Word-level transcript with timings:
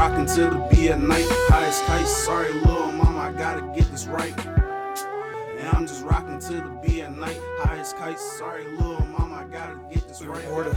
rocking 0.00 0.24
till 0.24 0.48
the 0.48 0.74
be 0.74 0.88
at 0.88 0.98
night. 0.98 1.26
Highest 1.52 1.84
kite, 1.84 2.06
sorry, 2.06 2.50
little 2.54 2.90
mama, 2.90 3.18
I 3.18 3.32
gotta 3.32 3.60
get 3.76 3.84
this 3.90 4.06
right. 4.06 4.34
And 4.46 5.68
I'm 5.74 5.86
just 5.86 6.02
rocking 6.06 6.38
till 6.38 6.62
the 6.62 6.70
be 6.82 7.02
at 7.02 7.14
night. 7.14 7.38
Highest 7.58 7.98
kite, 7.98 8.18
sorry, 8.18 8.64
little 8.78 9.04
mama, 9.08 9.44
I 9.44 9.52
gotta 9.52 9.78
get 9.92 10.08
this 10.08 10.22
right. 10.22 10.42
Order. 10.48 10.74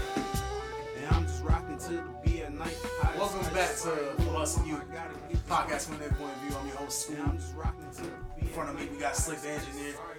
And 0.97 1.15
I'm 1.15 1.23
just 1.25 1.41
rocking 1.41 1.77
till 1.77 2.03
the 2.03 2.29
be 2.29 2.41
at 2.41 2.53
night. 2.53 2.75
Highest 3.01 3.17
Welcome 3.17 3.39
kite, 3.43 3.53
back 3.53 3.69
to 3.69 3.75
sorry, 3.75 4.01
Us 4.01 4.17
little 4.19 4.41
and 4.41 4.67
mama, 4.67 4.67
You 4.67 4.75
I 4.75 4.93
gotta 4.93 5.15
Podcast 5.47 5.87
from 5.87 5.99
their 5.99 6.09
point 6.09 6.35
of 6.35 6.41
view. 6.41 6.57
I'm 6.57 6.67
your 6.67 6.75
host, 6.75 7.09
And 7.09 7.21
I'm 7.21 7.37
just 7.37 7.55
rocking 7.55 7.87
till 7.95 8.03
the 8.03 8.41
In 8.41 8.47
front 8.47 8.71
of 8.71 8.75
me, 8.75 8.89
we 8.91 8.99
got 8.99 9.13
Slikk 9.13 9.41
the 9.41 9.51
engineer. 9.51 9.93
Sorry, 9.93 10.17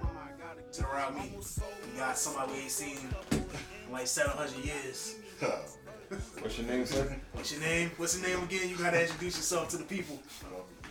mama, 0.00 0.20
I 0.28 0.40
gotta 0.40 0.60
get 0.60 0.72
To 0.74 0.82
the 0.82 0.88
around 0.90 1.16
me, 1.16 1.36
we 1.36 1.98
got 1.98 2.16
somebody 2.16 2.52
we 2.52 2.58
ain't 2.60 2.70
seen 2.70 2.98
in 3.32 3.92
like 3.92 4.06
700 4.06 4.64
years. 4.64 5.16
What's 6.14 6.58
your 6.58 6.66
name, 6.68 6.86
sir? 6.86 7.16
What's 7.32 7.52
your 7.52 7.60
name? 7.60 7.90
What's 7.96 8.18
your 8.20 8.28
name 8.28 8.44
again? 8.44 8.68
You 8.68 8.76
gotta 8.76 9.02
introduce 9.02 9.36
yourself 9.36 9.68
to 9.70 9.78
the 9.78 9.84
people. 9.84 10.20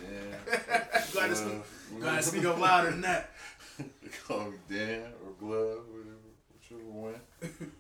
Yeah. 0.02 0.58
You 1.14 1.20
gotta, 1.20 1.36
speak, 1.36 1.54
Uh, 1.54 1.96
you 1.96 2.02
gotta 2.02 2.24
speak 2.24 2.46
up 2.46 2.60
louder 2.60 2.92
than 2.92 3.02
that. 3.02 3.30
They 3.78 4.10
call 4.28 4.52
me 4.52 4.58
Dan 4.70 5.04
or 5.24 5.32
Glove, 5.40 5.84
whatever, 5.90 6.18
whichever 6.54 6.90
one. 6.90 7.16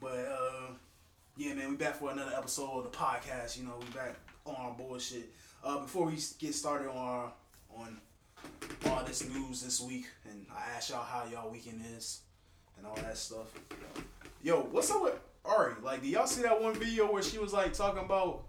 But 0.00 0.18
uh, 0.18 0.72
yeah, 1.36 1.54
man, 1.54 1.70
we 1.70 1.76
back 1.76 1.94
for 1.94 2.10
another 2.10 2.32
episode 2.36 2.78
of 2.78 2.84
the 2.90 2.98
podcast. 2.98 3.56
You 3.56 3.64
know, 3.64 3.74
we 3.78 3.86
back 3.94 4.16
on 4.44 4.56
our 4.56 4.72
bullshit. 4.72 5.32
Uh, 5.62 5.78
before 5.80 6.06
we 6.06 6.18
get 6.40 6.54
started 6.54 6.88
on 6.88 6.96
our, 6.96 7.32
on 7.76 7.98
all 8.86 9.04
this 9.04 9.28
news 9.28 9.62
this 9.62 9.80
week, 9.80 10.06
and 10.28 10.44
I 10.50 10.76
asked 10.76 10.90
y'all 10.90 11.04
how 11.04 11.24
y'all 11.30 11.50
weekend 11.52 11.82
is 11.96 12.22
and 12.76 12.86
all 12.86 12.96
that 12.96 13.16
stuff. 13.16 13.46
Yo, 14.42 14.62
what's 14.72 14.90
up 14.90 15.04
with 15.04 15.14
Ari? 15.44 15.74
Like, 15.82 16.02
did 16.02 16.10
y'all 16.10 16.26
see 16.26 16.42
that 16.42 16.60
one 16.62 16.74
video 16.74 17.10
where 17.12 17.22
she 17.22 17.38
was 17.38 17.52
like 17.52 17.72
talking 17.72 18.04
about 18.04 18.44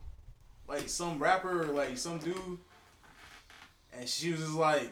like 0.68 0.88
some 0.90 1.20
rapper 1.20 1.64
or 1.64 1.66
like 1.74 1.98
some 1.98 2.20
dude, 2.20 2.36
and 3.98 4.08
she 4.08 4.32
was 4.32 4.40
just 4.42 4.54
like, 4.54 4.92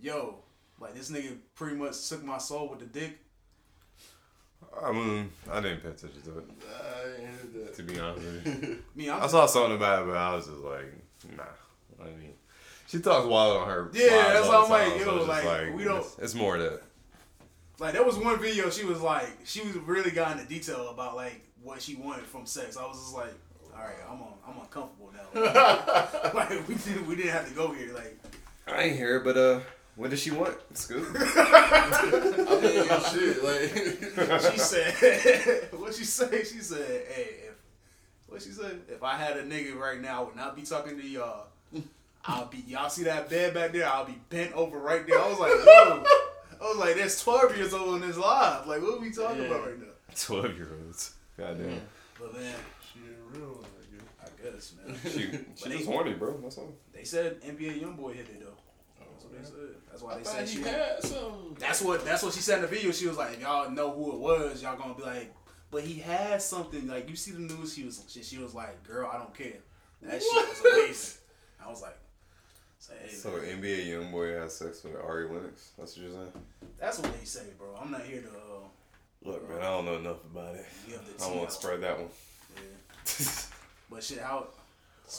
"Yo, 0.00 0.36
like 0.80 0.94
this 0.94 1.10
nigga 1.10 1.36
pretty 1.54 1.76
much 1.76 2.08
took 2.08 2.24
my 2.24 2.38
soul 2.38 2.68
with 2.70 2.80
the 2.80 2.86
dick." 2.86 3.18
I 4.82 4.90
mean, 4.90 5.30
I 5.50 5.60
didn't 5.60 5.82
pay 5.82 5.90
attention 5.90 6.20
to 6.22 6.38
it, 6.38 6.44
I 6.66 7.74
to 7.76 7.82
be 7.82 8.00
honest 8.00 8.24
with 8.24 8.46
you. 8.46 8.78
I 8.94 8.98
mean, 8.98 9.10
I'm 9.10 9.28
saw 9.28 9.46
something 9.46 9.76
about 9.76 10.02
it, 10.02 10.06
but 10.06 10.16
I 10.16 10.34
was 10.34 10.46
just 10.46 10.58
like, 10.58 10.92
nah. 11.36 11.44
I 12.02 12.06
mean, 12.06 12.32
she 12.88 12.98
talks 12.98 13.26
wild 13.26 13.58
on 13.58 13.68
her. 13.68 13.90
Yeah, 13.94 14.32
that's 14.32 14.48
all 14.48 14.68
why 14.68 14.82
I'm 14.82 14.90
the 14.90 14.96
like, 14.96 15.04
time, 15.04 15.06
yo, 15.06 15.16
it's 15.16 15.26
just 15.26 15.44
like, 15.44 15.76
we 15.76 15.84
don't- 15.84 15.98
It's, 15.98 16.18
it's 16.18 16.34
more 16.34 16.58
that. 16.58 16.82
Like 17.78 17.92
there 17.92 18.04
was 18.04 18.16
one 18.16 18.40
video 18.40 18.70
she 18.70 18.84
was 18.84 19.00
like 19.00 19.28
she 19.44 19.60
was 19.62 19.76
really 19.76 20.10
got 20.10 20.32
into 20.32 20.48
detail 20.48 20.88
about 20.90 21.16
like 21.16 21.44
what 21.62 21.82
she 21.82 21.96
wanted 21.96 22.24
from 22.24 22.46
sex. 22.46 22.76
I 22.76 22.86
was 22.86 22.98
just 22.98 23.14
like, 23.14 23.34
all 23.74 23.80
right, 23.80 23.96
I'm 24.08 24.22
on, 24.22 24.32
I'm 24.46 24.60
uncomfortable 24.60 25.12
now. 25.12 25.40
like 26.34 26.68
we 26.68 26.74
didn't 26.76 27.06
we 27.06 27.16
didn't 27.16 27.32
have 27.32 27.48
to 27.48 27.54
go 27.54 27.72
here. 27.72 27.92
Like 27.92 28.18
I 28.66 28.84
ain't 28.84 28.96
here, 28.96 29.20
but 29.20 29.36
uh, 29.36 29.60
what 29.96 30.10
does 30.10 30.20
she 30.20 30.30
want? 30.30 30.56
It's 30.70 30.86
good. 30.86 31.04
I 31.16 32.60
mean, 32.62 32.84
shit, 33.12 33.44
like. 33.44 34.52
she 34.52 34.58
said, 34.58 35.68
what 35.78 35.94
she 35.94 36.04
say? 36.04 36.44
She 36.44 36.60
said, 36.60 37.06
hey, 37.08 37.28
if 37.48 37.54
what 38.26 38.42
she 38.42 38.50
said, 38.50 38.80
if 38.88 39.02
I 39.02 39.16
had 39.16 39.36
a 39.36 39.42
nigga 39.42 39.76
right 39.76 40.00
now, 40.00 40.22
I 40.22 40.24
would 40.24 40.36
not 40.36 40.56
be 40.56 40.62
talking 40.62 40.98
to 40.98 41.06
y'all. 41.06 41.46
I'll 42.26 42.46
be 42.46 42.64
y'all 42.66 42.88
see 42.88 43.04
that 43.04 43.28
bed 43.28 43.52
back 43.52 43.72
there? 43.72 43.86
I'll 43.86 44.06
be 44.06 44.18
bent 44.30 44.54
over 44.54 44.78
right 44.78 45.06
there. 45.06 45.20
I 45.20 45.28
was 45.28 45.38
like, 45.38 45.52
whoa. 45.52 46.04
I 46.60 46.64
was 46.68 46.76
like, 46.78 46.96
that's 46.96 47.22
12 47.22 47.56
years 47.56 47.72
old 47.74 47.96
in 48.02 48.08
this 48.08 48.16
live. 48.16 48.66
Like, 48.66 48.82
what 48.82 48.94
are 48.94 49.00
we 49.00 49.10
talking 49.10 49.42
Yeah. 49.42 49.48
about 49.48 49.66
right 49.66 49.78
now? 49.78 49.86
Twelve 50.16 50.56
year 50.56 50.68
olds. 50.86 51.14
Goddamn. 51.36 51.80
But 52.20 52.34
man, 52.34 52.54
She 52.92 53.00
a 53.00 53.38
real 53.38 53.48
one, 53.54 53.64
I 54.22 54.28
guess. 54.46 54.72
I 54.84 54.88
guess, 54.90 55.02
man. 55.04 55.12
She, 55.12 55.26
But 55.36 55.58
she 55.58 55.68
they- 55.70 55.76
was 55.78 55.86
horny, 55.86 56.14
bro. 56.14 56.38
That's 56.42 56.58
all. 56.58 56.74
They 56.92 57.04
said 57.04 57.40
NBA 57.42 57.82
YoungBoy 57.82 58.14
hit 58.14 58.28
it 58.28 58.40
though. 58.40 58.54
That's 58.98 59.24
what 59.24 59.32
they 59.32 59.38
oh, 59.40 59.44
said. 59.44 59.76
That's 59.90 60.02
why 60.02 60.12
I 60.14 60.18
they 60.18 60.24
said 60.24 60.48
he 60.48 60.56
she. 60.56 60.62
had 60.62 61.02
some. 61.02 61.56
That's 61.58 61.82
what. 61.82 62.04
That's 62.04 62.22
what 62.22 62.32
she 62.32 62.40
said 62.40 62.56
in 62.56 62.62
the 62.62 62.68
video. 62.68 62.92
She 62.92 63.06
was 63.08 63.16
like, 63.16 63.34
if 63.34 63.40
y'all 63.40 63.70
know 63.70 63.90
who 63.92 64.12
it 64.12 64.18
was, 64.18 64.62
y'all 64.62 64.76
gonna 64.76 64.94
be 64.94 65.02
like, 65.02 65.34
but 65.70 65.82
he 65.82 65.98
had 65.98 66.40
something. 66.40 66.86
Like 66.86 67.08
you 67.10 67.16
see 67.16 67.32
the 67.32 67.40
news. 67.40 67.74
She 67.74 67.84
was. 67.84 68.04
She, 68.08 68.22
she 68.22 68.38
was 68.38 68.54
like, 68.54 68.82
girl, 68.84 69.10
I 69.12 69.18
don't 69.18 69.34
care. 69.34 69.58
That 70.02 70.22
shit 70.22 70.32
was 70.48 70.60
amazing. 70.60 71.18
I 71.64 71.68
was 71.70 71.82
like, 71.82 71.96
say, 72.84 72.94
hey, 73.02 73.08
So. 73.14 73.30
NBA 73.30 73.86
YoungBoy 73.86 74.40
had 74.40 74.50
sex 74.50 74.84
with 74.84 74.96
Ari 74.96 75.28
Lennox. 75.28 75.70
That's 75.78 75.96
what 75.96 76.06
you're 76.06 76.12
saying. 76.12 76.32
that's 76.78 76.98
what 76.98 77.18
they 77.18 77.24
say, 77.24 77.44
bro. 77.58 77.68
I'm 77.80 77.90
not 77.90 78.02
here 78.02 78.20
to. 78.22 78.28
Uh, 78.28 78.40
Look, 79.26 79.48
man, 79.48 79.58
I 79.58 79.70
don't 79.70 79.86
know 79.86 79.96
enough 79.96 80.22
about 80.24 80.54
it. 80.56 80.66
I 81.22 81.26
won't 81.28 81.50
spread 81.50 81.80
that 81.80 81.98
one. 81.98 82.08
Yeah. 82.56 83.24
But 83.90 84.02
shit, 84.02 84.18
how? 84.18 84.48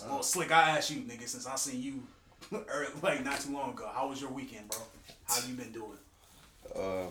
Well, 0.07 0.21
slick. 0.23 0.51
I 0.51 0.71
asked 0.77 0.89
you, 0.91 1.01
nigga, 1.01 1.27
since 1.27 1.45
I 1.47 1.55
seen 1.55 1.81
you, 1.81 2.03
early, 2.67 2.87
like 3.01 3.23
not 3.23 3.39
too 3.39 3.53
long 3.53 3.71
ago. 3.71 3.89
How 3.93 4.09
was 4.09 4.19
your 4.19 4.31
weekend, 4.31 4.67
bro? 4.69 4.79
How 5.27 5.47
you 5.47 5.53
been 5.53 5.71
doing? 5.71 5.97
Uh, 6.75 7.05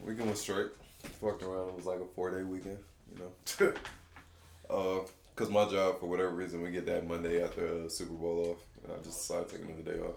weekend 0.00 0.30
was 0.30 0.40
straight. 0.40 0.68
Fucked 1.20 1.42
around. 1.42 1.68
It 1.68 1.76
was 1.76 1.86
like 1.86 2.00
a 2.00 2.06
four 2.16 2.30
day 2.36 2.42
weekend, 2.42 2.78
you 3.12 3.22
know. 3.22 3.72
Uh, 4.70 5.00
cause 5.40 5.48
my 5.48 5.64
job 5.64 5.98
for 5.98 6.04
whatever 6.04 6.28
reason 6.28 6.60
we 6.60 6.70
get 6.70 6.84
that 6.84 7.08
Monday 7.08 7.42
after 7.42 7.66
uh, 7.66 7.88
Super 7.88 8.12
Bowl 8.12 8.50
off, 8.50 8.84
and 8.84 8.92
I 8.92 9.02
just 9.02 9.20
decided 9.20 9.48
to 9.48 9.56
take 9.56 9.66
another 9.66 9.82
day 9.82 9.98
off. 10.00 10.16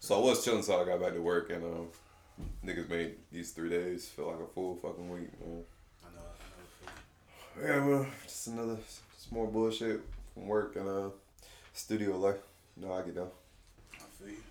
So 0.00 0.16
I 0.16 0.22
was 0.22 0.44
chilling 0.44 0.60
until 0.60 0.80
I 0.80 0.84
got 0.84 1.00
back 1.00 1.14
to 1.14 1.22
work, 1.22 1.48
and 1.48 1.64
um, 1.64 1.88
niggas 2.62 2.90
made 2.90 3.14
these 3.32 3.52
three 3.52 3.70
days 3.70 4.08
feel 4.08 4.30
like 4.30 4.40
a 4.40 4.46
full 4.52 4.76
fucking 4.76 5.08
week, 5.08 5.30
man. 5.40 5.64
I 6.04 6.14
know. 6.14 7.64
I 7.64 7.68
know. 7.68 7.74
Yeah, 7.74 7.86
well, 7.86 8.06
just 8.24 8.48
another, 8.48 8.76
just 9.14 9.32
more 9.32 9.46
bullshit 9.46 10.02
from 10.34 10.46
work 10.46 10.76
and 10.76 10.86
uh, 10.86 11.08
studio 11.72 12.18
life. 12.18 12.36
You 12.76 12.84
know, 12.84 12.92
how 12.92 13.00
I 13.00 13.02
get 13.02 13.14
down. 13.14 13.28
I 13.94 14.04
feel 14.18 14.28
you. 14.28 14.49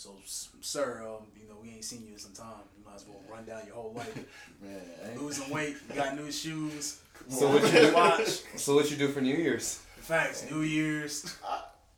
So, 0.00 0.16
sir, 0.62 1.02
um, 1.06 1.26
you 1.38 1.46
know, 1.46 1.56
we 1.62 1.68
ain't 1.72 1.84
seen 1.84 2.06
you 2.06 2.14
in 2.14 2.18
some 2.18 2.32
time. 2.32 2.62
You 2.74 2.82
might 2.86 2.94
as 2.96 3.04
well 3.06 3.20
run 3.30 3.44
down 3.44 3.60
your 3.66 3.74
whole 3.74 3.92
life. 3.92 4.16
Man, 4.62 4.80
Losing 5.18 5.50
weight, 5.50 5.76
you 5.90 5.94
got 5.94 6.16
new 6.16 6.32
shoes. 6.32 7.02
So 7.28 7.50
what 7.50 7.62
you 7.64 7.80
do? 7.80 7.92
Watch. 7.92 8.40
So 8.56 8.76
what 8.76 8.90
you 8.90 8.96
do 8.96 9.08
for 9.08 9.20
New 9.20 9.36
Year's? 9.36 9.82
Facts, 9.98 10.50
New 10.50 10.62
Year's. 10.62 11.36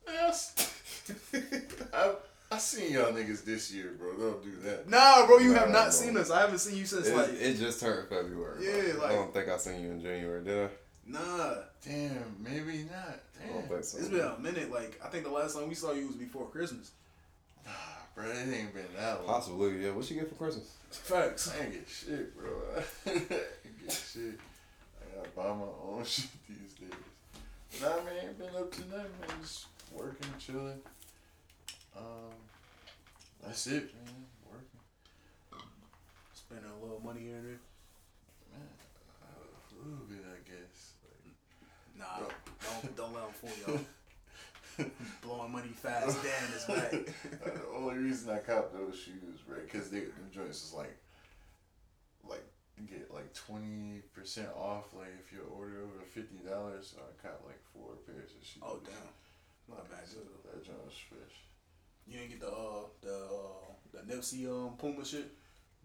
Yes. 0.09 0.75
I, 1.95 2.15
I 2.51 2.59
seen 2.59 2.93
y'all 2.93 3.13
niggas 3.13 3.45
this 3.45 3.73
year, 3.73 3.93
bro. 3.97 4.15
Don't 4.17 4.43
do 4.43 4.57
that. 4.65 4.89
Nah, 4.89 5.25
bro, 5.29 5.39
you 5.39 5.53
have 5.53 5.71
not 5.71 5.85
bro. 5.85 5.91
seen 5.91 6.17
us. 6.17 6.29
I 6.33 6.41
haven't 6.41 6.59
seen 6.59 6.79
you 6.79 6.87
since 6.87 7.07
It, 7.07 7.17
like, 7.17 7.31
it 7.41 7.55
just 7.57 7.79
turned 7.79 8.09
February. 8.09 8.57
bro. 8.59 8.63
Yeah, 8.65 8.95
like- 8.95 9.13
I 9.13 9.15
don't 9.15 9.33
think 9.33 9.49
I 9.49 9.57
seen 9.59 9.81
you 9.81 9.93
in 9.93 10.03
January, 10.03 10.43
did 10.43 10.59
I? 10.65 10.69
nah. 11.07 11.55
Damn, 11.87 12.37
maybe 12.41 12.85
not. 12.91 13.21
I 13.41 13.47
don't 13.47 13.61
Damn. 13.61 13.69
think 13.69 13.85
so. 13.85 13.99
It's 13.99 14.09
been 14.09 14.21
a 14.23 14.39
minute. 14.41 14.73
Like, 14.73 15.01
I 15.05 15.09
think 15.09 15.23
the 15.23 15.31
last 15.31 15.55
time 15.57 15.69
we 15.69 15.77
saw 15.77 15.93
you 15.93 16.09
was 16.09 16.17
before 16.17 16.49
Christmas. 16.49 16.91
Bro, 18.15 18.25
it 18.27 18.37
ain't 18.53 18.75
been 18.75 18.85
that 18.97 19.19
long. 19.19 19.27
Possibly, 19.27 19.83
yeah. 19.85 19.91
What 19.91 20.09
you 20.11 20.17
get 20.21 20.29
for 20.29 20.35
Christmas? 20.35 20.75
Facts. 20.91 21.51
I 21.59 21.65
ain't 21.65 21.73
get 21.73 21.89
shit, 21.89 22.37
bro. 22.37 22.51
I 23.07 23.11
ain't 23.11 23.29
get 23.29 23.93
shit. 23.93 24.39
I 25.01 25.17
gotta 25.17 25.31
buy 25.35 25.45
my 25.45 25.71
own 25.97 26.05
shit 26.05 26.27
these 26.49 26.75
days. 26.75 27.81
Nah, 27.81 27.89
man, 28.05 28.15
ain't 28.23 28.39
been 28.39 28.55
up 28.55 28.71
to 28.73 28.81
nothing, 28.83 28.97
man. 29.21 29.37
Just 29.41 29.67
working, 29.91 30.29
chilling. 30.39 30.81
Um, 31.97 32.35
that's 33.43 33.67
it, 33.69 33.95
man. 33.95 34.27
Working, 34.51 35.67
Spending 36.35 36.71
a 36.71 36.83
little 36.85 37.01
money 37.03 37.21
here 37.21 37.37
and 37.37 37.47
there. 37.47 37.61
man. 38.53 38.69
Uh, 39.23 39.41
a 39.41 39.89
little 39.89 40.05
bit, 40.07 40.21
I 40.21 40.37
guess. 40.49 40.93
Like, 41.09 41.35
Nah, 41.99 42.27
don't 42.83 42.97
don't 42.97 43.15
let 43.15 43.23
them 43.25 43.33
fool 43.33 43.75
y'all. 43.75 43.81
Blowing 45.23 45.53
money 45.53 45.69
fast. 45.69 46.23
Dan 46.23 46.53
is 46.57 46.65
back. 46.65 46.91
the 47.45 47.67
only 47.75 47.97
reason 47.97 48.31
I 48.31 48.39
copped 48.39 48.73
those 48.73 48.99
shoes, 48.99 49.41
right? 49.47 49.65
Because 49.65 49.91
they 49.91 50.01
the 50.01 50.31
joints 50.31 50.65
is 50.65 50.73
like, 50.73 50.97
like 52.29 52.45
get 52.87 53.13
like 53.13 53.33
twenty 53.35 54.03
percent 54.15 54.49
off, 54.57 54.95
like 54.95 55.13
if 55.25 55.33
you 55.33 55.41
order 55.57 55.83
over 55.83 56.05
fifty 56.07 56.37
dollars. 56.49 56.95
So 56.95 57.03
I 57.03 57.27
copped 57.27 57.45
like 57.47 57.61
four 57.73 57.97
pairs 58.07 58.31
of 58.39 58.47
shoes. 58.47 58.63
Oh 58.63 58.79
damn. 58.85 58.95
Not 59.69 59.91
bad. 59.91 60.07
So 60.07 60.19
that 60.45 60.65
joint 60.65 60.85
was 60.85 60.95
fresh. 60.95 61.37
You 62.07 62.19
didn't 62.19 62.31
get 62.31 62.41
the 62.41 62.51
uh 62.51 62.85
the 63.01 63.15
uh 63.15 64.03
the 64.07 64.13
Nipsey 64.13 64.47
um 64.49 64.77
Puma 64.77 65.05
shit. 65.05 65.31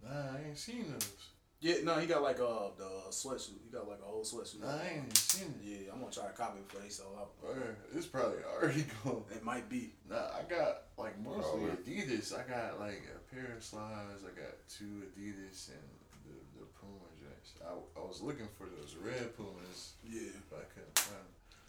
Nah, 0.04 0.10
I 0.10 0.48
ain't 0.48 0.58
seen 0.58 0.86
those. 0.92 1.30
Yeah, 1.60 1.76
no, 1.84 1.96
he 1.96 2.06
got 2.06 2.22
like 2.22 2.40
uh 2.40 2.70
the 2.78 3.10
sweatsuit. 3.10 3.58
He 3.66 3.72
got 3.72 3.88
like 3.88 4.00
a 4.02 4.06
whole 4.06 4.24
sweatsuit. 4.24 4.62
Nah, 4.62 4.78
I 4.78 4.88
ain't 4.90 4.98
even 4.98 5.16
seen 5.16 5.48
it. 5.48 5.66
Yeah, 5.66 5.92
I'm 5.94 6.00
gonna 6.00 6.12
try 6.12 6.28
to 6.28 6.34
copy 6.34 6.60
it 6.60 6.68
before 6.68 6.82
they 6.82 6.90
sell 6.90 7.14
out. 7.18 7.32
Or 7.44 7.76
it's 7.96 8.06
probably 8.06 8.38
already 8.46 8.86
gone. 9.04 9.24
It 9.32 9.44
might 9.44 9.68
be. 9.68 9.94
Nah, 10.10 10.30
I 10.38 10.44
got 10.48 10.84
like 10.98 11.18
mostly 11.20 11.66
Probably. 11.66 11.94
Adidas. 11.94 12.34
I 12.38 12.44
got 12.48 12.80
like 12.80 13.02
a 13.10 13.36
pair 13.36 13.56
of 13.58 13.64
slides. 13.64 14.22
I 14.24 14.40
got 14.40 14.54
two 14.70 15.02
Adidas 15.10 15.70
and 15.70 15.88
the 16.26 16.38
the 16.60 16.66
Puma 16.80 17.10
joints. 17.20 17.54
I, 17.66 17.74
I 17.74 18.04
was 18.06 18.22
looking 18.22 18.48
for 18.58 18.68
those 18.68 18.96
red 19.02 19.36
Pumas, 19.36 19.94
Yeah, 20.06 20.30
but 20.52 20.60
I 20.62 20.66
couldn't 20.74 20.94
find 20.94 20.96
them. 20.96 20.97
I 20.97 20.97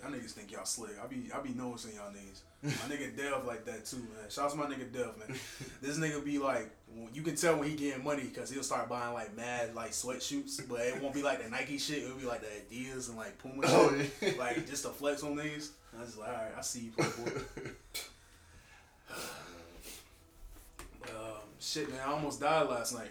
y'all 0.00 0.10
niggas 0.10 0.30
think 0.32 0.52
y'all 0.52 0.64
slick. 0.64 0.92
I 1.02 1.06
be 1.06 1.30
I 1.34 1.40
be 1.40 1.50
noticing 1.50 1.94
y'all 1.96 2.10
niggas. 2.12 2.40
My 2.62 2.94
nigga 2.94 3.16
Dev 3.16 3.44
like 3.46 3.64
that 3.66 3.84
too, 3.86 3.98
man. 3.98 4.28
Shout 4.28 4.46
out 4.46 4.50
to 4.52 4.56
my 4.56 4.66
nigga 4.66 4.92
Dev, 4.92 5.16
man. 5.18 5.36
This 5.80 5.98
nigga 5.98 6.24
be 6.24 6.38
like, 6.38 6.70
you 7.12 7.22
can 7.22 7.36
tell 7.36 7.56
when 7.58 7.68
he 7.68 7.76
getting 7.76 8.02
money 8.04 8.22
because 8.24 8.50
he'll 8.50 8.62
start 8.62 8.88
buying 8.88 9.14
like 9.14 9.36
mad 9.36 9.74
like 9.74 9.90
sweatshirts, 9.92 10.68
but 10.68 10.80
it 10.80 11.00
won't 11.02 11.14
be 11.14 11.22
like 11.22 11.42
the 11.42 11.48
Nike 11.50 11.78
shit. 11.78 12.02
It'll 12.02 12.16
be 12.16 12.24
like 12.26 12.40
the 12.40 12.48
Adidas 12.74 13.08
and 13.08 13.16
like 13.16 13.38
Puma 13.38 13.66
shit, 13.66 13.76
Oh, 13.76 13.94
yeah. 14.22 14.32
like 14.38 14.66
just 14.68 14.82
to 14.84 14.90
flex 14.90 15.22
on 15.22 15.36
niggas. 15.36 15.70
I 15.96 16.02
was 16.02 16.16
like, 16.16 16.28
all 16.28 16.34
right, 16.34 16.52
I 16.56 16.60
see 16.60 16.80
you, 16.80 16.90
playboy. 16.92 17.40
um, 21.04 21.48
shit, 21.58 21.88
man, 21.90 22.00
I 22.06 22.12
almost 22.12 22.40
died 22.40 22.68
last 22.68 22.94
night. 22.94 23.10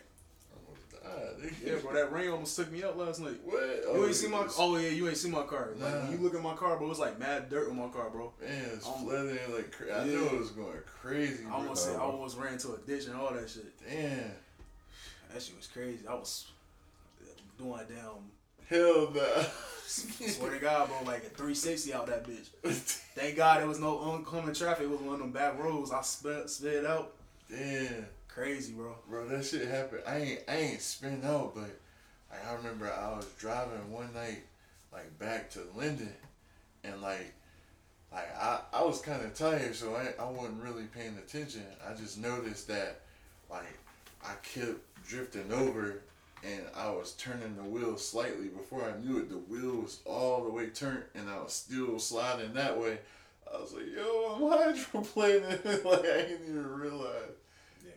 Yeah, 1.64 1.76
bro, 1.82 1.94
that 1.94 2.12
rain 2.12 2.30
almost 2.30 2.56
took 2.56 2.72
me 2.72 2.84
up 2.84 2.98
last 2.98 3.20
night. 3.22 3.40
What? 3.44 3.62
You 3.94 4.06
ain't 4.06 4.16
see 4.16 4.28
my 4.28 4.48
oh 4.58 4.78
yeah, 4.78 4.90
you 4.90 5.08
ain't 5.08 5.18
see 5.18 5.30
my 5.30 5.44
car. 5.44 5.70
Like 5.80 5.94
Nah. 5.94 6.10
you 6.12 6.18
look 6.18 6.34
at 6.36 6.42
my 6.42 6.54
car, 6.56 6.78
bro, 6.78 6.90
it's 6.90 7.00
like 7.00 7.20
mad 7.20 7.50
dirt 7.50 7.70
on 7.70 7.78
my 7.78 7.88
car, 7.90 8.10
bro. 8.10 8.34
Man, 8.42 8.52
it's 8.74 8.86
Um, 8.88 9.06
flooding 9.06 9.38
like 9.54 9.72
cra- 9.72 9.94
I 10.02 10.06
yeah. 10.06 10.06
knew 10.06 10.26
it 10.26 10.40
was 10.40 10.52
going 10.52 10.80
crazy. 11.02 11.44
I 11.46 11.50
bro. 11.50 11.58
almost 11.60 11.90
I 11.90 11.96
almost 11.96 12.38
ran 12.38 12.54
into 12.54 12.74
a 12.74 12.78
ditch 12.80 13.06
and 13.06 13.16
all 13.16 13.34
that 13.34 13.50
shit. 13.50 13.66
Damn. 13.88 14.32
That 15.34 15.42
shit 15.42 15.56
was 15.58 15.68
crazy. 15.68 16.08
I 16.08 16.14
was 16.16 16.48
doing 17.58 17.74
a 17.80 17.84
damn 17.84 18.32
Hell 18.70 19.12
no. 19.14 19.46
swear 19.88 20.52
to 20.52 20.60
God, 20.60 20.90
bro, 20.90 20.98
like 21.06 21.20
a 21.24 21.30
360 21.30 21.94
out 21.94 22.08
that 22.08 22.26
bitch. 22.26 22.48
Thank 23.16 23.38
God 23.38 23.62
there 23.62 23.68
was 23.68 23.80
no 23.80 23.98
oncoming 24.00 24.54
traffic. 24.54 24.84
It 24.84 24.90
was 24.90 25.00
one 25.00 25.14
of 25.16 25.20
them 25.22 25.32
back 25.32 25.58
roads. 25.58 25.92
I 25.92 26.02
sped 26.02 26.50
sped 26.50 26.86
out. 26.86 27.14
Damn. 27.50 28.06
Crazy, 28.38 28.74
bro. 28.74 28.94
Bro, 29.10 29.30
that 29.30 29.44
shit 29.44 29.68
happened. 29.68 30.04
I 30.06 30.18
ain't 30.18 30.40
I 30.48 30.56
ain't 30.58 30.82
spin 30.82 31.22
out, 31.26 31.56
but 31.56 31.72
like, 32.30 32.48
I 32.48 32.54
remember 32.54 32.86
I 32.86 33.16
was 33.16 33.26
driving 33.40 33.92
one 33.92 34.14
night, 34.14 34.44
like 34.94 35.18
back 35.18 35.50
to 35.52 35.62
Linden, 35.76 36.14
and 36.84 37.02
like, 37.02 37.34
like 38.12 38.30
I, 38.38 38.60
I 38.72 38.84
was 38.84 39.02
kind 39.02 39.26
of 39.26 39.34
tired, 39.34 39.76
so 39.76 39.96
I 39.96 40.14
I 40.22 40.30
wasn't 40.30 40.62
really 40.62 40.84
paying 40.84 41.18
attention. 41.18 41.64
I 41.84 41.96
just 41.96 42.20
noticed 42.20 42.68
that, 42.68 43.02
like, 43.50 43.76
I 44.24 44.34
kept 44.44 44.82
drifting 45.04 45.52
over, 45.52 46.04
and 46.44 46.62
I 46.76 46.92
was 46.92 47.14
turning 47.14 47.56
the 47.56 47.64
wheel 47.64 47.98
slightly. 47.98 48.50
Before 48.50 48.84
I 48.84 49.04
knew 49.04 49.18
it, 49.18 49.30
the 49.30 49.40
wheel 49.40 49.82
was 49.82 50.02
all 50.06 50.44
the 50.44 50.52
way 50.52 50.68
turned, 50.68 51.06
and 51.16 51.28
I 51.28 51.42
was 51.42 51.54
still 51.54 51.98
sliding 51.98 52.54
that 52.54 52.80
way. 52.80 53.00
I 53.52 53.60
was 53.60 53.74
like, 53.74 53.88
"Yo, 53.92 54.36
I'm 54.36 54.76
hydroplaning!" 54.76 55.66
like 55.86 56.02
I 56.02 56.22
didn't 56.22 56.50
even 56.50 56.70
realize. 56.70 57.32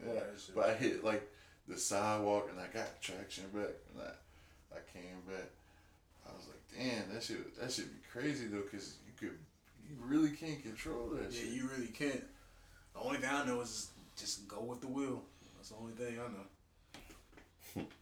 Yeah, 0.07 0.21
but 0.55 0.69
I 0.71 0.75
hit 0.75 1.05
like 1.05 1.29
the 1.69 1.77
sidewalk 1.79 2.49
and 2.51 2.59
I 2.61 2.67
got 2.73 3.01
traction 3.01 3.45
back 3.55 3.71
and 3.93 4.03
I, 4.03 4.77
I 4.77 4.81
came 4.93 5.21
back. 5.29 5.49
I 6.29 6.33
was 6.33 6.47
like, 6.49 6.63
damn, 6.79 7.13
that 7.15 7.23
shit, 7.23 7.59
that 7.61 7.71
should 7.73 7.91
be 7.93 8.01
crazy 8.13 8.47
though, 8.47 8.63
cause 8.63 8.95
you 9.07 9.13
could, 9.19 9.39
you 9.89 9.97
really 10.05 10.31
can't 10.31 10.63
control 10.63 11.09
that 11.15 11.33
Yeah, 11.33 11.41
shit. 11.41 11.51
you 11.51 11.69
really 11.77 11.89
can't. 11.89 12.25
The 12.95 13.01
only 13.01 13.19
thing 13.19 13.31
I 13.31 13.45
know 13.47 13.61
is 13.61 13.89
just 14.17 14.47
go 14.49 14.61
with 14.63 14.81
the 14.81 14.89
wheel. 14.89 15.23
That's 15.57 15.71
the 15.71 15.77
only 15.77 15.93
thing 15.93 16.19
I 16.19 16.23
know. 17.83 17.87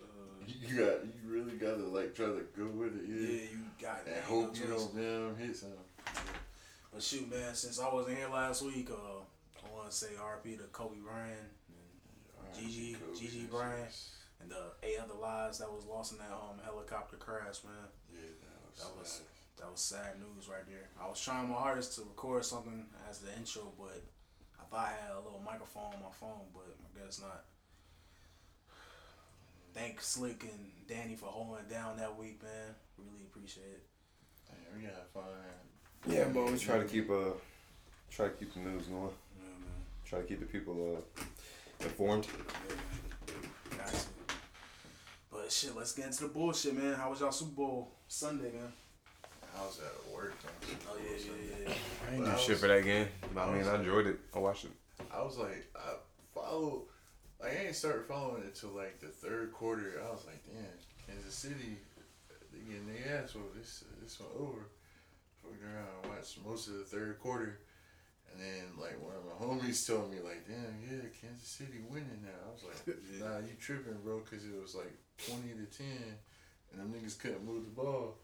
Uh, 0.00 0.06
You 0.46 0.76
got, 0.78 1.04
you 1.04 1.12
really 1.26 1.56
gotta 1.56 1.84
like 1.84 2.14
try 2.14 2.26
to 2.26 2.44
go 2.56 2.66
with 2.66 2.94
it, 2.96 3.04
yeah, 3.08 3.28
yeah. 3.28 3.42
you 3.52 3.58
got 3.80 4.00
it. 4.06 4.12
And 4.14 4.24
hope 4.24 4.54
no 4.54 4.60
you 4.60 4.66
don't 4.68 4.96
damn 4.96 5.36
hit 5.46 5.56
something. 5.56 5.78
But 6.92 7.02
shoot, 7.02 7.30
man, 7.30 7.54
since 7.54 7.80
I 7.80 7.92
wasn't 7.92 8.18
here 8.18 8.28
last 8.28 8.62
week, 8.62 8.88
uh, 8.90 9.22
want 9.84 9.92
to 9.92 9.98
say 9.98 10.12
RP 10.16 10.56
to 10.56 10.64
Kobe 10.72 10.96
Bryant 11.04 11.36
and 11.68 12.54
Gigi- 12.58 12.96
Cool. 13.04 13.14
Gigi 13.14 13.44
Bryant. 13.44 13.92
and 14.40 14.50
the 14.50 14.72
eight 14.82 14.96
other 14.98 15.12
lives 15.20 15.58
that 15.58 15.70
was 15.70 15.84
lost 15.84 16.12
in 16.12 16.18
that 16.18 16.32
um 16.32 16.56
helicopter 16.64 17.16
crash, 17.16 17.62
man. 17.64 17.74
Yeah, 18.10 18.20
that 18.42 18.64
was. 18.64 18.80
That 18.80 18.98
was 18.98 19.08
sad. 19.10 19.26
that 19.58 19.70
was 19.70 19.80
sad 19.80 20.12
news 20.18 20.48
right 20.48 20.64
there. 20.66 20.88
I 20.98 21.06
was 21.06 21.20
trying 21.20 21.50
my 21.50 21.56
hardest 21.56 21.96
to 21.96 22.00
record 22.02 22.44
something 22.46 22.86
as 23.10 23.18
the 23.18 23.28
intro, 23.36 23.72
but 23.78 24.02
I 24.58 24.64
thought 24.70 24.88
I 24.88 25.04
had 25.06 25.12
a 25.16 25.20
little 25.20 25.42
microphone 25.44 25.92
on 25.94 26.00
my 26.02 26.12
phone, 26.18 26.48
but 26.54 26.64
I 26.80 27.04
guess 27.04 27.20
not. 27.20 27.44
Thank 29.74 30.00
Slikk 30.00 30.42
and 30.44 30.70
Danny 30.88 31.14
for 31.16 31.26
holding 31.26 31.64
it 31.64 31.68
down 31.70 31.98
that 31.98 32.16
week, 32.16 32.42
man. 32.42 32.74
Really 32.96 33.24
appreciate 33.26 33.64
it. 33.66 33.82
Damn, 34.48 34.78
we 34.80 34.84
had 34.86 34.94
fun. 35.12 35.24
Yeah, 36.06 36.24
but 36.32 36.50
we 36.50 36.58
try 36.58 36.78
to 36.78 36.84
keep 36.84 37.10
uh 37.10 37.32
try 38.10 38.28
to 38.28 38.32
keep 38.34 38.54
the 38.54 38.60
news 38.60 38.86
going. 38.86 39.10
Yeah, 40.10 40.18
man. 40.18 40.20
Try 40.20 40.20
to 40.20 40.26
keep 40.26 40.40
the 40.40 40.46
people 40.46 40.96
uh 40.96 41.84
informed. 41.84 42.26
Yeah, 42.26 42.74
man. 42.74 43.78
Got 43.78 43.88
to. 43.88 43.96
But 45.30 45.52
shit, 45.52 45.76
let's 45.76 45.92
get 45.92 46.06
into 46.06 46.22
the 46.24 46.28
bullshit, 46.28 46.74
man. 46.76 46.94
How 46.94 47.10
was 47.10 47.20
y'all 47.20 47.32
Super 47.32 47.52
Bowl 47.52 47.92
Sunday, 48.08 48.52
man? 48.52 48.72
I 49.56 49.60
was 49.64 49.78
at 49.80 50.14
work. 50.14 50.34
man. 50.44 50.78
Oh 50.90 50.96
yeah, 51.02 51.16
yeah, 51.16 51.68
yeah. 51.68 51.74
I 52.12 52.18
But 52.18 52.28
I 52.28 52.34
was- 52.34 52.60
that 52.60 52.84
game. 52.84 53.08
I 53.36 53.52
mean, 53.52 53.66
I 53.66 53.74
enjoyed 53.76 54.06
it. 54.06 54.18
I 54.34 54.38
watched 54.38 54.64
it. 54.64 54.70
I 55.12 55.22
was 55.22 55.38
like, 55.38 55.66
I 55.76 55.94
followed, 56.34 56.82
like, 57.40 57.52
I 57.52 57.66
ain't 57.66 57.76
started 57.76 58.06
following 58.06 58.42
it 58.42 58.54
till 58.54 58.70
like 58.70 59.00
the 59.00 59.08
third 59.08 59.52
quarter. 59.52 60.00
I 60.06 60.10
was 60.10 60.24
like, 60.26 60.42
damn, 60.44 60.64
Kansas 61.06 61.34
City, 61.34 61.78
they 62.52 62.58
getting 62.60 62.86
their 62.86 63.22
ass 63.22 63.34
whooped. 63.34 63.56
This 63.56 63.84
this 64.02 64.18
one 64.20 64.30
over. 64.38 64.66
Fucked 65.42 65.62
around, 65.62 65.86
and 66.02 66.12
watched 66.12 66.38
most 66.44 66.68
of 66.68 66.74
the 66.74 66.84
third 66.84 67.18
quarter, 67.20 67.58
and 68.34 68.42
then 68.42 68.64
like 68.80 68.98
one 69.00 69.14
of 69.14 69.22
my 69.24 69.38
homies 69.38 69.86
told 69.86 70.10
me 70.10 70.18
like, 70.18 70.46
damn, 70.46 70.74
yeah, 70.82 71.06
Kansas 71.20 71.46
City 71.48 71.78
winning 71.88 72.20
now. 72.22 72.34
I 72.46 72.50
was 72.52 72.64
like, 72.66 72.96
nah, 73.20 73.38
you 73.38 73.54
tripping, 73.60 73.96
bro, 74.02 74.18
because 74.20 74.44
it 74.44 74.60
was 74.60 74.74
like 74.74 74.92
twenty 75.18 75.54
to 75.54 75.66
ten, 75.70 76.18
and 76.72 76.80
them 76.80 76.92
niggas 76.92 77.18
couldn't 77.18 77.44
move 77.46 77.64
the 77.64 77.70
ball. 77.70 78.18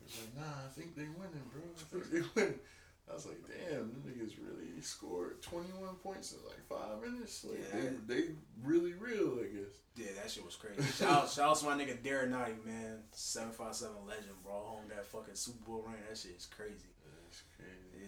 It 0.00 0.04
was 0.06 0.16
like, 0.18 0.34
nah, 0.44 0.64
I 0.64 0.68
think 0.72 0.96
they 0.96 1.04
winning, 1.12 1.44
bro. 1.52 1.62
I 1.76 1.84
think 1.92 2.10
they 2.10 2.22
winning. 2.40 2.58
I 3.10 3.14
was 3.14 3.26
like, 3.26 3.42
damn, 3.44 3.90
them 3.90 4.04
niggas 4.06 4.38
really 4.38 4.80
scored 4.80 5.42
21 5.42 5.96
points 5.96 6.32
in 6.32 6.38
like 6.46 6.62
five 6.70 7.02
minutes. 7.02 7.44
Like, 7.44 7.58
Yeah. 7.74 7.90
they, 8.06 8.14
they 8.14 8.22
really 8.62 8.92
real, 8.94 9.40
I 9.42 9.50
guess. 9.50 9.74
Yeah, 9.96 10.14
that 10.22 10.30
shit 10.30 10.44
was 10.46 10.54
crazy. 10.54 10.80
Shout 10.92 11.10
out, 11.10 11.28
shout 11.28 11.50
out 11.50 11.56
to 11.58 11.64
my 11.66 11.74
nigga 11.74 12.00
Derrick 12.04 12.30
Nnadi, 12.30 12.64
man. 12.64 13.02
757 13.10 14.06
legend, 14.06 14.38
brought 14.44 14.62
home 14.64 14.84
that 14.94 15.04
fucking 15.06 15.34
Super 15.34 15.58
Bowl 15.66 15.82
ring. 15.88 15.96
That 16.08 16.16
shit 16.16 16.36
is 16.38 16.46
crazy. 16.46 16.86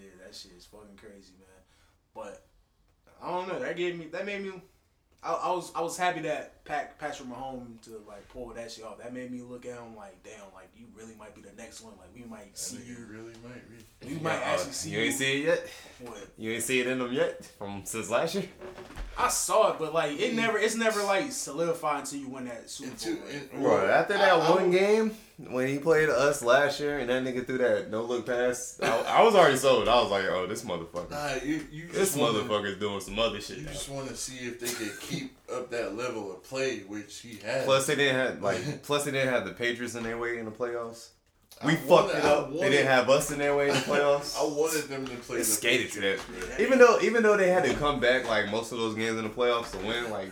Yeah, 0.03 0.25
that 0.25 0.35
shit 0.35 0.51
is 0.57 0.65
fucking 0.65 0.97
crazy, 0.97 1.33
man. 1.39 1.63
But 2.13 2.45
I 3.21 3.31
don't 3.31 3.47
know. 3.47 3.59
That 3.59 3.77
gave 3.77 3.97
me. 3.97 4.07
That 4.07 4.25
made 4.25 4.43
me. 4.43 4.61
I, 5.23 5.33
I 5.33 5.51
was 5.51 5.71
I 5.75 5.81
was 5.81 5.97
happy 5.97 6.21
that 6.21 6.62
Pat, 6.65 6.97
Patrick 6.97 7.27
Mahomes 7.27 7.81
to 7.83 8.01
like 8.07 8.25
pull 8.29 8.47
that 8.53 8.71
shit 8.71 8.85
off. 8.85 8.97
That 8.99 9.13
made 9.13 9.29
me 9.31 9.41
look 9.41 9.65
at 9.65 9.73
him 9.73 9.95
like, 9.97 10.23
damn, 10.23 10.33
like 10.55 10.69
you 10.77 10.85
really 10.95 11.13
might 11.19 11.35
be 11.35 11.41
the 11.41 11.51
next 11.61 11.81
one. 11.81 11.93
Like 11.97 12.07
we 12.15 12.23
might 12.23 12.53
That 12.53 12.57
see 12.57 12.77
you. 12.87 13.05
really 13.09 13.33
might 13.43 13.69
be. 14.01 14.13
We 14.15 14.19
might 14.21 14.39
actually 14.39 14.71
see 14.71 14.91
You 14.91 14.99
ain't 14.99 15.15
see 15.15 15.41
it 15.41 15.45
yet. 15.45 15.67
What? 15.99 16.27
You 16.37 16.51
ain't 16.53 16.63
see 16.63 16.79
it 16.79 16.87
in 16.87 16.99
them 16.99 17.11
yet 17.11 17.43
from 17.57 17.81
since 17.85 18.09
last 18.09 18.35
year. 18.35 18.45
I 19.17 19.27
saw 19.27 19.73
it, 19.73 19.79
but 19.79 19.93
like 19.93 20.17
it 20.19 20.33
never. 20.35 20.57
It's 20.57 20.75
never 20.75 21.03
like 21.03 21.31
solidified 21.33 21.99
until 22.01 22.19
you 22.19 22.29
win 22.29 22.45
that 22.45 22.69
Super 22.69 22.91
Bowl. 23.13 23.27
it- 23.29 23.49
right? 23.53 23.61
Bro, 23.61 23.87
after 23.89 24.13
that 24.13 24.33
I- 24.33 24.39
I 24.39 24.49
one 24.49 24.69
would- 24.69 24.79
game 24.79 25.17
when 25.49 25.67
he 25.67 25.79
played 25.79 26.09
us 26.09 26.41
last 26.43 26.79
year 26.79 26.99
and 26.99 27.09
that 27.09 27.23
nigga 27.23 27.45
threw 27.45 27.57
that 27.57 27.89
no 27.89 28.03
look 28.03 28.25
pass, 28.25 28.79
I, 28.81 28.87
I 29.01 29.23
was 29.23 29.35
already 29.35 29.57
sold. 29.57 29.87
I 29.89 30.01
was 30.01 30.11
like, 30.11 30.25
oh, 30.25 30.45
this 30.47 30.63
motherfucker, 30.63 31.09
Nah, 31.09 31.43
you, 31.43 31.65
you 31.71 31.87
this 31.87 32.13
just 32.13 32.17
wanna, 32.17 32.75
doing 32.75 32.99
some 33.01 33.17
other 33.19 33.41
shit. 33.41 33.57
You 33.57 33.65
now. 33.65 33.71
just 33.71 33.89
want 33.89 34.07
to 34.09 34.15
see 34.15 34.37
if 34.47 34.59
they 34.59 34.67
could 34.71 34.99
keep 35.01 35.42
up 35.53 35.69
that 35.71 35.95
level 35.95 36.31
of 36.31 36.43
play, 36.43 36.79
which 36.79 37.19
he 37.19 37.37
has. 37.45 37.65
Plus 37.65 37.87
they 37.87 37.95
didn't 37.95 38.15
have 38.15 38.41
like 38.41 38.81
plus 38.83 39.05
they 39.05 39.11
didn't 39.11 39.33
have 39.33 39.45
the 39.45 39.51
Patriots 39.53 39.95
in 39.95 40.03
their 40.03 40.17
way 40.17 40.37
in 40.39 40.45
the 40.45 40.51
playoffs. 40.51 41.09
We 41.63 41.73
I 41.73 41.75
fucked 41.75 41.89
wanted- 41.89 42.17
it 42.17 42.25
I 42.25 42.29
up. 42.29 42.51
They 42.51 42.69
didn't 42.71 42.87
have 42.87 43.09
us 43.11 43.31
in 43.31 43.37
their 43.37 43.55
way 43.55 43.69
in 43.69 43.75
the 43.75 43.81
playoffs. 43.81 44.35
I 44.39 44.43
wanted 44.43 44.89
them 44.89 45.05
to 45.05 45.15
play 45.17 45.37
They 45.37 45.43
the 45.43 45.47
skated 45.49 45.91
to 45.93 46.01
that. 46.01 46.19
Patriots, 46.19 46.49
Yeah, 46.59 46.65
Even 46.65 46.79
though 46.79 46.99
even 47.01 47.23
though 47.23 47.37
they 47.37 47.49
had 47.49 47.63
to 47.65 47.73
come 47.75 47.99
back 47.99 48.27
like 48.27 48.49
most 48.49 48.71
of 48.71 48.79
those 48.79 48.95
games 48.95 49.17
in 49.17 49.23
the 49.23 49.29
playoffs 49.29 49.71
to 49.71 49.77
win, 49.85 50.09
like 50.09 50.31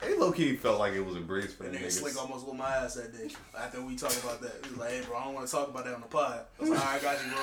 they 0.00 0.14
low 0.16 0.32
key 0.32 0.56
felt 0.56 0.78
like 0.80 0.94
it 0.94 1.00
was 1.04 1.14
a 1.14 1.20
breeze 1.20 1.52
for 1.54 1.62
That 1.64 1.74
them 1.74 1.82
nigga 1.82 2.02
Slikk 2.02 2.16
almost 2.20 2.46
with 2.46 2.56
my 2.56 2.68
ass 2.74 2.94
that 2.94 3.12
day. 3.12 3.28
After 3.56 3.80
we 3.82 3.94
talked 3.96 4.18
about 4.24 4.40
that, 4.40 4.54
he 4.64 4.70
was 4.70 4.78
like, 4.80 4.90
"Hey, 4.90 5.02
bro, 5.06 5.16
I 5.16 5.24
don't 5.24 5.34
want 5.34 5.46
to 5.46 5.52
talk 5.52 5.68
about 5.68 5.84
that 5.84 5.94
on 5.94 6.00
the 6.00 6.06
pod." 6.08 6.40
I 6.58 6.60
was 6.62 6.70
like, 6.70 6.80
"All 6.80 6.86
right, 6.86 6.98
I 6.98 7.02
got 7.02 7.18
you, 7.24 7.30
bro." 7.30 7.42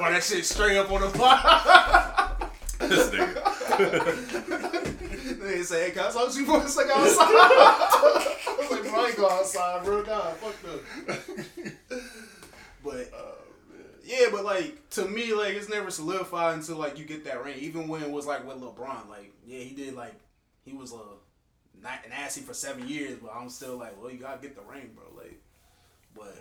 Bro, 0.06 0.12
that 0.14 0.22
shit 0.22 0.44
straight 0.46 0.76
up 0.78 0.90
on 0.90 1.00
the 1.02 1.10
pod. 1.18 2.50
this 2.78 3.10
nigga. 3.10 4.79
They 5.56 5.62
say, 5.62 5.86
"Hey, 5.86 5.90
can 5.92 6.04
I 6.06 6.10
to 6.10 6.38
you 6.40 6.46
for 6.46 6.58
a 6.62 6.68
second 6.68 6.92
outside?" 6.92 7.26
I 7.28 8.56
was 8.58 8.70
like, 8.70 8.82
"Bro, 8.82 9.00
I 9.04 9.06
ain't 9.08 9.16
go 9.16 9.28
outside, 9.30 9.84
bro. 9.84 10.02
God, 10.02 10.36
fuck 10.36 10.54
that." 10.62 11.72
But 12.84 13.10
Oh, 13.14 13.34
yeah, 14.04 14.26
but 14.32 14.44
like 14.44 14.88
to 14.90 15.06
me, 15.06 15.32
like 15.34 15.54
it's 15.54 15.68
never 15.68 15.90
solidified 15.90 16.54
until 16.58 16.76
like 16.76 16.98
you 16.98 17.04
get 17.04 17.24
that 17.24 17.44
ring. 17.44 17.56
Even 17.58 17.88
when 17.88 18.02
it 18.02 18.10
was 18.10 18.26
like 18.26 18.46
with 18.46 18.56
LeBron, 18.56 19.08
like 19.08 19.32
yeah, 19.44 19.60
he 19.60 19.74
did 19.74 19.94
like 19.94 20.14
he 20.64 20.72
was 20.72 20.92
a 20.92 20.96
uh, 20.96 21.00
not 21.82 21.98
nasty 22.08 22.40
for 22.40 22.54
seven 22.54 22.88
years, 22.88 23.18
but 23.22 23.32
I'm 23.34 23.48
still 23.50 23.76
like, 23.76 24.00
well, 24.00 24.10
you 24.10 24.18
gotta 24.18 24.40
get 24.40 24.54
the 24.56 24.62
ring, 24.62 24.90
bro. 24.94 25.04
Like, 25.16 25.38
but 26.16 26.36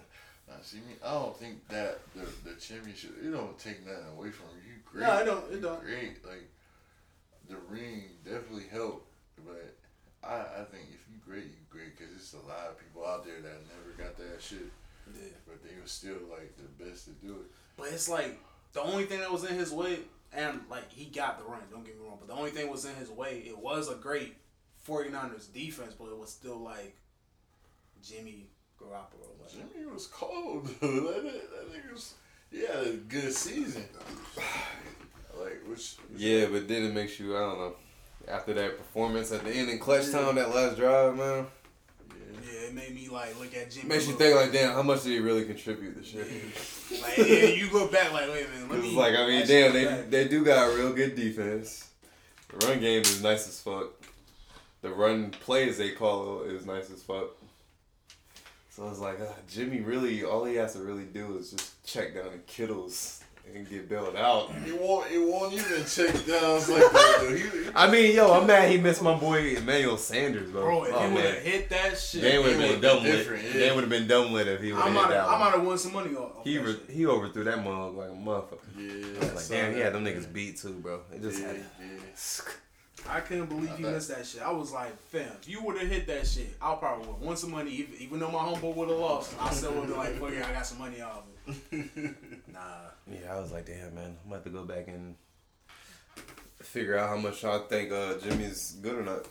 Nah, 0.47 0.55
see 0.63 0.77
me, 0.77 0.95
I 1.05 1.11
don't 1.13 1.37
think 1.37 1.67
that 1.67 1.99
the 2.15 2.25
the 2.49 2.55
championship 2.59 3.11
it 3.23 3.29
don't 3.29 3.59
take 3.59 3.85
nothing 3.85 4.05
away 4.17 4.31
from 4.31 4.47
you. 4.65 4.73
You 4.73 4.79
great. 4.85 5.03
No, 5.05 5.17
it 5.19 5.25
don't- 5.25 5.53
it 5.53 5.61
don't. 5.61 5.81
Great. 5.83 6.25
Like 6.25 6.49
the 7.49 7.57
ring 7.67 8.03
definitely 8.23 8.67
helped, 8.71 9.07
but 9.45 9.75
I 10.23 10.61
I 10.61 10.63
think 10.71 10.85
if 10.93 11.01
you 11.11 11.19
great, 11.25 11.45
you 11.45 11.65
great 11.69 11.97
because 11.97 12.13
there's 12.13 12.43
a 12.43 12.47
lot 12.47 12.67
of 12.69 12.79
people 12.79 13.05
out 13.05 13.25
there 13.25 13.41
that 13.41 13.57
never 13.67 13.97
got 13.97 14.17
that 14.17 14.41
shit. 14.41 14.71
Yeah. 15.11 15.29
but 15.47 15.63
they 15.63 15.75
were 15.81 15.87
still 15.87 16.19
like 16.29 16.53
the 16.57 16.83
best 16.83 17.05
to 17.05 17.11
do 17.11 17.33
it. 17.33 17.47
But 17.75 17.87
it's 17.87 18.07
like 18.07 18.39
the 18.73 18.81
only 18.81 19.05
thing 19.05 19.19
that 19.19 19.31
was 19.31 19.43
in 19.43 19.55
his 19.55 19.71
way, 19.71 19.99
and 20.31 20.61
like 20.69 20.91
he 20.91 21.05
got 21.05 21.39
the 21.39 21.45
run. 21.45 21.61
Don't 21.71 21.83
get 21.83 21.99
me 21.99 22.05
wrong, 22.05 22.17
but 22.19 22.27
the 22.27 22.35
only 22.39 22.51
thing 22.51 22.69
was 22.69 22.85
in 22.85 22.95
his 22.95 23.09
way. 23.09 23.43
It 23.47 23.57
was 23.57 23.89
a 23.89 23.95
great 23.95 24.35
49ers 24.87 25.51
defense, 25.51 25.93
but 25.97 26.05
it 26.09 26.17
was 26.17 26.29
still 26.29 26.57
like 26.57 26.95
Jimmy 28.03 28.49
Garoppolo. 28.79 29.29
Like, 29.41 29.51
Jimmy 29.51 29.85
was 29.91 30.07
cold. 30.07 30.67
that, 30.79 30.79
that, 30.81 31.23
that 31.51 31.73
nigga 31.73 31.93
was. 31.93 32.13
A 32.51 32.93
good 33.07 33.31
season. 33.31 33.83
Like 35.39 35.61
which? 35.67 35.95
which 36.11 36.21
Yeah, 36.21 36.45
but 36.51 36.67
then 36.67 36.85
it 36.85 36.93
makes 36.93 37.19
you 37.19 37.35
I 37.35 37.39
don't 37.39 37.59
know. 37.59 37.75
After 38.27 38.53
that 38.53 38.77
performance 38.77 39.31
at 39.31 39.43
the 39.43 39.51
end 39.51 39.69
in 39.69 39.79
clutch 39.79 40.11
time, 40.11 40.35
that 40.35 40.53
last 40.53 40.77
drive, 40.77 41.15
man, 41.17 41.47
Yeah. 42.09 42.15
yeah, 42.43 42.67
it 42.67 42.73
made 42.75 42.93
me 42.93 43.07
like 43.09 43.37
look 43.39 43.55
at 43.55 43.71
Jimmy. 43.71 43.87
makes 43.89 44.07
you 44.07 44.13
think 44.13 44.35
like, 44.35 44.51
damn, 44.51 44.73
how 44.73 44.83
much 44.83 45.03
did 45.03 45.11
he 45.13 45.19
really 45.19 45.45
contribute 45.45 45.97
to 45.97 46.03
shit? 46.03 46.27
Like 47.01 47.17
yeah, 47.17 47.45
you 47.47 47.69
go 47.71 47.87
back 47.87 48.11
like, 48.13 48.29
wait 48.29 48.45
a 48.45 48.49
minute, 48.49 48.69
let 48.71 48.81
me. 48.81 48.95
like 48.95 49.15
I 49.15 49.25
mean, 49.25 49.47
damn, 49.47 49.73
they 49.73 49.85
back. 49.85 50.09
they 50.09 50.27
do 50.27 50.43
got 50.45 50.71
a 50.71 50.75
real 50.75 50.93
good 50.93 51.15
defense. 51.15 51.87
The 52.49 52.67
run 52.67 52.79
game 52.79 53.01
is 53.01 53.21
nice 53.23 53.47
as 53.47 53.59
fuck. 53.59 53.87
The 54.81 54.89
run 54.89 55.31
plays 55.31 55.77
they 55.77 55.91
call 55.91 56.41
is 56.43 56.65
nice 56.65 56.89
as 56.91 57.01
fuck. 57.03 57.29
So 58.69 58.87
it's 58.89 58.99
like 58.99 59.19
uh, 59.19 59.25
Jimmy 59.49 59.81
really 59.81 60.23
all 60.23 60.45
he 60.45 60.55
has 60.55 60.73
to 60.73 60.79
really 60.79 61.03
do 61.05 61.37
is 61.37 61.51
just 61.51 61.83
check 61.85 62.13
down 62.15 62.31
the 62.31 62.37
Kittles 62.39 63.23
and 63.55 63.69
get 63.69 63.87
bailed 63.89 64.15
out. 64.15 64.51
He 64.65 64.71
won't. 64.71 65.11
It 65.11 65.19
won't 65.19 65.53
even 65.53 65.85
check 65.85 66.13
downs 66.25 66.69
like 66.69 66.91
that. 66.91 67.17
Though. 67.21 67.35
He, 67.35 67.41
he, 67.41 67.69
I 67.75 67.89
mean, 67.91 68.15
yo, 68.15 68.31
I'm 68.33 68.47
mad 68.47 68.69
he 68.71 68.77
missed 68.77 69.01
my 69.01 69.15
boy 69.15 69.55
Emmanuel 69.55 69.97
Sanders, 69.97 70.49
bro. 70.51 70.61
Bro, 70.61 70.83
if 70.85 70.93
oh, 70.93 71.07
he 71.07 71.13
would 71.13 71.23
have 71.25 71.33
man. 71.35 71.43
hit 71.43 71.69
that 71.69 71.97
shit, 71.97 72.21
They 72.21 72.37
would 72.37 72.47
have 72.51 72.57
been 72.59 72.67
would've 72.67 72.81
dumb 72.81 73.03
been 73.03 73.11
lit. 73.17 73.43
yeah. 73.45 73.51
They 73.53 73.71
would 73.71 73.81
have 73.81 73.89
been 73.89 74.07
dumb 74.07 74.31
lit 74.33 74.47
if 74.47 74.61
he 74.61 74.71
would 74.73 74.81
I 74.81 74.85
have 74.85 74.93
might 74.93 75.07
hit 75.07 75.15
have, 75.17 75.27
that 75.27 75.35
I 75.35 75.39
might 75.39 75.51
have 75.55 75.63
won 75.65 75.77
some 75.77 75.93
money 75.93 76.15
off. 76.15 76.37
off 76.37 76.43
He 76.43 76.57
re- 76.57 76.79
he 76.89 77.05
overthrew 77.05 77.43
that 77.45 77.63
mug 77.63 77.95
like 77.95 78.09
a 78.09 78.13
motherfucker. 78.13 78.59
yeah. 78.77 79.05
I 79.29 79.33
was 79.33 79.49
like, 79.49 79.59
damn, 79.59 79.73
he 79.73 79.79
had 79.79 79.93
them 79.93 80.05
niggas 80.05 80.31
beat 80.31 80.57
too, 80.57 80.73
bro. 80.73 81.01
It 81.13 81.21
just 81.21 81.39
Yeah, 81.41 81.47
had. 81.47 81.55
yeah. 81.57 82.43
I 83.09 83.21
couldn't 83.21 83.45
believe 83.47 83.73
he 83.77 83.83
missed 83.83 84.09
that 84.09 84.25
shit. 84.25 84.41
I 84.41 84.51
was 84.51 84.73
like, 84.73 84.95
fam, 85.03 85.31
if 85.41 85.47
you 85.47 85.63
would 85.63 85.77
have 85.77 85.87
hit 85.87 86.05
that 86.07 86.27
shit, 86.27 86.53
I 86.61 86.75
probably 86.75 87.07
would 87.07 87.13
have 87.15 87.23
won 87.23 87.37
some 87.37 87.51
money. 87.51 87.71
Even, 87.71 87.93
even 87.99 88.19
though 88.19 88.29
my 88.29 88.39
homeboy 88.39 88.75
would 88.75 88.89
have 88.89 88.97
lost, 88.99 89.33
I 89.39 89.51
still 89.51 89.71
would 89.71 89.85
have 89.85 89.89
been 89.89 89.97
like, 89.97 90.15
fuck 90.19 90.31
it, 90.33 90.45
I 90.45 90.51
got 90.53 90.65
some 90.65 90.79
money 90.79 91.01
off 91.01 91.23
it. 91.47 92.15
Nah. 92.53 92.59
Yeah, 93.11 93.35
I 93.35 93.39
was 93.39 93.51
like, 93.51 93.65
damn, 93.65 93.95
man, 93.95 94.15
I'm 94.25 94.31
about 94.31 94.43
to 94.43 94.49
go 94.49 94.63
back 94.63 94.87
and 94.87 95.15
figure 96.61 96.97
out 96.97 97.09
how 97.09 97.17
much 97.17 97.43
I 97.43 97.59
think 97.59 97.91
uh, 97.91 98.17
Jimmy's 98.19 98.77
good 98.81 98.95
or 98.95 99.03
not. 99.03 99.25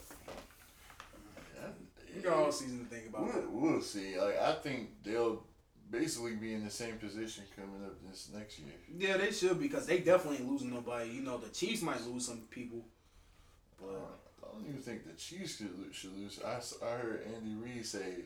You 2.15 2.23
got 2.23 2.33
all 2.39 2.51
season 2.53 2.81
to 2.81 2.85
think 2.87 3.09
about 3.09 3.33
that. 3.33 3.51
We'll, 3.51 3.73
we'll 3.73 3.81
see. 3.83 4.19
Like 4.19 4.41
I 4.41 4.55
think 4.55 4.89
they'll 5.05 5.45
basically 5.91 6.35
be 6.35 6.55
in 6.55 6.65
the 6.65 6.71
same 6.71 6.97
position 6.97 7.45
coming 7.55 7.85
up 7.85 7.95
this 8.11 8.31
next 8.35 8.59
year. 8.59 8.73
Yeah, 8.97 9.17
they 9.19 9.31
should 9.31 9.61
because 9.61 9.87
they 9.87 9.99
definitely 9.99 10.39
ain't 10.39 10.51
losing 10.51 10.71
nobody. 10.71 11.11
You 11.11 11.23
know, 11.23 11.39
the 11.39 11.51
Chiefs 11.51 11.83
might 11.83 12.05
lose 12.07 12.27
some 12.27 12.41
people. 12.51 12.85
Uh, 13.81 13.87
But 14.41 14.51
I 14.51 14.53
don't 14.59 14.69
even 14.69 14.83
think 14.83 15.07
the 15.07 15.13
Chiefs 15.13 15.59
should, 15.59 15.79
lo- 15.79 15.93
should 15.93 16.17
lose. 16.19 16.41
I, 16.45 16.55
s- 16.57 16.75
I 16.83 16.91
heard 16.97 17.21
Andy 17.37 17.55
Reid 17.55 17.87
say, 17.87 18.25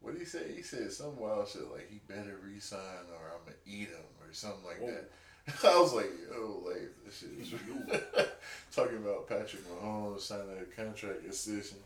what 0.00 0.12
did 0.12 0.20
he 0.20 0.24
say? 0.26 0.52
He 0.56 0.62
said 0.62 0.90
some 0.92 1.18
wild 1.18 1.46
shit 1.48 1.70
like 1.70 1.90
he 1.90 2.00
better 2.08 2.38
resign 2.42 2.80
or 3.12 3.32
I'm 3.34 3.44
gonna 3.44 3.56
eat 3.66 3.88
him 3.88 4.06
or 4.15 4.15
something 4.36 4.64
like 4.66 4.80
Whoa. 4.80 4.90
that. 4.92 5.64
I 5.64 5.78
was 5.80 5.92
like, 5.94 6.10
yo, 6.30 6.62
like 6.66 6.90
this 7.04 7.18
shit 7.18 7.30
is 7.40 7.50
talking 8.74 8.96
about 8.98 9.28
Patrick 9.28 9.62
Mahomes 9.68 10.20
signing 10.20 10.46
a 10.60 10.64
contract 10.80 11.24
extension. 11.24 11.78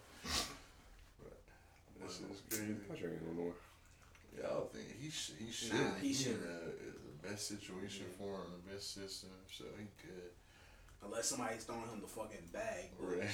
But 1.22 2.08
This 2.08 2.20
is 2.20 2.42
crazy. 2.48 2.74
Patrick 2.88 3.12
ain't 3.12 3.26
no 3.36 3.42
more. 3.44 3.52
Yeah, 4.38 4.46
I 4.46 4.54
don't 4.54 4.72
think 4.72 4.86
he 5.00 5.10
sh- 5.10 5.32
he 5.38 5.52
should. 5.52 5.74
Nah, 5.74 5.94
he 6.00 6.08
he 6.08 6.14
shouldn't. 6.14 6.42
in 6.42 6.92
the 7.22 7.28
best 7.28 7.48
situation 7.48 8.06
for 8.18 8.24
him, 8.28 8.52
the 8.66 8.72
best 8.74 8.94
system, 8.94 9.30
so 9.52 9.64
he 9.78 9.84
good. 10.06 10.30
unless 11.04 11.26
somebody's 11.26 11.64
throwing 11.64 11.82
him 11.82 12.00
the 12.00 12.06
fucking 12.06 12.48
bag. 12.52 12.86
Right. 13.00 13.28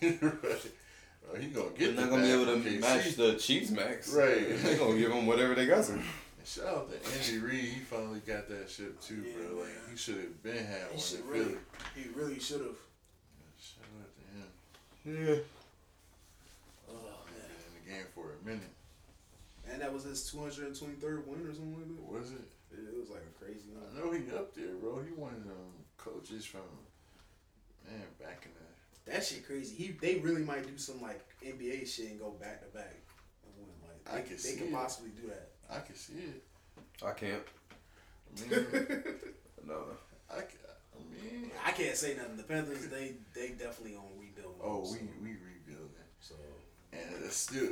Shit. 0.00 0.22
right. 0.22 1.40
He 1.40 1.46
gonna 1.48 1.70
get 1.70 1.78
They're 1.78 1.92
the 1.94 2.00
not 2.02 2.10
gonna 2.10 2.22
be 2.22 2.30
able 2.32 2.46
to 2.46 2.80
match 2.80 3.16
the 3.16 3.34
Chiefs 3.34 3.70
max. 3.70 4.12
Right. 4.12 4.62
They're 4.62 4.76
gonna 4.78 4.98
give 4.98 5.10
him 5.10 5.26
whatever 5.26 5.54
they 5.54 5.66
got 5.66 5.84
to. 5.86 5.98
And 6.42 6.48
shout 6.48 6.66
out 6.66 6.90
to 6.90 6.96
Andy 7.20 7.38
Reid. 7.38 7.64
He 7.70 7.80
finally 7.86 8.18
got 8.26 8.48
that 8.48 8.68
shit 8.68 9.00
too, 9.00 9.22
Yeah, 9.24 9.46
bro. 9.46 9.62
Like 9.62 9.68
man. 9.70 9.90
he 9.92 9.96
should 9.96 10.16
have 10.16 10.42
been 10.42 10.56
had 10.66 10.90
He 10.90 10.98
one 10.98 11.22
in 11.22 11.30
really, 11.30 11.44
Philly. 11.44 11.58
he 11.94 12.04
really 12.18 12.40
should 12.40 12.60
have. 12.62 12.78
Shout 13.62 13.86
out 14.02 14.10
to 14.10 15.08
him. 15.14 15.26
Yeah. 15.28 15.42
Oh 16.90 17.22
Been 17.30 17.38
man. 17.38 17.62
in 17.62 17.72
the 17.78 17.90
game 17.94 18.06
for 18.12 18.34
a 18.34 18.44
minute. 18.44 18.74
And 19.70 19.80
that 19.80 19.92
was 19.94 20.02
his 20.02 20.18
223rd 20.34 21.26
win 21.30 21.46
or 21.46 21.54
something 21.54 21.78
like 21.78 21.86
that. 21.94 22.10
Was 22.10 22.32
it? 22.32 22.42
It 22.74 22.98
was 22.98 23.10
like 23.10 23.22
a 23.22 23.44
crazy 23.44 23.70
I 23.78 24.00
know 24.00 24.10
he 24.10 24.18
up 24.34 24.52
there, 24.52 24.74
bro. 24.80 24.98
He 25.06 25.12
one 25.14 25.34
of 25.34 25.44
them 25.44 25.70
coaches 25.96 26.44
from 26.44 26.66
man 27.86 28.02
back 28.18 28.46
in 28.46 28.50
the. 28.58 29.12
That 29.12 29.22
shit 29.24 29.46
crazy. 29.46 29.76
He 29.76 29.92
they 29.92 30.16
really 30.18 30.42
might 30.42 30.66
do 30.66 30.76
some 30.76 31.00
like 31.00 31.22
NBA 31.46 31.86
shit 31.86 32.10
and 32.10 32.18
go 32.18 32.30
back 32.30 32.62
to 32.62 32.76
back. 32.76 32.96
and 33.46 33.54
win. 33.56 33.70
Like 33.86 34.12
I 34.12 34.16
they, 34.16 34.22
can 34.26 34.32
they 34.32 34.36
see 34.42 34.56
could 34.58 34.68
it. 34.68 34.72
possibly 34.74 35.10
do 35.10 35.28
that. 35.28 35.51
I 35.70 35.80
can 35.80 35.94
see 35.94 36.14
it. 36.14 36.42
I 37.04 37.12
can't. 37.12 37.42
I 38.36 38.50
mean, 38.50 38.66
No. 39.66 39.84
I, 40.30 40.40
ca- 40.40 40.76
I 40.94 40.98
mean, 41.12 41.50
I 41.66 41.70
can't 41.72 41.96
say 41.96 42.14
nothing. 42.16 42.36
The 42.36 42.42
Panthers 42.44 42.86
they 42.88 43.14
they 43.34 43.48
definitely 43.50 43.96
on 43.96 44.04
rebuild. 44.18 44.58
mode, 44.58 44.66
oh, 44.66 44.84
so, 44.84 44.94
we 44.94 45.08
we 45.22 45.36
rebuilding. 45.36 46.08
so 46.20 46.34
And 46.92 47.24
it's 47.24 47.36
still, 47.36 47.70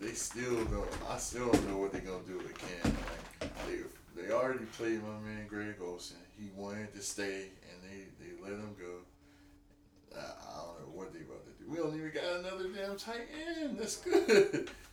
they 0.00 0.12
still 0.12 0.64
don't. 0.66 0.88
I 1.08 1.16
still 1.18 1.50
don't 1.50 1.68
know 1.68 1.78
what 1.78 1.92
they're 1.92 2.00
gonna 2.02 2.24
do 2.26 2.38
with 2.38 2.56
Cam. 2.58 2.94
Like 3.40 3.66
they, 3.66 4.22
they 4.22 4.30
already 4.32 4.64
played 4.76 5.02
my 5.02 5.18
man 5.26 5.46
Greg 5.48 5.76
Olsen. 5.82 6.18
He 6.38 6.50
wanted 6.56 6.92
to 6.94 7.00
stay, 7.00 7.48
and 7.70 7.82
they, 7.82 8.06
they 8.24 8.32
let 8.42 8.52
him 8.52 8.74
go. 8.78 10.16
I, 10.16 10.20
I 10.20 10.56
don't 10.64 10.80
know 10.80 10.92
what 10.98 11.12
they 11.12 11.20
about 11.20 11.44
to 11.46 11.52
do. 11.64 11.70
We 11.70 11.76
don't 11.78 11.94
even 11.96 12.10
got 12.12 12.40
another 12.40 12.68
damn 12.68 12.96
tight 12.96 13.28
end. 13.60 13.78
That's 13.78 13.96
good. 13.96 14.70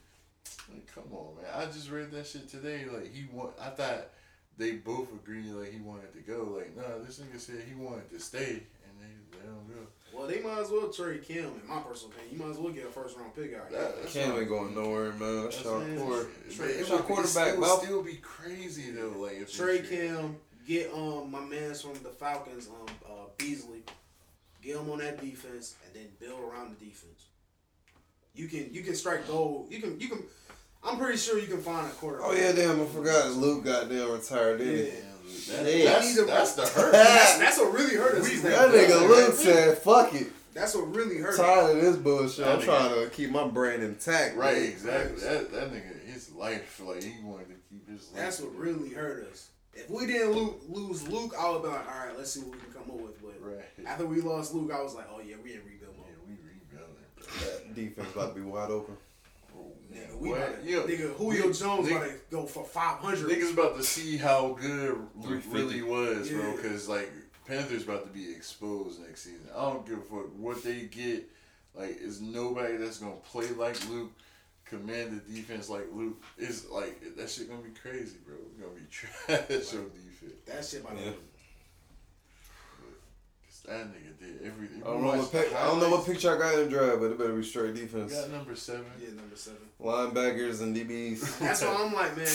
Like, 0.71 0.88
come 0.93 1.11
on, 1.11 1.35
man. 1.41 1.45
I 1.55 1.65
just 1.65 1.89
read 1.89 2.11
that 2.11 2.27
shit 2.27 2.47
today. 2.49 2.85
Like 2.91 3.13
he 3.13 3.25
want. 3.31 3.53
I 3.61 3.69
thought 3.69 4.07
they 4.57 4.73
both 4.73 5.11
agreed 5.13 5.45
like 5.47 5.71
he 5.73 5.79
wanted 5.79 6.13
to 6.13 6.19
go. 6.21 6.55
Like 6.57 6.75
no, 6.75 7.03
this 7.03 7.19
nigga 7.19 7.39
said 7.39 7.63
he 7.67 7.75
wanted 7.75 8.09
to 8.11 8.19
stay, 8.19 8.63
and 8.85 8.93
they 8.99 9.38
let 9.38 9.45
him 9.45 9.67
go. 9.67 10.17
well 10.17 10.27
they 10.27 10.41
might 10.41 10.59
as 10.59 10.69
well 10.69 10.89
trade 10.89 11.23
Cam. 11.27 11.45
In 11.45 11.67
my 11.67 11.79
personal 11.81 12.13
opinion, 12.13 12.33
you 12.33 12.43
might 12.43 12.51
as 12.51 12.57
well 12.57 12.71
get 12.73 12.85
a 12.85 12.89
first 12.89 13.17
round 13.17 13.33
pick 13.35 13.53
out. 13.55 13.69
here. 13.69 13.79
That, 13.79 14.01
that's 14.01 14.13
Cam 14.13 14.38
ain't 14.38 14.49
going 14.49 14.75
nowhere, 14.75 15.11
man. 15.13 15.43
That's 15.43 15.55
That's 15.57 15.67
our 15.69 15.79
what- 15.79 15.97
core. 15.97 16.27
It 16.49 16.59
would- 16.59 16.91
our 16.91 16.99
quarterback, 17.01 17.29
still, 17.29 17.57
bro. 17.59 17.77
still 17.79 18.03
be 18.03 18.15
crazy 18.17 18.91
though. 18.91 19.13
Like 19.17 19.33
if 19.41 19.53
Trade 19.55 19.89
Cam, 19.89 20.35
get 20.67 20.91
um 20.93 21.31
my 21.31 21.39
man's 21.41 21.81
from 21.81 21.93
the 22.03 22.09
Falcons, 22.09 22.67
um 22.67 22.85
uh, 23.09 23.25
Beasley, 23.38 23.83
get 24.61 24.75
him 24.75 24.89
on 24.89 24.99
that 24.99 25.21
defense, 25.21 25.75
and 25.85 25.95
then 25.95 26.09
build 26.19 26.41
around 26.41 26.77
the 26.77 26.85
defense. 26.85 27.25
You 28.35 28.47
can 28.47 28.73
you 28.73 28.83
can 28.83 28.95
strike 28.95 29.27
gold. 29.27 29.67
You 29.71 29.81
can 29.81 29.99
you 29.99 30.09
can. 30.09 30.23
I'm 30.83 30.98
pretty 30.98 31.17
sure 31.17 31.38
you 31.39 31.48
can 31.48 31.62
find 31.62 31.88
a 31.88 31.89
quarterback. 31.91 32.29
Oh 32.29 32.33
yeah, 32.33 32.51
damn! 32.53 32.81
I 32.81 32.86
forgot 32.86 33.31
Luke 33.33 33.65
goddamn 33.65 34.12
retired, 34.12 34.59
didn't 34.59 34.75
he? 34.75 34.91
Yeah. 35.51 35.62
That, 35.63 35.75
Yeah. 35.77 35.83
that's, 35.86 36.25
that's 36.25 36.53
the 36.53 36.65
hurt. 36.81 36.91
That's, 36.93 37.38
that's 37.38 37.57
what 37.59 37.74
really 37.74 37.95
hurt 37.95 38.15
us. 38.15 38.29
is 38.31 38.41
That 38.43 38.71
that- 38.71 38.89
nigga 38.89 39.07
Luke 39.07 39.33
said, 39.36 39.77
"Fuck 39.79 40.13
it." 40.15 40.27
That's 40.53 40.74
what 40.75 40.93
really 40.93 41.17
hurt. 41.17 41.38
Tired 41.38 41.77
of 41.77 41.81
this 41.81 41.95
bullshit. 41.98 42.45
That 42.45 42.55
I'm 42.55 42.59
nigga- 42.62 42.65
trying 42.65 42.89
to 43.03 43.09
keep 43.15 43.29
my 43.29 43.48
brain 43.48 43.81
intact. 43.81 44.36
right, 44.36 44.55
man. 44.55 44.63
exactly. 44.63 45.21
That 45.21 45.51
that 45.51 45.71
nigga, 45.71 46.03
his 46.12 46.31
life, 46.31 46.81
like 46.83 47.03
he 47.03 47.13
wanted 47.24 47.50
to 47.50 47.55
keep 47.69 47.88
his 47.89 48.09
life. 48.12 48.15
That's 48.21 48.39
what 48.41 48.55
really 48.55 48.89
hurt 48.89 49.27
us. 49.31 49.50
If 49.74 49.89
we 49.89 50.07
didn't 50.07 50.33
lo- 50.36 50.55
lose 50.67 51.07
Luke, 51.07 51.33
I 51.39 51.50
would 51.51 51.62
be 51.62 51.67
like, 51.69 51.88
all 51.88 52.05
right, 52.07 52.17
let's 52.17 52.31
see 52.31 52.39
what 52.41 52.53
we 52.53 52.57
can 52.57 52.71
come 52.74 52.83
up 52.91 53.00
with. 53.00 53.21
But 53.21 53.36
Right. 53.41 53.59
after 53.86 54.05
we 54.05 54.21
lost 54.21 54.53
Luke, 54.53 54.71
I 54.74 54.81
was 54.81 54.95
like, 54.95 55.05
oh 55.13 55.19
yeah, 55.21 55.36
we 55.43 55.53
in 55.53 55.59
rebuild 55.59 55.93
Yeah, 55.98 56.15
we 56.27 56.33
rebuilding. 56.33 57.05
That 57.65 57.75
defense 57.75 58.12
about 58.13 58.33
to 58.36 58.41
be 58.41 58.45
wide 58.45 58.71
open. 58.71 58.98
Nigga, 59.91 60.17
we 60.19 60.29
What? 60.29 60.38
about 60.41 60.63
to, 60.63 60.69
Yo, 60.69 60.84
nigga, 60.88 61.15
Julio 61.15 61.48
we- 61.48 61.53
Jones 61.53 61.88
nigga- 61.88 61.96
about 61.98 62.08
to 62.10 62.19
go 62.29 62.46
for 62.46 62.63
five 62.65 63.00
hundred. 63.00 63.29
Niggas 63.29 63.53
about 63.53 63.75
to 63.77 63.84
see 63.84 64.17
how 64.17 64.53
good 64.60 65.01
Luke 65.15 65.43
really 65.50 65.81
was, 65.81 66.29
bro. 66.29 66.55
Because 66.55 66.88
like 66.88 67.12
Panthers 67.48 67.84
about 67.84 68.05
to 68.05 68.12
be 68.12 68.31
exposed 68.31 69.01
next 69.01 69.24
season. 69.24 69.48
I 69.55 69.62
don't 69.72 69.86
give 69.88 69.98
a 69.98 70.01
fuck 70.01 70.29
what 70.38 70.63
they 70.63 70.81
get. 70.81 71.27
Like, 71.74 71.98
is 72.00 72.22
nobody 72.22 72.77
that's 72.77 72.98
gonna 73.00 73.15
play 73.31 73.48
like 73.50 73.77
Luke, 73.89 74.12
command 74.65 75.19
the 75.25 75.34
defense 75.34 75.69
like 75.69 75.88
Luke. 75.91 76.22
Is 76.38 76.65
like 76.69 77.15
that 77.17 77.29
shit 77.29 77.50
gonna 77.50 77.62
be 77.62 77.72
crazy, 77.72 78.17
bro. 78.25 78.36
We're 78.58 78.65
gonna 78.67 78.79
be 78.79 78.86
trash 78.91 79.74
on 79.74 79.89
defense. 79.89 80.34
That 80.46 80.65
shit 80.65 80.81
about 80.81 80.98
Yeah. 80.98 81.12
to. 81.12 81.15
Cause 83.66 83.75
that 83.75 83.88
nigga 83.88 84.20
did 84.20 84.46
everything. 84.48 84.82
I 84.84 84.88
don't 84.88 85.01
know 85.01 85.18
what 85.18 85.32
pic- 85.32 85.54
I 85.56 85.66
don't 85.66 85.80
know 85.80 85.89
what 85.89 86.06
picture 86.06 86.36
I 86.36 86.39
got 86.39 86.54
in 86.60 86.66
the 86.66 86.70
drive, 86.70 87.00
but 87.00 87.12
it 87.12 87.18
better 87.18 87.34
be 87.34 87.44
straight 87.44 87.74
We 87.74 87.82
defense. 87.82 88.13
got 88.13 88.30
number 88.32 88.56
seven. 88.56 88.86
Yeah, 89.01 89.10
number 89.16 89.36
seven. 89.36 89.60
Linebackers 89.82 90.62
and 90.62 90.75
DBs. 90.75 91.39
That's 91.39 91.62
why 91.62 91.75
I'm 91.80 91.94
like, 91.94 92.16
man. 92.18 92.25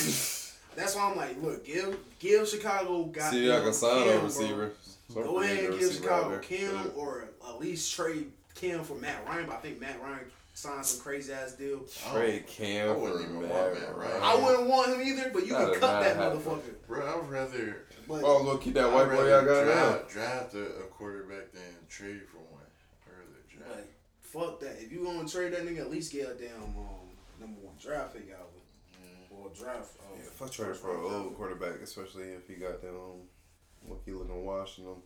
That's 0.77 0.97
why 0.97 1.11
I'm 1.11 1.17
like, 1.17 1.41
look, 1.43 1.65
give 1.65 1.97
give 2.19 2.49
Chicago 2.49 3.05
got 3.05 3.31
See, 3.33 3.51
I 3.51 3.61
can 3.61 3.73
sign 3.73 4.05
Cam, 4.09 4.21
a 4.21 4.25
receiver. 4.25 4.73
Some 5.13 5.23
Go 5.23 5.39
free 5.39 5.47
ahead 5.51 5.71
and 5.71 5.79
give 5.79 5.93
Chicago 5.93 6.25
out 6.25 6.31
there. 6.31 6.39
Cam 6.41 6.91
or 6.97 7.29
at 7.49 7.61
least 7.61 7.95
trade 7.95 8.31
Cam 8.55 8.83
for 8.85 8.95
Matt 8.97 9.25
Ryan. 9.27 9.47
But 9.47 9.57
I 9.57 9.59
think 9.59 9.81
Matt 9.81 10.01
Ryan 10.03 10.25
signed 10.55 10.85
some 10.85 11.01
crazy 11.01 11.33
ass 11.33 11.53
deal. 11.53 11.81
Trade 12.13 12.47
Cam 12.47 12.91
I 12.91 12.95
for 12.95 13.01
wouldn't 13.01 13.21
even 13.23 13.37
want 13.37 13.49
Matt 13.53 13.75
Matt 13.75 13.97
Ryan. 13.97 14.11
Ryan. 14.11 14.23
I 14.23 14.35
wouldn't 14.45 14.69
want 14.69 14.89
him 14.95 15.03
either, 15.07 15.31
but 15.33 15.47
you 15.47 15.53
That'd 15.53 15.73
can 15.73 15.81
cut 15.81 16.01
that 16.03 16.17
happen. 16.17 16.39
motherfucker. 16.41 16.75
Bro, 16.89 17.07
I'd 17.25 17.31
rather. 17.31 17.77
But 18.09 18.23
Oh, 18.25 18.43
look, 18.43 18.63
keep 18.63 18.75
that 18.75 18.93
white 18.93 19.07
boy 19.07 19.25
rather 19.29 19.29
y'all 19.31 19.45
got 19.45 19.67
now. 19.67 19.93
draft, 20.09 20.11
draft 20.11 20.55
a, 20.55 20.65
a 20.65 20.87
quarterback 20.91 21.53
than 21.53 21.63
trade 21.89 22.23
for 22.31 22.39
one. 22.39 22.63
I'd 23.07 23.49
draft. 23.59 23.77
Like, 23.77 23.93
fuck 24.21 24.61
that. 24.61 24.83
If 24.83 24.93
you 24.93 25.05
gonna 25.05 25.29
trade 25.29 25.53
that 25.53 25.67
nigga, 25.67 25.81
at 25.81 25.91
least 25.91 26.13
get 26.13 26.29
a 26.31 26.35
damn 26.35 26.63
um, 26.63 27.09
number 27.41 27.61
one 27.61 27.75
draft 27.81 28.15
pick 28.15 28.31
out 28.33 28.49
of 28.49 28.55
it. 28.57 29.01
Yeah. 29.01 29.37
Or 29.39 29.49
draft. 29.51 29.97
Uh, 30.01 30.17
Yeah, 30.17 30.23
if 30.27 30.43
I 30.43 30.49
traded 30.49 30.77
for 30.77 30.95
an 30.95 31.13
old 31.15 31.37
quarterback, 31.37 31.81
especially 31.83 32.25
if 32.25 32.47
he 32.49 32.55
got 32.55 32.83
them 32.83 32.95
um, 32.97 33.21
lucky 33.89 34.13
looking 34.13 34.45
wash 34.45 34.79
in 34.79 34.85
them 34.85 35.03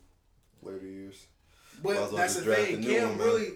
later 0.63 0.87
years. 0.87 1.27
But 1.83 1.95
well 1.95 2.09
that's 2.11 2.35
the 2.35 2.41
just 2.41 2.45
draft 2.47 2.63
thing. 2.63 2.75
a 2.77 2.79
new 2.79 2.91
Cam 2.99 3.09
one, 3.11 3.19
really. 3.19 3.49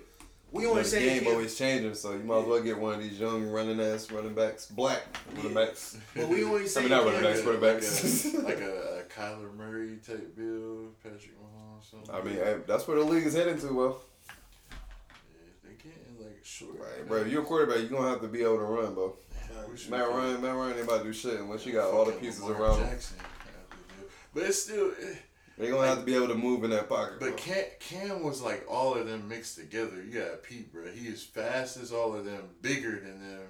We 0.53 0.67
only 0.67 0.83
But 0.83 0.85
the 0.85 0.89
say 0.91 1.05
game 1.07 1.25
Cam, 1.25 1.33
always 1.33 1.57
changing, 1.57 1.95
so 1.95 2.13
you 2.13 2.19
might 2.19 2.41
as 2.41 2.45
well 2.47 2.61
get 2.63 2.79
one 2.79 2.95
of 2.95 3.01
these 3.01 3.19
young 3.19 3.49
running 3.51 3.81
ass 3.81 4.11
running 4.11 4.35
backs, 4.35 4.67
black 4.67 5.03
running 5.35 5.55
backs. 5.55 5.97
but 6.15 6.29
we 6.29 6.45
only 6.45 6.67
say 6.69 6.81
I 6.81 6.83
mean, 6.83 6.91
not 6.91 7.05
running 7.07 7.23
backs, 7.23 7.45
Like 7.45 7.55
a- 7.55 7.59
quarterbacks. 7.59 8.45
like 8.45 8.61
a, 8.61 8.99
a 9.01 9.03
Kyler 9.05 9.55
Murray 9.57 9.99
type 10.07 10.37
bill, 10.37 10.91
Patrick 11.03 11.33
Mahomes, 11.41 11.91
something. 11.91 12.15
I 12.15 12.21
mean, 12.23 12.35
hey, 12.35 12.59
that's 12.67 12.87
where 12.87 12.99
the 12.99 13.05
league 13.05 13.25
is 13.27 13.33
heading 13.35 13.59
to, 13.61 13.73
well. 13.73 14.03
yeah, 14.71 14.77
they 15.65 15.75
getting 15.83 16.19
like 16.23 16.45
short. 16.45 16.73
Right, 16.79 17.09
bro, 17.09 17.23
if 17.23 17.29
you're 17.29 17.43
a 17.43 17.47
quarterback, 17.47 17.79
you're 17.79 17.89
gonna 17.89 18.11
have 18.11 18.21
to 18.21 18.29
be 18.29 18.43
able 18.43 18.59
to 18.59 18.65
run, 18.65 18.93
bro. 18.95 19.17
We 19.71 19.91
Matt 19.91 20.09
Ryan, 20.09 20.43
Matt 20.43 20.55
Ryan 20.55 20.73
ain't 20.77 20.85
about 20.85 20.99
to 20.99 21.05
do 21.05 21.13
shit 21.15 21.41
unless 21.41 21.65
you 21.65 21.73
got 21.73 21.91
all 21.93 22.05
the 22.05 22.13
pieces 22.13 22.43
Lamar 22.43 22.63
around. 22.63 22.81
Jackson 22.81 23.17
have 23.21 23.71
to 23.71 23.77
do. 24.01 24.07
But 24.35 24.43
it's 24.45 24.63
still. 24.65 24.91
eh, 25.03 25.15
They're 25.59 25.71
gonna 25.71 25.87
have 25.89 25.99
to 25.99 26.05
be 26.05 26.15
able 26.15 26.29
to 26.29 26.35
move 26.35 26.65
in 26.65 26.71
that 26.71 26.89
pocket. 26.89 27.21
But. 27.21 27.37
Cam, 27.37 27.65
Cam 27.79 28.23
was 28.23 28.41
like 28.43 28.65
all 28.69 28.95
of 28.95 29.07
them 29.07 29.29
mixed 29.29 29.57
together. 29.57 30.03
You 30.03 30.19
got 30.21 30.43
Pete, 30.43 30.73
bro. 30.73 30.91
He 30.91 31.07
is 31.09 31.23
fast 31.23 31.77
as 31.77 31.93
all 31.93 32.15
of 32.15 32.25
them, 32.25 32.43
bigger 32.63 32.93
than 33.01 33.21
them, 33.21 33.43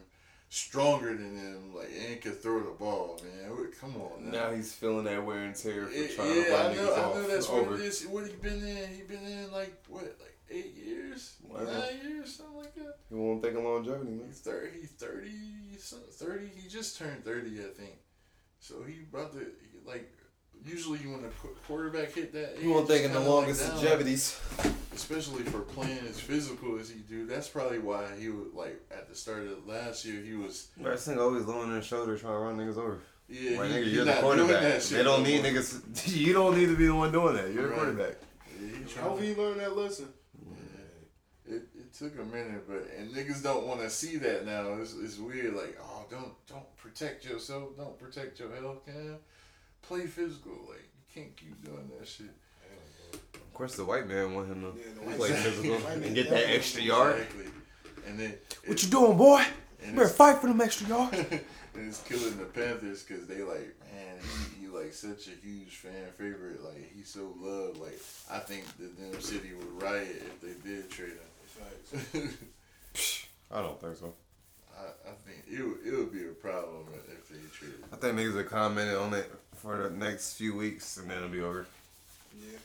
stronger 0.48 1.08
than 1.14 1.36
them, 1.36 1.74
like 1.74 1.88
and 2.08 2.20
could 2.20 2.42
throw 2.42 2.60
the 2.60 2.72
ball, 2.72 3.20
man. 3.22 3.50
Come 3.80 3.96
on, 3.96 4.24
man. 4.24 4.32
Now 4.32 4.50
he's 4.50 4.72
feeling 4.72 5.04
that 5.04 5.24
wear 5.24 5.38
and 5.44 5.54
tear 5.54 5.86
for 5.86 5.92
It- 5.92 6.14
trying 6.16 6.36
yeah, 6.36 6.44
to 6.44 6.50
run 6.52 6.60
I 6.60 6.74
know, 6.74 6.80
niggas 6.82 6.98
I 6.98 7.02
off. 7.02 7.14
know 7.14 7.28
that's 7.28 7.48
over. 7.48 7.70
what 7.70 7.80
it 7.80 7.86
is. 7.86 8.06
What 8.06 8.26
he 8.26 8.32
been 8.34 8.66
in? 8.66 8.88
He 8.94 9.02
been 9.02 9.24
in 9.24 9.52
like 9.52 9.82
what, 9.88 10.02
like 10.04 10.36
eight 10.50 10.74
years, 10.74 11.34
Wow. 11.48 11.62
nine 11.64 12.00
years, 12.06 12.34
something 12.36 12.56
like 12.56 12.74
that. 12.74 12.96
He 13.08 13.14
won't 13.14 13.42
think 13.42 13.56
of 13.56 13.62
longevity, 13.64 14.10
man. 14.10 14.26
He's 14.28 14.40
thirty, 14.40 14.80
he's 14.80 14.90
thirty. 14.90 15.30
He 16.54 16.68
just 16.68 16.98
turned 16.98 17.24
thirty, 17.24 17.60
I 17.60 17.68
think. 17.68 17.96
So 18.60 18.82
he 18.82 19.02
about 19.10 19.32
to 19.34 19.46
like. 19.86 20.12
Usually, 20.64 20.98
when 21.00 21.24
a 21.24 21.28
qu- 21.28 21.56
quarterback 21.66 22.12
hit 22.12 22.32
that, 22.34 22.56
He 22.58 22.68
won't 22.68 22.82
age, 22.82 22.88
think 22.88 23.06
of 23.06 23.12
the 23.12 23.18
kinda, 23.18 23.30
like, 23.30 23.40
longest 23.46 23.60
down. 23.66 23.76
longevities. 23.76 24.40
especially 24.94 25.42
for 25.44 25.60
playing 25.60 26.06
as 26.08 26.20
physical 26.20 26.78
as 26.78 26.88
he 26.90 27.00
do. 27.00 27.26
That's 27.26 27.48
probably 27.48 27.78
why 27.78 28.04
he 28.18 28.28
would 28.28 28.52
like 28.54 28.80
at 28.90 29.08
the 29.08 29.14
start 29.14 29.46
of 29.46 29.66
last 29.66 30.04
year 30.04 30.22
he 30.22 30.34
was 30.34 30.68
Bro, 30.76 30.92
this 30.92 31.08
nigga 31.08 31.18
always 31.18 31.44
lowering 31.46 31.74
his 31.74 31.86
shoulder 31.86 32.16
trying 32.18 32.34
to 32.34 32.38
run 32.38 32.56
niggas 32.58 32.76
over. 32.76 32.98
yeah 33.28 33.58
Like, 33.58 33.70
he, 33.70 33.76
nigga, 33.76 33.92
you're 33.92 34.04
the 34.04 34.12
quarterback. 34.14 34.82
They 34.82 35.02
don't 35.02 35.22
no 35.22 35.28
need 35.28 35.42
more. 35.42 35.50
niggas. 35.52 36.14
You 36.16 36.32
don't 36.34 36.56
need 36.58 36.66
to 36.66 36.76
be 36.76 36.86
the 36.86 36.94
one 36.94 37.10
doing 37.10 37.34
that. 37.36 37.50
You're 37.52 37.62
the 37.64 37.68
Right. 37.70 37.76
quarterback. 37.78 38.16
Yeah, 38.60 38.68
he 38.86 39.00
Hopefully, 39.00 39.28
you 39.30 39.34
learn 39.34 39.58
that 39.58 39.74
lesson. 39.76 40.08
yeah. 40.46 41.56
It, 41.56 41.62
it 41.74 41.92
took 41.94 42.18
a 42.18 42.24
minute, 42.24 42.68
but 42.68 42.86
and 42.96 43.12
niggas 43.14 43.42
don't 43.42 43.66
want 43.66 43.80
to 43.80 43.88
see 43.90 44.16
that 44.18 44.44
now. 44.46 44.74
It's, 44.74 44.94
it's 44.94 45.16
weird. 45.18 45.54
Like, 45.54 45.76
oh, 45.82 46.04
don't 46.10 46.34
don't 46.46 46.76
protect 46.76 47.24
yourself. 47.24 47.76
Don't 47.78 47.98
protect 47.98 48.38
your 48.38 48.54
health. 48.54 48.84
Can 48.84 49.16
play 49.82 50.06
physical. 50.06 50.52
Like, 50.68 50.82
you 50.94 51.22
can't 51.22 51.36
keep 51.36 51.64
doing 51.64 51.90
that 51.98 52.06
shit. 52.08 52.26
Of 53.34 53.52
course, 53.54 53.76
the 53.76 53.84
white 53.84 54.08
man 54.08 54.34
want 54.34 54.48
him 54.48 54.62
to 54.62 54.78
Yeah, 54.78 55.16
play 55.16 55.30
man- 55.30 55.42
physical 55.42 55.86
and 55.86 56.14
get 56.14 56.30
that 56.30 56.48
extra 56.50 56.82
yard. 56.82 57.16
Exactly. 57.20 57.44
And 58.06 58.18
then 58.18 58.34
What 58.66 58.82
you 58.82 58.88
doing, 58.88 59.16
boy? 59.16 59.44
and 59.82 59.94
Better 59.94 60.02
it's- 60.06 60.16
fight 60.16 60.38
for 60.38 60.46
them 60.46 60.60
extra 60.60 60.88
yards. 60.88 61.16
and 61.74 61.88
it's 61.88 62.00
killing 62.02 62.36
the 62.38 62.44
Panthers 62.46 63.02
because 63.02 63.26
they 63.26 63.42
like, 63.42 63.74
man, 63.92 64.16
he, 64.58 64.62
he 64.62 64.68
like 64.68 64.92
such 64.94 65.28
a 65.28 65.46
huge 65.46 65.76
fan 65.76 66.06
favorite. 66.16 66.62
Like 66.64 66.90
he's 66.94 67.08
so 67.08 67.34
loved. 67.38 67.78
Like 67.78 68.00
I 68.30 68.38
think 68.38 68.64
that 68.78 68.96
them 68.98 69.20
city 69.20 69.50
would 69.54 69.82
riot 69.82 70.22
if 70.26 70.40
they 70.40 70.68
did 70.68 70.90
trade 70.90 71.10
him. 71.12 72.28
I 73.50 73.60
don't 73.60 73.80
think 73.80 73.96
so. 73.96 74.12
I, 74.78 74.84
I 75.10 75.12
think 75.26 75.44
it 75.50 75.62
would, 75.62 75.86
it 75.86 75.96
would 75.98 76.12
be 76.12 76.24
a 76.24 76.32
problem 76.32 76.86
if 76.94 77.28
they 77.28 77.36
traded. 77.52 77.84
I 77.92 77.96
think 77.96 78.16
niggas 78.18 78.34
will 78.34 78.44
comment 78.44 78.96
on 78.96 79.14
it 79.14 79.30
for 79.62 79.88
the 79.88 79.90
next 79.90 80.34
few 80.34 80.56
weeks 80.56 80.96
and 80.96 81.08
then 81.08 81.18
it'll 81.18 81.28
be 81.28 81.40
over. 81.40 81.66
Yeah. 82.40 82.58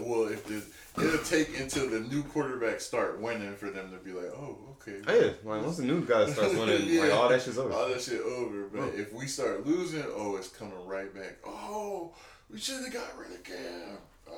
Well, 0.00 0.28
if 0.28 0.46
the 0.46 0.62
it'll 1.04 1.24
take 1.24 1.58
until 1.60 1.88
the 1.88 2.00
new 2.00 2.22
quarterback 2.22 2.80
start 2.80 3.20
winning 3.20 3.54
for 3.54 3.70
them 3.70 3.90
to 3.90 3.98
be 3.98 4.12
like, 4.12 4.32
oh, 4.34 4.56
okay. 4.80 5.00
Yeah, 5.06 5.32
like 5.44 5.62
once 5.62 5.76
the 5.76 5.84
new 5.84 6.04
guy 6.04 6.30
starts 6.30 6.54
winning, 6.58 6.98
like 6.98 7.12
all 7.12 7.28
that 7.28 7.42
shit's 7.42 7.58
over. 7.58 7.72
All 7.72 7.88
that 7.88 8.00
shit 8.00 8.22
over. 8.22 8.68
But 8.72 8.94
if 8.94 9.12
we 9.12 9.26
start 9.26 9.66
losing, 9.66 10.04
oh, 10.16 10.36
it's 10.36 10.48
coming 10.48 10.86
right 10.86 11.14
back. 11.14 11.36
Oh, 11.46 12.12
we 12.50 12.58
should 12.58 12.82
have 12.82 12.92
got 12.92 13.18
rid 13.18 13.32
of 13.32 13.44
Cam. 13.44 13.98
Ah, 14.30 14.32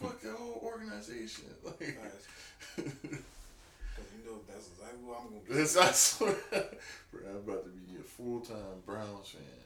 fuck 0.00 0.20
the 0.20 0.32
whole 0.32 0.62
organization. 0.64 1.44
Like, 1.64 1.80
you 2.78 4.24
know 4.24 4.38
that's 4.48 4.68
exactly 4.68 5.04
what 5.04 5.20
I'm 5.20 5.28
gonna 5.28 5.40
get. 5.46 5.56
that's 5.56 5.76
I 5.76 5.90
swear, 5.92 6.34
bro. 7.12 7.20
I'm 7.28 7.36
about 7.36 7.64
to 7.64 7.70
be 7.70 7.98
a 7.98 8.02
full 8.02 8.40
time 8.40 8.82
Browns 8.86 9.28
fan. 9.28 9.57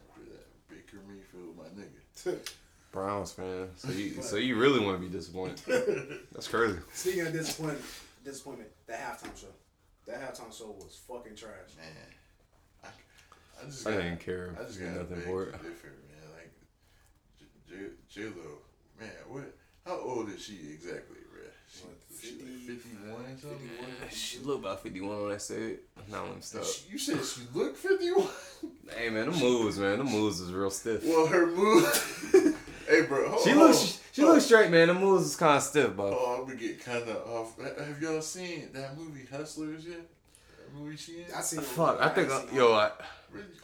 For 0.72 0.78
Baker 0.78 1.02
Mayfield, 1.08 1.56
my 1.56 1.64
nigga. 1.82 2.38
Browns 2.92 3.32
fan. 3.32 3.68
So 3.76 3.90
you, 3.90 4.10
so 4.22 4.36
you 4.36 4.56
really 4.56 4.80
want 4.80 5.00
to 5.00 5.06
be 5.06 5.12
disappointed? 5.12 5.60
That's 6.32 6.48
crazy. 6.48 6.78
Speaking 6.92 7.26
of 7.26 7.32
disappointment, 7.32 7.84
disappointment, 8.24 8.70
that 8.86 9.00
halftime 9.00 9.40
show, 9.40 9.46
that 10.06 10.20
halftime 10.20 10.56
show 10.56 10.76
was 10.78 11.00
fucking 11.08 11.34
trash. 11.34 11.70
Man, 11.76 11.86
I, 12.84 12.88
I 13.62 13.66
just 13.66 13.86
I 13.86 13.92
got, 13.92 14.02
didn't 14.02 14.20
care. 14.20 14.54
I 14.60 14.64
just 14.64 14.80
got 14.80 14.94
nothing 14.94 15.20
for 15.22 15.44
it. 15.44 15.52
differ, 15.52 15.92
man. 16.10 16.30
Like 16.36 16.52
J 17.68 17.74
J 18.08 18.24
Lo, 18.24 18.58
man, 19.00 19.10
what? 19.28 19.54
How 19.86 19.98
old 19.98 20.28
is 20.28 20.42
she 20.42 20.54
exactly, 20.72 21.16
bro? 21.80 21.90
She, 22.20 22.28
What, 22.28 22.28
she 22.28 22.30
like 22.32 22.48
50? 22.60 22.76
51 22.76 23.12
or 23.12 23.38
something? 23.40 23.70
She 24.10 24.38
look 24.40 24.58
about 24.60 24.82
51 24.82 25.16
on 25.16 25.28
that 25.30 25.42
set. 25.42 25.78
Now 26.10 26.24
let 26.24 26.36
me 26.36 26.40
stop. 26.42 26.64
She- 26.64 26.92
You 26.92 26.98
said 26.98 27.24
she 27.24 27.40
looked 27.58 27.76
51? 27.78 28.26
Hey 28.96 29.08
man, 29.10 29.30
the 29.30 29.36
moves, 29.38 29.78
man, 29.78 29.98
the 29.98 30.04
moves 30.04 30.38
is 30.40 30.52
real 30.52 30.70
stiff. 30.70 31.02
well, 31.04 31.26
her 31.26 31.46
move. 31.46 32.56
hey, 32.88 33.02
bro. 33.02 33.30
Hold, 33.30 33.42
She 33.42 33.54
looks, 33.54 33.80
on. 33.80 33.98
she 34.12 34.20
Hold 34.22 34.34
looks 34.34 34.44
straight, 34.46 34.70
man. 34.70 34.88
The 34.88 34.94
moves 34.94 35.24
is 35.26 35.36
kind 35.36 35.56
of 35.56 35.62
stiff, 35.62 35.96
bro. 35.96 36.16
Oh, 36.16 36.36
I'm 36.40 36.46
gonna 36.46 36.56
get 36.60 36.84
kind 36.84 37.02
of 37.08 37.16
off. 37.26 37.58
Have 37.60 38.00
y'all 38.02 38.20
seen 38.20 38.68
that 38.74 38.96
movie 38.98 39.26
Hustlers 39.30 39.86
yet? 39.86 40.00
That 40.58 40.74
movie 40.78 40.96
she 40.96 41.18
in? 41.22 41.24
I 41.34 41.40
seen. 41.40 41.60
Fuck, 41.60 42.00
I 42.00 42.08
think, 42.10 42.30
I, 42.30 42.44
yo, 42.54 42.72
I, 42.74 42.90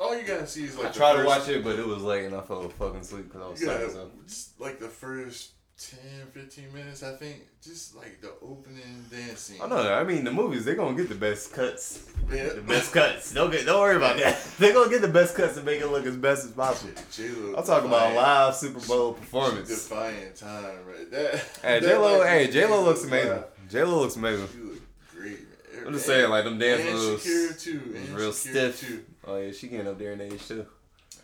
All 0.00 0.18
you 0.18 0.26
gotta 0.26 0.46
see 0.46 0.64
is 0.64 0.76
like 0.76 0.86
I 0.86 0.90
the 0.90 0.94
tried 0.98 1.16
to 1.18 1.24
watch 1.24 1.48
it, 1.48 1.62
but 1.62 1.78
it 1.78 1.86
was 1.86 2.02
late 2.02 2.24
and 2.24 2.34
I 2.34 2.40
fell 2.40 2.66
fucking 2.70 3.00
asleep 3.00 3.24
because 3.30 3.42
I 3.42 3.48
was 3.50 3.60
You 3.60 3.66
So. 3.90 4.10
just 4.26 4.58
like 4.60 4.78
the 4.80 4.88
first 4.88 5.50
10, 5.78 5.98
15 6.32 6.72
minutes, 6.74 7.02
I 7.04 7.14
think. 7.14 7.36
Just 7.62 7.94
like 7.94 8.20
the 8.20 8.32
opening 8.42 9.04
dance 9.10 9.40
scene. 9.40 9.60
I 9.62 9.68
know. 9.68 9.94
I 9.94 10.02
mean, 10.02 10.24
the 10.24 10.32
movies 10.32 10.64
they're 10.64 10.74
gonna 10.74 10.96
get 10.96 11.08
the 11.08 11.14
best 11.14 11.52
cuts. 11.52 12.04
Yeah. 12.32 12.48
The 12.48 12.62
best 12.62 12.92
cuts. 12.92 13.32
Don't 13.32 13.50
get, 13.52 13.64
don't 13.64 13.80
worry 13.80 13.94
about 13.96 14.16
that. 14.18 14.42
they're 14.58 14.72
gonna 14.72 14.90
get 14.90 15.02
the 15.02 15.08
best 15.08 15.36
cuts 15.36 15.56
and 15.56 15.64
make 15.64 15.80
it 15.80 15.86
look 15.86 16.04
as 16.04 16.16
best 16.16 16.46
as 16.46 16.50
possible. 16.50 16.92
J-Lo 17.12 17.54
I'm 17.56 17.64
talking 17.64 17.88
about 17.88 18.12
a 18.12 18.14
live 18.16 18.54
Super 18.56 18.80
Bowl 18.88 19.12
performance. 19.12 19.68
Defying 19.68 20.32
time, 20.34 20.78
right? 20.86 21.10
there. 21.10 21.40
Hey, 21.62 21.80
J 21.80 21.96
Lo. 21.96 22.18
like- 22.18 22.28
Hey, 22.28 22.50
J 22.50 22.66
Lo 22.66 22.82
looks 22.82 23.04
amazing. 23.04 23.44
J 23.70 23.84
Lo 23.84 24.00
looks 24.00 24.16
amazing. 24.16 24.48
She 24.52 24.58
look 24.58 24.80
great, 25.14 25.38
man. 25.76 25.86
I'm 25.86 25.92
just 25.92 26.06
saying, 26.06 26.28
like 26.28 26.42
them 26.44 26.58
dance 26.58 26.84
moves. 26.90 27.62
Too. 27.62 27.80
And 27.94 28.08
real 28.16 28.32
stiff. 28.32 28.80
Too. 28.80 29.04
Oh 29.26 29.38
yeah, 29.38 29.52
she 29.52 29.68
getting 29.68 29.86
up 29.86 29.98
there 29.98 30.12
in 30.12 30.20
age 30.20 30.46
too. 30.48 30.66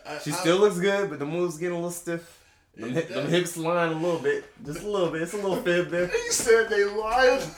I, 0.06 0.18
She 0.18 0.30
I- 0.30 0.34
still 0.34 0.58
looks 0.58 0.78
good, 0.78 1.10
but 1.10 1.18
the 1.18 1.26
moves 1.26 1.58
getting 1.58 1.72
a 1.72 1.78
little 1.78 1.90
stiff. 1.90 2.40
Them, 2.76 2.92
Yeah, 2.94 3.00
them 3.02 3.28
hips 3.28 3.56
line 3.56 3.92
a 3.92 3.94
little 3.98 4.18
bit, 4.20 4.44
just 4.64 4.82
a 4.82 4.88
little 4.88 5.10
bit. 5.10 5.22
It's 5.22 5.32
a 5.34 5.36
little 5.36 5.56
fib 5.62 5.90
there. 5.90 6.08
He 6.08 6.30
said 6.30 6.68
they 6.68 6.84
lied. 6.84 7.42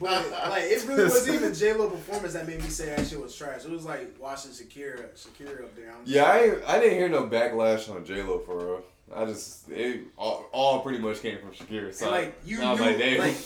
But 0.00 0.28
like, 0.32 0.64
it 0.64 0.84
really 0.88 1.04
wasn't 1.04 1.36
even 1.36 1.54
J 1.54 1.74
Lo 1.74 1.88
performance 1.88 2.32
that 2.32 2.44
made 2.48 2.60
me 2.60 2.68
say 2.70 2.86
that 2.86 3.06
shit 3.06 3.20
was 3.20 3.36
trash. 3.36 3.64
It 3.64 3.70
was 3.70 3.84
like 3.84 4.16
watching 4.18 4.50
Shakira, 4.50 5.04
Shakira 5.14 5.62
up 5.62 5.76
there. 5.76 5.90
I'm 5.92 5.98
Yeah, 6.04 6.24
I 6.24 6.38
ain't, 6.40 6.58
I 6.66 6.80
didn't 6.80 6.98
hear 6.98 7.08
no 7.08 7.28
backlash 7.28 7.88
on 7.88 8.04
J 8.04 8.20
Lo 8.24 8.40
for 8.44 8.56
real. 8.56 8.82
I 9.14 9.26
just 9.26 9.70
it 9.70 10.00
all, 10.16 10.46
all 10.50 10.80
pretty 10.80 10.98
much 10.98 11.22
came 11.22 11.38
from 11.38 11.50
Shakira. 11.52 11.94
So 11.94 12.06
And 12.06 12.16
like 12.16 12.34
you 12.44 12.62
I 12.62 12.70
was 12.72 12.80
knew, 12.80 12.86
like, 12.86 12.98
damn. 12.98 13.18
like 13.20 13.36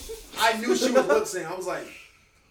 I 0.41 0.53
knew 0.59 0.75
she 0.77 0.91
was 0.93 1.07
lip 1.07 1.25
syncing. 1.25 1.47
I 1.47 1.55
was 1.55 1.67
like, 1.67 1.89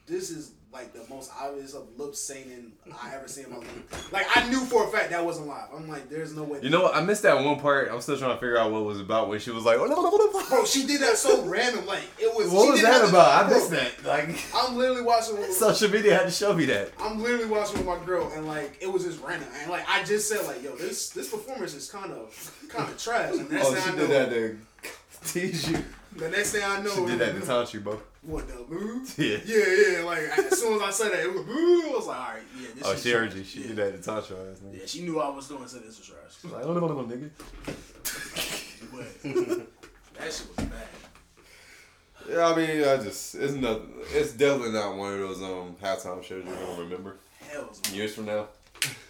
this 0.05 0.29
is 0.29 0.51
like 0.75 0.91
the 0.91 1.05
most 1.09 1.31
obvious 1.39 1.73
of 1.73 1.83
lip 1.97 2.11
syncing 2.11 2.71
I 3.01 3.15
ever 3.15 3.29
seen 3.29 3.45
in 3.45 3.51
my 3.51 3.57
life. 3.59 4.11
Like 4.11 4.25
I 4.35 4.49
knew 4.49 4.59
for 4.59 4.83
a 4.85 4.87
fact 4.89 5.09
that 5.11 5.23
wasn't 5.23 5.47
live. 5.47 5.69
I'm 5.73 5.87
like, 5.87 6.09
there's 6.09 6.35
no 6.35 6.43
way. 6.43 6.59
You 6.61 6.69
know 6.69 6.83
what? 6.83 6.93
I 6.93 7.01
missed 7.01 7.23
that 7.23 7.41
one 7.41 7.61
part. 7.61 7.89
I'm 7.89 8.01
still 8.01 8.17
trying 8.17 8.31
to 8.31 8.35
figure 8.41 8.57
out 8.57 8.73
what 8.73 8.79
it 8.79 8.83
was 8.83 8.99
about 8.99 9.29
when 9.29 9.39
she 9.39 9.51
was 9.51 9.63
like, 9.63 9.77
oh, 9.77 9.85
no, 9.85 9.95
no, 9.95 10.09
no, 10.09 10.49
bro, 10.49 10.65
she 10.65 10.85
did 10.85 10.99
that 10.99 11.15
so 11.15 11.45
random. 11.45 11.85
Like 11.85 12.03
it 12.19 12.35
was. 12.35 12.51
What 12.51 12.73
was 12.73 12.81
that 12.81 13.07
about? 13.07 13.45
I 13.45 13.49
missed 13.49 13.71
that. 13.71 14.03
Like 14.05 14.37
I'm 14.53 14.75
literally 14.75 15.01
watching. 15.01 15.37
With, 15.37 15.53
social 15.53 15.89
media 15.89 16.15
had 16.15 16.25
to 16.25 16.31
show 16.31 16.53
me 16.53 16.65
that. 16.65 16.91
I'm 16.99 17.23
literally 17.23 17.45
watching 17.45 17.77
with 17.77 17.87
my 17.87 18.05
girl, 18.05 18.29
and 18.35 18.45
like 18.45 18.77
it 18.81 18.91
was 18.91 19.05
just 19.05 19.23
random. 19.23 19.47
And 19.61 19.71
like 19.71 19.87
I 19.87 20.03
just 20.03 20.27
said, 20.27 20.45
like, 20.45 20.61
yo, 20.61 20.75
this 20.75 21.09
this 21.11 21.29
performance 21.29 21.73
is 21.73 21.89
kind 21.89 22.11
of 22.11 22.67
kind 22.67 22.89
of 22.89 23.01
trash. 23.01 23.33
And 23.33 23.49
that's 23.49 23.65
oh, 23.65 23.75
she 23.75 23.81
I 23.81 23.95
did 23.95 23.97
know- 23.97 24.07
that 24.07 24.29
to 24.29 24.57
tease 25.31 25.71
you. 25.71 25.77
The 26.17 26.29
next 26.29 26.51
thing 26.51 26.63
I 26.63 26.81
know, 26.81 26.95
She 26.95 27.05
did 27.05 27.19
that 27.19 27.35
to 27.39 27.45
taunt 27.45 27.73
you, 27.73 27.81
bro. 27.81 27.99
What 28.25 28.47
the 28.47 28.55
boo? 28.67 29.05
Yeah. 29.17 29.37
Yeah, 29.45 29.97
yeah. 29.99 30.03
Like 30.03 30.19
as 30.37 30.59
soon 30.59 30.75
as 30.75 30.81
I 30.81 30.89
said 30.91 31.11
that, 31.11 31.19
it 31.25 31.33
was 31.33 31.43
boo. 31.43 31.83
I 31.85 31.91
was 31.95 32.07
like, 32.07 32.17
all 32.19 32.33
right, 32.33 32.41
yeah. 32.59 32.67
This 32.75 32.83
Oh, 32.85 32.95
she 32.95 33.11
heard 33.11 33.33
you. 33.33 33.43
She 33.43 33.61
yeah. 33.61 33.67
did 33.67 33.75
that 33.77 33.91
to 33.97 34.01
taunt 34.01 34.29
your 34.29 34.39
ass, 34.49 34.59
nigga. 34.59 34.79
Yeah, 34.79 34.85
she 34.85 35.01
knew 35.03 35.19
I 35.19 35.29
was 35.29 35.47
doing. 35.47 35.67
Said 35.67 35.83
this 35.83 35.99
was 35.99 36.07
trash. 36.07 36.51
Like, 36.51 36.65
oh, 36.65 36.73
no, 36.73 36.79
no, 36.79 37.01
no, 37.01 37.15
nigga. 37.15 37.29
That 40.17 40.31
shit 40.31 40.47
was 40.55 40.65
bad. 40.65 40.87
Yeah, 42.29 42.47
I 42.47 42.55
mean, 42.55 42.79
I 42.87 42.97
just 43.03 43.35
it's 43.35 43.53
not. 43.53 43.81
It's 44.13 44.31
definitely 44.31 44.71
not 44.73 44.95
one 44.95 45.13
of 45.13 45.19
those 45.19 45.41
um 45.43 45.75
halftime 45.81 46.23
shows 46.23 46.43
you're 46.45 46.55
gonna 46.55 46.81
remember 46.81 47.17
Hell's 47.49 47.81
years 47.91 48.15
from 48.15 48.25
now. 48.25 48.47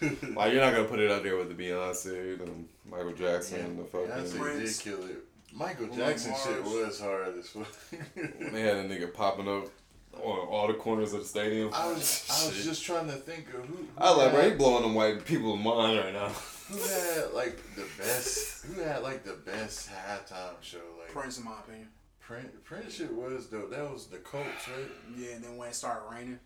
like 0.34 0.52
you're 0.52 0.62
not 0.62 0.72
gonna 0.74 0.84
put 0.84 0.98
it 0.98 1.10
out 1.10 1.22
there 1.22 1.36
with 1.36 1.56
the 1.56 1.62
Beyonce 1.64 2.40
and 2.40 2.68
Michael 2.90 3.12
Jackson 3.12 3.60
and 3.60 3.78
the 3.78 3.84
fucking. 3.84 4.08
Beyonce 4.08 4.64
did 4.64 4.78
kill 4.78 5.04
it. 5.06 5.24
Michael 5.56 5.88
Jackson 5.88 6.34
shit 6.44 6.62
was 6.62 7.00
hard 7.00 7.38
as 7.38 7.48
fuck. 7.48 7.66
They 8.52 8.60
had 8.60 8.76
a 8.76 8.88
nigga 8.88 9.12
popping 9.12 9.48
up 9.48 9.68
on 10.14 10.48
all 10.48 10.66
the 10.66 10.74
corners 10.74 11.14
of 11.14 11.20
the 11.20 11.26
stadium. 11.26 11.70
I 11.72 11.88
was 11.88 12.26
I 12.44 12.48
was 12.48 12.64
just 12.64 12.84
trying 12.84 13.06
to 13.06 13.12
think 13.12 13.48
of 13.48 13.64
who. 13.64 13.76
who 13.76 13.88
I 13.96 14.10
was 14.10 14.18
like, 14.18 14.32
bro, 14.32 14.50
he 14.50 14.56
blowing 14.56 14.82
them 14.82 14.94
white 14.94 15.24
people's 15.24 15.58
mind 15.58 15.98
right 15.98 16.12
now. 16.12 16.28
Who 16.68 16.78
had 16.78 17.32
like 17.32 17.56
the 17.74 17.86
best? 17.96 18.64
Who 18.66 18.82
had 18.82 19.02
like 19.02 19.24
the 19.24 19.34
best 19.34 19.88
halftime 19.88 20.60
show? 20.60 20.78
Like 21.00 21.08
Prince, 21.08 21.38
in 21.38 21.44
my 21.44 21.58
opinion. 21.60 21.88
Prince. 22.20 22.48
Prince 22.64 22.94
shit 22.94 23.12
was 23.12 23.46
dope. 23.46 23.70
That 23.70 23.90
was 23.90 24.06
the 24.06 24.18
Colts, 24.18 24.68
right? 24.68 24.90
Yeah, 25.16 25.36
and 25.36 25.44
then 25.44 25.56
when 25.56 25.68
it 25.68 25.74
started 25.74 26.02
raining, 26.10 26.38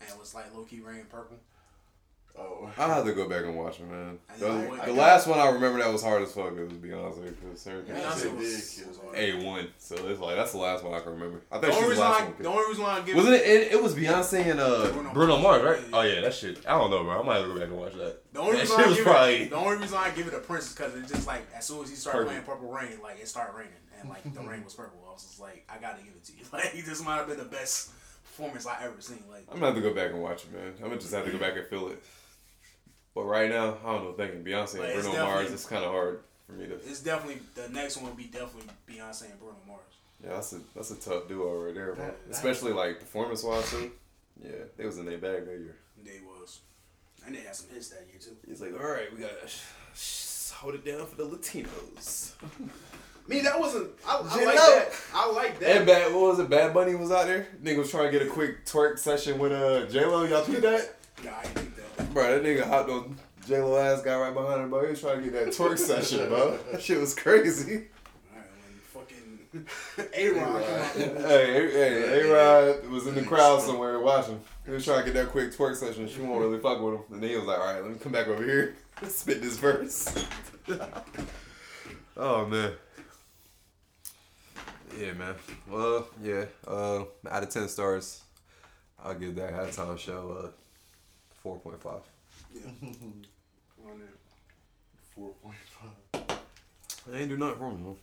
and 0.00 0.08
it 0.08 0.18
was 0.18 0.34
like 0.34 0.54
low 0.54 0.62
key 0.62 0.80
raining 0.80 1.06
purple. 1.06 1.36
Oh, 2.38 2.70
I 2.76 2.86
have 2.88 3.04
to 3.06 3.12
go 3.12 3.28
back 3.28 3.44
and 3.44 3.56
watch 3.56 3.80
it, 3.80 3.88
man. 3.88 4.18
I 4.28 4.36
The, 4.38 4.48
know, 4.48 4.58
I 4.74 4.86
the 4.86 4.92
got- 4.92 4.94
last 4.94 5.26
one 5.26 5.38
I 5.38 5.48
remember 5.50 5.78
that 5.78 5.90
was 5.92 6.02
hard 6.02 6.22
as 6.22 6.32
fuck. 6.32 6.52
It 6.56 6.64
was 6.64 6.72
Beyonce 6.74 7.24
because 7.40 7.66
everything 7.66 7.96
Beyonce 7.96 8.04
was 8.04 8.22
Beyonce 8.24 8.36
was- 8.36 8.76
did 8.76 8.84
kill 9.14 9.40
a 9.40 9.44
one. 9.46 9.68
So 9.78 9.94
it's 10.08 10.20
like 10.20 10.36
that's 10.36 10.52
the 10.52 10.58
last 10.58 10.84
one 10.84 10.92
I 10.94 11.00
can 11.00 11.12
remember. 11.12 11.40
I 11.50 11.58
The 11.58 11.66
only 11.68 11.76
she's 11.76 11.82
the 11.84 11.88
reason 11.90 12.04
last 12.04 12.20
I, 12.20 12.24
one. 12.24 12.34
the 12.40 12.48
only 12.48 12.66
reason 12.68 12.82
why 12.84 12.90
I 12.90 13.00
give 13.00 13.16
Wasn't 13.16 13.34
it, 13.34 13.46
it? 13.46 13.72
It 13.72 13.82
was 13.82 13.94
Beyonce 13.94 14.50
and 14.50 14.60
uh. 14.60 14.90
Bruno 14.92 15.10
Bruno 15.14 15.38
Mars, 15.38 15.62
right? 15.62 15.80
Yeah, 15.80 15.96
Oh 15.96 16.02
yeah, 16.02 16.20
that 16.20 16.34
shit. 16.34 16.66
I 16.66 16.72
don't 16.78 16.90
know, 16.90 17.04
bro. 17.04 17.20
I 17.20 17.22
might 17.24 17.36
have 17.36 17.46
to 17.46 17.52
go 17.54 17.58
back 17.60 17.68
and 17.68 17.78
watch 17.78 17.94
that. 17.94 18.20
The 18.34 18.40
only 18.40 18.52
that 18.56 18.60
reason 18.62 18.80
I 18.80 18.94
give 18.94 19.04
probably. 19.04 19.34
it, 19.36 19.50
the 19.50 19.56
only 19.56 19.76
reason 19.78 19.96
I 19.98 20.10
give 20.10 20.26
it 20.26 20.34
a 20.34 20.38
Prince 20.40 20.66
is 20.68 20.72
because 20.74 20.94
it 20.94 21.06
just 21.08 21.26
like 21.26 21.46
as 21.54 21.64
soon 21.64 21.82
as 21.84 21.88
he 21.90 21.96
started 21.96 22.26
Perfect. 22.26 22.46
playing 22.46 22.58
Purple 22.60 22.72
Rain, 22.74 22.98
like 23.02 23.18
it 23.20 23.28
started 23.28 23.56
raining 23.56 23.72
and 24.00 24.10
like 24.10 24.22
the 24.34 24.40
rain 24.42 24.62
was 24.62 24.74
purple. 24.74 24.98
I 25.08 25.12
was 25.14 25.22
just 25.22 25.40
like, 25.40 25.66
I 25.70 25.78
gotta 25.80 26.02
give 26.02 26.12
it 26.14 26.24
to 26.26 26.32
you. 26.32 26.44
Like 26.52 26.72
this 26.84 27.02
might 27.02 27.16
have 27.16 27.28
been 27.28 27.38
the 27.38 27.44
best 27.44 27.90
performance 28.24 28.66
I 28.66 28.84
ever 28.84 29.00
seen. 29.00 29.22
Like 29.30 29.46
I'm 29.50 29.54
gonna 29.60 29.66
have 29.72 29.74
to 29.76 29.80
go 29.80 29.94
back 29.94 30.10
and 30.10 30.22
watch 30.22 30.44
it, 30.44 30.52
man. 30.52 30.74
I'm 30.82 30.88
gonna 30.90 31.00
just 31.00 31.14
have 31.14 31.24
to 31.24 31.30
go 31.30 31.38
back 31.38 31.56
and 31.56 31.66
feel 31.66 31.88
it. 31.88 32.02
But 33.16 33.24
right 33.24 33.50
now, 33.50 33.78
I 33.84 33.92
don't 33.92 34.04
know. 34.04 34.12
Thinking 34.12 34.44
Beyonce 34.44 34.76
But 34.76 34.90
and 34.90 34.98
it's 34.98 35.08
Bruno 35.08 35.24
Mars, 35.24 35.50
it's 35.52 35.64
kind 35.64 35.84
of 35.84 35.90
hard 35.90 36.20
for 36.46 36.52
me 36.52 36.66
to. 36.66 36.74
it's 36.74 37.00
definitely 37.00 37.40
the 37.56 37.68
next 37.70 37.96
one 37.96 38.06
will 38.10 38.14
be 38.14 38.24
definitely 38.24 38.68
Beyonce 38.88 39.30
and 39.30 39.40
Bruno 39.40 39.56
Mars. 39.66 39.80
Yeah, 40.22 40.34
that's 40.34 40.52
a 40.52 40.60
that's 40.74 40.90
a 40.90 40.96
tough 40.96 41.26
duo 41.26 41.64
right 41.64 41.74
there, 41.74 41.94
man. 41.94 41.96
That- 41.96 42.26
that- 42.28 42.36
Especially 42.36 42.72
like 42.72 43.00
performance 43.00 43.42
wise 43.42 43.68
too. 43.70 43.90
Yeah, 44.44 44.50
they 44.76 44.84
was 44.86 44.98
in 44.98 45.06
their 45.06 45.16
bag 45.18 45.46
that 45.46 45.58
year. 45.58 45.76
They 46.04 46.20
was, 46.24 46.60
and 47.26 47.34
they 47.34 47.40
had 47.40 47.56
some 47.56 47.70
hits 47.70 47.88
that 47.88 48.06
year 48.10 48.20
too. 48.20 48.36
He's 48.46 48.60
like, 48.60 48.74
all 48.78 48.86
right, 48.86 49.10
we 49.12 49.20
gotta 49.22 49.48
sh- 49.48 49.60
sh- 49.94 50.50
hold 50.50 50.74
it 50.74 50.84
down 50.84 51.06
for 51.06 51.16
the 51.16 51.24
Latinos. 51.26 52.32
Me, 53.28 53.40
that 53.40 53.58
wasn't. 53.58 53.90
I, 54.06 54.18
I 54.18 54.20
like 54.22 54.30
know. 54.54 54.78
that. 54.78 54.88
I 55.14 55.32
like 55.32 55.58
that. 55.58 55.76
And 55.78 55.86
bad, 55.86 56.12
what 56.12 56.20
was 56.22 56.38
it? 56.38 56.48
Bad 56.50 56.72
Bunny 56.74 56.94
was 56.94 57.10
out 57.10 57.26
there. 57.26 57.48
Nigga 57.62 57.78
was 57.78 57.90
trying 57.90 58.12
to 58.12 58.16
get 58.16 58.24
a 58.26 58.30
quick 58.30 58.64
twerk 58.66 58.98
session 59.00 59.38
with 59.38 59.50
uh 59.52 59.86
J 59.86 60.04
Lo. 60.04 60.22
Y'all 60.24 60.44
see 60.44 60.56
that? 60.56 60.94
Nah, 61.24 61.30
I 61.38 61.42
didn't 61.42 61.54
think 61.56 61.75
that. 61.75 61.75
Bro, 62.12 62.30
that 62.30 62.42
nigga 62.42 62.66
hopped 62.66 62.90
on 62.90 63.16
J 63.46 63.60
Lo 63.60 63.76
ass 63.76 64.02
guy 64.02 64.16
right 64.18 64.34
behind 64.34 64.62
him, 64.62 64.70
bro. 64.70 64.82
He 64.84 64.90
was 64.90 65.00
trying 65.00 65.22
to 65.22 65.30
get 65.30 65.32
that 65.32 65.54
twerk 65.54 65.78
session, 65.86 66.28
bro. 66.28 66.58
That 66.72 66.82
shit 66.82 66.98
was 67.00 67.14
crazy. 67.14 67.84
All 68.32 68.38
right, 68.38 69.06
when 69.54 69.66
fucking 69.94 70.10
A 70.14 70.28
Rod 70.30 70.64
come 70.92 71.16
hey, 71.28 71.70
hey, 71.70 72.20
A 72.20 72.32
Rod 72.32 72.88
was 72.88 73.06
in 73.06 73.14
the 73.14 73.22
crowd 73.22 73.62
somewhere 73.62 73.98
watching. 74.00 74.40
He 74.64 74.72
was 74.72 74.84
trying 74.84 75.04
to 75.04 75.04
get 75.04 75.14
that 75.14 75.30
quick 75.30 75.52
twerk 75.52 75.76
session. 75.76 76.08
She 76.08 76.20
won't 76.20 76.40
really 76.40 76.58
fuck 76.58 76.80
with 76.82 76.94
him. 76.94 77.02
And 77.12 77.22
then 77.22 77.30
he 77.30 77.36
was 77.36 77.44
like, 77.44 77.58
all 77.58 77.66
right, 77.66 77.82
let 77.82 77.92
me 77.92 77.98
come 77.98 78.12
back 78.12 78.26
over 78.26 78.42
here, 78.42 78.74
spit 79.06 79.40
this 79.40 79.58
verse. 79.58 80.12
oh 82.16 82.46
man. 82.46 82.72
Yeah, 84.98 85.12
man. 85.12 85.34
Well, 85.70 86.08
yeah. 86.22 86.46
Uh, 86.66 87.04
out 87.30 87.42
of 87.42 87.50
ten 87.50 87.68
stars, 87.68 88.22
I'll 89.02 89.14
give 89.14 89.36
that 89.36 89.52
halftime 89.52 89.98
show 89.98 90.42
uh 90.44 90.48
four 91.46 91.58
point 91.60 91.80
five. 91.80 92.02
On 93.86 93.98
there. 94.00 94.08
Four 95.14 95.30
point 95.40 95.54
five. 95.64 96.38
I 97.12 97.18
ain't 97.18 97.28
do 97.28 97.36
nothing 97.36 97.58
for 97.58 97.70
me, 97.70 97.76
man. 97.84 97.96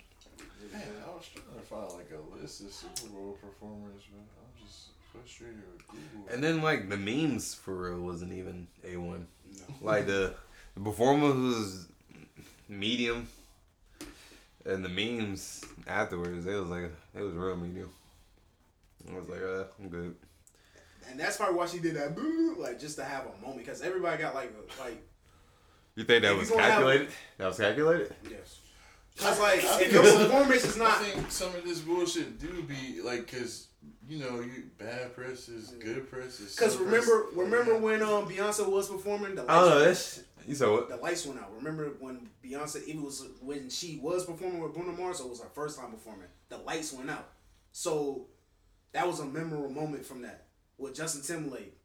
Man, 0.71 0.81
I 1.05 1.13
was 1.13 1.27
trying 1.27 1.59
to 1.59 1.65
find 1.65 1.91
like 1.91 2.09
a 2.13 2.41
list 2.41 2.61
of 2.61 2.71
Super 2.71 3.11
Bowl 3.11 3.37
performers, 3.41 4.03
but 4.09 4.21
I'm 4.39 4.65
just 4.65 4.91
frustrated 5.11 5.61
with 5.73 5.85
Google. 5.87 6.33
And 6.33 6.41
then 6.41 6.61
like 6.61 6.87
the 6.87 6.95
memes 6.95 7.53
for 7.53 7.89
real 7.89 7.99
wasn't 7.99 8.31
even 8.31 8.67
a 8.87 8.95
one. 8.95 9.27
No. 9.51 9.75
Like 9.81 10.05
the 10.05 10.33
the 10.75 10.81
performance 10.81 11.35
was 11.35 11.87
medium, 12.69 13.27
and 14.65 14.85
the 14.85 14.89
memes 14.89 15.65
afterwards 15.85 16.45
it 16.45 16.55
was 16.55 16.69
like 16.69 16.91
it 17.13 17.21
was 17.21 17.33
real 17.33 17.57
medium. 17.57 17.89
I 19.11 19.15
was 19.17 19.27
like, 19.27 19.41
uh, 19.41 19.65
I'm 19.81 19.89
good. 19.89 20.15
And 21.09 21.19
that's 21.19 21.37
probably 21.37 21.55
why 21.55 21.65
she 21.67 21.79
did 21.79 21.95
that, 21.95 22.15
boo, 22.15 22.55
like 22.59 22.79
just 22.79 22.97
to 22.97 23.03
have 23.03 23.25
a 23.25 23.41
moment, 23.45 23.65
because 23.65 23.81
everybody 23.81 24.21
got 24.21 24.35
like, 24.35 24.51
a, 24.51 24.81
like, 24.81 25.01
You 25.95 26.03
think 26.03 26.23
that 26.23 26.35
was 26.35 26.49
you 26.49 26.55
gonna 26.55 26.63
have- 26.67 26.73
calculated? 26.73 27.09
That 27.37 27.47
was 27.47 27.57
calculated. 27.57 28.15
yes. 28.29 28.59
Cause 29.15 29.39
like, 29.39 29.63
I 29.63 29.81
if 29.83 29.91
your 29.93 30.01
performance 30.01 30.65
is 30.65 30.75
not. 30.77 30.97
I 30.99 31.03
think 31.03 31.29
some 31.31 31.53
of 31.55 31.63
this 31.63 31.79
bullshit 31.81 32.39
do 32.39 32.63
be 32.63 32.99
like, 33.03 33.31
cause 33.31 33.67
you 34.07 34.17
know, 34.17 34.39
you 34.39 34.63
bad 34.79 35.13
press 35.15 35.49
is 35.49 35.69
good 35.71 36.09
press 36.09 36.39
is. 36.39 36.55
cause 36.57 36.77
remember, 36.77 37.25
press. 37.25 37.35
remember 37.37 37.77
when 37.77 38.01
um 38.01 38.25
Beyonce 38.27 38.67
was 38.67 38.89
performing, 38.89 39.35
the 39.35 39.43
lights, 39.43 39.51
I. 39.51 39.79
That's 39.85 40.23
you 40.47 40.55
said 40.55 40.69
what? 40.69 40.89
the 40.89 40.97
lights 40.97 41.27
went 41.27 41.39
out. 41.39 41.53
Remember 41.55 41.91
when 41.99 42.27
Beyonce, 42.43 42.87
it 42.87 42.99
was 42.99 43.23
when 43.41 43.69
she 43.69 43.99
was 44.01 44.25
performing 44.25 44.59
with 44.61 44.73
Bruno 44.73 44.93
Mars, 44.93 45.19
so 45.19 45.25
it 45.25 45.29
was 45.29 45.41
her 45.41 45.49
first 45.53 45.77
time 45.79 45.91
performing. 45.91 46.27
The 46.49 46.57
lights 46.57 46.91
went 46.91 47.11
out, 47.11 47.29
so 47.71 48.25
that 48.93 49.05
was 49.05 49.19
a 49.19 49.25
memorable 49.25 49.69
moment 49.69 50.05
from 50.07 50.23
that 50.23 50.45
with 50.77 50.95
Justin 50.95 51.21
Timberlake. 51.21 51.75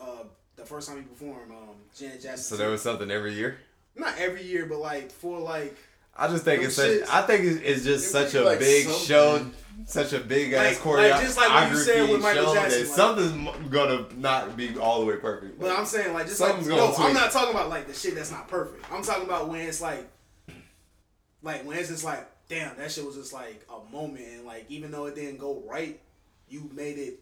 Uh, 0.00 0.24
the 0.56 0.64
first 0.64 0.88
time 0.88 0.98
he 0.98 1.02
performed, 1.04 1.50
um, 1.50 1.76
Janet 1.96 2.22
Jackson. 2.22 2.44
So 2.44 2.56
there 2.56 2.70
was 2.70 2.82
something 2.82 3.10
every 3.10 3.34
year. 3.34 3.58
not 3.96 4.14
every 4.18 4.42
year, 4.44 4.66
but 4.66 4.78
like 4.78 5.10
for 5.10 5.38
like 5.38 5.76
I 6.16 6.26
just 6.28 6.44
think 6.44 6.62
it's 6.64 6.74
such. 6.74 7.02
I 7.08 7.22
think 7.22 7.44
it's, 7.44 7.60
it's 7.62 7.84
just 7.84 8.10
such 8.10 8.34
a 8.34 8.42
like 8.42 8.58
big 8.58 8.88
show, 8.88 9.44
such 9.86 10.12
a 10.12 10.18
big 10.18 10.52
ass 10.52 10.74
Like- 10.74 10.78
choreography. 10.78 11.10
like, 11.12 11.22
just 11.22 11.36
like 11.36 11.48
what 11.50 11.70
you 11.70 11.76
said 11.78 12.10
with 12.10 12.22
Michael 12.22 12.54
Jackson, 12.54 12.80
like- 12.80 12.88
something's 12.88 13.68
gonna 13.70 14.06
not 14.16 14.56
be 14.56 14.76
all 14.78 15.00
the 15.00 15.06
way 15.06 15.16
perfect. 15.16 15.60
But 15.60 15.70
I'm 15.76 15.86
saying 15.86 16.12
like 16.12 16.26
just 16.26 16.38
Something's 16.38 16.68
like 16.68 16.76
gonna 16.76 16.90
no, 16.90 16.96
tweak. 16.96 17.08
I'm 17.08 17.14
not 17.14 17.30
talking 17.30 17.54
about 17.54 17.68
like 17.70 17.86
the 17.86 17.94
shit 17.94 18.14
that's 18.16 18.32
not 18.32 18.48
perfect. 18.48 18.84
I'm 18.92 19.02
talking 19.02 19.24
about 19.24 19.48
when 19.48 19.60
it's 19.60 19.80
like, 19.80 20.08
like 21.42 21.64
when 21.64 21.78
it's 21.78 21.88
just 21.88 22.04
like, 22.04 22.28
damn, 22.48 22.76
that 22.78 22.90
shit 22.90 23.04
was 23.04 23.14
just 23.14 23.32
like 23.32 23.64
a 23.70 23.92
moment, 23.92 24.24
and 24.26 24.44
like 24.44 24.66
even 24.68 24.90
though 24.90 25.06
it 25.06 25.14
didn't 25.14 25.38
go 25.38 25.62
right, 25.68 26.00
you 26.48 26.68
made 26.74 26.98
it 26.98 27.20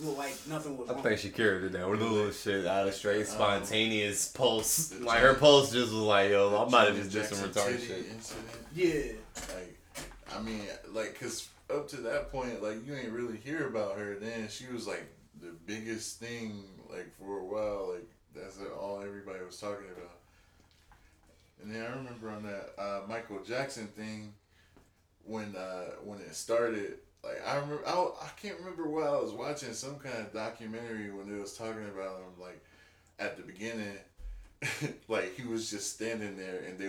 look 0.00 0.18
like 0.18 0.34
nothing 0.48 0.76
was 0.76 0.88
I 0.90 0.94
wrong. 0.94 1.02
think 1.02 1.18
she 1.20 1.30
carried 1.30 1.64
it 1.64 1.70
down 1.78 1.90
with 1.90 2.02
a 2.02 2.04
little 2.04 2.30
shit 2.32 2.66
out 2.66 2.88
of 2.88 2.94
straight 2.94 3.22
Uh, 3.22 3.24
spontaneous 3.26 4.28
pulse. 4.28 4.92
Like 5.00 5.20
her 5.20 5.34
pulse 5.34 5.72
just 5.72 5.92
was 5.92 6.02
like, 6.02 6.30
yo, 6.30 6.64
I 6.66 6.68
might 6.70 6.88
have 6.88 6.96
just 6.96 7.12
did 7.12 7.26
some 7.26 7.48
retarded 7.48 7.80
shit. 7.86 8.06
Incident. 8.10 8.46
yeah, 8.74 9.12
Like, 9.54 9.78
I 10.34 10.40
mean, 10.40 10.62
like, 10.92 11.18
cause 11.20 11.48
up 11.74 11.88
to 11.88 11.96
that 11.98 12.30
point, 12.32 12.62
like, 12.62 12.84
you 12.86 12.94
ain't 12.94 13.12
really 13.12 13.36
hear 13.36 13.66
about 13.68 13.96
her. 13.98 14.16
Then 14.16 14.48
she 14.48 14.66
was 14.72 14.86
like 14.86 15.06
the 15.40 15.52
biggest 15.66 16.18
thing, 16.18 16.64
like 16.90 17.10
for 17.18 17.38
a 17.38 17.44
while. 17.44 17.92
Like 17.94 18.08
that's 18.34 18.58
all 18.80 19.02
everybody 19.02 19.38
was 19.44 19.58
talking 19.58 19.86
about. 19.96 20.16
And 21.62 21.74
then 21.74 21.82
I 21.84 21.94
remember 21.96 22.30
on 22.30 22.42
that 22.44 22.70
uh, 22.82 23.00
Michael 23.08 23.40
Jackson 23.46 23.86
thing, 23.88 24.32
when 25.24 25.54
uh, 25.56 25.90
when 26.04 26.18
it 26.20 26.34
started, 26.34 26.94
like 27.24 27.46
I 27.46 27.56
remember, 27.56 27.82
I, 27.86 27.92
I 27.92 28.28
can't 28.40 28.58
remember 28.58 28.88
what 28.88 29.04
I 29.04 29.20
was 29.20 29.32
watching 29.32 29.72
some 29.72 29.96
kind 29.96 30.18
of 30.18 30.32
documentary 30.32 31.10
when 31.10 31.30
they 31.32 31.38
was 31.40 31.56
talking 31.56 31.84
about 31.94 32.18
him, 32.20 32.40
like 32.40 32.62
at 33.18 33.36
the 33.36 33.42
beginning, 33.42 33.96
like 35.08 35.34
he 35.36 35.46
was 35.46 35.70
just 35.70 35.94
standing 35.94 36.36
there 36.36 36.62
and 36.66 36.78
they, 36.78 36.88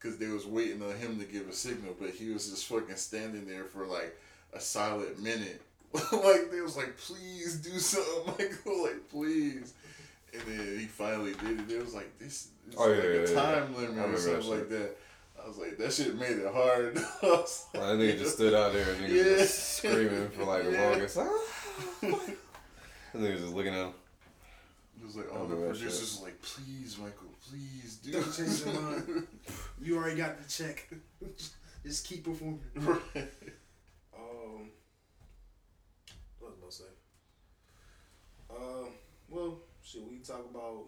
cause 0.00 0.18
they 0.18 0.28
was 0.28 0.46
waiting 0.46 0.82
on 0.82 0.94
him 0.96 1.18
to 1.18 1.24
give 1.24 1.48
a 1.48 1.52
signal, 1.52 1.94
but 2.00 2.10
he 2.10 2.30
was 2.30 2.48
just 2.48 2.66
fucking 2.66 2.96
standing 2.96 3.46
there 3.46 3.64
for 3.64 3.86
like 3.86 4.16
a 4.52 4.60
solid 4.60 5.18
minute. 5.18 5.60
like 5.94 6.50
they 6.50 6.60
was 6.60 6.76
like, 6.76 6.96
please 6.96 7.56
do 7.56 7.78
something, 7.78 8.34
Michael, 8.64 8.82
like 8.84 9.08
please. 9.10 9.74
And 10.32 10.42
then 10.46 10.78
he 10.78 10.86
finally 10.86 11.34
did 11.34 11.60
it. 11.60 11.70
It 11.70 11.84
was 11.84 11.92
like 11.94 12.18
this, 12.18 12.48
it's 12.66 12.76
Oh, 12.78 12.88
yeah, 12.88 12.94
like 12.96 13.04
yeah, 13.04 13.10
a 13.10 13.28
yeah, 13.28 13.34
time 13.60 13.76
limit 13.76 13.98
or 13.98 14.16
something 14.16 14.50
like 14.50 14.68
that. 14.70 14.96
I 15.44 15.48
was 15.48 15.58
like, 15.58 15.76
that 15.78 15.92
shit 15.92 16.14
made 16.18 16.38
it 16.38 16.52
hard. 16.52 16.96
I 17.22 17.26
was 17.26 17.66
That 17.72 17.80
nigga 17.82 18.18
just 18.18 18.34
stood 18.36 18.54
out 18.54 18.72
there 18.72 18.88
and 18.92 19.00
nigga 19.02 19.08
Yeah. 19.16 19.22
just 19.38 19.76
screaming 19.78 20.28
for 20.30 20.44
like 20.44 20.64
the 20.64 20.72
Yeah. 20.72 20.88
longest. 20.90 21.18
Ah. 21.18 21.28
That 23.12 23.20
nigga 23.20 23.38
just 23.38 23.52
looking 23.52 23.74
at 23.74 23.80
him. 23.86 23.94
It 24.98 25.04
was 25.04 25.16
like 25.16 25.26
I 25.32 25.36
all 25.36 25.46
the 25.46 25.54
remember 25.54 25.74
that 25.74 25.78
producers 25.80 26.00
was 26.00 26.22
like, 26.22 26.40
please, 26.40 26.96
Michael, 26.98 27.28
please 27.46 27.96
do 27.96 28.12
Don't 28.12 28.32
change 28.34 28.60
your 28.64 28.80
mind. 28.80 29.26
you 29.82 29.96
already 29.98 30.16
got 30.16 30.40
the 30.42 30.48
check. 30.48 30.88
just 31.84 32.06
keep 32.06 32.24
performing. 32.24 32.60
right. 32.76 33.28
Oh 34.16 34.60
say. 36.72 36.84
Uh, 38.50 38.86
well, 39.28 39.58
shit, 39.82 40.02
we 40.08 40.16
can 40.16 40.22
talk 40.24 40.46
about 40.50 40.84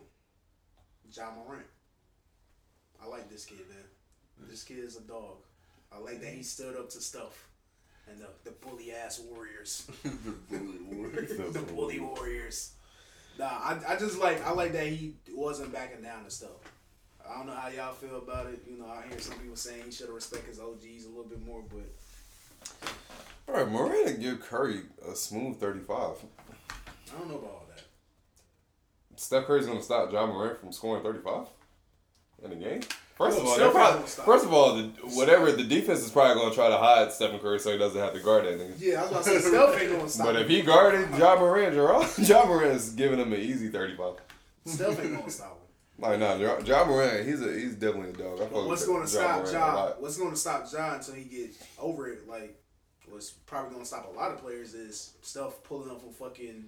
Ja 1.12 1.30
Morant. 1.34 1.66
I 3.02 3.06
like 3.06 3.28
this 3.28 3.44
kid, 3.44 3.58
man. 3.68 3.84
This 4.40 4.62
kid 4.62 4.78
is 4.78 4.96
a 4.96 5.02
dog. 5.02 5.38
I 5.92 5.98
like 5.98 6.20
that 6.20 6.32
he 6.32 6.42
stood 6.42 6.76
up 6.76 6.90
to 6.90 7.00
stuff. 7.00 7.48
And 8.10 8.20
the, 8.20 8.26
the 8.44 8.50
bully 8.50 8.92
ass 8.92 9.20
warriors. 9.20 9.86
the 10.02 10.58
bully 10.58 10.78
warrior. 10.90 11.22
the 11.52 11.60
bully 11.60 12.00
warriors. 12.00 12.72
Nah, 13.38 13.46
I, 13.46 13.78
I 13.88 13.96
just 13.96 14.18
like 14.18 14.44
I 14.46 14.52
like 14.52 14.72
that 14.72 14.86
he 14.86 15.14
wasn't 15.32 15.72
backing 15.72 16.02
down 16.02 16.24
to 16.24 16.30
stuff. 16.30 16.50
I 17.28 17.36
don't 17.38 17.46
know 17.46 17.54
how 17.54 17.68
y'all 17.68 17.94
feel 17.94 18.18
about 18.18 18.46
it. 18.46 18.62
You 18.68 18.78
know, 18.78 18.86
I 18.86 19.08
hear 19.08 19.18
some 19.18 19.38
people 19.38 19.56
saying 19.56 19.82
he 19.86 19.90
should 19.90 20.06
have 20.06 20.14
respected 20.14 20.50
his 20.50 20.60
OGs 20.60 21.06
a 21.06 21.08
little 21.08 21.24
bit 21.24 21.44
more, 21.44 21.62
but 21.68 22.90
All 23.48 23.54
right, 23.60 23.70
Morant 23.70 24.20
give 24.20 24.40
Curry 24.40 24.82
a 25.10 25.16
smooth 25.16 25.58
35. 25.58 25.90
I 26.70 27.18
don't 27.18 27.28
know 27.28 27.38
about 27.38 27.50
all 27.50 27.66
that. 27.74 27.82
Steph 29.16 29.46
Curry's 29.46 29.66
gonna 29.66 29.82
stop 29.82 30.12
Ja 30.12 30.26
Morant 30.26 30.60
from 30.60 30.72
scoring 30.72 31.02
35 31.02 31.46
in 32.44 32.50
the 32.50 32.56
game. 32.56 32.82
First 33.16 33.38
of 33.38 33.46
all, 33.46 33.70
probably, 33.70 34.03
first 34.07 34.44
of 34.44 34.53
all, 34.53 34.74
the, 34.77 34.83
whatever 35.14 35.53
the 35.53 35.62
defense 35.62 36.00
is 36.00 36.11
probably 36.11 36.35
gonna 36.42 36.55
try 36.55 36.68
to 36.68 36.77
hide 36.79 37.12
Stephen 37.12 37.38
Curry 37.38 37.61
so 37.61 37.70
he 37.70 37.79
doesn't 37.79 38.00
have 38.00 38.12
to 38.12 38.20
guard 38.20 38.44
that 38.44 38.59
nigga. 38.59 38.74
Yeah, 38.79 38.98
I 38.98 39.03
was 39.03 39.11
about 39.12 39.24
to 39.24 39.40
say 39.40 39.48
Steph 39.50 39.81
ain't 39.83 39.92
gonna 39.92 40.09
stop. 40.09 40.27
But 40.27 40.37
if 40.37 40.48
he 40.48 40.62
guarded 40.62 41.09
John 41.16 41.38
Gerard, 41.38 42.09
Ja 42.18 42.44
Morant's 42.44 42.90
giving 42.90 43.20
him 43.20 43.33
an 43.33 43.40
easy 43.40 43.68
35. 43.68 44.14
Steph 44.66 45.00
ain't 45.05 45.16
gonna 45.16 45.31
stop 45.31 45.53
him. 45.53 45.59
Like, 45.96 46.18
nah, 46.18 46.37
John, 46.38 46.66
Ja 46.66 46.85
Morant, 46.85 47.24
he's 47.24 47.40
a 47.40 47.53
he's 47.53 47.74
definitely 47.77 48.11
a 48.11 48.12
dog. 48.14 48.40
I 48.40 48.46
But 48.46 48.66
what's 48.66 48.85
going 48.85 49.03
to 49.03 49.09
stop 49.09 49.48
John? 49.48 49.92
What's 50.00 50.18
going 50.18 50.33
to 50.33 50.37
stop 50.37 50.68
John 50.68 50.96
until 50.96 51.14
he 51.14 51.22
gets 51.24 51.59
over 51.79 52.09
it? 52.09 52.29
Like, 52.29 52.61
what's 53.09 53.31
probably 53.31 53.70
going 53.70 53.83
to 53.83 53.87
stop 53.87 54.12
a 54.12 54.16
lot 54.16 54.33
of 54.33 54.38
players 54.42 54.74
is 54.74 55.12
Steph 55.22 55.62
pulling 55.62 55.90
up 55.90 56.00
from 56.00 56.11
fucking 56.11 56.64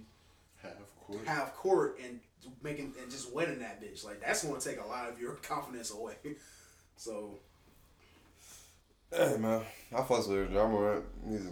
Half 0.63 0.71
court. 1.05 1.19
half 1.27 1.53
court 1.55 1.99
and 2.01 2.21
making 2.61 2.93
and 3.01 3.11
just 3.11 3.33
winning 3.33 3.59
that 3.59 3.81
bitch. 3.81 4.05
Like 4.05 4.21
that's 4.21 4.43
going 4.43 4.59
to 4.59 4.69
take 4.69 4.83
a 4.83 4.87
lot 4.87 5.09
of 5.09 5.19
your 5.19 5.33
confidence 5.43 5.91
away. 5.91 6.15
So 6.95 7.39
Hey 9.11 9.37
man, 9.37 9.61
I 9.95 10.01
fucks 10.01 10.27
with 10.27 10.51
Ja 10.51 10.67
Morant. 10.67 11.05
He's 11.29 11.47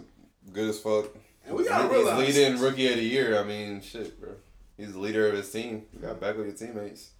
good 0.52 0.68
as 0.68 0.78
fuck. 0.78 1.06
And 1.46 1.56
we 1.56 1.66
gotta 1.66 1.84
he's 1.84 1.92
realize 1.92 2.36
leading 2.36 2.60
rookie 2.60 2.88
of 2.88 2.96
the 2.96 3.02
year. 3.02 3.40
I 3.40 3.44
mean, 3.44 3.80
shit, 3.80 4.20
bro. 4.20 4.32
He's 4.76 4.92
the 4.92 4.98
leader 4.98 5.26
of 5.26 5.34
his 5.34 5.50
team. 5.50 5.86
You 5.92 6.00
got 6.00 6.20
back 6.20 6.36
with 6.36 6.46
your 6.46 6.54
teammates, 6.54 7.12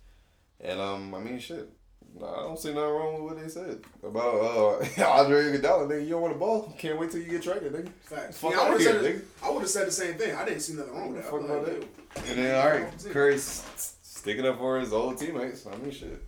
and 0.61 0.79
um, 0.79 1.15
I 1.15 1.21
mean, 1.21 1.39
shit. 1.39 1.71
Nah, 2.18 2.33
I 2.33 2.42
don't 2.44 2.59
see 2.59 2.68
nothing 2.72 2.90
wrong 2.94 3.14
with 3.14 3.35
what 3.35 3.42
they 3.42 3.48
said 3.48 3.81
about 4.02 4.35
uh 4.35 5.02
Andre 5.20 5.42
Iguodala. 5.52 5.87
Nigga, 5.88 6.02
you 6.05 6.11
don't 6.11 6.22
want 6.22 6.35
a 6.35 6.38
ball. 6.38 6.74
Can't 6.79 6.98
wait 6.98 7.11
till 7.11 7.20
you 7.20 7.29
get 7.31 7.42
traded, 7.42 7.72
nigga. 7.72 7.90
facts. 8.05 8.38
Fuck 8.38 8.52
Yeah, 8.52 8.61
I 8.61 8.70
would 8.70 8.81
here, 8.81 8.92
have 8.94 9.02
said, 9.02 9.14
nigga. 9.16 9.22
I 9.42 9.50
would 9.50 9.61
have 9.61 9.68
said 9.70 9.87
the 9.87 9.92
same 9.92 10.14
thing. 10.14 10.35
I 10.35 10.44
didn't 10.46 10.61
see 10.61 10.72
nothing 10.74 10.94
wrong 10.94 11.12
with 11.12 11.22
that. 11.22 11.31
Fuck 11.31 11.40
about 11.42 11.66
that. 11.66 11.85
And 12.29 12.38
then 12.38 12.55
all 12.59 12.70
right, 12.70 13.05
Curry's 13.11 13.64
sticking 14.02 14.46
up 14.46 14.57
for 14.59 14.81
his 14.81 14.92
old 14.94 15.18
teammates. 15.18 15.66
I 15.66 15.76
mean, 15.76 15.90
shit. 15.90 16.22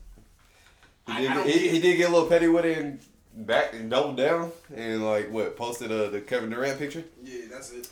He 1.06 1.14
did, 1.22 1.30
I 1.30 1.34
don't 1.34 1.46
he, 1.46 1.52
get- 1.54 1.70
he 1.72 1.80
did 1.80 1.96
get 1.96 2.10
a 2.10 2.12
little 2.12 2.28
petty 2.28 2.48
with 2.48 2.66
it 2.66 2.76
and 2.78 3.00
back 3.46 3.72
and 3.72 3.88
doubled 3.88 4.18
down 4.18 4.52
and 4.74 5.06
like 5.06 5.30
what 5.30 5.56
posted 5.56 5.90
uh, 5.90 6.10
the 6.10 6.20
Kevin 6.20 6.50
Durant 6.50 6.78
picture. 6.78 7.04
Yeah, 7.24 7.44
that's 7.50 7.72
it. 7.72 7.88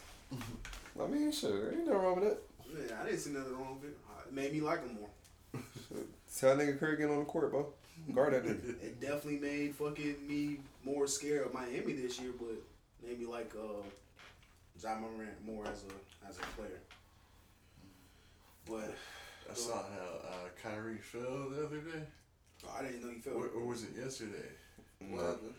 I 1.02 1.06
mean, 1.06 1.32
shit, 1.32 1.50
ain't 1.50 1.86
nothing 1.86 1.92
wrong 1.94 2.20
with 2.20 2.24
that. 2.24 2.38
Yeah, 2.90 2.96
I 3.00 3.06
didn't 3.06 3.20
see 3.20 3.30
nothing 3.30 3.54
wrong 3.54 3.78
with 3.80 3.90
it. 3.90 3.96
It 4.28 4.34
made 4.34 4.52
me 4.52 4.60
like 4.60 4.84
him 4.86 4.98
more. 5.00 5.62
Tell 6.38 6.54
that 6.54 6.66
nigga 6.66 6.78
Curry 6.78 6.98
get 6.98 7.08
on 7.08 7.20
the 7.20 7.24
court, 7.24 7.50
bro. 7.50 7.72
Guard 8.14 8.32
that 8.34 8.44
nigga. 8.44 8.82
It 8.82 9.00
definitely 9.00 9.38
made 9.38 9.74
fucking 9.74 10.16
me 10.26 10.58
more 10.84 11.06
scared 11.06 11.46
of 11.46 11.52
Miami 11.54 11.92
this 11.92 12.20
year, 12.20 12.30
but 12.38 12.54
made 13.06 13.18
me 13.20 13.26
like 13.26 13.52
uh, 13.58 13.82
Ja 14.82 14.98
Morant 14.98 15.44
more 15.44 15.64
as 15.66 15.84
a 15.84 16.28
as 16.28 16.36
a 16.38 16.42
player. 16.56 16.80
But 18.68 18.94
I 19.50 19.54
saw 19.54 19.74
how 19.74 20.28
uh, 20.28 20.48
Kyrie 20.62 20.96
fell 20.98 21.50
the 21.50 21.66
other 21.66 21.78
day. 21.78 22.02
I 22.78 22.82
didn't 22.82 23.02
know 23.04 23.10
he 23.12 23.20
fell. 23.20 23.34
Or, 23.34 23.48
or 23.48 23.66
was 23.66 23.82
it 23.84 23.90
yesterday? 23.98 24.48
What 25.10 25.20
Nah. 25.22 25.28
happened? 25.28 25.54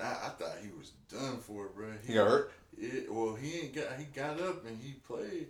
I, 0.00 0.04
I 0.04 0.28
thought 0.38 0.56
he 0.62 0.68
was 0.78 0.92
done 1.10 1.38
for, 1.38 1.68
bro. 1.68 1.88
He 2.06 2.14
got 2.14 2.28
hurt. 2.28 2.52
It, 2.78 3.10
well, 3.12 3.34
he 3.34 3.60
ain't 3.60 3.74
got. 3.74 3.86
He 3.98 4.04
got 4.04 4.38
up 4.40 4.66
and 4.66 4.78
he 4.82 4.92
played, 5.06 5.46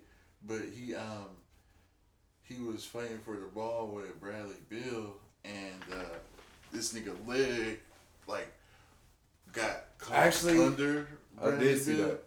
but 0.46 0.60
he 0.74 0.94
um 0.94 1.28
he 2.44 2.60
was 2.62 2.84
fighting 2.84 3.18
for 3.24 3.34
the 3.36 3.46
ball 3.46 3.88
with 3.88 4.20
Bradley 4.20 4.54
Beal, 4.68 5.14
and 5.44 5.82
uh, 5.92 6.04
this 6.72 6.92
nigga 6.92 7.14
leg 7.26 7.80
like 8.26 8.52
got 9.52 9.84
Actually, 10.12 10.62
under. 10.62 11.08
I 11.42 11.50
did 11.52 11.80
see 11.80 11.94
that. 11.94 12.20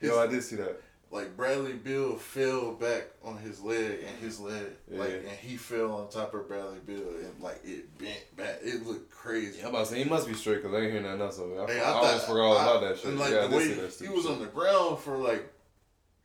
Yo, 0.00 0.18
I 0.18 0.26
did 0.26 0.42
see 0.42 0.56
that. 0.56 0.80
Like 1.10 1.36
Bradley 1.36 1.72
Beal 1.72 2.16
fell 2.16 2.72
back 2.72 3.04
on 3.24 3.38
his 3.38 3.62
leg, 3.62 4.00
and 4.06 4.18
his 4.18 4.38
leg 4.40 4.66
like, 4.90 5.24
and 5.26 5.38
he 5.40 5.56
fell 5.56 5.92
on 5.94 6.10
top 6.10 6.34
of 6.34 6.46
Bradley 6.48 6.80
Beal, 6.86 6.98
and 6.98 7.32
like 7.40 7.60
it 7.64 7.96
bent 7.98 8.36
back. 8.36 8.58
It 8.62 8.86
looked 8.86 9.10
crazy. 9.10 9.58
Yeah, 9.58 9.68
I'm 9.68 9.70
about 9.70 9.86
to 9.86 9.92
say 9.92 10.02
he 10.02 10.08
must 10.08 10.28
be 10.28 10.34
straight 10.34 10.62
because 10.62 10.74
I 10.74 10.82
ain't 10.82 10.92
hear 10.92 11.00
nothing 11.00 11.22
else 11.22 11.38
of 11.38 11.50
it. 11.50 11.58
I, 11.58 11.66
Hey, 11.66 11.80
I, 11.80 11.90
almost 11.92 12.26
forgot 12.26 12.42
all 12.42 12.56
about 12.58 12.80
that 12.82 12.98
shit. 12.98 13.06
And 13.06 13.18
like 13.18 13.32
yeah, 13.32 13.44
I 13.44 13.46
the 13.46 13.56
way 13.56 13.74
he 13.74 13.80
was 13.80 13.96
shit. 13.98 14.30
on 14.30 14.38
the 14.40 14.46
ground 14.46 14.98
for 14.98 15.16
like 15.16 15.50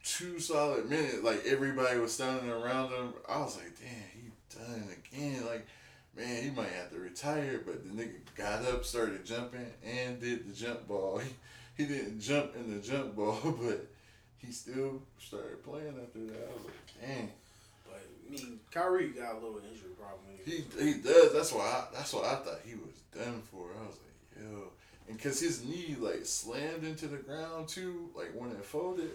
two 0.03 0.39
solid 0.39 0.89
minutes, 0.89 1.23
like 1.23 1.43
everybody 1.45 1.97
was 1.99 2.11
standing 2.11 2.49
around 2.49 2.91
him. 2.91 3.13
I 3.27 3.39
was 3.39 3.55
like, 3.55 3.71
damn, 3.79 4.03
he 4.13 4.31
done 4.53 4.83
it 4.89 4.97
again. 5.07 5.45
Like, 5.45 5.65
man, 6.15 6.43
he 6.43 6.49
might 6.49 6.69
have 6.69 6.91
to 6.91 6.99
retire. 6.99 7.61
But 7.65 7.83
the 7.83 8.03
nigga 8.03 8.15
got 8.35 8.65
up, 8.65 8.85
started 8.85 9.25
jumping, 9.25 9.65
and 9.83 10.19
did 10.19 10.49
the 10.49 10.53
jump 10.53 10.87
ball. 10.87 11.21
He, 11.75 11.85
he 11.85 11.89
didn't 11.91 12.19
jump 12.19 12.55
in 12.55 12.71
the 12.71 12.85
jump 12.87 13.15
ball, 13.15 13.39
but 13.61 13.87
he 14.37 14.51
still 14.51 15.01
started 15.19 15.63
playing 15.63 15.95
after 16.01 16.19
that. 16.19 16.49
I 16.49 16.53
was 16.53 16.65
like, 16.65 17.01
dang. 17.01 17.31
But 17.85 18.03
I 18.27 18.31
mean, 18.31 18.59
Kyrie 18.69 19.09
got 19.09 19.33
a 19.33 19.39
little 19.39 19.57
injury 19.57 19.89
problem. 19.97 20.37
He 20.45 20.63
he 20.79 20.99
does. 20.99 21.33
That's 21.33 21.51
why. 21.51 21.63
I, 21.63 21.85
that's 21.93 22.13
why 22.13 22.21
I 22.21 22.35
thought 22.35 22.59
he 22.65 22.75
was 22.75 22.93
done 23.15 23.41
for. 23.49 23.69
I 23.81 23.87
was 23.87 23.97
like, 23.97 24.43
yo, 24.43 24.67
and 25.09 25.19
cause 25.19 25.39
his 25.39 25.63
knee 25.63 25.95
like 25.99 26.25
slammed 26.25 26.83
into 26.83 27.07
the 27.07 27.17
ground 27.17 27.67
too, 27.67 28.09
like 28.15 28.31
when 28.35 28.51
it 28.51 28.63
folded. 28.63 29.11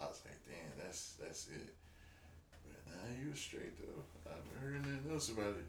I 0.00 0.04
was 0.04 0.20
like, 0.24 0.38
damn, 0.46 0.84
that's 0.84 1.14
that's 1.20 1.48
it. 1.48 1.74
But 2.66 2.92
nah, 2.92 3.22
he 3.22 3.30
was 3.30 3.38
straight 3.38 3.78
though. 3.78 4.30
I 4.30 4.34
haven't 4.34 4.60
heard 4.60 4.74
anything 4.84 5.12
else 5.12 5.30
about 5.30 5.56
it. 5.56 5.64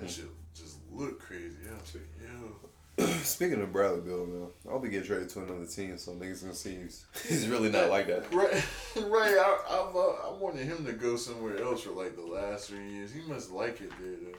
That 0.00 0.10
shit 0.10 0.26
just 0.54 0.78
looked 0.92 1.22
crazy. 1.22 1.56
I 1.68 1.74
was 1.80 1.94
like, 1.94 2.04
yo. 2.22 3.06
Speaking 3.22 3.60
of 3.60 3.72
Bradley 3.72 4.00
Beal, 4.02 4.26
man, 4.26 4.46
I'll 4.68 4.78
be 4.78 4.88
getting 4.88 5.06
traded 5.06 5.28
to 5.30 5.42
another 5.42 5.66
team, 5.66 5.98
so 5.98 6.12
niggas 6.12 6.42
gonna 6.42 6.54
see 6.54 6.76
he's, 6.76 7.04
he's 7.28 7.48
really 7.48 7.70
not 7.70 7.90
like 7.90 8.06
that. 8.06 8.32
Right, 8.32 8.52
right. 9.08 9.34
I 9.36 9.58
I've, 9.68 9.96
uh, 9.96 10.28
I 10.28 10.38
wanted 10.38 10.66
him 10.66 10.84
to 10.86 10.92
go 10.92 11.16
somewhere 11.16 11.60
else 11.60 11.82
for 11.82 11.90
like 11.90 12.14
the 12.14 12.22
last 12.22 12.68
three 12.68 12.88
years. 12.88 13.12
He 13.12 13.20
must 13.22 13.50
like 13.50 13.80
it 13.80 13.90
there 14.00 14.16
though. 14.22 14.38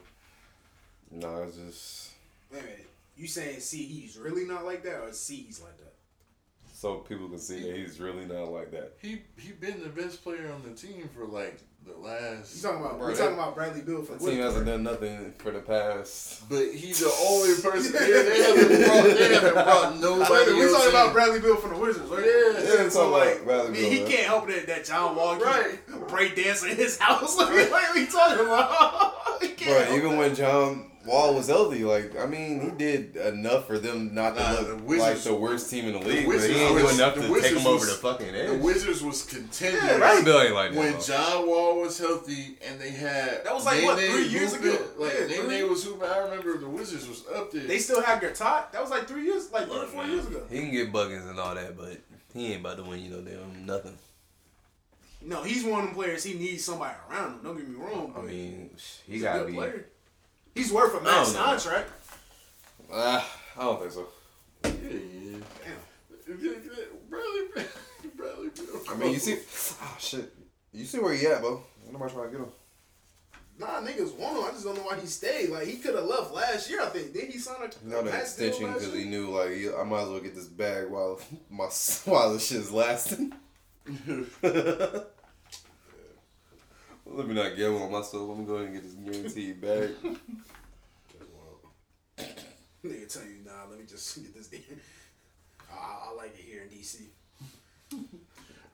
No, 1.12 1.44
it's 1.44 1.58
just 1.58 2.12
Wait 2.52 2.60
a 2.60 2.64
minute. 2.64 2.90
You 3.18 3.28
saying 3.28 3.60
C 3.60 3.84
he's 3.86 4.18
really 4.18 4.46
not 4.46 4.66
like 4.66 4.84
that, 4.84 5.02
or 5.02 5.12
C 5.12 5.36
he's 5.36 5.62
like 5.62 5.78
that? 5.78 5.95
So 6.86 6.98
people 6.98 7.28
can 7.30 7.40
see 7.40 7.62
that 7.62 7.76
he's 7.76 8.00
really 8.00 8.26
not 8.26 8.52
like 8.52 8.70
that. 8.70 8.94
He 9.02 9.24
he 9.40 9.54
been 9.54 9.82
the 9.82 9.90
best 9.90 10.24
player 10.24 10.52
on 10.54 10.62
the 10.62 10.76
team 10.80 11.10
for 11.18 11.26
like 11.26 11.60
the 11.84 11.98
last. 11.98 12.22
You 12.22 12.30
last. 12.38 12.62
talking 12.62 12.82
about? 12.86 13.00
Bro, 13.00 13.08
we 13.08 13.16
talking 13.16 13.34
about 13.34 13.56
Bradley 13.56 13.82
Beal 13.82 14.04
for 14.04 14.14
The 14.14 14.30
team 14.30 14.40
hasn't 14.40 14.68
done 14.68 14.84
nothing 14.84 15.34
for 15.40 15.50
the 15.50 15.62
past. 15.62 16.48
But 16.48 16.74
he's 16.76 17.00
the 17.00 17.12
only 17.28 17.56
person. 17.64 17.92
yeah, 17.94 18.22
they 18.22 18.44
haven't 18.44 18.86
brought. 18.86 19.18
They 19.18 19.34
haven't 19.34 19.54
brought 19.56 20.00
nobody. 20.00 20.54
we 20.54 20.72
talking 20.72 20.90
about 20.90 21.14
Bradley 21.14 21.40
Beal 21.40 21.56
from 21.56 21.72
the 21.74 21.80
Wizards, 21.80 22.08
right? 22.08 22.24
Yeah. 22.24 22.84
Yeah, 22.84 22.90
So 22.90 23.10
like, 23.10 23.44
Bradley 23.46 23.68
I 23.68 23.72
mean, 23.72 23.82
Beal, 23.82 23.90
he 23.90 24.00
man. 24.02 24.08
can't 24.12 24.26
help 24.28 24.50
it 24.52 24.68
that 24.68 24.86
John 24.86 25.16
Wall 25.16 25.38
keep 25.38 25.46
Right. 25.48 26.08
break 26.08 26.36
dancing 26.36 26.70
in 26.70 26.78
his 26.78 27.00
house. 27.00 27.36
like, 27.40 27.50
what 27.72 27.84
are 27.90 27.96
we 27.96 28.06
talking 28.06 28.46
about? 28.46 29.14
He 29.42 29.48
can't 29.50 29.72
Bro, 29.72 29.80
help 29.86 29.98
even 29.98 30.12
that. 30.12 30.18
when 30.20 30.36
John 30.36 30.92
Wall 31.06 31.36
was 31.36 31.48
healthy, 31.48 31.84
like 31.84 32.18
I 32.20 32.26
mean, 32.26 32.62
he 32.62 32.72
did 32.72 33.16
enough 33.16 33.68
for 33.68 33.78
them 33.78 34.14
not 34.16 34.36
to 34.36 34.42
Nah, 34.42 34.52
look 34.52 34.88
the 34.88 34.96
like 34.98 35.18
the 35.20 35.34
worst 35.36 35.70
team 35.70 35.86
in 35.86 35.94
the 35.94 36.00
league. 36.00 36.26
but 36.26 36.36
Wizards 36.36 36.54
he 36.56 36.60
ain't 36.62 36.78
do 36.78 36.84
was- 36.84 36.96
enough 36.98 37.16
the 37.16 37.22
to 37.22 37.28
take 37.28 37.36
Wizards 37.36 37.62
him 37.62 37.68
over 37.68 37.76
was- 37.80 37.88
the 37.90 37.96
fucking 37.96 38.36
edge. 38.36 38.50
The. 38.50 38.58
Wizards 38.58 39.02
was 39.04 39.24
contenders. 39.24 39.84
Yeah, 39.84 39.98
Bradley 39.98 40.24
Beal 40.24 40.54
like 40.54 40.74
when 40.74 40.92
bro. 40.94 41.02
John 41.02 41.48
Wall 41.48 41.82
was 41.82 41.98
healthy 42.00 42.58
and 42.68 42.80
they 42.82 42.90
had 42.92 43.44
That 43.46 43.54
was 43.54 43.66
like, 43.66 43.84
what, 43.84 44.00
three 44.00 44.28
years 44.28 44.56
hooping, 44.56 44.74
ago? 44.74 44.86
Like 44.98 45.14
Yeah, 45.14 45.28
Nene 45.28 45.46
three. 45.48 45.64
was 45.64 45.84
hooping. 45.84 46.08
I 46.10 46.18
remember 46.20 46.58
the 46.58 46.70
Wizards 46.70 47.08
was 47.08 47.24
up 47.36 47.52
there. 47.52 47.64
They 47.68 47.78
still 47.80 48.02
have 48.02 48.20
Gortat. 48.22 48.72
That 48.72 48.82
was 48.82 48.90
like 48.90 49.08
three 49.08 49.26
years, 49.26 49.52
like 49.52 49.68
three 49.68 49.78
or 49.80 49.86
four 49.88 50.06
years 50.06 50.26
ago. 50.28 50.44
He 50.50 50.60
can 50.60 50.72
get 50.72 50.92
buckets 50.92 51.26
and 51.26 51.40
all 51.40 51.54
that, 51.56 51.78
but 51.78 51.98
he 52.34 52.52
ain't 52.54 52.62
about 52.62 52.78
to 52.78 52.84
win 52.84 53.04
you 53.04 53.12
know, 53.12 53.22
damn 53.22 53.66
nothing. 53.66 53.98
No, 55.22 55.42
he's 55.42 55.64
one 55.64 55.80
of 55.80 55.86
them 55.88 55.96
players. 55.96 56.24
He 56.24 56.36
needs 56.36 56.64
somebody 56.64 56.94
around 57.10 57.32
him. 57.34 57.40
Don't 57.44 57.58
get 57.58 57.68
me 57.68 57.76
wrong. 57.76 58.14
I 58.16 58.22
mean, 58.22 58.70
he 59.08 59.20
gotta 59.20 59.46
be. 59.46 59.54
player. 59.54 59.88
He's 60.56 60.72
worth 60.72 61.00
a 61.00 61.04
max 61.04 61.34
don't 61.34 61.46
contract. 61.46 61.92
Ah, 62.92 63.40
I 63.58 63.62
don't 63.62 63.80
think 63.82 63.92
so. 63.92 64.08
yeah, 64.64 64.72
yeah. 64.72 65.38
Damn. 65.66 66.72
Bradley, 67.10 67.42
Bradley 68.16 68.50
I 68.90 68.96
mean, 68.96 69.14
you 69.14 69.20
see, 69.20 69.38
oh 69.82 69.98
shit, 70.00 70.34
you 70.72 70.86
see 70.86 71.00
where 71.00 71.14
he 71.14 71.28
at, 71.28 71.42
bro? 71.42 71.62
Ain't 71.84 71.94
nobody 71.94 72.14
trying 72.14 72.26
to 72.26 72.32
get 72.32 72.40
him. 72.40 72.52
Nah, 73.58 73.82
niggas 73.82 74.16
want 74.16 74.38
him. 74.38 74.46
I 74.46 74.52
just 74.52 74.64
don't 74.64 74.76
know 74.76 74.84
why 74.84 75.00
he 75.00 75.08
stayed. 75.08 75.50
Like 75.50 75.68
he 75.68 75.78
could 75.78 75.96
have 75.96 76.06
left 76.06 76.34
last 76.34 76.70
year. 76.70 76.82
I 76.82 76.88
think. 76.88 77.14
Did 77.14 77.30
he 77.32 77.38
sign 77.38 77.58
a 77.62 77.68
He 77.68 77.92
got 77.92 78.00
an 78.00 78.12
max 78.12 78.36
deal 78.36 78.48
extension 78.48 78.74
because 78.74 78.94
he 78.94 79.06
knew 79.06 79.30
like 79.30 79.58
yeah, 79.58 79.80
I 79.80 79.84
might 79.84 80.04
as 80.04 80.10
well 80.10 80.20
get 80.20 80.36
this 80.36 80.48
bag 80.48 80.90
while 80.90 81.20
my 81.50 81.66
while 82.06 82.34
this 82.34 82.48
shit's 82.48 82.72
lasting. 82.72 83.34
Let 87.16 87.30
me 87.30 87.34
not 87.34 87.56
gamble 87.56 87.82
on 87.84 87.94
myself. 87.94 88.30
I'm 88.30 88.46
going 88.46 88.46
go 88.46 88.56
ahead 88.56 88.66
and 88.66 88.74
get 88.74 88.84
this 88.84 88.94
guaranteed 88.94 89.62
back. 89.62 89.90
Nigga 92.84 93.14
tell 93.14 93.24
you, 93.24 93.38
nah, 93.46 93.70
let 93.70 93.80
me 93.80 93.86
just 93.88 94.22
get 94.22 94.36
this. 94.36 94.50
I, 95.72 96.10
I 96.10 96.14
like 96.14 96.38
it 96.38 96.44
here 96.44 96.64
in 96.64 96.68
DC. 96.68 97.04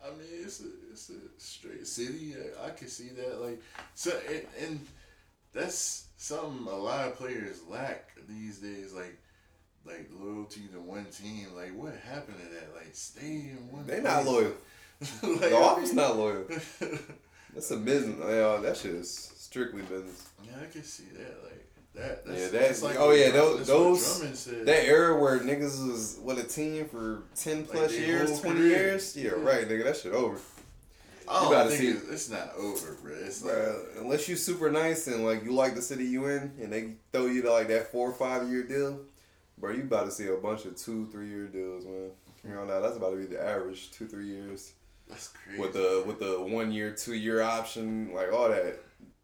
I 0.03 0.09
mean, 0.09 0.27
it's 0.43 0.61
a 0.61 0.65
it's 0.91 1.11
a 1.11 1.13
straight 1.37 1.85
city. 1.85 2.33
I, 2.35 2.67
I 2.67 2.69
can 2.71 2.87
see 2.87 3.09
that. 3.09 3.39
Like, 3.39 3.61
so 3.93 4.11
and, 4.27 4.45
and 4.59 4.87
that's 5.53 6.07
something 6.17 6.65
a 6.65 6.75
lot 6.75 7.09
of 7.09 7.17
players 7.17 7.61
lack 7.69 8.09
these 8.27 8.57
days. 8.57 8.91
Like, 8.91 9.19
like 9.85 10.09
loyalty 10.19 10.61
to 10.73 10.79
one 10.79 11.05
team. 11.05 11.49
Like, 11.55 11.77
what 11.77 11.93
happened 11.93 12.37
to 12.39 12.55
that? 12.55 12.73
Like, 12.75 12.89
stay 12.93 13.51
in 13.51 13.67
one. 13.69 13.85
They 13.85 14.01
not 14.01 14.25
loyal. 14.25 14.53
like, 15.21 15.41
The 15.41 15.55
office 15.55 15.93
not 15.93 16.17
loyal. 16.17 16.45
That's 17.53 17.71
a 17.71 17.77
business. 17.77 18.17
Oh, 18.21 18.55
yeah, 18.55 18.61
that 18.61 18.77
shit 18.77 18.91
is 18.95 19.33
strictly 19.37 19.81
business. 19.83 20.27
Yeah, 20.43 20.51
I 20.61 20.71
can 20.71 20.83
see 20.83 21.03
that. 21.17 21.43
Like 21.43 21.67
that. 21.95 22.25
That's, 22.25 22.39
Yeah, 22.39 22.47
that's 22.59 22.79
that- 22.79 22.85
like 22.85 22.95
oh, 22.99 23.11
yeah, 23.11 23.31
those- 23.31 23.67
those- 23.67 24.45
That 24.65 24.85
era 24.85 25.19
where 25.19 25.39
niggas 25.39 25.85
was 25.87 26.17
with 26.23 26.39
a 26.39 26.43
team 26.43 26.87
for 26.87 27.23
ten 27.35 27.65
plus 27.65 27.91
their 27.91 28.05
years, 28.05 28.39
twenty 28.39 28.59
career. 28.61 28.69
years. 28.69 29.15
Yeah, 29.17 29.23
Yeah. 29.23 29.43
right, 29.43 29.67
nigga. 29.67 29.83
That 29.83 29.97
shit 29.97 30.13
over. 30.13 30.37
I 31.27 31.39
don't 31.49 31.63
you 31.63 31.69
think 31.77 31.81
see- 31.81 31.87
it's, 32.07 32.09
it's 32.09 32.29
not 32.29 32.53
over, 32.57 32.97
bro. 33.03 33.13
It's 33.13 33.43
like 33.43 33.55
unless 33.99 34.27
you 34.27 34.35
super 34.35 34.69
nice 34.71 35.07
and 35.07 35.25
like 35.25 35.43
you 35.45 35.53
like 35.53 35.75
the 35.75 35.81
city 35.81 36.03
you 36.05 36.25
in, 36.27 36.51
and 36.61 36.71
they 36.73 36.93
throw 37.13 37.27
you 37.27 37.41
to 37.43 37.51
like 37.51 37.67
that 37.69 37.91
four 37.91 38.09
or 38.09 38.13
five 38.13 38.49
year 38.49 38.63
deal, 38.63 38.99
bro, 39.57 39.71
you 39.71 39.83
about 39.83 40.05
to 40.05 40.11
see 40.11 40.27
a 40.27 40.35
bunch 40.35 40.65
of 40.65 40.75
two, 40.75 41.07
three 41.11 41.27
year 41.29 41.45
deals, 41.47 41.85
man. 41.85 42.11
You 42.43 42.49
know, 42.55 42.65
now 42.65 42.79
that's 42.81 42.97
about 42.97 43.11
to 43.11 43.17
be 43.17 43.25
the 43.27 43.41
average, 43.41 43.91
two, 43.91 44.07
three 44.07 44.25
years 44.27 44.71
that's 45.11 45.27
crazy. 45.29 45.59
with 45.61 45.73
the 45.73 46.03
with 46.07 46.19
the 46.19 46.41
one 46.41 46.71
year, 46.71 46.91
two 46.91 47.13
year 47.13 47.41
option, 47.41 48.11
like 48.13 48.33
all 48.33 48.49
that 48.49 48.79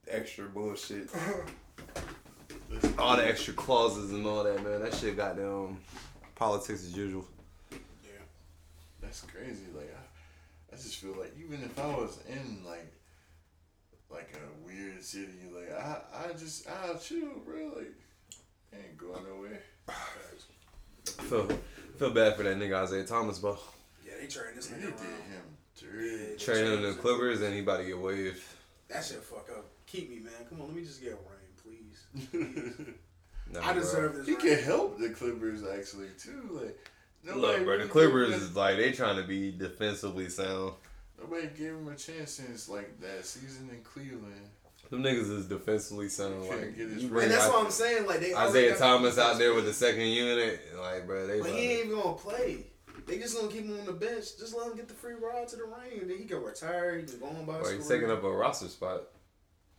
extra 0.07 0.45
bullshit, 0.45 1.09
all 2.99 3.17
the 3.17 3.27
extra 3.27 3.53
clauses 3.53 4.11
and 4.11 4.25
all 4.25 4.43
that, 4.43 4.63
man. 4.63 4.81
That 4.81 4.93
shit 4.93 5.17
goddamn 5.17 5.79
politics 6.35 6.83
as 6.83 6.95
usual. 6.95 7.25
Yeah. 7.71 8.09
That's 9.01 9.21
crazy. 9.21 9.63
Like 9.75 9.93
I, 9.95 10.73
I 10.73 10.75
just 10.75 10.97
feel 10.97 11.15
like 11.17 11.33
even 11.39 11.63
if 11.63 11.77
I 11.79 11.87
was 11.87 12.19
in 12.29 12.63
like 12.65 12.93
like 14.09 14.29
a 14.35 14.65
weird 14.65 15.03
city, 15.03 15.31
like 15.53 15.71
I 15.71 16.01
I 16.29 16.33
just 16.33 16.67
I'll 16.69 16.97
chill, 16.99 17.39
bro. 17.45 17.73
Like 17.75 17.93
ain't 18.73 18.97
going 18.97 19.23
nowhere. 19.23 19.61
Feel 21.29 21.47
feel 21.97 22.09
bad 22.11 22.35
for 22.35 22.43
that 22.43 22.57
nigga 22.57 22.83
Isaiah 22.83 23.05
Thomas, 23.05 23.39
bro. 23.39 23.57
Yeah, 24.05 24.13
they 24.19 24.27
trading 24.27 24.55
this 24.57 24.67
They 24.67 24.75
nigga 24.77 24.81
did 24.81 24.91
around. 24.91 25.31
him 25.31 25.56
dirty. 25.79 26.31
Yeah. 26.31 26.37
Trading 26.37 26.73
him 26.73 26.81
to 26.81 26.87
the 26.93 26.93
Clippers 26.99 27.41
and 27.41 27.53
he 27.53 27.59
about 27.61 27.77
to 27.77 27.85
get 27.85 27.97
waived. 27.97 28.41
That 28.89 29.03
shit 29.03 29.23
fuck 29.23 29.47
up. 29.55 29.65
Keep 29.85 30.09
me, 30.09 30.19
man. 30.19 30.33
Come 30.49 30.61
on, 30.61 30.67
let 30.67 30.75
me 30.75 30.83
just 30.83 31.01
get 31.01 31.13
a 31.13 31.15
ring, 31.15 32.31
please. 32.31 32.87
Nah, 33.49 33.61
I 33.61 33.71
bro. 33.71 33.81
deserve 33.81 34.15
this. 34.15 34.25
he 34.25 34.33
ring. 34.33 34.41
can 34.41 34.59
help 34.63 34.99
the 34.99 35.09
Clippers 35.09 35.63
actually 35.63 36.09
too. 36.19 36.59
Like 36.61 36.77
nobody 37.23 37.41
Look, 37.59 37.65
bro, 37.65 37.77
the 37.77 37.85
Clippers 37.85 38.33
is 38.35 38.55
like 38.57 38.75
they 38.75 38.91
trying 38.91 39.15
to 39.15 39.23
be 39.25 39.51
defensively 39.53 40.27
sound. 40.27 40.73
Nobody 41.17 41.47
gave 41.57 41.69
him 41.71 41.87
a 41.87 41.95
chance 41.95 42.31
since 42.31 42.67
like 42.67 42.99
that 42.99 43.25
season 43.25 43.69
in 43.71 43.81
Cleveland. 43.83 44.49
Them 44.89 45.01
niggas 45.01 45.31
is 45.31 45.45
defensively 45.45 46.09
sound. 46.09 46.41
Like 46.49 46.75
get 46.77 46.89
his 46.89 46.95
you 46.95 46.99
ring. 47.03 47.09
bring 47.09 47.23
And 47.25 47.33
that's 47.33 47.45
I- 47.45 47.49
what 47.49 47.63
I'm 47.65 47.71
saying. 47.71 48.05
Like 48.05 48.19
they 48.19 48.35
Isaiah 48.35 48.75
Thomas 48.77 49.17
out 49.17 49.37
there 49.37 49.53
with 49.53 49.63
the 49.63 49.71
second 49.73 50.01
unit, 50.07 50.59
like 50.77 51.07
bro, 51.07 51.25
they. 51.27 51.39
But 51.39 51.49
he 51.51 51.57
ain't 51.57 51.85
even 51.87 51.97
gonna 52.01 52.17
play. 52.17 52.65
They 53.05 53.19
just 53.19 53.35
gonna 53.35 53.51
keep 53.51 53.65
him 53.65 53.79
on 53.79 53.85
the 53.85 53.93
bench. 53.93 54.37
Just 54.37 54.55
let 54.55 54.67
him 54.67 54.75
get 54.75 54.87
the 54.87 54.93
free 54.93 55.13
ride 55.13 55.47
to 55.49 55.55
the 55.55 55.63
ring, 55.63 56.01
and 56.01 56.09
then 56.09 56.17
he 56.17 56.25
can 56.25 56.41
retire. 56.41 56.97
He 56.97 57.05
can 57.05 57.19
go 57.19 57.27
on 57.27 57.45
by. 57.45 57.53
Bro, 57.59 57.63
his 57.69 57.71
he's 57.77 57.87
taking 57.87 58.09
up 58.11 58.23
a 58.23 58.31
roster 58.31 58.67
spot. 58.67 59.03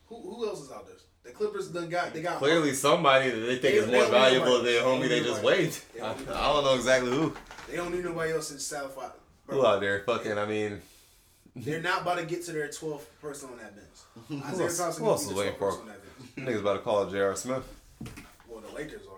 Who, 0.07 0.17
who 0.17 0.47
else 0.47 0.63
is 0.63 0.71
out 0.73 0.87
there? 0.87 0.97
The 1.25 1.31
Clippers 1.31 1.69
done 1.69 1.89
got 1.91 2.15
they 2.15 2.23
got 2.23 2.39
Clearly, 2.39 2.73
somebody 2.73 3.31
that 3.31 3.37
they 3.41 3.59
think 3.59 3.63
They- 3.63 3.75
is 3.75 3.87
more 3.87 4.07
valuable 4.07 4.63
than 4.63 4.75
homie 4.83 5.09
they 5.09 5.21
just 5.21 5.43
waived. 5.43 5.83
I, 5.97 6.15
don't 6.15 6.29
I 6.31 6.53
don't 6.53 6.65
know 6.65 6.75
exactly 6.75 7.11
who. 7.11 7.35
They 7.69 7.77
don't 7.77 7.93
need 7.93 8.05
nobody 8.05 8.33
else 8.33 8.51
in 8.51 8.59
South 8.59 8.95
Five. 8.95 9.11
Who 9.49 9.67
out 9.67 9.81
there 9.81 10.01
fucking? 10.05 10.39
I 10.39 10.47
mean, 10.47 10.81
They're 11.57 11.83
not 11.83 12.03
about 12.03 12.19
to 12.19 12.25
get 12.25 12.45
to 12.45 12.53
their 12.53 12.69
12th 12.69 13.03
person 13.21 13.51
on 13.51 13.59
that 13.59 13.75
bench. 13.75 13.89
Who 14.29 14.43
Isaiah 14.65 14.85
else- 14.87 14.99
who 14.99 15.07
else 15.07 15.27
is 15.27 15.35
waiting 15.35 15.55
for? 15.55 15.71
person 15.71 15.83
on 15.83 15.89
that 15.89 16.01
bench. 16.37 16.49
niggas 16.49 16.61
about 16.61 16.75
to 16.75 16.79
call 16.81 17.07
J.R. 17.11 17.35
Smith. 17.35 17.65
Well, 18.49 18.61
the 18.61 18.73
Lakers 18.75 19.03
are. 19.07 19.18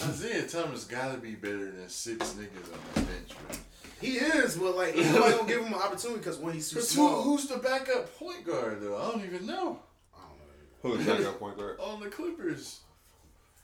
Now, 0.00 0.08
Isaiah 0.10 0.46
Thomas 0.46 0.84
gotta 0.84 1.18
be 1.18 1.34
better 1.34 1.70
than 1.72 1.88
six 1.88 2.18
niggas 2.34 2.72
on 2.72 2.80
the 2.94 3.00
bench, 3.00 3.30
man. 3.48 3.58
He 4.00 4.12
is, 4.16 4.56
but 4.56 4.76
like 4.76 4.96
nobody 4.96 5.36
gonna 5.36 5.48
give 5.48 5.60
him 5.64 5.72
an 5.72 5.80
opportunity 5.80 6.18
because 6.20 6.38
when 6.38 6.54
he's 6.54 6.70
too 6.70 6.76
Cause 6.76 6.94
who, 6.94 7.08
small. 7.08 7.22
who's 7.22 7.46
the 7.48 7.56
backup 7.58 8.16
point 8.18 8.44
guard 8.46 8.80
though? 8.80 8.96
I 8.96 9.10
don't 9.10 9.24
even 9.24 9.46
know. 9.46 9.80
I 10.14 10.20
don't 10.20 10.92
know. 10.94 10.96
Who's 10.98 11.06
the 11.06 11.12
backup 11.14 11.38
point 11.40 11.58
guard? 11.58 11.78
On 11.80 12.00
the 12.00 12.08
Clippers, 12.08 12.80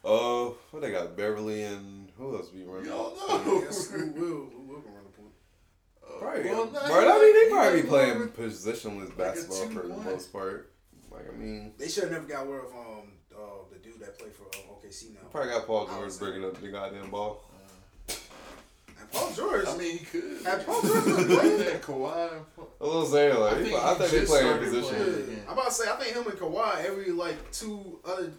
Oh, 0.06 0.56
what 0.70 0.82
they 0.82 0.90
got? 0.90 1.16
Beverley 1.16 1.62
and 1.62 2.10
who 2.18 2.36
else 2.36 2.48
be 2.48 2.62
running? 2.64 2.86
you 2.86 2.90
don't 2.90 3.16
I 3.30 3.44
know. 3.44 3.60
guess 3.62 3.90
who 3.90 4.06
will? 4.10 4.20
Who 4.50 4.64
will 4.68 4.80
can 4.82 4.92
run 4.92 5.04
the 5.04 5.10
point? 5.18 5.32
Uh, 6.04 6.18
Probably, 6.18 6.50
well, 6.50 6.66
nah, 6.70 6.86
bro. 6.88 7.00
he 7.00 7.06
I 7.08 7.18
mean, 7.18 7.34
they 7.44 7.50
probably 7.50 7.76
be 7.82 7.82
might 7.82 7.88
playing 7.88 8.12
go 8.14 8.18
with- 8.20 8.36
positionless 8.36 9.08
like 9.08 9.16
basketball 9.16 9.66
for 9.70 9.88
the 9.88 9.96
most 9.96 10.32
part. 10.32 10.72
Like, 11.10 11.32
I 11.32 11.36
mean, 11.36 11.72
They 11.78 11.88
should 11.88 12.02
have 12.04 12.12
never 12.12 12.26
got 12.26 12.48
rid 12.48 12.60
of 12.64 12.72
um 12.74 13.12
uh, 13.36 13.64
the 13.72 13.78
dude 13.78 14.00
that 14.00 14.18
played 14.18 14.32
for 14.32 14.44
uh, 14.44 14.74
OKC 14.74 15.14
now. 15.14 15.20
probably 15.30 15.50
got 15.50 15.66
Paul 15.66 15.86
George 15.86 16.04
was- 16.06 16.18
breaking 16.18 16.44
up 16.44 16.60
the 16.60 16.68
goddamn 16.68 17.10
ball. 17.10 17.42
And 18.98 19.10
Paul 19.10 19.32
George. 19.32 19.66
I 19.66 19.76
mean, 19.76 19.98
he 19.98 20.04
could. 20.04 20.42
Had 20.44 20.64
Paul 20.66 20.80
George 20.82 21.04
was 21.04 21.26
playing. 21.26 21.58
that 21.58 21.82
Kawhi. 21.86 22.30
I 22.58 22.84
was 22.84 23.10
saying, 23.12 23.38
like, 23.40 23.52
I 23.52 23.56
I 23.56 23.58
think 23.58 23.64
think, 23.64 23.68
he 23.70 23.76
I 23.76 23.94
think 23.94 24.10
they 24.10 24.20
just 24.20 24.32
play 24.32 24.50
in 24.50 24.58
position. 24.58 25.26
Yeah. 25.30 25.36
I'm 25.48 25.52
about 25.54 25.66
to 25.68 25.72
say, 25.74 25.90
I 25.90 25.96
think 25.96 26.14
him 26.16 26.26
and 26.26 26.38
Kawhi 26.38 26.84
every 26.84 27.10
like 27.12 27.50
two 27.52 27.98
other 28.04 28.30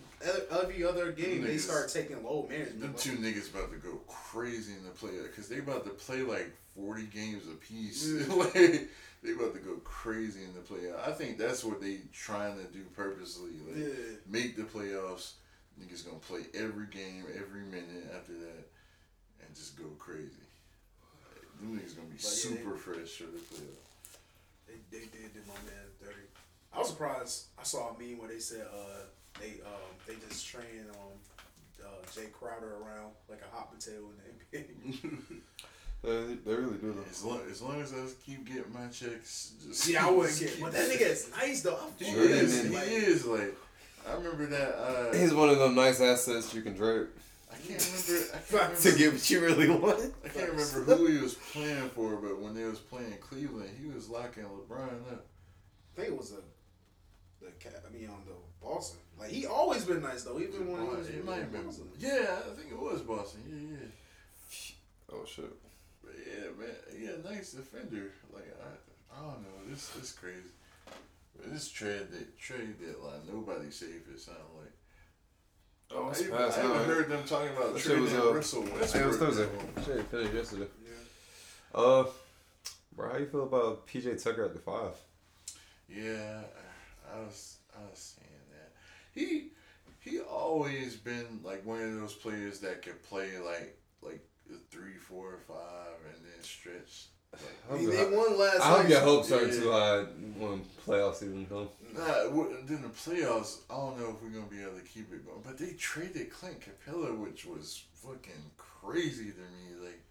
every 0.51 0.83
other 0.83 1.11
game 1.11 1.43
they 1.43 1.55
Niggas. 1.55 1.59
start 1.59 1.89
taking 1.89 2.23
low 2.23 2.47
management. 2.49 2.81
Them 2.81 2.93
two 2.97 3.17
niggas 3.17 3.53
about 3.53 3.71
to 3.71 3.77
go 3.77 3.99
crazy 4.07 4.73
in 4.73 4.83
the 4.83 4.89
play 4.91 5.11
because 5.23 5.47
they 5.49 5.59
about 5.59 5.83
to 5.85 5.91
play 5.91 6.21
like 6.21 6.51
forty 6.75 7.03
games 7.03 7.43
apiece. 7.47 8.07
Yeah. 8.27 8.33
like 8.35 8.87
they 9.25 9.31
about 9.33 9.53
to 9.53 9.59
go 9.59 9.75
crazy 9.83 10.43
in 10.43 10.53
the 10.53 10.61
playoffs. 10.61 11.07
I 11.07 11.11
think 11.11 11.37
that's 11.37 11.63
what 11.63 11.81
they 11.81 11.99
trying 12.13 12.57
to 12.57 12.63
do 12.65 12.83
purposely. 12.95 13.51
Like 13.67 13.77
yeah. 13.77 14.15
make 14.27 14.55
the 14.55 14.63
playoffs. 14.63 15.33
Niggas 15.79 16.05
gonna 16.05 16.19
play 16.19 16.41
every 16.53 16.87
game, 16.87 17.25
every 17.35 17.61
minute 17.61 18.09
after 18.15 18.31
that, 18.31 18.63
and 19.41 19.53
just 19.53 19.77
go 19.77 19.83
crazy. 19.99 20.31
Like, 21.33 21.59
them 21.59 21.77
niggas 21.77 21.97
gonna 21.97 22.07
be 22.07 22.15
But 22.15 22.23
yeah, 22.23 22.29
super 22.29 22.77
fresh 22.77 23.17
for 23.17 23.23
the 23.23 23.39
playoffs. 23.39 23.83
They, 24.67 24.75
they 24.89 25.05
did 25.05 25.33
do 25.33 25.41
my 25.47 25.53
man 25.65 25.85
dirty. 25.99 26.27
I 26.73 26.79
was 26.79 26.89
surprised. 26.89 27.45
I 27.59 27.63
saw 27.63 27.89
a 27.89 27.99
meme 27.99 28.19
where 28.19 28.29
they 28.29 28.39
said 28.39 28.67
uh, 28.73 29.03
they 29.39 29.61
um, 29.65 29.91
they 30.07 30.15
just 30.29 30.47
train 30.47 30.87
um, 30.91 31.19
uh, 31.83 32.05
Jae 32.13 32.31
Crowder 32.31 32.75
around 32.77 33.11
like 33.29 33.41
a 33.41 33.55
hot 33.55 33.73
potato 33.73 33.99
in 33.99 34.17
the 34.51 34.57
NBA. 34.57 35.41
They, 36.05 36.35
they 36.45 36.53
really 36.53 36.77
do 36.77 36.93
though. 36.93 37.03
As 37.09 37.23
long, 37.23 37.41
as 37.49 37.61
long 37.61 37.81
as 37.81 37.91
I 37.93 37.97
keep 38.25 38.45
getting 38.45 38.71
my 38.73 38.87
checks, 38.87 39.53
just 39.67 39.87
yeah, 39.87 40.05
I 40.07 40.11
wouldn't 40.11 40.39
get. 40.39 40.51
keep- 40.53 40.61
But 40.63 40.71
that 40.73 40.89
nigga 40.89 41.01
is 41.01 41.29
nice 41.35 41.61
though. 41.61 41.77
I'm 41.81 41.91
He 42.05 42.11
Sure, 42.13 42.23
is. 42.29 42.55
man. 42.63 42.71
He 42.71 42.75
like, 42.77 42.87
is 42.87 43.25
like. 43.25 43.55
I 44.07 44.13
remember 44.13 44.45
that. 44.45 44.75
Uh, 44.79 45.15
He's 45.17 45.33
one 45.33 45.49
of 45.49 45.57
them 45.57 45.73
nice 45.73 45.99
assets 45.99 46.53
you 46.53 46.61
can 46.61 46.73
drape. 46.75 47.07
I 47.51 47.55
can't 47.55 47.81
remember. 47.83 48.27
I 48.33 48.37
can't 48.37 48.49
To 48.49 48.55
remember, 48.57 48.81
to 48.81 48.97
get 48.97 49.13
what 49.13 49.29
you 49.31 49.39
really 49.39 49.69
want. 49.69 50.13
I 50.23 50.27
can't 50.29 50.49
remember 50.51 50.95
who 50.95 51.07
he 51.07 51.17
was 51.17 51.33
playing 51.33 51.89
for, 51.89 52.17
but 52.17 52.39
when 52.39 52.53
they 52.53 52.65
was 52.65 52.77
playing 52.79 53.13
Cleveland, 53.19 53.71
he 53.81 53.87
was 53.89 54.07
locking 54.09 54.43
LeBron 54.43 55.11
up. 55.11 55.25
I 55.97 56.01
think 56.01 56.09
it 56.09 56.17
was 56.17 56.33
a 56.33 57.43
the 57.43 57.51
cat. 57.59 57.83
I 57.87 57.91
mean, 57.91 58.09
on 58.09 58.21
the 58.27 58.33
Boston. 58.61 58.99
Like 59.17 59.29
he 59.29 59.45
always 59.47 59.85
been 59.85 60.01
nice 60.03 60.23
though. 60.23 60.39
Even 60.39 60.71
when 60.71 60.81
he 60.81 60.87
was 60.87 61.07
it 61.09 61.15
with 61.15 61.25
might 61.25 61.39
have 61.39 61.51
been. 61.51 61.63
Boston. 61.63 61.87
Yeah, 61.97 62.39
I 62.45 62.55
think 62.55 62.71
it 62.71 62.79
was 62.79 63.01
Boston. 63.01 63.41
Yeah, 63.49 63.77
yeah. 63.79 65.15
Oh 65.17 65.25
shit. 65.25 65.45
Yeah, 66.35 66.49
man, 66.59 66.75
yeah, 66.99 67.31
nice 67.31 67.51
defender. 67.53 68.11
Like 68.33 68.53
I, 68.61 69.17
I 69.17 69.21
don't 69.21 69.41
know, 69.41 69.69
this 69.69 69.89
this 69.89 70.11
crazy. 70.11 70.51
But 71.37 71.51
this 71.51 71.69
trade 71.69 72.07
that 72.11 72.37
trade 72.39 72.79
deadline, 72.79 73.21
nobody's 73.31 73.75
safe. 73.75 74.07
It 74.13 74.19
sounds 74.19 74.37
like. 74.57 74.71
Oh, 75.91 76.11
I 76.13 76.19
even, 76.19 76.31
past 76.31 76.57
I 76.57 76.65
right? 76.65 76.85
heard 76.85 77.09
them 77.09 77.23
talking 77.27 77.49
about 77.55 77.73
That 77.73 77.79
shit 77.79 77.91
trading 77.97 78.03
was, 78.05 78.13
uh, 78.13 78.33
Russell 78.33 78.61
Westbrook. 78.63 79.03
it 79.03 79.07
was 79.07 79.17
Thursday. 79.17 79.47
Shit, 79.85 80.05
finished 80.07 80.33
yesterday. 80.33 80.67
Yeah. 80.83 81.79
Uh, 81.79 82.05
bro, 82.95 83.11
how 83.11 83.17
you 83.19 83.27
feel 83.27 83.43
about 83.43 83.87
PJ 83.87 84.23
Tucker 84.23 84.45
at 84.45 84.53
the 84.53 84.59
five? 84.59 84.93
Yeah, 85.87 86.41
I 87.13 87.19
was 87.19 87.57
I 87.77 87.81
was 87.89 87.99
saying 87.99 88.41
that 88.51 88.71
he 89.13 89.49
he 89.99 90.19
always 90.19 90.95
been 90.95 91.39
like 91.43 91.63
one 91.65 91.81
of 91.81 91.99
those 91.99 92.13
players 92.13 92.59
that 92.61 92.81
could 92.81 93.01
play 93.03 93.37
like 93.37 93.77
like 94.01 94.21
the 94.21 94.34
three, 94.69 94.95
four, 94.97 95.33
or 95.35 95.39
five, 95.47 95.97
and 96.13 96.23
then 96.25 96.41
stretch. 96.43 97.07
Like, 97.69 97.81
I 97.81 97.85
they 97.85 98.15
won 98.15 98.37
last 98.39 98.61
I 98.61 98.69
hope 98.69 98.81
night. 98.83 98.89
your 98.91 98.99
hopes 99.01 99.29
Yeah. 99.29 99.35
aren't 99.37 99.53
too 99.53 99.71
high 99.71 100.03
when 100.39 100.61
playoff 100.87 101.15
season 101.15 101.45
comes. 101.47 101.69
nah, 101.93 102.29
then 102.65 102.81
the 102.81 102.87
playoffs. 102.87 103.57
I 103.69 103.73
don't 103.75 103.99
know 103.99 104.09
if 104.15 104.23
we're 104.23 104.29
gonna 104.29 104.45
be 104.49 104.61
able 104.61 104.77
to 104.79 104.85
keep 104.85 105.11
it 105.11 105.25
going. 105.25 105.41
But 105.43 105.57
they 105.57 105.71
traded 105.73 106.31
Clint 106.31 106.61
Capela, 106.61 107.17
which 107.17 107.45
was 107.45 107.83
fucking 107.95 108.51
crazy 108.57 109.31
to 109.31 109.39
me. 109.39 109.83
Like 109.83 110.01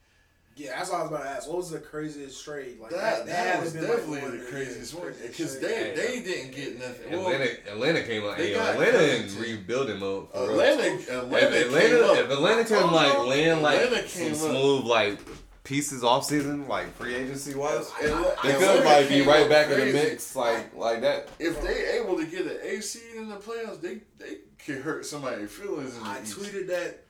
Yeah, 0.56 0.70
that's 0.76 0.90
what 0.90 0.98
I 1.00 1.02
was 1.02 1.10
about 1.10 1.22
to 1.24 1.28
ask. 1.30 1.48
What 1.48 1.56
was 1.58 1.70
the 1.70 1.80
craziest 1.80 2.44
trade? 2.44 2.78
Like 2.80 2.90
That, 2.92 3.26
that, 3.26 3.34
had 3.46 3.54
to 3.58 3.60
was 3.64 3.72
been, 3.72 3.82
like, 3.82 3.96
definitely 3.96 4.20
one 4.22 4.38
the 4.38 4.44
craziest 4.44 4.94
one 4.94 5.02
craziest 5.04 5.28
because 5.38 5.58
trade. 5.58 5.96
they 5.96 6.06
they 6.08 6.22
didn't 6.22 6.54
get 6.54 6.78
nothing. 6.78 7.10
Well, 7.12 7.28
Atlanta, 7.28 7.50
Atlanta 7.72 8.02
came 8.02 8.24
out. 8.24 8.36
Hey, 8.36 8.54
Atlanta 8.54 9.16
in 9.16 9.38
rebuilding 9.40 9.98
mode. 9.98 10.28
For 10.30 10.38
real. 10.48 10.60
Atlanta, 10.60 10.84
If 10.84 11.08
Atlanta, 11.10 11.50
came 11.50 11.66
Atlanta, 11.66 12.04
up. 12.06 12.18
if 12.18 12.30
Atlanta 12.30 12.64
can 12.64 12.92
like 12.92 13.18
land 13.26 13.62
like 13.62 13.80
Atlanta 13.80 14.08
some 14.08 14.22
came 14.22 14.32
up. 14.32 14.38
smooth 14.38 14.84
like 14.84 15.18
pieces 15.64 16.04
off 16.04 16.24
season, 16.24 16.68
like 16.68 16.94
free 16.94 17.14
agency 17.16 17.54
wise, 17.54 17.90
They 18.00 18.08
could 18.08 18.84
like 18.84 19.08
be 19.08 19.22
right 19.22 19.42
up 19.44 19.48
back 19.48 19.70
in 19.70 19.80
the 19.80 19.92
mix, 19.92 20.36
like 20.36 20.74
like 20.76 21.00
that. 21.00 21.28
If 21.40 21.60
they 21.62 21.98
able 21.98 22.16
to 22.16 22.26
get 22.26 22.42
an 22.46 22.58
A 22.62 22.80
seed 22.80 23.16
in 23.16 23.28
the 23.28 23.36
playoffs, 23.36 23.80
they 23.80 24.00
they 24.18 24.36
could 24.64 24.82
hurt 24.82 25.04
somebody's 25.04 25.50
feelings. 25.50 25.96
In 25.96 26.04
the 26.04 26.08
I 26.08 26.20
East. 26.22 26.38
tweeted 26.38 26.68
that. 26.68 27.00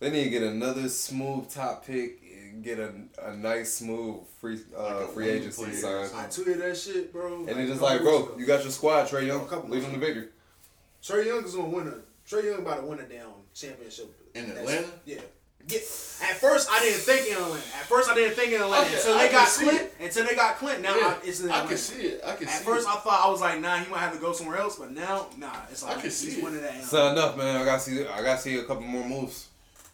They 0.00 0.10
need 0.10 0.24
to 0.24 0.30
get 0.30 0.42
another 0.42 0.88
smooth 0.88 1.48
top 1.48 1.86
pick 1.86 2.18
and 2.21 2.21
get 2.60 2.78
a, 2.78 2.92
a 3.24 3.34
nice 3.36 3.74
smooth 3.74 4.20
free 4.40 4.58
uh, 4.76 5.00
Like 5.00 5.08
free 5.10 5.28
agency 5.30 5.72
sign. 5.72 6.04
I 6.14 6.26
tweeted 6.26 6.58
that 6.58 6.76
shit, 6.76 7.12
bro. 7.12 7.38
And 7.46 7.48
it's 7.60 7.70
just 7.70 7.80
no 7.80 7.86
like, 7.86 8.00
weeks 8.00 8.04
bro, 8.04 8.22
ago. 8.24 8.34
you 8.38 8.46
got 8.46 8.62
your 8.62 8.70
squad, 8.72 9.04
Trae 9.08 9.22
A 9.22 9.26
Young. 9.26 9.46
couple 9.46 9.70
Leave 9.70 9.82
them 9.82 9.92
to 9.92 9.98
victory. 9.98 10.28
Trae 11.02 11.26
Young 11.26 11.44
is 11.44 11.54
gonna 11.54 11.68
win 11.68 11.88
a. 11.88 11.94
Trae 12.28 12.44
Young 12.44 12.60
about 12.60 12.80
to 12.80 12.86
win 12.86 12.98
a 13.00 13.02
damn 13.04 13.28
championship 13.54 14.14
In 14.34 14.48
That's- 14.48 14.60
Atlanta? 14.68 14.88
Yeah. 15.06 15.20
Yeah. 15.68 15.78
At 15.78 16.38
first, 16.40 16.68
I 16.72 16.80
didn't 16.80 17.00
think 17.02 17.28
in 17.28 17.34
Atlanta. 17.34 17.54
At 17.54 17.86
first, 17.86 18.10
I 18.10 18.14
didn't 18.16 18.34
think 18.34 18.52
in 18.52 18.60
Atlanta 18.60 18.84
I 18.84 18.88
can- 18.88 18.96
until 18.96 19.14
they 19.16 19.28
can 19.28 19.32
got 19.32 19.48
Clint. 19.48 19.80
it. 19.80 19.94
Until 20.00 20.26
they 20.26 20.34
got 20.34 20.56
Clint. 20.56 20.82
Now 20.82 20.96
Yeah, 20.96 21.06
I, 21.22 21.26
it's 21.26 21.40
in 21.40 21.50
I 21.52 21.66
can 21.66 21.76
see 21.76 22.00
it. 22.02 22.20
I 22.24 22.34
can 22.34 22.38
see 22.38 22.44
it 22.44 22.48
At 22.48 22.58
see 22.58 22.64
first, 22.64 22.86
it. 22.88 22.90
I 22.90 22.96
thought 22.96 23.20
I 23.26 23.30
was 23.30 23.40
like, 23.40 23.60
nah, 23.60 23.76
he 23.78 23.88
might 23.88 24.00
have 24.00 24.12
to 24.12 24.18
go 24.18 24.32
somewhere 24.32 24.56
else. 24.58 24.76
But 24.76 24.90
now, 24.90 25.28
nah, 25.38 25.52
it's 25.70 25.84
like 25.84 25.92
I 25.92 25.94
can 25.94 26.02
he's 26.04 26.16
see 26.18 26.38
it. 26.38 26.44
winning 26.44 26.62
that. 26.62 26.74
in 26.74 26.82
So 26.82 26.98
Atlanta. 26.98 27.20
enough, 27.20 27.36
man. 27.36 27.56
I 27.60 27.64
gotta 27.64 27.80
see. 27.80 28.04
I 28.06 28.22
gotta 28.22 28.40
see 28.40 28.56
a 28.58 28.64
couple 28.64 28.82
more 28.82 29.04
moves. 29.06 29.46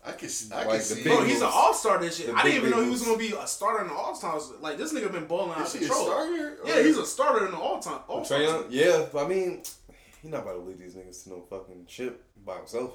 I 0.09 0.12
can 0.12 0.28
see. 0.28 0.52
I 0.54 0.64
Like 0.64 0.68
can 0.68 0.80
see. 0.80 0.94
big 1.04 1.12
Bro, 1.12 1.24
he's 1.24 1.40
an 1.42 1.50
all 1.52 1.74
star 1.74 1.98
this 1.98 2.18
year. 2.20 2.32
I 2.34 2.42
didn't 2.42 2.56
even 2.59 2.70
know 2.70 2.82
he 2.82 2.90
was 2.90 3.02
gonna 3.02 3.18
be 3.18 3.32
a 3.32 3.46
starter 3.46 3.82
in 3.82 3.88
the 3.88 3.94
all 3.94 4.14
stars. 4.14 4.50
Like 4.61 4.78
this 4.78 4.92
nigga 4.92 5.12
been 5.12 5.26
balling 5.26 5.52
out 5.52 5.66
of 5.66 5.72
he 5.72 5.78
a 5.78 5.80
control. 5.82 6.04
starter? 6.06 6.59
Yeah, 6.64 6.82
he's 6.82 6.96
a 6.98 7.06
starter 7.06 7.44
in 7.46 7.52
the 7.52 7.59
all 7.59 7.78
time. 7.80 8.00
All 8.09 8.22
Trae 8.24 8.44
Young, 8.46 8.64
yeah. 8.70 9.06
but 9.12 9.24
I 9.24 9.28
mean, 9.28 9.62
he 10.22 10.28
not 10.28 10.42
about 10.42 10.52
to 10.54 10.59
lead 10.61 10.78
these 10.78 10.94
niggas 10.94 11.24
to 11.24 11.30
no 11.30 11.40
fucking 11.42 11.86
ship 11.88 12.24
by 12.44 12.56
himself. 12.56 12.92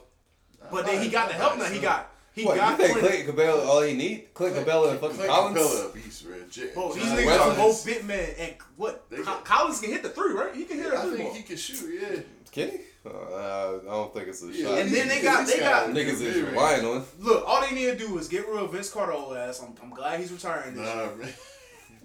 But 0.71 0.85
then 0.85 1.01
he 1.03 1.09
got 1.09 1.27
the 1.27 1.35
help 1.35 1.57
now. 1.57 1.65
He 1.65 1.79
got 1.79 2.09
he 2.33 2.45
what 2.45 2.55
got 2.57 2.71
you 2.79 2.87
think 2.87 2.97
Clint. 2.99 3.25
Clint 3.25 3.37
Capela 3.37 3.65
all 3.67 3.81
he 3.83 3.93
need? 3.93 4.33
Clint 4.33 4.55
Capela 4.55 4.91
and 4.91 4.99
fucking 4.99 5.17
Clint 5.17 5.29
Collins. 5.31 5.57
Capela, 5.59 5.93
beast, 5.93 6.25
man. 6.25 6.39
J- 6.49 6.73
Bro, 6.73 6.93
these 6.93 7.03
niggas 7.03 7.39
are 7.39 7.55
both 7.55 7.85
bit 7.85 8.05
man 8.05 8.29
and 8.39 8.53
what? 8.75 9.05
Co- 9.23 9.41
Collins 9.43 9.79
can 9.81 9.91
hit 9.91 10.01
the 10.03 10.09
three, 10.09 10.33
right? 10.33 10.55
He 10.55 10.63
can 10.65 10.77
hit 10.77 10.91
a 10.93 10.97
I 10.97 11.01
three 11.01 11.13
I 11.13 11.15
think 11.17 11.29
ball. 11.29 11.37
he 11.37 11.43
can 11.43 11.57
shoot. 11.57 11.99
Yeah. 12.01 12.19
Can 12.51 12.69
he? 12.71 12.77
Uh, 13.05 13.79
I 13.81 13.91
don't 13.91 14.13
think 14.13 14.29
it's 14.29 14.41
a 14.43 14.47
Yeah, 14.47 14.65
shot. 14.69 14.77
And 14.79 14.89
then 14.91 15.07
they 15.09 15.21
got- 15.21 15.45
they 15.45 15.59
got- 15.59 15.89
Niggas 15.89 15.93
good 15.93 16.07
is 16.07 16.21
mid-range. 16.21 16.47
relying 16.51 16.85
on. 16.85 17.05
Look, 17.19 17.43
all 17.47 17.61
they 17.61 17.71
need 17.71 17.85
to 17.85 17.95
do 17.97 18.17
is 18.17 18.27
get 18.29 18.47
rid 18.47 18.57
of 18.63 18.71
Vince 18.71 18.89
Carter 18.89 19.11
old 19.11 19.35
ass. 19.35 19.59
I'm, 19.61 19.73
I'm 19.83 19.89
glad 19.89 20.19
he's 20.21 20.31
retiring 20.31 20.75
this 20.75 20.85
year 20.87 20.95
Nah, 21.07 21.15
man. 21.15 21.33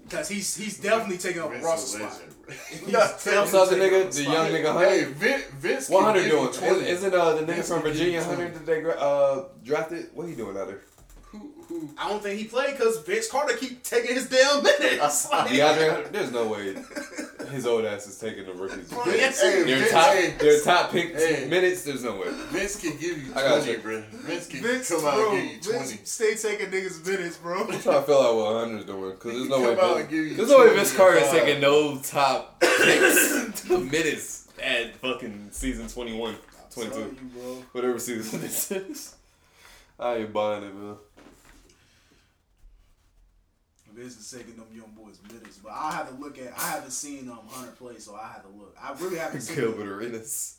because 0.03 0.27
he's 0.27 0.55
he's 0.57 0.77
definitely 0.77 1.17
taking 1.17 1.41
up 1.41 1.51
Vince 1.51 1.63
Russell's 1.63 1.93
spot. 1.93 2.11
legend. 2.11 2.35
He's 2.69 2.81
Nah, 2.91 2.99
definitely 2.99 3.37
What's 3.39 3.51
the 3.51 3.59
other 3.59 3.75
taking 3.77 3.93
nigga? 3.93 4.01
up 4.05 4.11
The 4.11 4.23
spot. 4.23 4.33
young 4.33 4.47
nigga 4.47 4.79
Hey, 4.79 4.99
Hunter. 5.03 5.13
Vince, 5.15 5.43
Vince 5.59 5.89
What 5.89 5.97
can 5.99 6.05
Hunter 6.07 6.21
give 6.23 6.31
you 6.33 6.39
doing? 6.39 6.53
20. 6.53 6.75
Is, 6.75 6.97
isn't 6.97 7.13
uh, 7.13 7.33
the 7.35 7.41
nigga 7.41 7.45
Vince 7.45 7.67
from 7.69 7.81
can 7.81 7.91
give 7.91 7.95
you 7.95 8.03
Virginia 8.05 8.23
20. 8.23 8.41
Hunter 8.43 8.57
that 8.59 8.65
they 8.65 8.81
gra- 8.81 8.99
uh, 8.99 9.43
drafted? 9.63 10.09
What 10.15 10.27
he 10.27 10.35
doing 10.35 10.57
out 10.57 10.67
there? 10.67 10.81
Who, 11.31 11.51
who? 11.67 11.89
I 11.95 12.09
don't 12.09 12.23
think 12.23 12.39
he 12.39 12.45
played 12.45 12.71
because 12.75 12.97
Vince 13.03 13.27
Carter 13.29 13.55
keep 13.55 13.83
taking 13.83 14.15
his 14.15 14.27
damn 14.27 14.63
minutes. 14.63 15.29
Like, 15.29 15.47
DeAndre 15.51 16.11
There's 16.11 16.31
no 16.31 16.47
way 16.47 16.73
his 17.51 17.65
old 17.67 17.85
ass 17.85 18.07
is 18.07 18.17
taking 18.17 18.45
the 18.45 18.53
rookies. 18.53 18.89
Bro, 18.89 19.03
Their 19.05 19.17
yes, 19.17 19.41
Hey, 19.41 19.57
he- 19.65 19.73
Vince, 19.73 19.91
top, 19.91 20.13
hey, 20.13 20.29
their 20.39 20.61
top 20.61 20.91
pick 20.91 21.15
Hey. 21.15 21.47
minutes. 21.47 21.83
There's 21.83 22.03
no 22.03 22.15
way. 22.15 22.27
Vince 22.49 22.79
can 22.79 22.91
give 22.97 23.17
you 23.17 23.31
I 23.33 23.41
got 23.41 23.57
20, 23.63 23.71
you. 23.71 23.77
bro. 23.79 24.03
Vince 24.11 24.47
can 24.47 24.61
Vince, 24.61 24.89
come 24.89 25.05
out 25.05 25.19
and 25.19 25.31
give 25.31 25.51
you 25.53 25.61
20. 25.61 25.77
Vince 25.95 26.11
stay 26.11 26.35
taking 26.35 26.67
niggas 26.67 27.05
minutes, 27.05 27.37
bro. 27.37 27.59
I'm 27.61 27.67
trying 27.67 27.81
to 27.81 28.01
feel 28.03 28.17
out 28.19 28.35
what 28.35 28.53
Hunter's 28.55 28.85
doing 28.85 29.11
because 29.11 29.33
there's 29.33 29.49
no 29.49 29.55
Come 29.55 29.63
way. 29.63 29.71
out 29.71 29.77
Vince- 29.79 29.99
and 30.01 30.09
give 30.09 30.25
you 30.25 30.35
There's 30.35 30.49
no 30.49 30.57
way 30.59 30.63
20 30.65 30.77
Vince 30.79 30.95
Carter 30.95 31.17
is 31.17 31.31
taking 31.31 31.61
no 31.61 31.97
top 31.97 32.59
picks 32.61 33.69
minutes 33.69 34.47
at 34.61 34.95
fucking 34.97 35.49
season 35.51 35.87
21, 35.87 36.35
22, 36.73 36.93
Telling 36.95 37.09
you, 37.15 37.41
bro. 37.41 37.63
whatever 37.73 37.99
season 37.99 38.41
this 38.41 38.71
is. 38.71 39.15
I 39.99 40.15
ain't 40.17 40.31
buying 40.33 40.63
it, 40.63 40.73
man. 40.75 40.95
Vince 43.99 44.17
is 44.17 44.31
taking 44.31 44.55
them 44.55 44.67
young 44.73 44.91
boys 44.95 45.19
minutes, 45.29 45.57
but 45.57 45.73
I 45.73 45.91
have 45.91 46.07
to 46.09 46.15
look 46.15 46.39
at. 46.39 46.57
I 46.57 46.69
haven't 46.71 46.91
seen 46.91 47.29
um 47.29 47.41
Hunter 47.49 47.73
play, 47.73 47.97
so 47.97 48.15
I 48.15 48.29
have 48.29 48.43
to 48.43 48.49
look. 48.57 48.73
I 48.81 48.93
really 48.93 49.17
haven't 49.17 49.41
seen 49.41 49.57
Gilbert 49.57 49.87
Arenas. 49.87 50.55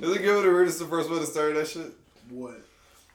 Isn't 0.00 0.22
Gilbert 0.22 0.48
Arenas 0.48 0.78
the 0.78 0.84
first 0.84 1.08
one 1.08 1.20
to 1.20 1.26
start 1.26 1.54
that 1.54 1.66
shit? 1.66 1.92
what. 2.28 2.60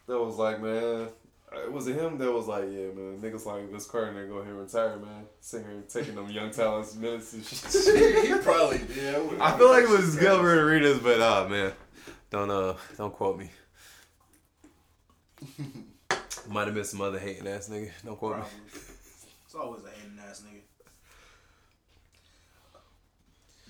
That 0.07 0.19
was 0.19 0.37
like, 0.37 0.61
man. 0.61 1.09
It 1.51 1.71
Was 1.71 1.87
him 1.87 2.17
that 2.19 2.31
was 2.31 2.47
like, 2.47 2.65
yeah, 2.65 2.91
man, 2.93 3.19
niggas 3.19 3.45
like 3.45 3.71
this 3.71 3.87
Carter 3.87 4.19
and 4.19 4.29
go 4.29 4.43
here 4.43 4.51
and 4.51 4.61
retire, 4.61 4.97
man. 4.97 5.25
Sitting 5.41 5.67
here 5.67 5.83
taking 5.89 6.15
them 6.15 6.29
young 6.29 6.51
talents 6.51 6.95
minutes 6.95 7.33
and 7.33 7.43
shit. 7.43 8.23
he, 8.25 8.33
he 8.33 8.37
probably 8.39 8.79
did. 8.79 9.15
I, 9.39 9.53
I 9.53 9.57
feel 9.57 9.69
like 9.69 9.83
it 9.83 9.89
was 9.89 10.15
Gilbert 10.15 10.59
Arenas, 10.59 10.99
but 10.99 11.19
uh 11.21 11.47
man, 11.47 11.71
don't 12.29 12.49
uh 12.49 12.75
don't 12.97 13.13
quote 13.13 13.37
me. 13.37 13.49
Might 16.49 16.65
have 16.65 16.75
been 16.75 16.83
some 16.83 17.01
other 17.01 17.19
hating 17.19 17.47
ass 17.47 17.69
nigga. 17.69 17.91
Don't 18.03 18.17
quote 18.17 18.37
me. 18.37 18.43
It's 19.49 19.55
always 19.55 19.81
a 19.83 19.89
hating 19.89 20.19
ass 20.29 20.43
nigga. 20.45 20.61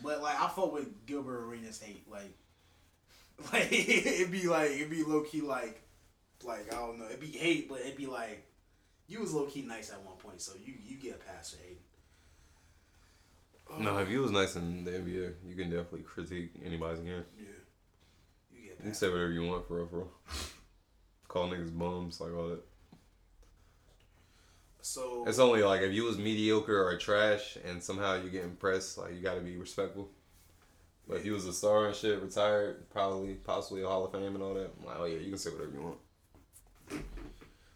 But 0.03 0.21
like 0.21 0.37
I 0.37 0.49
fought 0.49 0.73
with 0.73 1.05
Gilbert 1.05 1.45
Arenas 1.45 1.81
hate. 1.81 2.03
Like 2.11 2.35
like 3.53 3.71
it'd 3.71 4.29
be 4.29 4.49
like 4.49 4.71
it'd 4.71 4.89
be 4.89 5.03
low 5.03 5.21
key 5.21 5.39
like 5.39 5.81
like 6.43 6.73
I 6.73 6.75
don't 6.75 6.99
know, 6.99 7.05
it'd 7.05 7.21
be 7.21 7.27
hate, 7.27 7.69
but 7.69 7.79
it'd 7.79 7.95
be 7.95 8.07
like 8.07 8.45
you 9.07 9.21
was 9.21 9.33
low 9.33 9.45
key 9.45 9.61
nice 9.61 9.89
at 9.89 10.03
one 10.03 10.17
point, 10.17 10.41
so 10.41 10.51
you 10.61 10.73
you 10.85 10.97
get 10.97 11.15
a 11.15 11.31
pass 11.31 11.51
for 11.51 11.63
hating. 11.63 11.77
No, 13.81 13.99
if 13.99 14.09
you 14.09 14.19
was 14.19 14.31
nice 14.31 14.57
in 14.57 14.83
the 14.83 14.91
NBA, 14.91 15.33
you 15.47 15.55
can 15.55 15.69
definitely 15.69 16.01
critique 16.01 16.51
anybody's 16.65 16.99
game. 16.99 17.23
Yeah. 17.37 17.45
You 18.53 18.63
get 18.63 18.77
You 18.79 18.83
can 18.83 18.93
say 18.93 19.07
whatever 19.07 19.31
you 19.31 19.45
want 19.45 19.65
for 19.65 19.77
real, 19.77 19.87
for 19.87 19.97
real. 19.99 20.11
Call 21.29 21.47
niggas 21.47 21.77
bums, 21.77 22.19
like 22.19 22.33
all 22.33 22.49
that. 22.49 22.65
So 24.81 25.25
It's 25.27 25.39
only 25.39 25.61
like 25.61 25.81
if 25.81 25.93
you 25.93 26.03
was 26.03 26.17
mediocre 26.17 26.87
or 26.87 26.97
trash 26.97 27.57
and 27.65 27.83
somehow 27.83 28.21
you 28.21 28.29
get 28.29 28.43
impressed, 28.43 28.97
like 28.97 29.13
you 29.13 29.21
gotta 29.21 29.41
be 29.41 29.57
respectful. 29.57 30.09
But 31.07 31.17
if 31.17 31.25
you 31.25 31.33
was 31.33 31.45
a 31.47 31.53
star 31.53 31.87
and 31.87 31.95
shit, 31.95 32.21
retired, 32.21 32.89
probably 32.91 33.33
possibly 33.33 33.81
a 33.81 33.87
Hall 33.87 34.05
of 34.05 34.11
Fame 34.11 34.35
and 34.35 34.43
all 34.43 34.53
that, 34.53 34.71
I'm 34.79 34.85
like, 34.85 34.97
oh 34.99 35.05
yeah, 35.05 35.17
you 35.17 35.29
can 35.29 35.37
say 35.37 35.49
whatever 35.49 35.71
you 35.71 35.81
want. 35.81 37.03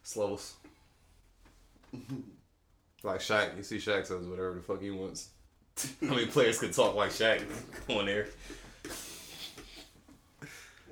It's 0.01 0.15
levels. 0.15 0.55
like 3.03 3.19
Shaq, 3.19 3.57
you 3.57 3.63
see 3.63 3.77
Shaq 3.77 4.05
says 4.05 4.27
whatever 4.27 4.53
the 4.53 4.61
fuck 4.61 4.81
he 4.81 4.91
wants. 4.91 5.29
How 6.01 6.13
many 6.13 6.27
players 6.27 6.59
could 6.59 6.73
talk 6.73 6.95
like 6.95 7.09
Shaq 7.09 7.43
on 7.89 8.05
there? 8.05 8.27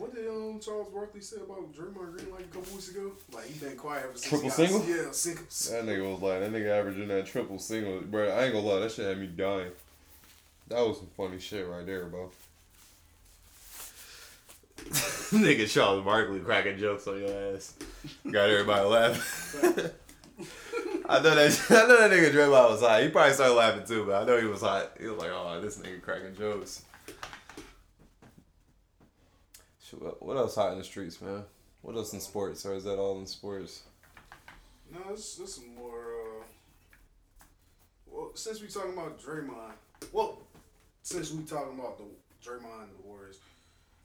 What 0.02 0.16
did 0.16 0.28
um, 0.28 0.60
Charles 0.60 0.88
Barkley 0.88 1.22
say 1.22 1.36
about 1.36 1.72
Draymond 1.76 2.18
Green 2.18 2.32
like 2.32 2.41
a 2.41 2.45
couple 2.45 2.74
weeks 2.74 2.89
ago? 2.89 3.12
Like 3.32 3.45
he 3.45 3.64
been 3.64 3.78
quiet 3.78 4.06
ever 4.06 4.18
since. 4.18 4.30
Triple 4.30 4.49
single? 4.49 4.84
Yeah, 4.84 5.12
singles. 5.12 5.70
That 5.70 5.86
nigga 5.86 6.12
was 6.12 6.22
like, 6.22 6.39
that 6.39 6.52
nigga 6.52 6.70
averaging 6.72 7.08
that 7.10 7.28
triple 7.28 7.60
single. 7.60 8.02
Bro, 8.02 8.30
I 8.30 8.45
ain't 8.45 8.54
gonna 8.54 8.66
lie, 8.66 8.80
that 8.80 8.91
shit 8.91 9.06
had 9.06 9.20
me 9.20 9.28
dying. 9.28 9.70
That 10.70 10.80
was 10.80 10.97
some 10.97 11.10
funny 11.16 11.38
shit 11.38 11.68
right 11.68 11.86
there, 11.86 12.06
bro. 12.06 12.32
Nigga 14.80 15.72
Charles 15.72 16.04
Barkley 16.04 16.39
cracking 16.39 16.80
jokes 16.80 17.06
on 17.06 17.22
your 17.22 17.54
ass. 17.54 17.76
Got 18.24 18.49
everybody 18.49 18.88
laughing. 18.88 19.91
I 21.08 21.22
know 21.22 21.36
that 21.36 21.66
I 21.70 21.88
know 21.88 21.99
that 21.99 22.10
nigga 22.10 22.32
Draymond 22.32 22.72
was 22.72 22.82
hot. 22.82 23.04
He 23.04 23.10
probably 23.10 23.34
started 23.34 23.54
laughing 23.54 23.86
too, 23.86 24.06
but 24.06 24.24
I 24.24 24.26
know 24.26 24.41
he 24.41 24.47
was 24.47 24.62
hot. 24.62 24.93
He 24.99 25.06
was 25.06 25.20
like, 25.20 25.30
"Oh, 25.32 25.62
this 25.62 25.78
nigga 25.78 26.02
cracking 26.02 26.36
jokes." 26.36 26.86
Shit, 29.92 30.02
what- 30.02 30.22
What 30.24 30.38
else 30.38 30.56
hot 30.56 30.72
in 30.72 30.78
the 30.78 30.84
streets, 30.84 31.20
man? 31.22 31.44
What 31.82 31.96
else 31.96 32.14
in 32.14 32.22
sports, 32.22 32.66
or 32.66 32.74
is 32.74 32.84
that 32.86 32.98
all 32.98 33.20
in 33.20 33.26
sports? 33.28 33.84
No, 34.92 35.00
it's, 35.12 35.38
it's 35.39 35.56
some 35.56 35.76
more. 35.76 36.14
Uh, 36.39 36.44
well, 38.08 38.32
since 38.36 38.62
we 38.62 38.68
talking 38.68 38.94
about 38.94 39.20
Draymond, 39.22 39.74
well, 40.12 40.38
since 41.02 41.32
we 41.32 41.44
talking 41.44 41.80
about 41.80 41.98
the 41.98 42.04
Draymond 42.44 42.84
and 42.84 42.92
the 43.04 43.08
Warriors, 43.08 43.39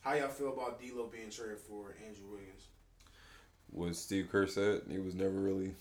how 0.00 0.14
y'all 0.14 0.28
feel 0.28 0.52
about 0.52 0.80
D'Lo 0.80 1.06
being 1.06 1.30
traded 1.30 1.58
for 1.58 1.94
Andrew 2.06 2.26
Wiggins? 2.32 2.66
What 3.72 3.94
Steve 3.96 4.28
Kerr 4.30 4.46
said, 4.46 4.82
he 4.88 4.98
was 4.98 5.14
never 5.14 5.32
really 5.32 5.74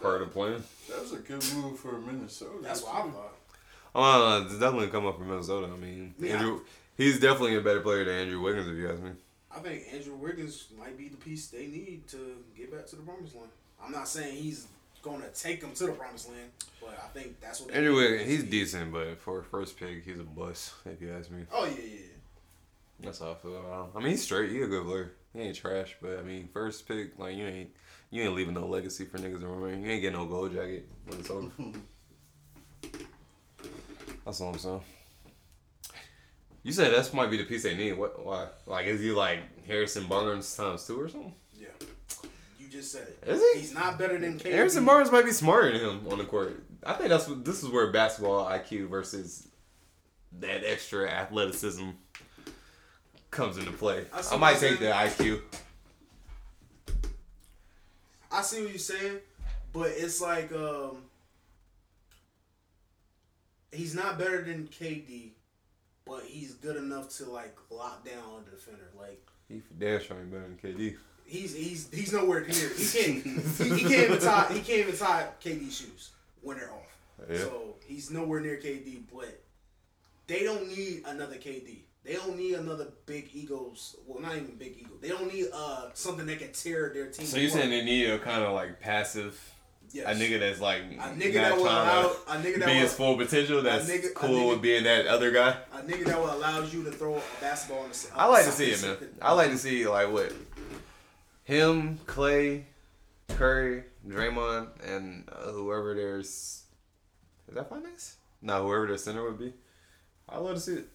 part 0.00 0.22
of 0.22 0.28
the 0.28 0.32
plan. 0.32 0.62
That 0.88 1.00
was 1.02 1.12
a 1.12 1.16
good 1.16 1.44
move 1.54 1.78
for 1.78 1.98
Minnesota. 1.98 2.58
That's 2.62 2.82
what 2.82 2.94
I 2.94 3.02
thought. 3.10 3.34
Oh, 3.94 4.38
no, 4.40 4.44
it's 4.46 4.58
definitely 4.58 4.88
come 4.88 5.06
up 5.06 5.18
from 5.18 5.28
Minnesota. 5.28 5.66
I 5.72 5.76
mean, 5.76 6.14
Yeah. 6.18 6.34
Andrew, 6.34 6.60
he's 6.96 7.18
definitely 7.18 7.56
a 7.56 7.60
better 7.60 7.80
player 7.80 8.04
than 8.04 8.14
Andrew 8.14 8.40
Wiggins, 8.40 8.68
if 8.68 8.76
you 8.76 8.90
ask 8.90 9.02
me. 9.02 9.10
I 9.56 9.60
think 9.60 9.84
Andrew 9.92 10.14
Wiggins 10.16 10.66
might 10.78 10.98
be 10.98 11.08
the 11.08 11.16
piece 11.16 11.46
they 11.46 11.66
need 11.66 12.06
to 12.08 12.36
get 12.56 12.70
back 12.70 12.86
to 12.88 12.96
the 12.96 13.02
promised 13.02 13.34
land. 13.34 13.48
I'm 13.82 13.90
not 13.90 14.06
saying 14.06 14.36
he's 14.36 14.66
going 15.02 15.22
to 15.22 15.28
take 15.28 15.62
them 15.62 15.72
to 15.72 15.86
the 15.86 15.92
promised 15.92 16.28
land, 16.28 16.50
but 16.80 16.98
I 17.02 17.08
think 17.18 17.40
that's 17.40 17.60
what 17.62 17.72
Andrew. 17.72 17.96
Wiggins, 17.96 18.28
he's 18.28 18.44
decent, 18.44 18.92
but 18.92 19.18
for 19.18 19.40
a 19.40 19.44
first 19.44 19.78
pick, 19.78 20.04
he's 20.04 20.20
a 20.20 20.24
bust, 20.24 20.74
if 20.84 21.00
you 21.00 21.10
ask 21.10 21.30
me. 21.30 21.44
Oh 21.50 21.64
yeah, 21.64 21.72
yeah. 21.82 22.00
That's 23.00 23.20
how 23.20 23.30
I 23.32 23.34
feel. 23.34 23.56
about 23.56 23.86
him. 23.86 23.90
I 23.96 23.98
mean, 24.00 24.10
he's 24.10 24.22
straight. 24.22 24.50
He 24.50 24.60
a 24.60 24.66
good 24.66 24.84
player. 24.84 25.12
He 25.32 25.40
ain't 25.40 25.56
trash, 25.56 25.96
but 26.02 26.18
I 26.18 26.22
mean, 26.22 26.48
first 26.52 26.86
pick, 26.86 27.18
like 27.18 27.36
you 27.36 27.46
ain't 27.46 27.70
you 28.10 28.22
ain't 28.22 28.34
leaving 28.34 28.54
no 28.54 28.66
legacy 28.66 29.06
for 29.06 29.18
niggas 29.18 29.40
to 29.40 29.46
remember. 29.46 29.70
You 29.70 29.90
ain't 29.90 30.02
getting 30.02 30.18
no 30.18 30.26
gold 30.26 30.52
jacket 30.52 30.86
when 31.06 31.20
it's 31.20 31.30
over. 31.30 31.50
That's 34.24 34.40
all 34.40 34.50
I'm 34.50 34.58
saying. 34.58 34.80
You 36.66 36.72
said 36.72 36.92
that's 36.92 37.12
might 37.12 37.30
be 37.30 37.36
the 37.36 37.44
piece 37.44 37.62
they 37.62 37.76
need. 37.76 37.92
What? 37.92 38.26
Why? 38.26 38.48
Like, 38.66 38.86
is 38.86 39.00
he 39.00 39.12
like 39.12 39.38
Harrison 39.68 40.08
Barnes 40.08 40.56
times 40.56 40.84
two 40.84 41.00
or 41.00 41.08
something? 41.08 41.32
Yeah. 41.54 41.68
You 42.58 42.66
just 42.66 42.90
said 42.90 43.06
it. 43.06 43.22
Is 43.24 43.40
he? 43.40 43.60
He's 43.60 43.72
not 43.72 44.00
better 44.00 44.18
than 44.18 44.36
KD. 44.36 44.50
Harrison 44.50 44.84
Barnes 44.84 45.12
might 45.12 45.24
be 45.24 45.30
smarter 45.30 45.70
than 45.70 45.80
him 45.80 46.08
on 46.10 46.18
the 46.18 46.24
court. 46.24 46.60
I 46.84 46.94
think 46.94 47.10
that's 47.10 47.28
what 47.28 47.44
this 47.44 47.62
is 47.62 47.68
where 47.68 47.92
basketball 47.92 48.46
IQ 48.46 48.88
versus 48.88 49.46
that 50.40 50.64
extra 50.64 51.08
athleticism 51.08 51.90
comes 53.30 53.58
into 53.58 53.70
play. 53.70 54.06
I 54.12 54.34
I 54.34 54.36
might 54.36 54.58
take 54.58 54.80
the 54.80 54.86
IQ. 54.86 55.42
I 58.32 58.42
see 58.42 58.62
what 58.62 58.70
you're 58.70 58.78
saying, 58.78 59.18
but 59.72 59.92
it's 59.94 60.20
like 60.20 60.50
um, 60.50 60.96
he's 63.70 63.94
not 63.94 64.18
better 64.18 64.42
than 64.42 64.66
KD, 64.66 65.30
but 66.06 66.22
he's 66.24 66.54
good 66.54 66.76
enough 66.76 67.08
to 67.18 67.24
like 67.30 67.56
lock 67.70 68.04
down 68.04 68.44
a 68.46 68.50
defender. 68.50 68.88
Like 68.98 69.26
He 69.48 69.60
for 69.60 69.74
damn 69.74 70.00
sure 70.02 70.16
ain't 70.18 70.30
better 70.30 70.42
than 70.44 70.58
KD. 70.74 70.96
he's 71.24 71.54
he's 71.54 71.88
he's 71.92 72.12
nowhere 72.12 72.40
near. 72.40 72.70
He 72.76 72.84
can't 72.86 73.24
he, 73.24 73.68
he 73.76 73.80
can't 73.82 74.10
even 74.10 74.18
tie 74.18 74.52
he 74.52 74.60
can't 74.60 74.80
even 74.88 74.96
tie 74.96 75.28
KD's 75.44 75.76
shoes 75.76 76.10
when 76.42 76.58
they're 76.58 76.70
off. 76.72 77.28
Yeah. 77.30 77.38
So 77.38 77.74
he's 77.86 78.10
nowhere 78.10 78.40
near 78.40 78.56
KD, 78.56 79.02
but 79.12 79.40
they 80.26 80.42
don't 80.44 80.68
need 80.68 81.02
another 81.06 81.36
KD. 81.36 81.78
They 82.04 82.12
don't 82.14 82.36
need 82.36 82.54
another 82.54 82.86
big 83.06 83.30
egos. 83.34 83.96
Well, 84.06 84.20
not 84.22 84.36
even 84.36 84.54
big 84.56 84.76
ego. 84.78 84.90
They 85.00 85.08
don't 85.08 85.32
need 85.32 85.46
uh 85.52 85.88
something 85.94 86.26
that 86.26 86.38
can 86.38 86.52
tear 86.52 86.90
their 86.94 87.06
team. 87.06 87.26
So 87.26 87.36
you 87.38 87.48
apart. 87.48 87.62
saying 87.62 87.70
they 87.70 87.84
need 87.84 88.06
a 88.10 88.18
kind 88.20 88.44
of 88.44 88.52
like 88.52 88.78
passive, 88.80 89.40
Yes. 89.96 90.06
a 90.06 90.20
nigga 90.20 90.38
that's 90.40 90.60
like 90.60 90.82
A 90.92 90.96
not 90.96 91.14
nigga 91.14 91.34
that 91.34 91.56
will 91.56 91.64
trying 91.64 91.88
allow 91.88 92.02
to 92.02 92.08
a 92.32 92.34
nigga 92.36 92.58
that 92.58 92.66
be 92.66 92.72
will, 92.72 92.80
his 92.80 92.92
full 92.94 93.16
potential. 93.16 93.62
That's 93.62 93.88
nigga- 93.88 94.14
cool 94.14 94.28
nigga- 94.28 94.48
with 94.50 94.62
being 94.62 94.84
that 94.84 95.06
other 95.06 95.30
guy. 95.30 95.56
a 95.72 95.82
nigga 95.82 96.04
that 96.04 96.18
will 96.18 96.32
allow 96.32 96.62
you 96.62 96.84
to 96.84 96.90
throw 96.92 97.16
a 97.16 97.22
basketball 97.40 97.84
in 97.84 97.90
the. 97.90 98.08
i 98.14 98.26
like 98.26 98.44
to 98.44 98.50
uh, 98.50 98.52
see 98.52 98.70
it, 98.72 98.82
man. 98.82 98.96
I 99.22 99.32
like 99.32 99.50
to 99.50 99.58
see 99.58 99.86
like 99.88 100.10
what 100.12 100.32
him, 101.44 101.98
Clay, 102.06 102.66
Curry, 103.28 103.84
Draymond, 104.06 104.68
and 104.86 105.28
uh, 105.32 105.52
whoever 105.52 105.94
there's 105.94 106.64
is 107.48 107.54
that 107.54 107.68
finance? 107.70 108.16
No, 108.42 108.66
whoever 108.66 108.86
their 108.88 108.98
center 108.98 109.22
would 109.24 109.38
be. 109.38 109.52
I 110.28 110.38
love 110.38 110.54
to 110.56 110.60
see 110.60 110.72
it. 110.74 110.88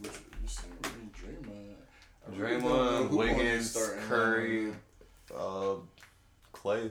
Which, 0.00 0.12
you 0.42 0.48
saying 0.48 0.72
really 0.82 1.36
Draymond? 1.36 1.74
I 2.26 2.36
really 2.36 2.62
Draymond, 2.62 3.08
who 3.08 3.16
gonna 3.18 3.28
be 3.28 3.34
Wiggins, 3.34 3.76
Curry, 4.08 4.72
uh, 5.36 5.74
Clay, 6.52 6.90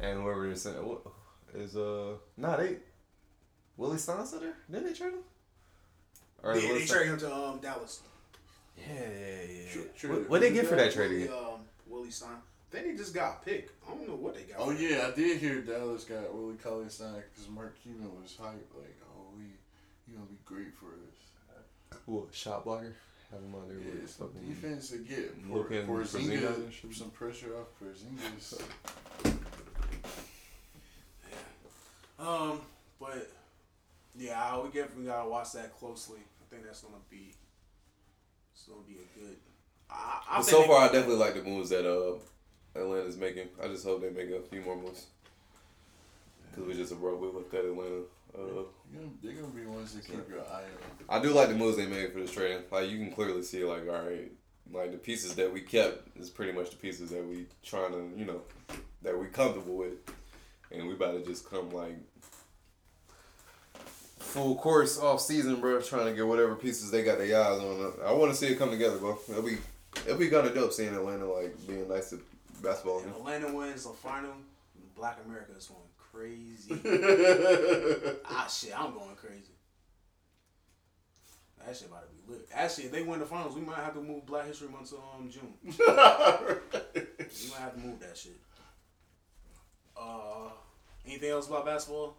and 0.00 0.22
whoever 0.22 0.46
their 0.46 0.56
center 0.56 0.82
what, 0.82 1.02
is. 1.54 1.76
Uh, 1.76 2.14
nah, 2.36 2.56
they 2.56 2.76
Willie 3.76 3.98
Stein 3.98 4.24
center. 4.26 4.54
Didn't 4.70 4.86
they 4.86 4.92
trade 4.92 5.12
him? 5.12 5.20
Or 6.42 6.52
is 6.54 6.62
Yeah, 6.64 6.72
they 6.72 6.84
Stein- 6.84 6.96
traded 6.96 7.12
him 7.14 7.18
to 7.20 7.34
um, 7.34 7.58
Dallas. 7.60 8.00
Yeah, 8.78 8.94
yeah, 8.94 9.42
yeah. 9.52 9.70
Tra- 9.72 9.80
What, 9.82 9.96
traded- 9.96 10.28
what 10.28 10.40
they 10.40 10.52
get 10.52 10.66
for 10.66 10.76
that 10.76 10.92
trade 10.92 11.10
Willie, 11.10 11.22
again? 11.24 11.34
um, 11.36 11.60
Willie 11.86 12.10
Stein. 12.10 12.36
Then 12.70 12.84
he 12.90 12.96
just 12.96 13.14
got 13.14 13.44
picked. 13.44 13.72
I 13.86 13.90
don't 13.94 14.08
know 14.08 14.16
what 14.16 14.34
they 14.34 14.42
got. 14.42 14.58
Oh 14.58 14.66
for 14.66 14.72
him. 14.74 14.90
yeah, 14.90 15.08
I 15.10 15.14
did 15.16 15.38
hear 15.38 15.60
Dallas 15.62 16.04
got 16.04 16.34
Willie 16.34 16.56
Cauley-Stein 16.56 17.22
because 17.32 17.48
Mark 17.48 17.74
Cuban 17.82 18.10
was 18.20 18.32
hyped 18.38 18.74
like, 18.76 18.96
oh, 19.08 19.30
he 19.38 19.44
he 20.06 20.12
gonna 20.12 20.26
be 20.26 20.36
great 20.44 20.74
for 20.74 20.86
us. 20.86 22.00
What 22.06 22.34
shot 22.34 22.64
blocker? 22.64 22.94
Have 23.30 23.40
him 23.40 23.54
on 23.54 23.68
there 23.68 23.78
Yeah, 23.78 24.00
with 24.02 24.10
some 24.10 24.30
defense 24.48 24.90
to 24.90 24.98
get 24.98 25.34
for, 25.48 25.58
looking 25.58 25.86
for 25.86 26.04
for 26.04 26.18
Porzingis 26.18 26.82
and 26.84 26.94
some 26.94 27.10
pressure 27.10 27.54
off 27.56 27.68
Porzingis. 27.80 28.60
Um, 32.18 32.60
but 33.00 33.30
yeah, 34.16 34.42
I- 34.42 34.58
we 34.60 34.68
definitely 34.70 35.04
gotta 35.06 35.28
watch 35.28 35.52
that 35.52 35.76
closely. 35.78 36.18
I 36.40 36.44
think 36.54 36.64
that's 36.64 36.80
gonna 36.80 36.96
be, 37.10 37.34
it's 38.54 38.62
gonna 38.64 38.80
be 38.86 38.94
a 38.94 39.18
good. 39.18 39.36
I, 39.90 40.22
I 40.30 40.36
But 40.38 40.46
so 40.46 40.62
far, 40.64 40.80
I 40.82 40.86
definitely 40.86 41.16
like 41.16 41.34
the 41.34 41.42
moves 41.42 41.70
that 41.70 41.84
uh 41.88 42.18
Atlanta's 42.78 43.16
making. 43.16 43.48
I 43.62 43.68
just 43.68 43.84
hope 43.84 44.00
they 44.02 44.10
make 44.10 44.30
a 44.30 44.40
few 44.42 44.60
more 44.62 44.76
moves. 44.76 45.06
Because 46.50 46.66
we 46.68 46.74
just 46.74 46.92
abruptly 46.92 47.28
looked 47.28 47.52
at 47.54 47.64
Atlanta. 47.64 48.02
Uh, 48.34 48.38
You're 48.38 49.02
gonna, 49.02 49.10
they're 49.22 49.32
gonna 49.32 49.46
be 49.48 49.62
the 49.62 49.70
ones 49.70 49.94
that 49.94 50.04
keep 50.04 50.28
your 50.28 50.40
eye 50.40 50.62
on. 50.62 51.20
I 51.20 51.22
do 51.22 51.30
like 51.30 51.48
the 51.48 51.54
moves 51.54 51.76
they 51.76 51.86
made 51.86 52.12
for 52.12 52.20
this 52.20 52.32
trading. 52.32 52.62
Like 52.70 52.88
you 52.90 52.98
can 52.98 53.12
clearly 53.12 53.42
see, 53.42 53.64
like 53.64 53.82
all 53.88 54.02
right, 54.02 54.30
like 54.72 54.92
the 54.92 54.98
pieces 54.98 55.34
that 55.36 55.52
we 55.52 55.60
kept 55.60 56.16
is 56.18 56.30
pretty 56.30 56.52
much 56.52 56.70
the 56.70 56.76
pieces 56.76 57.10
that 57.10 57.24
we 57.26 57.46
trying 57.62 57.92
to, 57.92 58.10
you 58.18 58.24
know, 58.24 58.42
that 59.02 59.18
we 59.18 59.26
comfortable 59.28 59.76
with, 59.76 59.92
and 60.72 60.86
we 60.86 60.94
about 60.94 61.12
to 61.12 61.24
just 61.24 61.48
come 61.48 61.70
like 61.70 61.96
full 64.18 64.56
course 64.56 64.98
off 65.00 65.20
season, 65.20 65.60
bro. 65.60 65.80
Trying 65.80 66.06
to 66.06 66.14
get 66.14 66.26
whatever 66.26 66.54
pieces 66.54 66.90
they 66.90 67.02
got 67.02 67.18
their 67.18 67.40
eyes 67.40 67.58
on. 67.58 67.92
I 68.04 68.12
want 68.12 68.32
to 68.32 68.36
see 68.36 68.48
it 68.48 68.58
come 68.58 68.70
together, 68.70 68.98
bro. 68.98 69.18
It'll 69.28 69.42
be 69.42 69.58
it'll 70.04 70.18
be 70.18 70.28
kind 70.28 70.46
of 70.46 70.54
dope 70.54 70.72
seeing 70.72 70.94
Atlanta 70.94 71.26
like 71.26 71.54
being 71.66 71.88
nice 71.88 72.10
to 72.10 72.20
basketball. 72.62 73.00
If 73.00 73.06
Atlanta 73.06 73.52
wins 73.54 73.84
the 73.84 73.90
final, 73.90 74.32
Black 74.94 75.18
America 75.24 75.52
is 75.56 75.66
going 75.66 75.80
crazy. 75.98 76.80
ah, 78.26 78.46
shit, 78.46 78.78
I'm 78.78 78.92
going 78.92 79.16
crazy. 79.16 79.52
That 81.64 81.76
shit 81.76 81.88
about 81.88 82.04
to 82.08 82.14
be 82.14 82.32
lit. 82.32 82.48
Actually, 82.54 82.84
if 82.84 82.92
they 82.92 83.02
win 83.02 83.18
the 83.18 83.26
finals, 83.26 83.56
we 83.56 83.60
might 83.60 83.76
have 83.76 83.94
to 83.94 84.00
move 84.00 84.24
Black 84.24 84.46
History 84.46 84.68
Month 84.68 84.90
to 84.90 84.96
um 84.96 85.30
June. 85.30 85.54
We 87.28 87.50
might 87.50 87.60
have 87.60 87.74
to 87.74 87.80
move 87.80 87.98
that 88.00 88.16
shit. 88.16 88.36
Uh, 89.98 90.50
anything 91.06 91.30
else 91.30 91.48
about 91.48 91.64
basketball? 91.66 92.16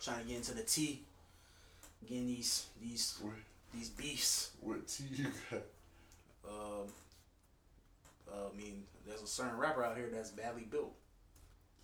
Trying 0.00 0.22
to 0.22 0.28
get 0.28 0.36
into 0.36 0.54
the 0.54 0.62
T. 0.62 1.02
Getting 2.06 2.26
these 2.26 2.66
these 2.80 3.18
What, 3.20 3.34
these 3.72 3.88
beefs. 3.88 4.50
what 4.60 4.86
T 4.86 5.04
you 5.10 5.26
got? 5.50 5.62
Um, 6.48 6.88
uh, 8.30 8.48
I 8.52 8.56
mean, 8.56 8.84
there's 9.06 9.22
a 9.22 9.26
certain 9.26 9.56
rapper 9.58 9.84
out 9.84 9.96
here 9.96 10.10
that's 10.12 10.30
badly 10.30 10.66
built. 10.70 10.94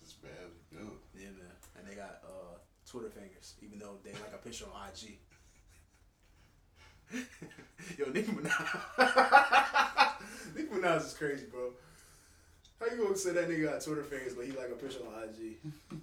It's 0.01 0.13
badly 0.13 0.61
built. 0.71 0.99
Yeah, 1.15 1.29
man. 1.29 1.51
And 1.77 1.87
they 1.87 1.95
got 1.95 2.21
uh, 2.23 2.57
Twitter 2.89 3.09
fingers, 3.09 3.55
even 3.63 3.79
though 3.79 3.97
they 4.03 4.11
like 4.13 4.33
a 4.33 4.37
picture 4.37 4.65
on 4.73 4.89
IG. 4.89 5.17
Yo, 7.97 8.05
Nicki 8.11 8.31
Minaj. 8.31 8.79
Nicki 10.55 10.67
Minaj 10.69 11.05
is 11.05 11.13
crazy, 11.13 11.45
bro. 11.51 11.71
How 12.81 12.87
you 12.95 13.03
gonna 13.03 13.15
say 13.17 13.31
that 13.33 13.47
nigga 13.47 13.71
got 13.71 13.81
Twitter 13.81 14.03
fingers, 14.03 14.33
but 14.33 14.45
he 14.45 14.51
like 14.53 14.69
a 14.71 14.75
picture 14.75 14.99
on 15.05 15.23
IG? 15.23 15.57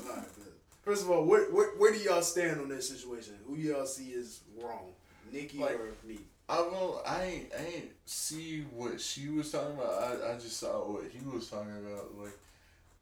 Alright, 0.00 0.16
man. 0.16 0.46
First 0.82 1.04
of 1.04 1.10
all, 1.10 1.24
where, 1.24 1.44
where, 1.52 1.68
where 1.78 1.92
do 1.92 1.98
y'all 1.98 2.20
stand 2.22 2.60
on 2.60 2.68
this 2.68 2.88
situation? 2.88 3.34
Who 3.46 3.54
y'all 3.54 3.86
see 3.86 4.10
is 4.10 4.40
wrong? 4.60 4.90
Nikki 5.32 5.58
Like- 5.58 5.74
or 5.78 5.90
me? 6.06 6.18
I 6.48 6.56
don't. 6.58 7.04
I 7.04 7.24
ain't. 7.24 7.52
I 7.58 7.64
ain't 7.64 7.90
see 8.04 8.64
what 8.72 9.00
she 9.00 9.28
was 9.28 9.50
talking 9.50 9.74
about. 9.74 10.00
I, 10.00 10.30
I 10.30 10.34
just 10.34 10.58
saw 10.60 10.92
what 10.92 11.02
he 11.10 11.18
was 11.28 11.48
talking 11.48 11.72
about. 11.72 12.16
Like, 12.16 12.38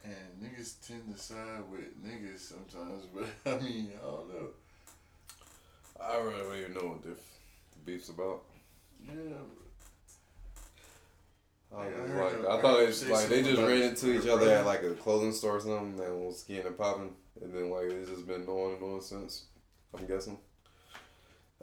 and 0.03 0.15
niggas 0.43 0.77
tend 0.87 1.15
to 1.15 1.21
side 1.21 1.61
with 1.71 2.03
niggas 2.03 2.39
sometimes. 2.39 3.05
But 3.15 3.27
I 3.45 3.59
mean, 3.63 3.91
I 4.03 4.07
don't 4.07 4.29
know. 4.31 4.47
I 6.01 6.17
really 6.17 6.39
don't 6.39 6.57
even 6.57 6.73
know 6.75 6.89
what 6.93 7.03
the, 7.03 7.11
the 7.11 7.79
beef's 7.85 8.09
about. 8.09 8.45
Yeah. 9.07 9.13
I, 11.77 11.79
Like, 11.87 11.97
I 11.97 12.01
was 12.03 12.35
like, 12.35 12.47
I 12.49 12.61
thought 12.63 12.81
it's 12.83 12.99
say 12.99 13.11
like 13.11 13.29
they 13.29 13.43
just 13.43 13.61
ran 13.61 13.83
into 13.83 14.13
each 14.19 14.27
other 14.29 14.49
at 14.51 14.67
like 14.67 14.83
a 14.83 14.91
clothing 14.95 15.33
store 15.33 15.57
or 15.57 15.61
something 15.61 15.99
and 16.05 16.21
was 16.21 16.43
getting 16.45 16.67
it 16.67 16.79
popping, 16.79 17.11
and 17.43 17.53
then 17.55 17.71
like 17.71 17.85
it's 17.91 18.11
just 18.11 18.27
been 18.27 18.47
on 18.47 18.75
and 18.75 18.83
on 18.83 19.01
since. 19.01 19.45
I'm 19.97 20.07
guessing. 20.07 20.39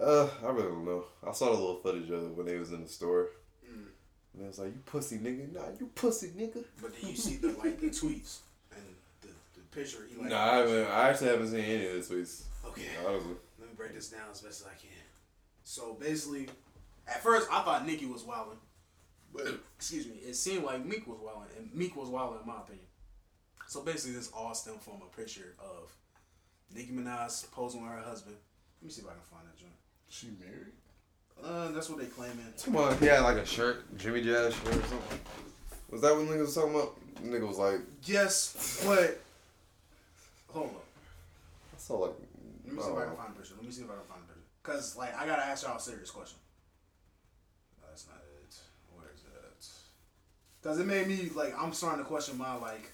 Uh, 0.01 0.27
I 0.43 0.47
really 0.47 0.69
don't 0.69 0.85
know. 0.85 1.03
I 1.27 1.31
saw 1.33 1.45
the 1.45 1.51
little 1.51 1.75
footage 1.81 2.09
of 2.09 2.23
it 2.23 2.35
when 2.35 2.45
they 2.45 2.57
was 2.57 2.71
in 2.71 2.81
the 2.83 2.87
store, 2.89 3.27
Mm. 3.69 3.85
and 4.33 4.43
it 4.43 4.47
was 4.47 4.59
like, 4.59 4.73
"You 4.73 4.81
pussy 4.85 5.17
nigga, 5.19 5.51
nah, 5.53 5.65
you 5.79 5.87
pussy 5.93 6.29
nigga." 6.29 6.63
But 6.81 6.93
then 6.99 7.11
you 7.11 7.15
see 7.17 7.35
the 7.37 7.49
like 7.49 7.79
the 7.79 7.87
tweets 7.89 8.39
and 8.73 8.81
the, 9.21 9.27
the 9.27 9.61
picture. 9.71 10.07
He 10.09 10.15
like, 10.19 10.29
Nah, 10.29 10.51
I 10.51 10.55
haven't. 10.57 10.87
I 10.87 11.09
actually 11.09 11.27
haven't 11.27 11.49
seen 11.49 11.59
any 11.59 11.85
of 11.87 12.07
the 12.07 12.15
tweets. 12.15 12.43
Okay, 12.65 12.87
Honestly, 13.05 13.35
let 13.59 13.69
me 13.69 13.75
break 13.75 13.93
this 13.93 14.09
down 14.09 14.21
as 14.31 14.41
best 14.41 14.61
as 14.61 14.67
I 14.67 14.75
can. 14.79 14.89
So 15.63 15.93
basically, 15.99 16.47
at 17.07 17.21
first 17.21 17.47
I 17.51 17.61
thought 17.63 17.85
Nicki 17.85 18.05
was 18.05 18.23
wilding, 18.23 18.57
but 19.33 19.59
excuse 19.77 20.07
me, 20.07 20.15
it 20.25 20.35
seemed 20.35 20.63
like 20.63 20.85
Meek 20.85 21.07
was 21.07 21.19
wilding, 21.21 21.49
and 21.57 21.73
Meek 21.73 21.95
was 21.95 22.09
wilding 22.09 22.39
in 22.41 22.47
my 22.47 22.59
opinion. 22.59 22.85
So 23.67 23.81
basically, 23.81 24.17
this 24.17 24.29
all 24.33 24.53
stemmed 24.53 24.81
from 24.81 25.01
a 25.01 25.15
picture 25.15 25.55
of 25.59 25.93
Nicki 26.73 26.91
Minaj 26.91 27.49
posing 27.51 27.81
with 27.81 27.91
her 27.91 27.99
husband. 27.99 28.35
Let 28.81 28.87
me 28.87 28.91
see 28.91 29.01
if 29.01 29.07
I 29.07 29.11
can 29.11 29.21
find 29.21 29.43
that 29.47 29.57
joint. 29.57 29.71
She 30.09 30.27
married. 30.39 30.73
Uh, 31.43 31.71
that's 31.71 31.89
what 31.89 31.99
they 31.99 32.05
claiming. 32.05 32.53
come 32.63 32.75
on. 32.75 32.97
He 32.99 33.05
had 33.05 33.21
like 33.21 33.37
a 33.37 33.45
shirt, 33.45 33.97
Jimmy 33.97 34.21
Jazz 34.21 34.53
shirt 34.53 34.75
or 34.75 34.87
something. 34.87 35.19
Was 35.89 36.01
that 36.01 36.15
what 36.15 36.25
nigga 36.25 36.41
was 36.41 36.55
talking 36.55 36.75
about? 36.75 36.95
Nigga 37.23 37.47
was 37.47 37.57
like, 37.57 37.79
Yes, 38.03 38.83
but 38.85 39.19
hold 40.49 40.67
up. 40.67 40.83
I 41.73 41.77
saw 41.77 41.95
like. 41.95 42.11
Let 42.65 42.73
me 42.75 42.81
see 42.81 42.89
if 42.89 42.97
I 42.97 43.05
can 43.05 43.15
find 43.15 43.29
a 43.29 43.37
picture. 43.37 43.53
Let 43.57 43.65
me 43.65 43.71
see 43.71 43.81
if 43.83 43.89
I 43.89 43.93
can 43.93 44.03
find 44.03 44.21
a 44.23 44.27
picture. 44.27 44.41
Cause 44.63 44.97
like 44.97 45.17
I 45.17 45.25
gotta 45.25 45.43
ask 45.43 45.65
y'all 45.65 45.77
a 45.77 45.79
serious 45.79 46.11
question. 46.11 46.37
Uh, 47.83 47.95
Cause 50.63 50.79
it 50.79 50.85
made 50.85 51.07
me 51.07 51.29
like 51.33 51.53
I'm 51.59 51.73
starting 51.73 52.03
to 52.03 52.07
question 52.07 52.37
my 52.37 52.53
like. 52.55 52.91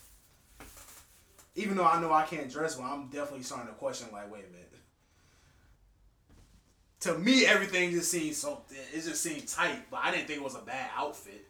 Even 1.56 1.76
though 1.76 1.86
I 1.86 2.00
know 2.00 2.14
I 2.14 2.24
can't 2.24 2.50
dress 2.52 2.78
well, 2.78 2.88
I'm 2.88 3.08
definitely 3.08 3.44
starting 3.44 3.68
to 3.68 3.74
question 3.74 4.08
like, 4.14 4.32
wait 4.32 4.46
a 4.48 4.52
minute. 4.52 4.72
To 7.02 7.18
me, 7.18 7.46
everything 7.46 7.92
just 7.92 8.12
seemed 8.12 8.36
so. 8.36 8.62
It 8.94 9.02
just 9.04 9.22
seemed 9.22 9.48
tight, 9.48 9.90
but 9.90 10.02
I 10.04 10.12
didn't 10.12 10.28
think 10.28 10.40
it 10.40 10.44
was 10.44 10.56
a 10.56 10.60
bad 10.62 10.90
outfit. 10.96 11.48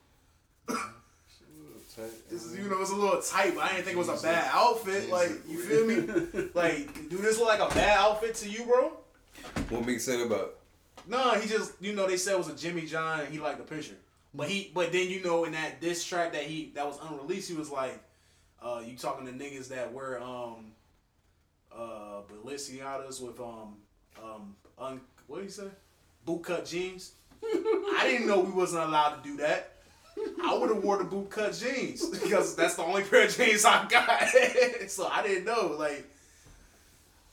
This 2.30 2.46
is, 2.46 2.56
you 2.58 2.70
know, 2.70 2.80
it's 2.82 2.92
a 2.92 2.96
little 2.96 3.20
tight, 3.22 3.56
but 3.56 3.64
I 3.64 3.70
didn't 3.70 3.86
think 3.86 3.96
it 3.96 4.00
was 4.00 4.10
a 4.10 4.24
bad 4.24 4.52
outfit. 4.54 5.10
Like, 5.10 5.32
you 5.48 5.58
feel 5.60 5.86
me? 5.88 6.50
Like, 6.54 7.10
do 7.10 7.18
this 7.18 7.40
look 7.40 7.48
like 7.48 7.72
a 7.72 7.74
bad 7.74 7.98
outfit 7.98 8.36
to 8.36 8.50
you, 8.50 8.66
bro? 8.66 8.92
What 9.70 9.86
Meek 9.86 10.00
said 10.00 10.20
about? 10.20 10.56
No, 11.08 11.34
he 11.40 11.48
just, 11.50 11.74
you 11.82 11.94
know, 11.94 12.06
they 12.08 12.18
said 12.18 12.34
it 12.34 12.38
was 12.38 12.50
a 12.50 12.56
Jimmy 12.56 12.86
John. 12.86 13.22
and 13.22 13.30
He 13.34 13.40
liked 13.40 13.58
the 13.58 13.64
picture, 13.64 13.96
but 14.38 14.48
he, 14.48 14.72
but 14.74 14.92
then 14.92 15.10
you 15.10 15.24
know, 15.24 15.46
in 15.46 15.54
that 15.54 15.82
diss 15.82 16.04
track 16.04 16.32
that 16.34 16.44
he 16.44 16.72
that 16.76 16.86
was 16.86 17.00
unreleased, 17.10 17.50
he 17.50 17.56
was 17.56 17.72
like, 17.72 18.00
uh, 18.62 18.82
"You 18.86 18.96
talking 18.96 19.26
to 19.26 19.34
niggas 19.34 19.70
that 19.70 19.92
wear 19.92 20.22
um, 20.22 20.74
uh, 21.76 22.22
Balenciagas 22.32 23.20
with 23.20 23.40
um, 23.40 23.78
um, 24.24 24.56
un, 24.78 25.02
what 25.26 25.40
do 25.40 25.44
you 25.44 25.50
say, 25.50 25.68
boot 26.24 26.44
cut 26.44 26.66
jeans." 26.66 27.14
I 27.44 28.02
didn't 28.04 28.28
know 28.28 28.40
we 28.40 28.52
wasn't 28.52 28.84
allowed 28.84 29.24
to 29.24 29.30
do 29.30 29.38
that. 29.38 29.74
I 30.44 30.56
would 30.56 30.70
have 30.70 30.84
wore 30.84 30.98
the 30.98 31.04
boot 31.04 31.30
cut 31.30 31.54
jeans 31.54 32.06
because 32.22 32.56
that's 32.56 32.76
the 32.76 32.84
only 32.84 33.04
pair 33.04 33.26
of 33.26 33.36
jeans 33.36 33.66
I 33.66 33.88
got. 33.88 34.24
so 34.88 35.08
I 35.08 35.24
didn't 35.24 35.46
know. 35.46 35.76
Like, 35.78 36.06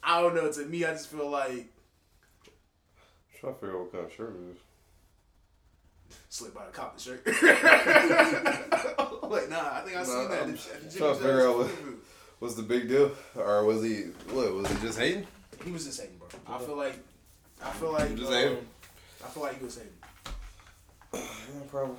I 0.02 0.22
don't 0.22 0.34
know. 0.34 0.50
To 0.50 0.64
me, 0.64 0.84
I 0.84 0.92
just 0.92 1.08
feel 1.08 1.28
like 1.28 1.50
I'm 1.50 3.40
trying 3.40 3.54
to 3.54 3.60
figure 3.60 3.76
out 3.76 3.82
what 3.82 3.92
kind 3.92 4.04
of 4.06 4.12
shirt 4.12 4.36
it 4.36 4.52
is. 4.52 4.58
Slip 6.34 6.52
by 6.52 6.66
the 6.66 6.72
cop 6.72 6.96
the 6.96 7.00
shirt. 7.02 7.24
like, 9.30 9.48
nah, 9.50 9.70
I 9.74 9.82
think 9.84 9.96
I 9.96 10.02
seen 10.02 10.14
Nah, 10.16 10.28
that. 10.28 10.42
I'm 10.42 10.50
at 10.50 10.56
the- 10.58 10.74
at 10.74 10.96
trying 10.96 11.14
to 11.14 11.20
figure 11.20 11.48
out 11.48 11.58
what-. 11.58 11.70
What's 12.40 12.54
the 12.56 12.62
big 12.64 12.88
deal? 12.88 13.12
Or 13.36 13.64
was 13.64 13.82
he 13.84 14.02
what? 14.32 14.52
Was 14.52 14.68
he 14.70 14.80
just 14.86 14.98
hating? 14.98 15.26
He 15.64 15.70
was 15.70 15.84
just 15.86 16.00
hating, 16.00 16.18
bro. 16.18 16.28
I 16.52 16.58
feel 16.58 16.76
like, 16.76 16.98
I 17.62 17.70
feel 17.70 17.92
like, 17.92 18.10
um, 18.10 18.16
hating? 18.18 18.66
I 19.24 19.28
feel 19.28 19.42
like 19.44 19.58
he 19.58 19.64
was 19.64 19.76
hating, 19.76 19.92
no 21.12 21.60
problem. 21.70 21.96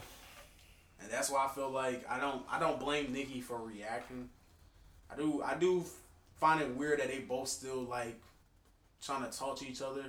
and 1.01 1.09
that's 1.09 1.31
why 1.31 1.45
I 1.45 1.47
feel 1.55 1.71
like 1.71 2.05
I 2.09 2.19
don't, 2.19 2.43
I 2.51 2.59
don't 2.59 2.79
blame 2.79 3.11
Nicki 3.13 3.39
for 3.41 3.57
reacting. 3.57 4.29
I 5.11 5.15
do, 5.15 5.41
I 5.41 5.55
do 5.55 5.83
find 6.39 6.61
it 6.61 6.75
weird 6.75 6.99
that 6.99 7.07
they 7.07 7.19
both 7.19 7.47
still 7.47 7.81
like 7.83 8.21
trying 9.01 9.23
to 9.27 9.35
talk 9.35 9.57
to 9.59 9.67
each 9.67 9.81
other, 9.81 10.03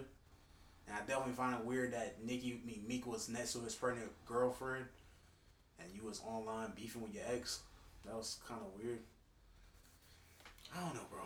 and 0.87 0.97
I 0.97 1.01
definitely 1.01 1.33
find 1.33 1.55
it 1.55 1.65
weird 1.65 1.93
that 1.93 2.17
Nicki, 2.25 2.61
I 2.63 2.67
mean, 2.67 2.85
Meek 2.87 3.07
was 3.07 3.29
next 3.29 3.53
to 3.55 3.61
his 3.61 3.75
pregnant 3.75 4.11
girlfriend, 4.25 4.87
and 5.81 5.89
you 5.95 6.05
was 6.05 6.21
online 6.27 6.73
beefing 6.77 7.03
with 7.03 7.15
your 7.15 7.25
ex. 7.33 7.61
That 8.05 8.15
was 8.15 8.39
kind 8.49 8.61
of 8.61 8.81
weird. 8.81 9.01
I 10.75 10.81
don't 10.81 10.95
know, 10.95 11.07
bro. 11.11 11.21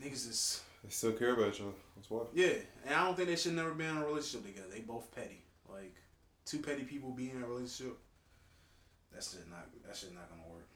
Niggas 0.00 0.28
is 0.28 0.62
They 0.84 0.90
still 0.90 1.12
care 1.12 1.34
about 1.34 1.54
each 1.54 1.60
other. 1.60 1.70
That's 1.96 2.10
why. 2.10 2.22
Yeah, 2.34 2.54
and 2.86 2.94
I 2.94 3.04
don't 3.04 3.16
think 3.16 3.28
they 3.28 3.36
should 3.36 3.54
never 3.54 3.72
be 3.72 3.84
in 3.84 3.96
a 3.96 4.06
relationship 4.06 4.46
together. 4.46 4.68
They 4.72 4.80
both 4.80 5.14
petty. 5.14 5.42
Like 5.68 5.94
two 6.44 6.58
petty 6.58 6.84
people 6.84 7.10
being 7.10 7.30
in 7.30 7.42
a 7.42 7.46
relationship. 7.46 7.98
That's 9.12 9.32
just 9.32 9.48
not. 9.50 9.66
That 9.86 9.96
shit 9.96 10.14
not 10.14 10.30
gonna 10.30 10.48
work. 10.52 10.66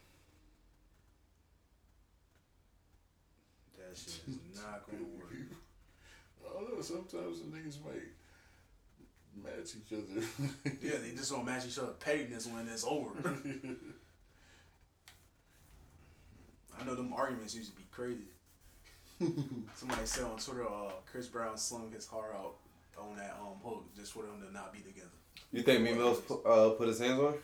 That 3.79 3.97
shit 3.97 4.21
is 4.29 4.57
not 4.63 4.83
gonna 4.91 5.05
work. 5.17 5.33
I 6.45 6.53
don't 6.53 6.75
know. 6.75 6.83
Sometimes 6.83 7.41
the 7.41 7.47
niggas 7.47 7.85
might 7.85 8.03
match 9.43 9.75
each 9.77 9.93
other. 9.93 10.27
Yeah, 10.83 10.99
they 11.03 11.11
just 11.17 11.31
don't 11.31 11.45
match 11.45 11.67
each 11.67 11.79
other 11.79 11.93
pettiness 11.93 12.47
when 12.47 12.69
it's 12.69 12.85
over. 12.85 13.11
I 16.79 16.85
know 16.85 16.95
them 16.95 17.13
arguments 17.13 17.55
used 17.55 17.71
to 17.71 17.77
be 17.77 17.85
crazy. 17.91 18.29
Somebody 19.75 20.05
said 20.07 20.25
on 20.25 20.37
Twitter, 20.39 20.67
uh, 20.67 20.91
Chris 21.11 21.29
Brown 21.29 21.57
slung 21.57 21.91
his 21.93 22.07
heart 22.07 22.35
out 22.37 22.55
on 22.99 23.17
that 23.17 23.37
um 23.41 23.55
hook 23.65 23.85
just 23.97 24.13
for 24.13 24.23
them 24.23 24.41
to 24.47 24.53
not 24.53 24.73
be 24.73 24.81
together. 24.81 25.09
You 25.53 25.63
think 25.63 25.83
Meek 25.83 25.97
Mill's 25.97 26.21
pu- 26.21 26.43
uh, 26.43 26.71
put 26.71 26.89
his 26.89 26.99
hands 26.99 27.19
on? 27.21 27.33
her? 27.33 27.39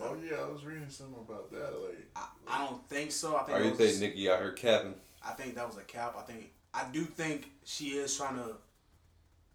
oh 0.00 0.16
yeah, 0.28 0.38
I 0.38 0.48
was 0.50 0.64
reading 0.64 0.88
something 0.88 1.16
about 1.18 1.50
that. 1.52 1.72
Like, 1.80 2.06
I, 2.16 2.26
I 2.48 2.66
don't 2.66 2.84
think 2.88 3.12
so. 3.12 3.36
I 3.36 3.42
think 3.44 3.58
Or 3.58 3.60
it 3.60 3.64
you 3.64 3.70
was 3.70 3.78
think 3.78 3.90
just- 3.90 4.00
Nicki 4.00 4.28
out 4.30 4.40
here 4.40 4.52
capping? 4.52 4.94
I 5.24 5.32
think 5.32 5.54
that 5.54 5.66
was 5.66 5.76
a 5.76 5.82
cap. 5.82 6.16
I 6.18 6.22
think 6.22 6.50
I 6.74 6.84
do 6.92 7.04
think 7.04 7.50
she 7.64 7.90
is 7.90 8.16
trying 8.16 8.36
to 8.36 8.56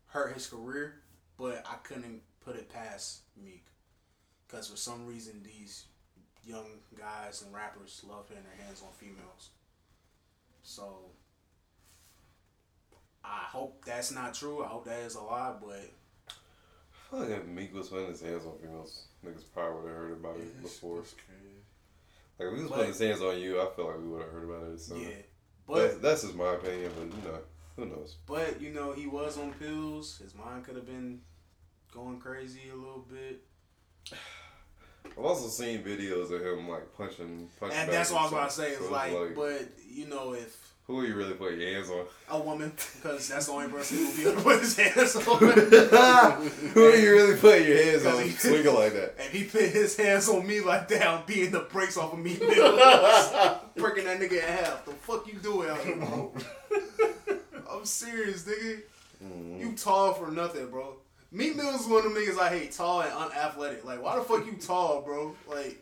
hurt 0.07 0.33
his 0.33 0.47
career, 0.47 0.95
but 1.37 1.65
I 1.69 1.75
couldn't 1.83 2.21
put 2.43 2.55
it 2.55 2.69
past 2.69 3.21
Meek 3.41 3.65
because 4.47 4.67
for 4.67 4.77
some 4.77 5.05
reason 5.05 5.41
these 5.43 5.85
young 6.45 6.65
guys 6.97 7.41
and 7.41 7.53
rappers 7.53 8.01
love 8.07 8.27
putting 8.27 8.43
their 8.43 8.65
hands 8.65 8.81
on 8.81 8.89
females. 8.93 9.49
So 10.63 10.97
I 13.23 13.43
hope 13.49 13.83
that's 13.85 14.11
not 14.11 14.33
true. 14.33 14.63
I 14.63 14.67
hope 14.67 14.85
that 14.85 14.99
is 14.99 15.15
a 15.15 15.21
lie, 15.21 15.53
but 15.61 15.91
I 16.29 17.09
feel 17.09 17.19
like 17.19 17.29
if 17.29 17.45
Meek 17.47 17.73
was 17.73 17.89
putting 17.89 18.07
his 18.07 18.21
hands 18.21 18.45
on 18.45 18.57
females, 18.61 19.07
niggas 19.25 19.43
probably 19.53 19.81
would 19.81 19.87
have 19.89 19.97
heard 19.97 20.11
about 20.13 20.37
it 20.37 20.61
before. 20.61 20.97
Like 22.39 22.49
if 22.51 22.55
he 22.55 22.61
was 22.61 22.69
But- 22.69 22.75
putting 22.75 22.91
his 22.93 22.99
hands 22.99 23.21
on 23.21 23.39
you, 23.39 23.61
I 23.61 23.69
feel 23.75 23.87
like 23.87 23.97
we 23.97 24.07
would 24.07 24.21
have 24.21 24.31
heard 24.31 24.49
about 24.49 24.63
it. 24.71 24.79
So 24.79 24.95
yeah. 24.95 25.07
that's, 25.09 25.23
But 25.67 26.01
that's 26.01 26.21
just 26.21 26.35
my 26.35 26.53
opinion, 26.55 26.91
but 26.97 27.17
you 27.17 27.31
know, 27.31 27.39
who 27.77 27.85
knows? 27.85 28.17
but 28.25 28.59
you 28.61 28.71
know 28.71 28.91
he 28.91 29.07
was 29.07 29.37
on 29.37 29.53
pills. 29.53 30.17
His 30.21 30.35
mind 30.35 30.65
could 30.65 30.75
have 30.75 30.85
been 30.85 31.21
going 31.93 32.19
crazy 32.19 32.69
a 32.71 32.75
little 32.75 33.05
bit. 33.09 33.41
I've 35.05 35.23
also 35.23 35.47
seen 35.47 35.83
videos 35.83 36.31
of 36.31 36.41
him 36.45 36.67
like 36.67 36.93
punching, 36.97 37.47
punching. 37.59 37.77
And 37.77 37.89
that's 37.91 38.11
what 38.11 38.19
I 38.19 38.23
was 38.23 38.31
about 38.33 38.49
to 38.49 38.55
say. 38.55 38.71
Is 38.71 38.79
So 38.79 38.91
like, 38.91 39.35
but 39.35 39.69
you 39.89 40.07
know, 40.07 40.33
if 40.33 40.73
who 40.85 40.99
are 40.99 41.05
you 41.05 41.15
really 41.15 41.33
putting 41.33 41.59
your 41.59 41.69
hands 41.73 41.89
on? 41.89 42.05
a 42.29 42.39
woman, 42.39 42.71
because 42.75 43.27
that's 43.27 43.47
the 43.47 43.51
only 43.51 43.67
person 43.69 43.97
who 43.97 44.05
will 44.07 44.15
be 44.15 44.21
able 44.23 44.35
to 44.35 44.41
put 44.41 44.59
his 44.61 44.77
hands 44.77 45.15
on. 45.17 45.23
who 46.73 46.85
are 46.85 46.95
you 46.95 47.11
really 47.11 47.35
putting 47.37 47.67
your 47.67 47.83
hands 47.83 48.05
on 48.05 48.23
he- 48.23 48.29
swinging 48.37 48.73
like 48.73 48.93
that? 48.93 49.15
and 49.19 49.29
he 49.33 49.43
put 49.45 49.63
his 49.63 49.97
hands 49.97 50.29
on 50.29 50.45
me 50.47 50.61
like 50.61 50.87
that, 50.89 51.05
I'm 51.07 51.25
beating 51.25 51.51
the 51.51 51.59
brakes 51.61 51.97
off 51.97 52.13
of 52.13 52.19
me, 52.19 52.35
breaking 52.37 54.05
that 54.05 54.19
nigga 54.19 54.31
in 54.33 54.39
half. 54.39 54.85
The 54.85 54.91
fuck 54.93 55.27
you 55.27 55.39
doing 55.39 55.69
out 55.69 55.79
here, 55.79 55.95
serious, 57.87 58.43
nigga. 58.43 58.81
Mm. 59.23 59.59
You 59.59 59.71
tall 59.73 60.13
for 60.13 60.29
nothing, 60.31 60.69
bro. 60.69 60.95
Meek 61.31 61.55
Mills 61.55 61.81
is 61.81 61.87
one 61.87 62.05
of 62.05 62.13
the 62.13 62.19
niggas 62.19 62.39
I 62.39 62.49
hate, 62.49 62.71
tall 62.71 63.01
and 63.01 63.11
unathletic. 63.11 63.83
Like, 63.83 64.01
why 64.01 64.15
the 64.15 64.21
fuck 64.23 64.45
you 64.45 64.53
tall, 64.53 65.01
bro? 65.01 65.35
Like, 65.47 65.81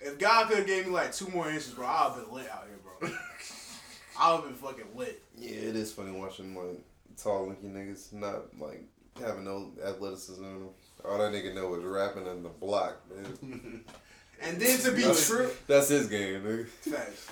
if 0.00 0.18
God 0.18 0.48
could 0.48 0.58
have 0.58 0.66
gave 0.66 0.86
me 0.86 0.92
like 0.92 1.12
two 1.12 1.28
more 1.28 1.48
inches, 1.48 1.70
bro, 1.70 1.86
I'd 1.86 2.12
have 2.14 2.24
been 2.24 2.34
lit 2.34 2.50
out 2.50 2.66
here, 2.66 2.78
bro. 2.82 3.08
I'd 4.18 4.34
have 4.36 4.44
been 4.44 4.54
fucking 4.54 4.96
lit. 4.96 5.22
Yeah, 5.36 5.50
it 5.50 5.76
is 5.76 5.92
funny 5.92 6.12
watching 6.12 6.54
like 6.54 6.80
tall, 7.20 7.46
lanky 7.46 7.66
niggas 7.66 8.12
not 8.12 8.58
like 8.58 8.84
having 9.20 9.44
no 9.44 9.72
athleticism 9.84 10.42
in 10.42 10.60
them. 10.60 10.68
All 11.04 11.18
that 11.18 11.32
nigga 11.32 11.54
know 11.54 11.74
is 11.74 11.84
rapping 11.84 12.26
in 12.26 12.42
the 12.42 12.48
block, 12.48 12.96
man. 13.14 13.84
And 14.42 14.60
then 14.60 14.78
to 14.80 14.90
be 14.90 15.02
That's- 15.02 15.28
true, 15.28 15.48
That's 15.68 15.88
his 15.88 16.08
game, 16.08 16.42
nigga. 16.42 16.66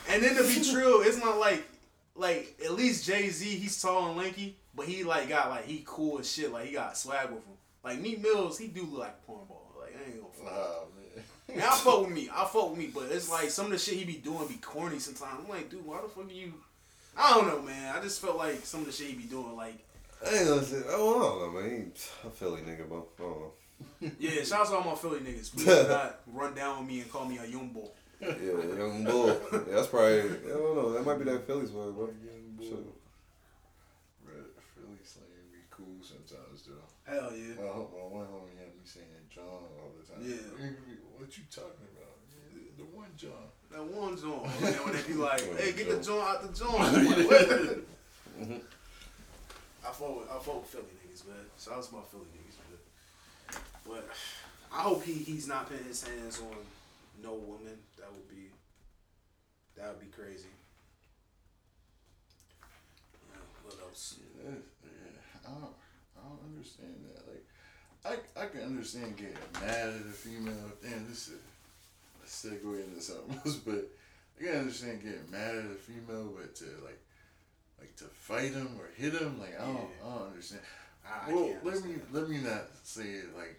And 0.09 0.23
then 0.23 0.37
to 0.37 0.45
be 0.45 0.65
true, 0.65 1.03
it's 1.03 1.19
not 1.19 1.37
like 1.39 1.63
like 2.23 2.57
at 2.65 2.73
least 2.73 3.05
Jay 3.05 3.29
Z, 3.29 3.45
he's 3.45 3.81
tall 3.83 4.09
and 4.09 4.17
lanky, 4.17 4.57
but 4.75 4.87
he 4.87 5.05
like 5.05 5.29
got 5.29 5.51
like 5.51 5.67
he 5.67 5.83
cool 5.85 6.21
as 6.21 6.33
shit. 6.33 6.53
Like 6.53 6.67
he 6.67 6.73
got 6.73 6.97
swag 6.97 7.29
with 7.31 7.45
him. 7.45 7.55
Like 7.85 8.01
Meek 8.01 8.23
Mills, 8.23 8.59
he 8.59 8.69
do 8.69 8.85
look 8.85 9.01
like 9.01 9.17
a 9.27 9.31
cornball. 9.31 9.79
Like 9.79 9.97
I 9.99 10.11
ain't 10.11 10.21
gonna 10.21 10.33
fuck. 10.33 10.45
Nah, 10.45 10.85
man. 10.97 11.25
And 11.49 11.63
I 11.63 11.77
fuck 11.77 12.01
with 12.03 12.11
me. 12.15 12.31
I 12.33 12.45
fuck 12.45 12.71
with 12.71 12.79
me, 12.79 12.91
but 12.95 13.05
it's 13.11 13.29
like 13.29 13.51
some 13.51 13.67
of 13.67 13.73
the 13.73 13.79
shit 13.79 13.95
he 13.95 14.05
be 14.05 14.15
doing 14.15 14.47
be 14.47 14.55
corny 14.55 15.01
sometimes. 15.01 15.41
I'm 15.43 15.49
like, 15.49 15.69
dude, 15.69 15.85
why 15.85 16.01
the 16.01 16.09
fuck 16.09 16.29
are 16.29 16.33
you? 16.33 16.55
I 17.17 17.35
don't 17.35 17.49
know, 17.49 17.61
man. 17.61 17.95
I 17.95 18.01
just 18.01 18.23
felt 18.23 18.39
like 18.39 18.65
some 18.65 18.81
of 18.81 18.87
the 18.87 18.93
shit 18.93 19.09
he 19.09 19.15
be 19.15 19.25
doing, 19.25 19.55
like, 19.55 19.85
I 20.25 20.35
ain't 20.35 20.49
gonna 20.49 20.63
say. 20.63 20.83
Oh, 20.89 21.19
I 21.19 21.23
don't 21.23 21.55
know, 21.55 21.61
man. 21.61 21.93
He, 21.95 22.29
a 22.29 22.31
Philly 22.31 22.61
nigga, 22.63 22.89
bro. 22.89 23.07
I 23.19 23.23
don't 23.23 23.41
know. 23.41 23.53
Oh. 24.03 24.11
yeah. 24.19 24.43
Shout 24.45 24.61
out 24.61 24.69
to 24.69 24.77
all 24.77 24.85
my 24.85 24.95
Philly 24.95 25.21
niggas. 25.21 25.53
Please 25.53 25.65
do 25.67 25.89
not 25.89 26.21
run 26.33 26.55
down 26.55 26.79
with 26.79 26.89
me 26.89 27.01
and 27.01 27.13
call 27.13 27.27
me 27.27 27.39
a 27.39 27.47
young 27.47 27.69
boy. 27.69 27.89
Yeah, 28.23 28.79
young 28.79 29.05
bull. 29.05 29.27
Yeah, 29.53 29.59
that's 29.75 29.89
probably. 29.89 30.21
I 30.21 30.55
don't 30.55 30.77
know. 30.77 30.93
That 30.93 31.05
might 31.05 31.19
be 31.19 31.25
that 31.25 31.47
Philly's 31.47 31.73
way, 31.73 31.91
bro. 31.91 32.07
Young 32.23 32.55
Shit. 32.63 32.71
bull. 32.71 32.95
Red 34.25 34.47
Philly 34.75 35.03
slang 35.03 35.27
be 35.51 35.59
cool 35.71 35.99
sometimes, 36.01 36.63
though. 36.63 36.87
Hell 37.03 37.33
yeah. 37.35 37.55
My, 37.59 37.83
my 37.83 38.07
one 38.07 38.27
homie 38.31 38.55
had 38.59 38.71
me 38.79 38.85
saying 38.85 39.07
John 39.29 39.45
all 39.45 39.91
the 39.99 40.07
time. 40.07 40.23
Yeah. 40.23 40.71
What 41.19 41.37
you 41.37 41.43
talking 41.51 41.87
about? 41.99 42.15
The 42.79 42.85
one 42.97 43.11
John. 43.17 43.51
That 43.73 43.85
one 43.85 44.17
joint. 44.17 44.47
And 44.63 44.77
when 44.85 44.95
they 44.95 45.03
be 45.03 45.15
like, 45.15 45.41
One 45.43 45.57
hey, 45.59 45.73
get 45.73 45.89
the 45.89 45.95
joint. 45.95 46.05
joint 46.05 46.23
out 46.23 46.43
the 46.43 46.59
joint. 46.59 47.85
I'm? 48.41 48.61
I 49.85 49.91
fuck 49.91 50.17
with 50.17 50.31
I 50.31 50.39
fuck 50.39 50.61
with 50.61 50.69
Philly 50.71 50.85
niggas, 51.03 51.27
man. 51.27 51.37
Shout 51.59 51.75
out 51.79 51.83
to 51.83 51.95
my 51.95 52.01
Philly 52.11 52.27
niggas, 52.37 52.57
man. 52.61 53.61
But 53.85 54.09
I 54.73 54.83
hope 54.83 55.03
he 55.03 55.13
he's 55.15 55.49
not 55.49 55.69
putting 55.69 55.87
his 55.87 56.05
hands 56.07 56.41
on 56.41 56.57
no 57.23 57.35
woman. 57.35 57.79
That 57.99 58.13
would 58.13 58.29
be 58.29 58.51
that 59.77 59.89
would 59.89 60.01
be 60.01 60.07
crazy. 60.07 60.49
What 63.65 63.77
else? 63.83 64.17
Yeah. 64.45 64.51
I 65.47 65.51
don't, 65.51 65.75
I 66.17 66.29
don't 66.29 66.55
understand 66.55 66.95
that. 67.15 67.23
Like, 67.29 67.45
I 68.37 68.43
I 68.43 68.47
can 68.47 68.63
understand 68.63 69.17
getting 69.17 69.37
mad 69.55 69.89
at 69.89 69.95
a 69.95 70.13
female. 70.13 70.73
Damn, 70.83 71.09
this 71.09 71.29
is 71.29 71.39
a 72.23 72.27
segue 72.27 72.85
into 72.85 73.01
something 73.01 73.41
else, 73.45 73.57
but 73.57 73.89
I 74.41 74.45
can 74.45 74.57
understand 74.61 75.03
getting 75.03 75.31
mad 75.31 75.57
at 75.57 75.65
a 75.65 75.75
female, 75.75 76.33
but 76.37 76.55
to 76.57 76.65
like 76.85 77.01
like 77.79 77.97
to 77.97 78.05
fight 78.05 78.53
him 78.53 78.69
or 78.79 78.89
hit 78.97 79.15
him, 79.15 79.39
like 79.41 79.59
I 79.61 79.65
don't 79.65 79.75
Yeah. 79.77 80.07
I 80.07 80.19
don't 80.19 80.27
understand. 80.29 80.63
I, 81.05 81.33
well, 81.33 81.57
let 81.65 81.85
me 81.85 81.95
let 82.13 82.29
me 82.29 82.39
not 82.39 82.69
say 82.85 83.03
it 83.05 83.37
like. 83.37 83.59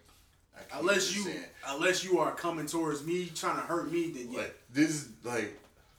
Unless 0.72 1.16
you, 1.16 1.32
unless 1.68 2.04
you 2.04 2.18
are 2.18 2.32
coming 2.32 2.66
towards 2.66 3.04
me 3.04 3.30
trying 3.34 3.56
to 3.56 3.62
hurt 3.62 3.90
me, 3.90 4.10
then 4.10 4.30
yeah. 4.30 4.38
Like 4.38 4.56
this, 4.72 4.90
is 4.90 5.08
like, 5.22 5.58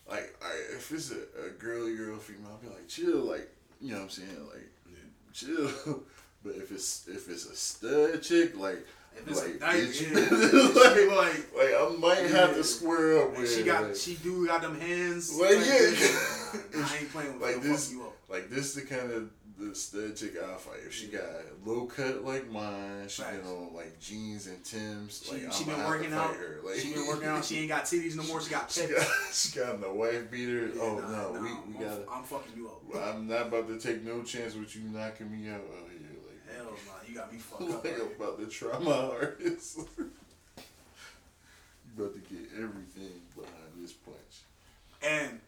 like 0.09 0.35
I, 0.43 0.75
if 0.75 0.91
it's 0.91 1.11
a, 1.11 1.47
a 1.47 1.49
girly 1.57 1.95
girl 1.95 2.17
female, 2.17 2.51
I'll 2.51 2.57
be 2.57 2.67
like, 2.67 2.87
chill, 2.87 3.19
like, 3.19 3.49
you 3.81 3.91
know 3.91 3.97
what 3.97 4.03
I'm 4.03 4.09
saying, 4.09 4.47
like, 4.53 4.69
chill. 5.33 6.03
but 6.43 6.55
if 6.55 6.71
it's 6.71 7.07
if 7.07 7.29
it's 7.29 7.45
a 7.45 7.55
stud 7.55 8.21
chick, 8.21 8.57
like, 8.57 8.85
If 9.17 9.27
it's 9.27 9.41
like, 9.41 9.59
yeah. 9.59 9.67
like, 9.69 11.05
Like- 11.15 11.55
like 11.55 11.73
I 11.75 11.95
might 11.99 12.29
have 12.31 12.51
Yeah. 12.51 12.57
to 12.57 12.63
square 12.63 13.19
up 13.21 13.29
And 13.29 13.37
with. 13.39 13.55
she 13.55 13.63
got, 13.63 13.83
like, 13.83 13.95
she 13.95 14.15
do 14.15 14.45
got 14.47 14.61
them 14.61 14.79
hands. 14.79 15.33
Like, 15.39 15.55
type 15.57 15.65
yeah. 15.65 16.83
I 16.85 16.97
ain't 16.99 17.11
playing 17.11 17.33
with 17.33 17.41
like 17.41 17.55
like 17.55 17.63
this, 17.63 17.87
Fuck 17.87 17.93
you 17.97 18.03
up. 18.03 18.13
like 18.29 18.49
this, 18.49 18.65
is 18.67 18.73
the 18.75 18.81
kind 18.81 19.11
of 19.11 19.29
the 19.57 20.13
chick 20.15 20.33
I'll 20.43 20.57
fight. 20.57 20.79
If 20.85 20.93
she 20.93 21.07
got 21.07 21.23
low 21.65 21.85
cut 21.85 22.25
like 22.25 22.49
mine, 22.51 23.07
she 23.07 23.21
Facts. 23.21 23.37
been 23.37 23.47
on 23.47 23.73
like 23.73 23.97
jeans 24.01 24.47
and 24.47 24.61
Tims. 24.63 25.23
She, 25.25 25.43
like, 25.45 25.53
she 25.53 25.63
been 25.63 25.83
working 25.85 26.11
out. 26.13 26.35
Her. 26.35 26.59
Like, 26.63 26.75
she 26.75 26.93
been 26.93 27.07
working 27.07 27.27
out. 27.29 27.43
She 27.45 27.59
ain't 27.59 27.69
got 27.69 27.85
titties 27.85 28.15
no 28.17 28.23
more. 28.23 28.41
She 28.41 28.49
got 28.51 28.69
She 28.71 28.85
got, 28.87 29.07
she 29.31 29.57
got 29.57 29.79
the 29.81 29.91
wife 29.93 30.29
beater. 30.29 30.67
Yeah, 30.75 30.81
oh 30.81 30.99
nah, 30.99 31.09
no, 31.09 31.33
nah, 31.33 31.41
we, 31.41 31.73
we 31.73 31.83
gotta. 31.85 32.03
I'm 32.11 32.23
fucking 32.23 32.51
you 32.57 32.67
up. 32.67 32.81
I'm 33.15 33.27
not 33.27 33.47
about 33.47 33.67
to 33.69 33.79
take 33.79 34.03
no 34.03 34.21
chance 34.23 34.55
with 34.55 34.75
you 34.75 34.83
knocking 34.89 35.31
me 35.31 35.49
out 35.49 35.61
oh, 35.65 35.87
out 36.67 36.77
here. 36.77 36.87
Like, 36.87 36.87
Hell 36.87 36.95
nah, 36.95 37.09
you 37.09 37.15
got 37.15 37.31
me 37.33 37.39
fucked 37.39 37.63
up. 37.63 37.83
like 37.85 37.95
I'm 38.01 38.23
about 38.23 38.39
to 38.39 38.45
try 38.47 38.79
my 38.79 38.91
hardest. 38.91 39.77
you 39.97 40.11
about 41.97 42.13
to 42.13 42.19
get 42.33 42.49
everything 42.57 43.21
behind 43.35 43.71
this 43.81 43.93
punch. 43.93 44.43
And 45.01 45.39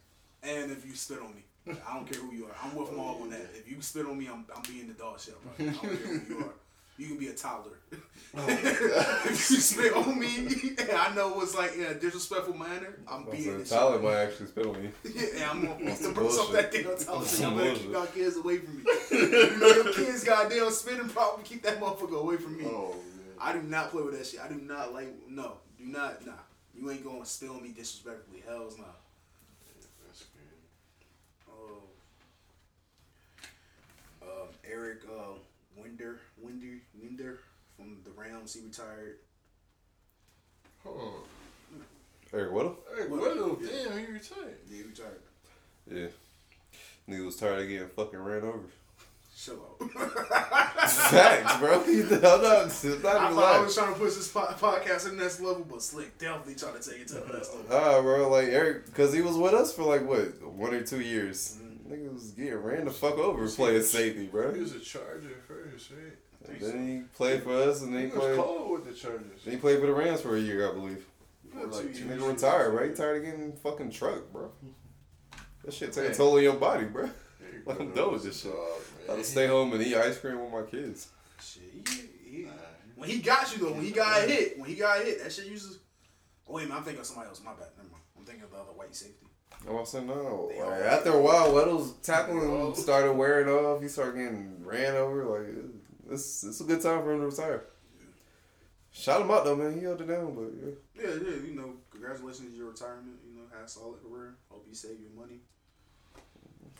and 0.42 0.70
if 0.70 0.86
you 0.86 0.94
spit 0.94 1.18
on 1.18 1.34
me, 1.34 1.42
I 1.86 1.94
don't 1.94 2.10
care 2.10 2.20
who 2.22 2.32
you 2.32 2.46
are. 2.46 2.52
I'm 2.62 2.74
with 2.76 2.88
Oh, 2.92 3.18
on 3.22 3.30
yeah. 3.30 3.38
that. 3.38 3.50
If 3.56 3.68
you 3.70 3.80
spit 3.82 4.06
on 4.06 4.18
me, 4.18 4.26
I'm 4.28 4.44
I'm 4.54 4.62
being 4.62 4.86
the 4.88 4.94
dog 4.94 5.20
shit. 5.20 5.34
Bro. 5.42 5.52
I 5.66 5.70
don't 5.70 5.80
care 5.80 5.90
who 5.90 6.34
you 6.34 6.40
are. 6.44 6.52
You 6.98 7.06
can 7.06 7.16
be 7.16 7.28
a 7.28 7.34
toddler. 7.34 7.78
Oh 8.36 8.44
if 8.46 9.50
you 9.50 9.56
spit 9.56 9.94
on 9.94 10.20
me, 10.20 10.48
and 10.78 10.90
I 10.90 11.14
know 11.14 11.30
what's 11.30 11.54
like 11.54 11.74
in 11.76 11.82
a 11.84 11.94
disrespectful 11.94 12.52
manner, 12.54 12.98
I'm 13.10 13.24
being 13.24 13.42
said, 13.42 13.60
the 13.60 13.64
Tyler 13.64 13.94
shit. 13.94 14.02
might 14.02 14.16
actually 14.16 14.46
spit 14.48 14.66
on 14.66 14.82
me. 14.82 14.90
Yeah, 15.34 15.50
I'm 15.50 15.64
gonna 15.66 15.96
some 15.96 16.12
that 16.12 16.20
bullshit. 16.20 16.72
thing 16.72 16.86
on 16.86 16.98
top. 16.98 17.18
That's 17.20 17.30
Say, 17.30 17.42
some 17.42 17.52
I'm 17.54 17.58
gonna 17.58 17.74
keep 17.74 17.96
our 17.96 18.06
kids 18.06 18.36
away 18.36 18.58
from 18.58 18.76
me. 18.76 18.84
you 19.12 19.58
know 19.58 19.66
your 19.68 19.92
kids 19.94 20.24
goddamn 20.24 20.70
spinning 20.72 21.08
problem. 21.08 21.42
Keep 21.42 21.62
that 21.62 21.80
motherfucker 21.80 22.20
away 22.20 22.36
from 22.36 22.58
me. 22.58 22.64
Oh. 22.66 22.96
I 23.40 23.54
do 23.54 23.62
not 23.62 23.90
play 23.92 24.02
with 24.02 24.18
that 24.18 24.26
shit. 24.26 24.40
I 24.40 24.48
do 24.48 24.56
not 24.56 24.92
like. 24.92 25.08
No, 25.26 25.54
do 25.78 25.86
not. 25.86 26.24
Nah, 26.26 26.32
you 26.74 26.90
ain't 26.90 27.02
gonna 27.02 27.24
spill 27.24 27.54
on 27.54 27.62
me 27.62 27.70
disrespectfully. 27.70 28.42
Hell's 28.46 28.76
nah. 28.76 28.84
That's 30.06 30.24
good. 30.24 31.50
Oh. 31.50 31.82
Um, 34.22 34.48
Eric 34.70 35.00
uh, 35.10 35.38
Winder, 35.76 36.20
Winder, 36.40 36.78
Winder 37.00 37.38
from 37.76 37.98
the 38.04 38.10
Rams. 38.10 38.54
He 38.54 38.64
retired. 38.64 39.18
Oh. 40.86 41.14
Eric 42.32 42.52
Weddle? 42.52 42.76
Hey, 42.96 43.06
Well, 43.08 43.20
what 43.20 43.60
the 43.60 43.66
yeah. 43.66 43.84
damn? 43.88 43.98
He 43.98 44.12
retired. 44.12 44.58
Yeah, 44.70 44.76
he 44.76 44.82
retired. 44.82 45.20
Yeah. 45.90 46.06
Nigga 47.08 47.24
was 47.24 47.36
tired 47.36 47.62
of 47.62 47.68
getting 47.68 47.88
fucking 47.88 48.18
ran 48.18 48.42
over. 48.42 48.60
Chill 49.36 49.54
out. 49.80 49.90
Facts, 50.90 51.56
bro. 51.58 51.80
I'm 51.84 52.10
not, 52.10 52.22
I'm 52.22 52.22
not 52.22 52.24
I 52.24 52.60
even 52.66 53.00
thought 53.00 53.54
I 53.54 53.60
was 53.60 53.74
trying 53.74 53.94
to 53.94 53.98
push 53.98 54.14
this 54.14 54.28
po- 54.28 54.46
podcast 54.58 55.04
to 55.04 55.10
the 55.10 55.16
next 55.16 55.40
level, 55.40 55.64
but 55.68 55.78
Slikk 55.78 56.18
definitely 56.18 56.56
trying 56.56 56.78
to 56.80 56.90
take 56.90 57.00
it 57.02 57.08
to 57.08 57.14
the 57.14 57.32
next 57.32 57.54
level. 57.54 57.66
Ah, 57.70 58.02
bro, 58.02 58.28
like 58.28 58.48
Eric, 58.48 58.86
because 58.86 59.12
he 59.14 59.22
was 59.22 59.36
with 59.36 59.54
us 59.54 59.72
for 59.72 59.84
like 59.84 60.06
what, 60.06 60.42
one 60.42 60.74
or 60.74 60.82
two 60.82 61.00
years. 61.00 61.56
Mm-hmm. 61.62 61.92
Nigga 61.92 62.12
was 62.12 62.30
getting 62.32 62.54
ran 62.56 62.84
the 62.84 62.90
fuck 62.90 63.16
over 63.16 63.48
playing 63.48 63.82
safety, 63.82 64.26
bro. 64.26 64.52
He 64.52 64.60
was 64.60 64.74
a 64.74 64.80
Charger 64.80 65.36
first, 65.46 65.90
right? 65.92 66.12
I 66.46 66.52
And 66.52 66.60
then 66.60 66.88
he 66.88 67.02
played 67.16 67.42
for 67.42 67.52
us, 67.54 67.82
and 67.82 67.92
then 67.94 68.02
He 68.02 68.06
he 68.08 68.12
was 68.12 68.20
played. 68.20 68.36
cold 68.38 68.70
with 68.70 68.84
the 68.86 68.94
Chargers. 68.94 69.42
Then 69.44 69.54
he 69.54 69.60
played 69.60 69.80
for 69.80 69.86
the 69.86 69.92
Rams 69.92 70.20
for 70.20 70.36
a 70.36 70.40
year, 70.40 70.68
I 70.70 70.72
believe. 70.74 71.04
For 71.52 71.66
like 71.66 71.94
two 71.94 72.04
Nigga 72.04 72.08
years. 72.10 72.22
retired, 72.22 72.74
right? 72.74 72.94
Tired 72.94 73.16
of 73.18 73.24
getting 73.30 73.52
fucking 73.52 73.90
truck, 73.90 74.30
bro. 74.32 74.50
That 75.64 75.74
shit 75.74 75.92
take 75.92 76.10
a 76.10 76.14
toll 76.14 76.36
on 76.36 76.42
your 76.42 76.54
body, 76.54 76.84
bro. 76.84 77.06
Hey, 77.06 77.12
Like, 77.66 77.80
I'm 77.80 77.92
done 77.92 78.12
with 78.12 78.22
this 78.24 78.42
shit. 78.42 78.52
I'll 79.08 79.16
man. 79.16 79.24
stay 79.24 79.46
home 79.46 79.72
and 79.72 79.82
eat 79.82 79.96
ice 79.96 80.18
cream 80.18 80.40
with 80.40 80.52
my 80.52 80.62
kids. 80.62 81.08
Shit, 81.42 81.62
he, 81.88 82.30
he, 82.30 82.44
Nah, 82.44 82.52
when 82.96 83.08
he 83.08 83.18
got 83.18 83.50
you 83.56 83.64
though, 83.64 83.72
when 83.72 83.84
he 83.84 83.90
got 83.90 84.22
hit, 84.28 84.58
when 84.58 84.68
he 84.68 84.74
got 84.76 85.02
hit, 85.04 85.22
that 85.22 85.32
shit 85.32 85.46
uses. 85.46 85.78
Oh 86.48 86.54
wait, 86.54 86.62
a 86.62 86.66
minute, 86.66 86.78
I'm 86.78 86.84
thinking 86.84 87.00
of 87.00 87.06
somebody 87.06 87.28
else. 87.28 87.42
My 87.44 87.52
bad. 87.52 87.68
Never 87.76 87.90
mind. 87.90 88.02
I'm 88.18 88.24
thinking 88.24 88.44
of 88.44 88.50
the 88.50 88.56
other 88.56 88.72
white 88.72 88.94
safety. 88.94 89.26
Oh, 89.68 89.80
I 89.80 89.84
said 89.84 90.06
no. 90.06 90.50
Like, 90.56 90.82
after 90.82 91.10
a 91.14 91.20
while, 91.20 91.52
Weddle's 91.52 91.94
tackling 92.02 92.74
started 92.74 93.12
wearing 93.12 93.48
off. 93.48 93.82
He 93.82 93.88
started 93.88 94.16
getting 94.16 94.64
ran 94.64 94.94
over. 94.94 95.24
Like 95.24 95.48
this, 96.08 96.44
it's 96.44 96.60
a 96.60 96.64
good 96.64 96.80
time 96.80 97.02
for 97.02 97.12
him 97.12 97.20
to 97.20 97.26
retire. 97.26 97.64
Shout 98.90 99.20
him 99.20 99.30
out 99.30 99.44
though, 99.44 99.54
man. 99.56 99.74
He 99.78 99.84
held 99.84 100.00
it 100.00 100.06
down, 100.08 100.34
but 100.34 100.50
yeah. 100.60 100.72
Yeah, 101.04 101.14
yeah. 101.22 101.36
You 101.46 101.54
know, 101.54 101.72
congratulations 101.90 102.50
to 102.50 102.56
your 102.56 102.70
retirement. 102.70 103.18
You 103.28 103.36
know, 103.36 103.42
had 103.54 103.64
a 103.66 103.68
solid 103.68 104.02
career. 104.02 104.34
Hope 104.50 104.64
you 104.68 104.74
save 104.74 104.96
your 105.00 105.10
money. 105.20 105.40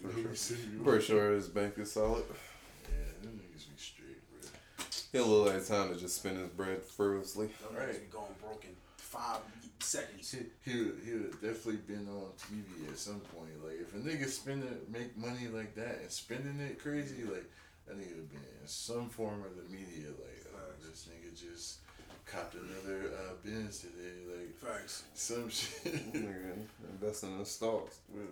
I'm 0.04 0.84
pretty 0.84 1.04
sure 1.04 1.32
his 1.32 1.48
bank 1.48 1.74
is 1.78 1.92
solid. 1.92 2.24
Yeah, 2.84 3.04
them 3.22 3.40
niggas 3.40 3.68
be 3.68 3.76
straight, 3.76 4.18
bro. 4.30 4.48
He 5.12 5.18
had 5.18 5.26
a 5.26 5.28
little 5.28 5.50
at 5.50 5.66
time 5.66 5.92
to 5.92 5.98
just 6.00 6.16
spend 6.16 6.38
his 6.38 6.48
bread 6.48 6.82
frivolously. 6.82 7.48
Those 7.62 7.76
Right. 7.78 7.88
niggas 7.88 8.00
be 8.00 8.06
going 8.12 8.34
broken 8.40 8.70
five 8.96 9.40
seconds. 9.80 10.30
He, 10.32 10.70
he, 10.70 10.78
would, 10.78 11.00
he 11.04 11.12
would 11.12 11.22
have 11.22 11.40
definitely 11.40 11.76
been 11.86 12.06
on 12.08 12.30
TV 12.38 12.88
at 12.88 12.98
some 12.98 13.20
point. 13.34 13.50
Like, 13.64 13.80
if 13.80 13.94
a 13.94 13.98
nigga 13.98 14.28
spending, 14.28 14.68
make 14.92 15.16
money 15.16 15.48
like 15.52 15.74
that 15.74 15.98
and 16.02 16.10
spending 16.10 16.60
it 16.60 16.80
crazy, 16.80 17.24
like, 17.24 17.50
that 17.88 17.98
nigga 17.98 18.16
would 18.16 18.30
been 18.30 18.38
in 18.60 18.66
some 18.66 19.08
form 19.08 19.42
of 19.42 19.56
the 19.56 19.64
media. 19.72 20.08
Like, 20.12 20.44
oh, 20.54 20.72
this 20.86 21.08
nigga 21.08 21.32
just 21.34 21.80
copped 22.26 22.54
another 22.54 23.10
uh, 23.16 23.32
Benz 23.44 23.80
today. 23.80 24.22
Like, 24.28 24.56
Facts. 24.58 25.04
some 25.14 25.48
shit. 25.50 26.12
Nigga, 26.12 26.66
investing 26.92 27.38
in 27.38 27.44
stocks. 27.44 27.98
And 28.12 28.28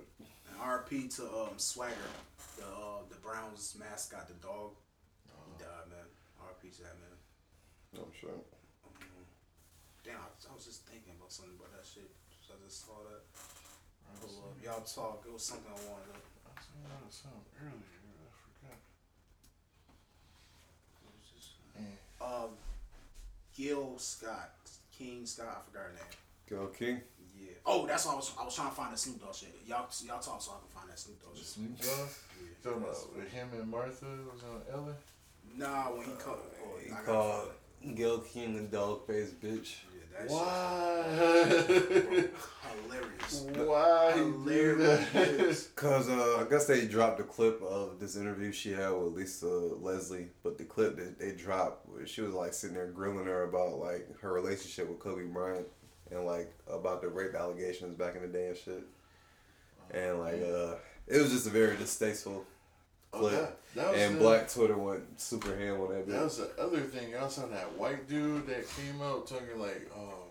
RP 0.60 1.14
to 1.16 1.22
um 1.24 1.56
Swagger, 1.56 1.94
the 2.56 2.64
uh, 2.64 3.00
the 3.08 3.16
Browns 3.16 3.74
mascot, 3.78 4.28
the 4.28 4.34
dog. 4.46 4.72
He 5.26 5.62
died, 5.62 5.88
man. 5.88 6.06
RP 6.44 6.74
to 6.76 6.82
that 6.82 6.96
man. 7.00 7.16
I'm 7.96 8.12
sure. 8.20 8.30
Um, 8.84 8.92
damn, 10.04 10.20
I, 10.20 10.28
I 10.28 10.54
was 10.54 10.66
just 10.66 10.84
thinking 10.84 11.16
about 11.16 11.32
something 11.32 11.56
about 11.56 11.72
that 11.72 11.86
shit. 11.88 12.10
So 12.44 12.52
I 12.52 12.60
just 12.64 12.84
saw 12.84 13.00
that. 13.08 13.24
Hold 14.20 14.52
up. 14.52 14.64
Y'all 14.64 14.84
talk. 14.84 15.24
It 15.26 15.32
was 15.32 15.42
something 15.42 15.66
I 15.70 15.78
wanted. 15.88 16.12
To, 16.12 16.20
I 16.44 16.52
was 16.52 16.66
thinking 16.68 16.92
about 16.92 17.08
something 17.08 17.46
earlier. 17.56 17.96
I 18.04 18.32
forgot. 18.36 18.78
it 21.02 21.10
was 21.10 21.26
just, 21.32 21.56
Man. 21.74 21.96
Um, 22.26 22.50
Gil 23.56 23.94
Scott, 23.98 24.50
King 24.96 25.24
Scott. 25.26 25.46
I 25.62 25.70
forgot 25.70 25.82
her 25.86 25.92
name. 25.92 26.02
Gil 26.48 26.66
King. 26.68 27.00
Yeah. 27.38 27.52
Oh, 27.64 27.86
that's 27.86 28.06
why 28.06 28.12
I 28.12 28.16
was. 28.16 28.32
I 28.40 28.44
was 28.44 28.54
trying 28.54 28.68
to 28.70 28.74
find 28.74 28.92
that 28.92 28.98
Snoop 28.98 29.20
Dogg 29.20 29.34
shit. 29.34 29.54
Y'all, 29.66 29.86
y'all 30.04 30.18
talk 30.18 30.40
so 30.42 30.52
I 30.52 30.58
can 30.60 30.68
find 30.74 30.90
that 30.90 30.98
Snoop 30.98 31.22
Dogg 31.22 31.36
shit. 31.36 31.46
Snoop 31.46 31.78
Dogg? 31.78 31.88
Yeah. 31.88 32.46
Talking 32.62 32.82
about 32.82 33.16
with 33.16 33.30
him 33.32 33.48
and 33.52 33.70
Martha 33.70 34.06
was 34.32 34.42
on 34.42 34.62
Ellen? 34.72 34.94
Nah, 35.56 35.84
when 35.92 36.06
he 36.06 36.12
called. 36.12 36.38
Oh, 36.64 36.78
He 36.82 36.90
called. 37.04 37.48
Gil 37.94 38.18
King 38.20 38.58
a 38.58 38.62
dog 38.62 39.06
face 39.06 39.30
bitch. 39.30 39.76
Yeah, 39.94 39.95
that 40.18 40.30
Why? 40.30 41.04
Hilarious. 42.84 43.46
Why 43.54 44.12
he 44.14 44.20
do 44.20 44.76
that? 44.76 45.00
Hilarious. 45.08 45.66
Cause 45.76 46.08
uh, 46.08 46.44
I 46.44 46.50
guess 46.50 46.66
they 46.66 46.86
dropped 46.86 47.20
a 47.20 47.24
clip 47.24 47.62
of 47.62 47.98
this 47.98 48.16
interview 48.16 48.52
she 48.52 48.72
had 48.72 48.90
with 48.90 49.14
Lisa 49.14 49.46
Leslie, 49.46 50.28
but 50.42 50.58
the 50.58 50.64
clip 50.64 50.96
that 50.96 51.18
they 51.18 51.32
dropped, 51.32 51.86
she 52.08 52.20
was 52.20 52.34
like 52.34 52.54
sitting 52.54 52.76
there 52.76 52.86
grilling 52.86 53.26
her 53.26 53.44
about 53.44 53.78
like 53.78 54.08
her 54.20 54.32
relationship 54.32 54.88
with 54.88 54.98
Kobe 54.98 55.24
Bryant 55.24 55.66
and 56.10 56.24
like 56.24 56.52
about 56.68 57.02
the 57.02 57.08
rape 57.08 57.34
allegations 57.34 57.94
back 57.94 58.16
in 58.16 58.22
the 58.22 58.28
day 58.28 58.48
and 58.48 58.56
shit. 58.56 58.84
And 59.90 60.18
like 60.18 60.42
uh, 60.42 60.74
it 61.06 61.20
was 61.20 61.32
just 61.32 61.46
a 61.46 61.50
very 61.50 61.76
distasteful 61.76 62.44
Oh, 63.18 63.28
that, 63.30 63.56
that 63.74 63.94
and 63.94 64.16
the, 64.16 64.20
Black 64.20 64.50
Twitter 64.50 64.76
went 64.76 65.20
super 65.20 65.56
ham 65.56 65.80
on 65.80 65.92
that 65.92 66.06
That 66.08 66.22
was 66.24 66.38
the 66.38 66.50
other 66.60 66.80
thing. 66.80 67.14
I 67.16 67.28
saw 67.28 67.46
that 67.46 67.72
white 67.78 68.08
dude 68.08 68.46
that 68.46 68.64
came 68.76 69.00
out 69.02 69.26
talking 69.26 69.58
like, 69.58 69.90
"Oh, 69.96 70.24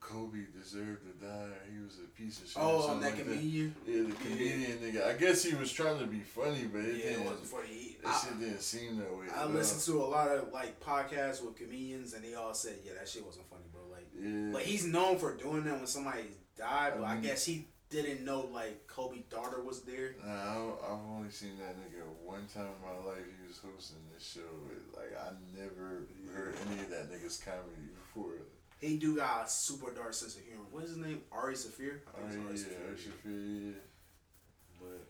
Kobe 0.00 0.38
deserved 0.58 1.00
to 1.06 1.26
die. 1.26 1.48
He 1.72 1.82
was 1.82 1.98
a 1.98 2.08
piece 2.20 2.40
of 2.42 2.48
shit." 2.48 2.56
or 2.58 2.62
Oh, 2.64 2.86
something 2.86 3.00
that 3.02 3.16
like 3.16 3.24
comedian. 3.26 3.74
Yeah, 3.86 4.02
the 4.02 4.12
comedian 4.14 4.78
nigga. 4.78 5.06
I 5.08 5.12
guess 5.18 5.42
he 5.42 5.54
was 5.54 5.72
trying 5.72 5.98
to 5.98 6.06
be 6.06 6.20
funny, 6.20 6.64
but 6.70 6.82
it 6.82 6.96
Yeah, 6.96 7.10
didn't. 7.12 7.24
wasn't 7.24 7.46
funny. 7.46 7.96
That 8.02 8.10
I, 8.14 8.18
shit 8.20 8.38
didn't 8.40 8.60
seem 8.60 8.98
that 8.98 9.10
way. 9.16 9.26
I 9.34 9.46
listened 9.46 9.80
to 9.94 10.02
a 10.02 10.06
lot 10.06 10.28
of 10.28 10.52
like 10.52 10.78
podcasts 10.80 11.42
with 11.44 11.56
comedians, 11.56 12.12
and 12.14 12.22
they 12.24 12.34
all 12.34 12.52
said, 12.54 12.76
"Yeah, 12.84 12.92
that 12.98 13.08
shit 13.08 13.24
wasn't 13.24 13.48
funny, 13.48 13.64
bro." 13.72 13.80
Like, 13.90 14.06
Yeah. 14.18 14.50
but 14.52 14.62
he's 14.62 14.84
known 14.86 15.18
for 15.18 15.34
doing 15.34 15.64
that 15.64 15.74
when 15.76 15.86
somebody 15.86 16.24
died. 16.56 16.92
But 16.98 17.04
I, 17.04 17.14
I 17.14 17.16
guess 17.16 17.44
he 17.46 17.66
didn't 18.02 18.24
know 18.24 18.48
like 18.52 18.86
Kobe 18.86 19.22
daughter 19.30 19.62
was 19.62 19.82
there. 19.82 20.14
Nah, 20.24 20.32
I, 20.32 20.56
I've 20.92 21.04
only 21.16 21.30
seen 21.30 21.58
that 21.58 21.76
nigga 21.76 22.02
one 22.24 22.46
time 22.52 22.66
in 22.66 22.80
my 22.82 22.96
life. 23.10 23.22
He 23.24 23.46
was 23.46 23.58
hosting 23.58 23.98
this 24.12 24.26
show. 24.26 24.50
Like 24.96 25.12
I 25.18 25.30
never 25.58 26.06
heard 26.34 26.54
any 26.70 26.80
of 26.80 26.90
that 26.90 27.10
nigga's 27.10 27.38
comedy 27.38 27.90
before. 27.94 28.32
He 28.80 28.96
do 28.98 29.16
got 29.16 29.46
a 29.46 29.48
super 29.48 29.90
dark 29.92 30.12
sense 30.14 30.36
of 30.36 30.42
humor. 30.42 30.64
What 30.70 30.84
is 30.84 30.90
his 30.90 30.98
name? 30.98 31.22
Ari 31.32 31.54
Shaffir. 31.54 32.00
I 32.12 32.26
I 32.26 32.28
think 32.28 32.44
mean, 32.44 32.52
it's 32.52 32.64
yeah, 32.68 32.76
Ari 32.84 32.92
I 32.92 32.96
Shaffir. 32.96 33.02
should 33.02 33.14
feel 33.22 33.32
yeah. 33.32 33.80
But 34.80 35.00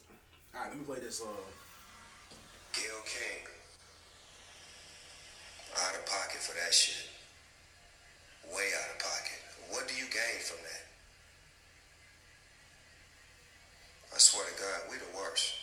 all 0.55 0.61
right, 0.63 0.69
let 0.71 0.79
me 0.79 0.85
play 0.85 1.01
this. 1.01 1.21
Uh, 1.21 1.27
Gayle 2.73 3.03
King. 3.07 3.45
Out 5.75 5.95
of 5.99 6.07
pocket 6.07 6.39
for 6.39 6.55
that 6.55 6.73
shit. 6.73 7.09
Way 8.47 8.71
out 8.79 8.95
of 8.95 8.99
pocket. 9.03 9.41
What 9.71 9.89
do 9.89 9.95
you 9.97 10.07
gain 10.07 10.39
from 10.45 10.59
that? 10.63 10.84
I 14.15 14.19
swear 14.23 14.47
to 14.47 14.55
God, 14.55 14.79
we 14.87 14.97
the 15.03 15.11
worst. 15.19 15.59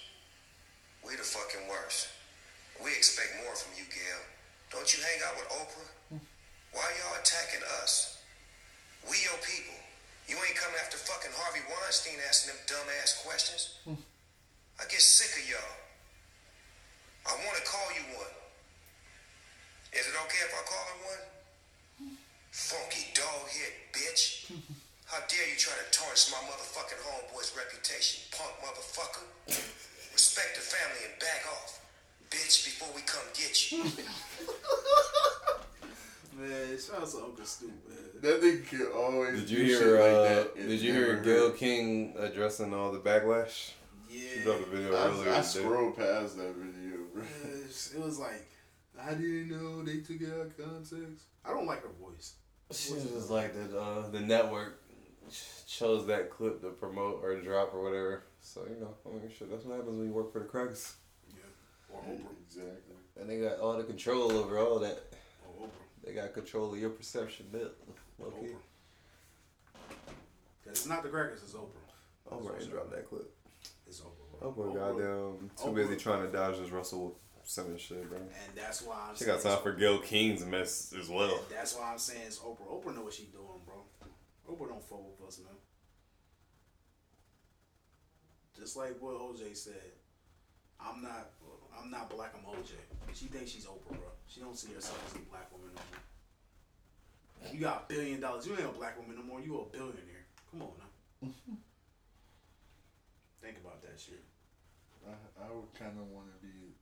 We 1.08 1.16
the 1.16 1.24
fucking 1.24 1.72
worst. 1.72 2.12
We 2.84 2.92
expect 2.92 3.40
more 3.48 3.56
from 3.56 3.72
you, 3.80 3.88
Gayle. 3.88 4.26
Don't 4.76 4.92
you 4.92 5.00
hang 5.00 5.24
out 5.24 5.40
with 5.40 5.48
Oprah? 5.56 6.20
Why 6.76 6.84
y'all 7.00 7.16
attacking 7.16 7.64
us? 7.80 8.20
We 9.08 9.16
your 9.24 9.40
people. 9.40 9.80
You 10.28 10.36
ain't 10.36 10.60
coming 10.60 10.76
after 10.84 11.00
fucking 11.00 11.32
Harvey 11.32 11.64
Weinstein 11.72 12.20
asking 12.28 12.52
them 12.52 12.62
dumbass 12.68 13.24
questions. 13.24 13.80
I 13.88 14.84
get 14.92 15.00
sick 15.00 15.32
of 15.32 15.48
y'all. 15.48 15.76
I 17.28 17.40
want 17.48 17.56
to 17.56 17.64
call 17.64 17.88
you 17.96 18.04
one. 18.20 18.36
Is 19.96 20.08
it 20.08 20.16
okay 20.28 20.44
if 20.44 20.52
I 20.52 20.64
call 20.68 20.84
her 20.92 21.00
one? 21.08 21.24
Funky 22.52 23.16
dog 23.16 23.48
head 23.48 23.74
bitch. 23.96 24.52
How 25.12 25.20
dare 25.28 25.44
you 25.50 25.56
try 25.58 25.74
to 25.76 25.84
tarnish 25.92 26.32
my 26.32 26.38
motherfucking 26.48 27.02
homeboy's 27.04 27.52
reputation, 27.58 28.22
punk 28.32 28.52
motherfucker? 28.64 29.26
Respect 30.14 30.56
the 30.56 30.62
family 30.62 31.04
and 31.12 31.20
back 31.20 31.44
off, 31.52 31.82
bitch, 32.30 32.64
before 32.66 32.88
we 32.96 33.02
come 33.02 33.24
get 33.34 33.72
you. 33.72 33.84
man, 36.40 36.78
shout 36.80 37.02
out 37.02 37.10
to 37.12 37.18
Uncle 37.18 37.44
Stu, 37.46 37.68
man. 37.68 37.76
That 38.22 38.42
nigga 38.42 38.66
can 38.68 38.88
always. 38.96 39.40
Did 39.42 39.50
do 39.50 39.56
you 39.56 39.74
shit 39.74 39.82
hear? 39.84 40.00
like 40.00 40.12
uh, 40.12 40.22
that 40.24 40.56
and 40.56 40.70
did 40.70 40.80
you 40.82 40.94
hear 40.94 41.16
hurt. 41.18 41.26
Gayle 41.26 41.52
King 41.52 42.14
addressing 42.18 42.74
all 42.74 42.92
the 42.94 43.00
backlash? 43.00 43.72
She 44.10 44.18
Yeah, 44.38 44.44
dropped 44.44 44.62
a 44.62 44.66
video 44.70 44.94
earlier 44.96 45.30
I, 45.30 45.40
I 45.40 45.42
today. 45.42 45.42
scrolled 45.42 45.98
past 45.98 46.38
that 46.38 46.56
video, 46.56 47.00
bro. 47.14 47.24
it 47.24 48.00
was 48.02 48.18
like 48.18 48.48
I 49.02 49.14
didn't 49.16 49.50
know 49.50 49.84
they 49.84 49.98
took 49.98 50.22
it 50.22 50.30
out 50.34 50.46
of 50.48 50.58
context. 50.58 51.26
I 51.44 51.50
don't 51.50 51.66
like 51.66 51.82
her 51.84 51.90
voice. 52.02 52.36
She 52.72 52.94
was 52.94 53.04
just 53.04 53.30
like 53.30 53.54
that. 53.54 53.78
Uh, 53.78 54.08
the 54.10 54.22
network 54.22 54.81
ch- 55.32 55.66
chose 55.78 56.06
that 56.08 56.30
clip 56.30 56.62
to 56.62 56.70
promote 56.70 57.22
or 57.24 57.40
drop 57.42 57.74
or 57.74 57.82
whatever. 57.84 58.24
So 58.42 58.66
you 58.70 58.80
know, 58.80 58.94
I 59.06 59.10
mean, 59.10 59.32
shit. 59.38 59.50
That's 59.50 59.66
what 59.66 59.78
happens 59.78 59.98
when 59.98 60.08
you 60.08 60.14
work 60.14 60.32
for 60.34 60.40
the 60.40 60.46
crackers. 60.46 60.96
Yeah, 61.30 61.36
or 61.94 62.02
Oprah. 62.02 62.26
Exactly. 62.48 62.96
And 63.20 63.30
they 63.30 63.40
got 63.40 63.60
all 63.60 63.78
the 63.78 63.84
control 63.84 64.32
over 64.32 64.58
all 64.60 64.80
that. 64.80 65.00
Or 65.60 65.66
Oprah. 65.68 65.72
They 66.06 66.14
got 66.14 66.34
control 66.34 66.74
of 66.74 66.80
your 66.80 66.90
perception, 66.92 67.48
Bill. 67.52 67.70
Okay. 68.22 68.48
Oprah. 68.48 68.56
'Cause 70.64 70.74
it's 70.74 70.86
not 70.86 71.04
the 71.04 71.10
crackers, 71.10 71.42
it's 71.44 71.54
Oprah. 71.54 72.32
Oprah 72.32 72.62
ain't 72.62 72.70
dropped 72.72 72.92
that 72.92 73.08
clip. 73.10 73.34
It's 73.88 74.00
Oprah. 74.02 74.40
bro. 74.40 74.52
Oprah, 74.52 74.74
goddamn, 74.76 75.50
too 75.62 75.72
busy 75.74 75.96
trying 75.98 76.26
to 76.26 76.32
dodge 76.32 76.58
this 76.60 76.70
Russell 76.70 77.18
Simmons 77.44 77.82
shit, 77.82 78.08
bro. 78.10 78.18
And 78.20 78.30
that's 78.56 78.82
why 78.84 79.08
I'm 79.10 79.16
She 79.16 79.24
saying 79.26 79.42
got 79.42 79.50
time 79.56 79.64
for 79.64 79.74
Gil 79.74 80.00
King's 80.00 80.46
mess 80.46 80.94
as 81.00 81.10
well. 81.10 81.40
That's 81.50 81.76
why 81.76 81.92
I'm 81.92 81.98
saying 81.98 82.22
it's 82.28 82.40
Oprah. 82.40 82.68
Oprah 82.70 82.96
know 82.96 83.02
what 83.02 83.14
she 83.14 83.24
doing, 83.26 83.60
bro. 83.66 83.81
Oprah 84.52 84.68
don't 84.68 84.84
fuck 84.84 85.00
with 85.00 85.28
us, 85.28 85.40
man. 85.40 85.56
Just 88.58 88.76
like 88.76 88.98
what 89.00 89.16
OJ 89.16 89.56
said. 89.56 89.96
I'm 90.80 91.02
not 91.02 91.32
I'm 91.78 91.90
not 91.90 92.10
black, 92.10 92.34
I'm 92.36 92.44
OJ. 92.44 92.74
She 93.14 93.26
thinks 93.26 93.52
she's 93.52 93.66
Oprah, 93.66 93.90
bro. 93.90 94.12
She 94.28 94.42
don't 94.42 94.58
see 94.58 94.74
herself 94.74 95.02
as 95.08 95.16
a 95.16 95.20
black 95.30 95.52
woman 95.52 95.70
no 95.74 95.82
more. 95.92 96.02
You 97.54 97.60
got 97.60 97.86
a 97.90 97.94
billion 97.94 98.20
dollars. 98.20 98.46
You 98.46 98.54
ain't 98.54 98.66
a 98.66 98.78
black 98.78 99.00
woman 99.00 99.16
no 99.16 99.24
more. 99.24 99.42
You 99.42 99.62
a 99.62 99.66
billionaire. 99.66 100.26
Come 100.52 100.62
on 100.62 100.72
now. 100.78 101.30
Think 103.42 103.58
about 103.58 103.82
that 103.82 104.00
shit. 104.00 104.24
I, 105.08 105.14
I 105.42 105.50
would 105.50 105.74
kind 105.74 105.98
of 105.98 106.08
want 106.12 106.28
to 106.30 106.38
be 106.46 106.76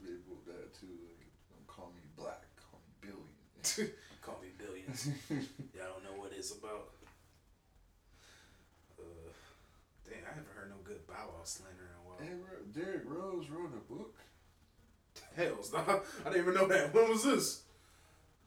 labeled 0.00 0.46
that 0.46 0.72
too. 0.72 0.86
Like, 1.04 1.28
don't 1.50 1.66
call 1.66 1.92
me 1.94 2.02
black, 2.16 2.46
call 2.56 2.80
me 2.80 2.92
billion. 3.04 3.92
Call 4.22 4.38
me 4.40 4.48
billions. 4.56 5.08
Y'all 5.74 5.92
don't 5.94 6.04
know 6.04 6.22
what 6.22 6.30
it's 6.36 6.52
about. 6.52 6.90
Uh, 8.98 9.30
dang, 10.08 10.22
I 10.24 10.28
haven't 10.28 10.54
heard 10.54 10.70
no 10.70 10.76
good 10.84 11.04
Bow 11.08 11.26
Wow 11.34 11.42
slander 11.42 11.90
in 11.90 11.96
a 11.98 12.08
while. 12.08 12.18
hey, 12.20 12.80
Derrick 12.80 13.02
Rose 13.04 13.50
wrote 13.50 13.72
a 13.74 13.92
book. 13.92 14.16
Hell, 15.36 15.62
stop. 15.62 16.04
I 16.24 16.30
didn't 16.30 16.42
even 16.42 16.54
know 16.54 16.68
that. 16.68 16.94
When 16.94 17.10
was 17.10 17.24
this? 17.24 17.62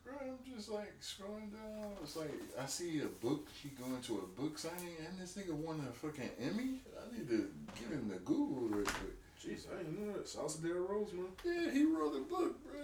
Bro, 0.05 0.13
I'm 0.21 0.55
just 0.55 0.69
like 0.69 0.93
scrolling 1.01 1.51
down. 1.51 1.91
It's 2.03 2.15
like 2.15 2.31
I 2.61 2.67
see 2.67 3.01
a 3.01 3.07
book. 3.07 3.47
She 3.61 3.69
going 3.69 4.01
to 4.01 4.19
a 4.19 4.39
book 4.39 4.57
signing, 4.57 4.95
and 5.05 5.19
this 5.19 5.35
nigga 5.35 5.53
won 5.53 5.85
a 5.89 5.91
fucking 5.91 6.29
Emmy. 6.39 6.79
I 6.95 7.17
need 7.17 7.27
to 7.27 7.49
get 7.75 7.89
him 7.89 8.09
the 8.09 8.19
Google 8.19 8.69
real 8.69 8.85
quick. 8.85 9.17
Jeez, 9.43 9.65
I 9.73 9.77
didn't 9.79 9.99
know 9.99 10.13
that. 10.13 10.27
To 10.27 10.61
Derrick 10.61 10.89
Rose, 10.89 11.11
man. 11.11 11.25
Yeah, 11.43 11.71
he 11.71 11.85
wrote 11.85 12.15
a 12.15 12.21
book, 12.21 12.63
bro. 12.63 12.81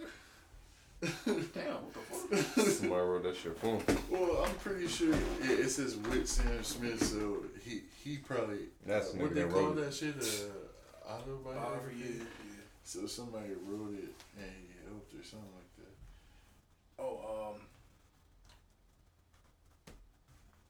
Damn, 1.25 1.81
what 1.81 1.93
the 2.29 2.37
fuck? 2.37 2.67
Somebody 2.67 3.01
wrote 3.01 3.23
that 3.23 3.35
shit 3.35 3.57
for 3.57 3.77
him. 3.77 3.97
Well, 4.09 4.45
I'm 4.45 4.53
pretty 4.55 4.87
sure 4.87 5.09
yeah, 5.09 5.51
it 5.53 5.69
says 5.69 5.97
with 5.97 6.27
Sam 6.27 6.63
Smith, 6.63 7.01
so 7.03 7.37
he 7.65 7.81
he 8.03 8.17
probably 8.17 8.69
That's 8.85 9.11
the 9.11 9.19
what 9.19 9.31
nigga 9.31 9.33
they 9.33 9.41
that 9.41 9.51
call 9.51 9.63
wrote 9.63 9.77
it. 9.79 9.85
that 9.85 9.93
shit 9.95 10.15
uh, 10.15 11.11
autobiography. 11.11 11.95
yeah, 11.97 12.07
yeah. 12.19 12.63
So 12.83 13.07
somebody 13.07 13.49
wrote 13.65 13.93
it 13.95 14.13
and 14.37 14.51
he 14.59 14.67
helped 14.87 15.13
or 15.15 15.23
something 15.23 15.49
like 15.55 15.75
that. 15.77 17.03
Oh, 17.03 17.55
um, 17.55 17.61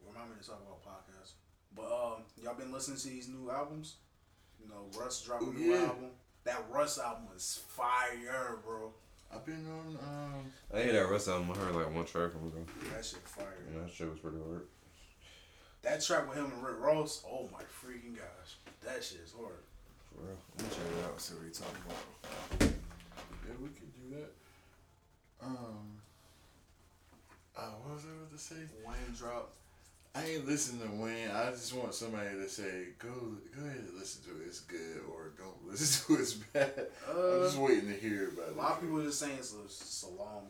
remind 0.07 0.29
me 0.29 0.37
to 0.41 0.47
talk 0.47 0.61
about 0.65 0.81
podcasts. 0.81 1.33
But 1.75 1.85
um, 1.91 2.23
y'all 2.41 2.55
been 2.55 2.71
listening 2.71 2.99
to 2.99 3.07
these 3.09 3.27
new 3.27 3.51
albums? 3.51 3.95
You 4.61 4.69
know, 4.69 4.85
Russ 4.97 5.21
dropped 5.23 5.43
a 5.43 5.49
new 5.59 5.73
yeah. 5.73 5.81
album. 5.87 6.11
That 6.45 6.63
Russ 6.71 6.97
album 6.99 7.27
is 7.35 7.59
fire, 7.67 8.59
bro. 8.63 8.93
I've 9.33 9.45
been 9.45 9.65
on 9.65 9.97
um 10.03 10.51
I 10.73 10.83
hear 10.83 10.93
that 10.93 11.09
Russ 11.09 11.27
album. 11.27 11.51
I 11.51 11.57
heard 11.57 11.75
like 11.75 11.93
one 11.93 12.05
track 12.05 12.31
from 12.31 12.41
him. 12.41 12.65
That 12.93 13.05
shit 13.05 13.19
fire. 13.25 13.47
And 13.67 13.83
that 13.83 13.93
shit 13.93 14.09
was 14.09 14.19
pretty 14.19 14.37
hard. 14.37 14.67
That 15.83 16.03
track 16.03 16.29
with 16.29 16.37
him 16.37 16.45
and 16.45 16.63
Rick 16.63 16.79
Ross, 16.79 17.23
oh 17.27 17.49
my 17.51 17.61
freaking 17.61 18.15
gosh, 18.15 18.57
that 18.85 19.03
shit 19.03 19.21
is 19.25 19.33
hard. 19.37 19.63
For 20.13 20.21
real. 20.23 20.37
I'm 20.59 20.65
check 20.65 20.79
it 20.99 21.05
out. 21.05 21.19
See 21.21 21.33
what 21.35 21.45
he 21.45 21.51
talking 21.51 21.81
about. 21.85 22.73
yeah 23.47 23.55
we 23.61 23.69
could 23.69 23.93
do 23.93 24.15
that. 24.15 24.31
Um 25.45 26.01
uh, 27.55 27.61
what 27.83 27.95
was 27.95 28.05
I 28.05 28.09
about 28.15 28.31
to 28.31 28.37
say? 28.37 28.55
Wayne 28.85 29.13
dropped. 29.15 29.55
I 30.13 30.25
ain't 30.25 30.45
listening 30.47 30.87
to 30.89 30.95
Wayne. 31.01 31.29
I 31.31 31.51
just 31.51 31.73
want 31.73 31.93
somebody 31.93 32.29
to 32.31 32.49
say, 32.49 32.87
go 32.99 33.07
go 33.55 33.63
ahead 33.65 33.77
and 33.77 33.97
listen 33.97 34.23
to 34.23 34.41
it. 34.41 34.47
It's 34.47 34.59
good, 34.59 35.01
or 35.09 35.31
don't 35.37 35.55
listen 35.69 36.15
to 36.15 36.19
it. 36.19 36.23
It's 36.23 36.33
bad. 36.33 36.87
I'm 37.09 37.15
Uh, 37.15 37.45
just 37.45 37.57
waiting 37.57 37.87
to 37.87 37.93
hear 37.95 38.29
about 38.29 38.49
a 38.49 38.57
lot 38.59 38.71
of 38.73 38.81
people 38.81 38.99
are 38.99 39.05
just 39.05 39.19
saying 39.19 39.37
it's 39.39 39.53
a, 39.55 39.63
it's 39.63 40.03
a 40.03 40.21
long. 40.21 40.47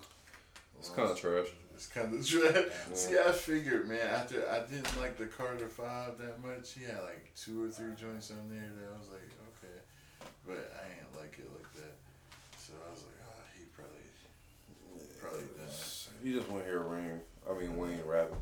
It's 0.79 0.89
kind 0.89 1.11
of 1.11 1.19
trash. 1.19 1.45
It's 1.75 1.85
kind 1.87 2.11
of 2.13 2.25
trash. 2.27 2.65
See, 2.95 3.17
I 3.19 3.31
figured, 3.31 3.87
man, 3.87 4.01
after 4.07 4.49
I 4.49 4.61
didn't 4.65 4.99
like 4.99 5.17
the 5.17 5.27
Carter 5.27 5.67
Five 5.67 6.17
that 6.17 6.41
much. 6.41 6.73
He 6.73 6.83
had 6.85 6.97
like 7.03 7.31
two 7.35 7.63
or 7.65 7.69
three 7.69 7.93
joints 7.95 8.31
on 8.31 8.49
there 8.49 8.65
that 8.65 8.89
I 8.89 8.97
was 8.97 9.09
like, 9.09 9.29
okay, 9.61 9.77
but 10.47 10.73
I 10.81 10.89
ain't 10.89 11.13
like 11.21 11.37
it 11.37 11.45
like 11.53 11.71
that. 11.75 11.93
So 12.57 12.73
I 12.87 12.89
was 12.91 13.03
like, 13.03 13.21
ah, 13.29 13.41
he 13.55 13.65
probably, 13.75 14.09
probably 15.21 15.45
done. 15.55 15.69
You 16.23 16.37
just 16.39 16.49
want 16.49 16.63
to 16.63 16.69
hear 16.69 16.79
Rain. 16.79 17.21
I 17.47 17.53
mean 17.59 17.77
Wayne 17.77 18.01
rapping. 18.07 18.37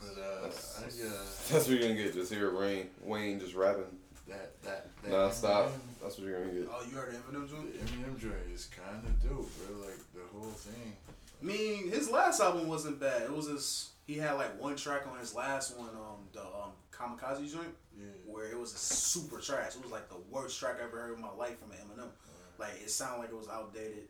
But 0.00 0.22
uh, 0.22 0.42
That's- 0.42 0.80
I 0.82 1.06
uh, 1.06 1.10
That's 1.52 1.66
what 1.66 1.68
you're 1.68 1.80
gonna 1.82 1.94
get. 1.94 2.14
Just 2.14 2.32
hear 2.32 2.50
Rain. 2.50 2.88
Wayne 3.02 3.38
just 3.40 3.54
rapping 3.54 3.84
that 4.28 4.60
that 4.62 4.86
that 5.02 5.10
non-stop. 5.10 5.72
That's 6.02 6.18
what 6.18 6.26
you're 6.28 6.40
gonna 6.40 6.52
get. 6.60 6.68
Oh, 6.70 6.82
you 6.88 6.96
heard 6.96 7.12
Eminem 7.14 7.48
joint? 7.50 7.74
Eminem 7.74 8.18
joint 8.18 8.34
is 8.54 8.66
kind 8.66 9.04
of 9.04 9.22
dope, 9.22 9.50
bro. 9.66 9.76
Like 9.86 9.98
the 10.14 10.20
whole 10.32 10.50
thing. 10.50 10.96
I 11.42 11.44
mean, 11.44 11.90
his 11.90 12.10
last 12.10 12.40
album 12.40 12.68
wasn't 12.68 13.00
bad. 13.00 13.22
It 13.22 13.32
was 13.34 13.46
just 13.48 13.90
He 14.06 14.16
had 14.16 14.32
like 14.32 14.60
one 14.60 14.76
track 14.76 15.06
on 15.10 15.18
his 15.18 15.34
last 15.34 15.76
one, 15.78 15.88
um, 15.90 16.26
the 16.32 16.40
um, 16.42 16.72
Kamikaze 16.92 17.50
joint, 17.52 17.74
Yeah. 17.98 18.06
where 18.26 18.50
it 18.50 18.58
was 18.58 18.72
super 18.72 19.38
trash. 19.40 19.74
It 19.76 19.82
was 19.82 19.90
like 19.92 20.08
the 20.08 20.18
worst 20.30 20.58
track 20.60 20.76
I 20.80 20.84
ever 20.84 21.00
heard 21.00 21.14
in 21.16 21.20
my 21.20 21.32
life 21.32 21.58
from 21.58 21.70
Eminem. 21.70 22.08
Like 22.58 22.74
it 22.82 22.90
sounded 22.90 23.20
like 23.20 23.30
it 23.30 23.36
was 23.36 23.48
outdated. 23.48 24.04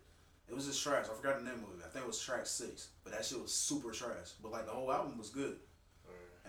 It 0.49 0.55
was 0.57 0.67
just 0.67 0.83
trash. 0.83 1.07
I 1.11 1.15
forgot 1.15 1.39
the 1.39 1.45
name 1.45 1.63
of 1.63 1.79
it. 1.79 1.85
I 1.87 1.89
think 1.89 2.05
it 2.05 2.09
was 2.09 2.19
track 2.21 2.45
six, 2.45 2.89
but 3.05 3.13
that 3.13 3.25
shit 3.25 3.41
was 3.41 3.53
super 3.53 3.93
trash. 3.93 4.33
But 4.43 4.51
like 4.51 4.67
the 4.67 4.73
whole 4.73 4.93
album 4.93 5.17
was 5.17 5.31
good. 5.31 5.57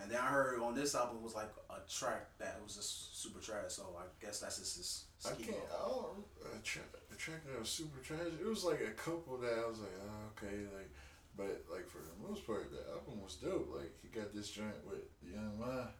And 0.02 0.10
then 0.10 0.18
I 0.18 0.26
heard 0.26 0.60
on 0.60 0.74
this 0.74 0.96
album 0.96 1.22
was 1.22 1.36
like 1.36 1.48
a 1.70 1.78
track 1.88 2.26
that 2.38 2.58
was 2.62 2.74
just 2.74 3.22
super 3.22 3.38
trash. 3.38 3.78
So 3.78 3.84
I 3.96 4.02
guess 4.20 4.40
that's 4.40 4.58
just 4.58 4.76
his. 4.76 5.04
I 5.24 5.34
can't. 5.40 5.56
I 5.70 5.88
don't. 5.88 6.26
A, 6.42 6.58
tra- 6.62 6.82
a 7.12 7.14
track 7.14 7.46
that 7.46 7.60
was 7.60 7.68
super 7.68 8.00
trash. 8.02 8.34
It 8.40 8.46
was 8.46 8.64
like 8.64 8.80
a 8.80 8.90
couple 8.98 9.38
that 9.38 9.62
I 9.64 9.68
was 9.68 9.78
like, 9.78 9.94
oh, 10.02 10.32
okay, 10.34 10.56
like, 10.74 10.90
but 11.36 11.64
like 11.72 11.88
for 11.88 11.98
the 11.98 12.28
most 12.28 12.44
part, 12.44 12.72
the 12.72 12.82
album 12.92 13.22
was 13.22 13.36
dope. 13.36 13.70
Like 13.72 13.94
he 14.02 14.08
got 14.08 14.34
this 14.34 14.50
joint 14.50 14.74
with 14.84 15.06
Young 15.22 15.54
M.A. 15.62 15.90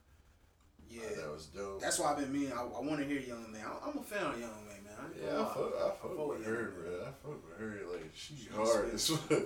Yeah. 0.90 1.22
That 1.22 1.32
was 1.32 1.46
dope. 1.46 1.80
That's 1.80 2.00
why 2.00 2.10
I've 2.10 2.18
been 2.18 2.32
meaning. 2.32 2.52
I, 2.52 2.62
I 2.62 2.80
want 2.80 2.98
to 2.98 3.04
hear 3.04 3.20
Young 3.20 3.52
Man. 3.52 3.62
I, 3.64 3.88
I'm 3.88 3.98
a 3.98 4.02
fan 4.02 4.26
of 4.26 4.40
Young 4.40 4.66
Man, 4.66 4.82
man. 4.82 4.98
I 4.98 5.24
Yeah, 5.24 5.42
I 5.42 5.44
fuck, 5.44 5.72
I 5.78 5.90
fuck 5.94 6.28
with 6.28 6.44
her, 6.44 6.74
bro. 6.74 7.06
I 7.06 7.10
fuck 7.22 7.38
with 7.46 7.58
her. 7.58 7.80
Like 7.92 8.10
she 8.14 8.34
She's 8.34 8.48
hard 8.52 8.92
as 8.92 9.08
fuck. 9.08 9.42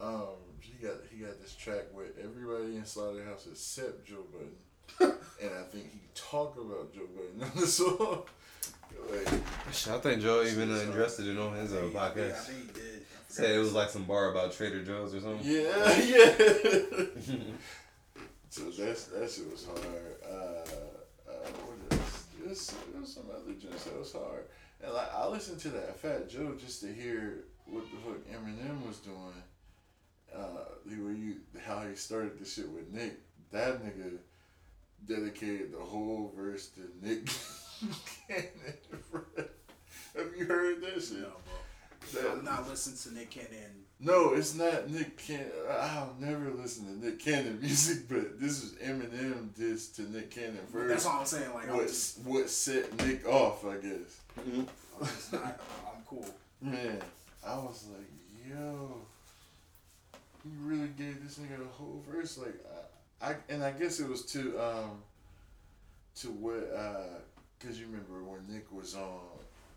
Um, 0.00 0.47
he 0.60 0.72
got 0.84 0.94
he 1.10 1.18
got 1.24 1.40
this 1.40 1.54
track 1.54 1.84
where 1.92 2.06
everybody 2.22 2.76
in 2.76 2.84
Slaughterhouse 2.84 3.46
except 3.50 4.04
Joe 4.06 4.24
Budden, 4.32 5.16
and 5.42 5.50
I 5.54 5.62
think 5.64 5.90
he 5.92 6.00
talk 6.14 6.56
about 6.56 6.92
Joe 6.94 7.06
Budden 7.14 7.42
on 7.50 7.60
the 7.60 7.66
song. 7.66 8.22
Like, 9.10 9.28
I 9.32 9.98
think 10.00 10.22
Joe 10.22 10.42
even 10.42 10.74
Shit, 10.74 10.88
addressed 10.88 11.20
it 11.20 11.38
on 11.38 11.54
his 11.56 11.72
uh, 11.72 11.76
Yeah, 11.92 12.02
I 12.02 12.10
think- 12.10 12.26
podcast. 12.32 12.36
think 12.46 12.76
he 12.76 12.80
did. 12.80 13.02
I 13.02 13.30
Said 13.30 13.50
it 13.54 13.58
was 13.58 13.74
like 13.74 13.90
some 13.90 14.04
bar 14.04 14.30
about 14.30 14.52
Trader 14.52 14.82
Joe's 14.82 15.14
or 15.14 15.20
something. 15.20 15.46
yeah, 15.46 15.60
yeah. 15.98 17.36
so 18.48 18.70
that's 18.70 19.04
that 19.04 19.30
shit 19.30 19.50
was 19.50 19.66
hard. 19.66 20.16
Uh, 20.24 20.34
uh, 21.30 21.48
what 21.66 21.98
else? 21.98 22.24
It 22.42 22.48
was, 22.48 23.12
some 23.12 23.24
other 23.30 23.52
joints 23.52 23.84
that 23.84 23.98
was 23.98 24.12
hard. 24.12 24.44
And 24.82 24.92
like 24.94 25.12
I 25.14 25.26
listened 25.28 25.60
to 25.60 25.68
that 25.70 25.98
Fat 25.98 26.28
Joe 26.30 26.54
just 26.58 26.80
to 26.80 26.92
hear 26.92 27.44
what 27.66 27.84
the 27.90 27.96
fuck 27.98 28.18
Eminem 28.32 28.86
was 28.86 28.98
doing. 28.98 29.16
Uh, 30.34 30.64
the 30.86 30.96
way 31.02 31.12
you 31.14 31.36
how 31.64 31.80
he 31.80 31.94
started 31.94 32.38
the 32.38 32.44
shit 32.44 32.68
with 32.70 32.92
Nick. 32.92 33.18
That 33.50 33.82
nigga 33.82 34.18
dedicated 35.06 35.72
the 35.72 35.78
whole 35.78 36.32
verse 36.36 36.68
to 36.70 36.80
Nick 37.02 37.28
Cannon. 38.28 38.48
bro. 39.10 39.20
Have 40.16 40.26
you 40.36 40.44
heard 40.44 40.80
that 40.82 41.02
shit? 41.02 41.20
No, 41.20 41.28
bro. 42.12 42.22
That- 42.22 42.30
I'm 42.32 42.44
not 42.44 42.68
listening 42.68 42.96
to 43.14 43.18
Nick 43.18 43.30
Cannon. 43.30 43.84
no, 44.00 44.34
it's 44.34 44.54
not 44.54 44.88
Nick 44.90 45.16
Cannon. 45.18 45.50
I'll 45.70 46.14
never 46.18 46.50
listen 46.50 46.86
to 46.86 47.04
Nick 47.06 47.18
Cannon 47.20 47.58
music, 47.62 48.08
but 48.08 48.38
this 48.40 48.62
is 48.62 48.72
Eminem 48.74 49.54
diss 49.54 49.88
to 49.92 50.02
Nick 50.02 50.30
Cannon 50.30 50.58
first. 50.72 50.88
That's 50.88 51.06
all 51.06 51.20
I'm 51.20 51.26
saying. 51.26 51.52
Like, 51.54 51.68
I'm 51.70 51.76
what 51.76 51.88
just, 51.88 52.18
what 52.20 52.48
set 52.50 52.94
Nick 53.06 53.26
off, 53.26 53.64
I 53.64 53.76
guess. 53.76 54.20
I'm 54.38 54.66
just 55.06 55.32
not. 55.32 55.60
I'm 55.86 56.02
cool. 56.06 56.26
Man, 56.60 56.98
I 57.46 57.56
was 57.56 57.86
like, 57.92 58.10
yo, 58.50 58.96
he 60.48 60.68
really 60.68 60.88
gave 60.88 61.22
this 61.22 61.38
nigga 61.38 61.60
a 61.64 61.68
whole 61.68 62.02
verse. 62.08 62.38
Like, 62.38 62.54
I, 63.20 63.30
I 63.30 63.36
and 63.48 63.62
I 63.62 63.70
guess 63.72 64.00
it 64.00 64.08
was 64.08 64.24
to 64.32 64.58
um, 64.58 65.02
to 66.16 66.28
what 66.28 66.72
uh, 66.74 67.18
cause 67.60 67.78
you 67.78 67.86
remember 67.86 68.22
when 68.24 68.46
Nick 68.48 68.70
was 68.72 68.94
on 68.94 69.20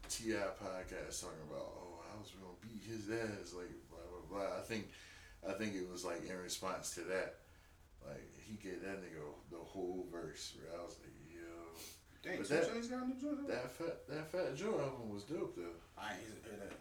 Ti 0.09 0.33
podcast 0.63 1.21
talking 1.21 1.43
about, 1.49 1.67
oh, 1.77 1.99
I 2.13 2.19
was 2.19 2.31
gonna 2.31 2.53
beat 2.61 2.83
his 2.83 3.09
ass, 3.09 3.53
like 3.55 3.71
blah 3.89 3.99
blah 4.09 4.47
blah. 4.47 4.57
I 4.57 4.61
think, 4.61 4.89
I 5.47 5.53
think 5.53 5.75
it 5.75 5.89
was 5.91 6.03
like 6.05 6.27
in 6.29 6.37
response 6.37 6.93
to 6.95 7.01
that, 7.01 7.35
like 8.07 8.29
he 8.47 8.55
gave 8.55 8.81
that 8.81 9.01
nigga 9.01 9.23
the 9.51 9.57
whole 9.57 10.05
verse. 10.11 10.53
Where 10.57 10.79
I 10.79 10.83
was 10.83 10.97
like, 10.99 11.13
yo, 11.31 11.47
Dang, 12.23 12.37
But 12.39 12.49
that- 12.49 12.69
Chainz 12.69 12.89
got 12.89 13.03
a 13.03 13.07
new 13.07 13.15
joint. 13.19 13.47
that 13.47 13.71
fat 13.71 14.07
that 14.07 14.31
Fat 14.31 14.55
Joe 14.55 14.79
album 14.79 15.13
was 15.13 15.23
dope 15.23 15.55
though. 15.55 15.77
I 15.97 16.11
ain't 16.13 16.21
hear 16.45 16.57
that. 16.59 16.77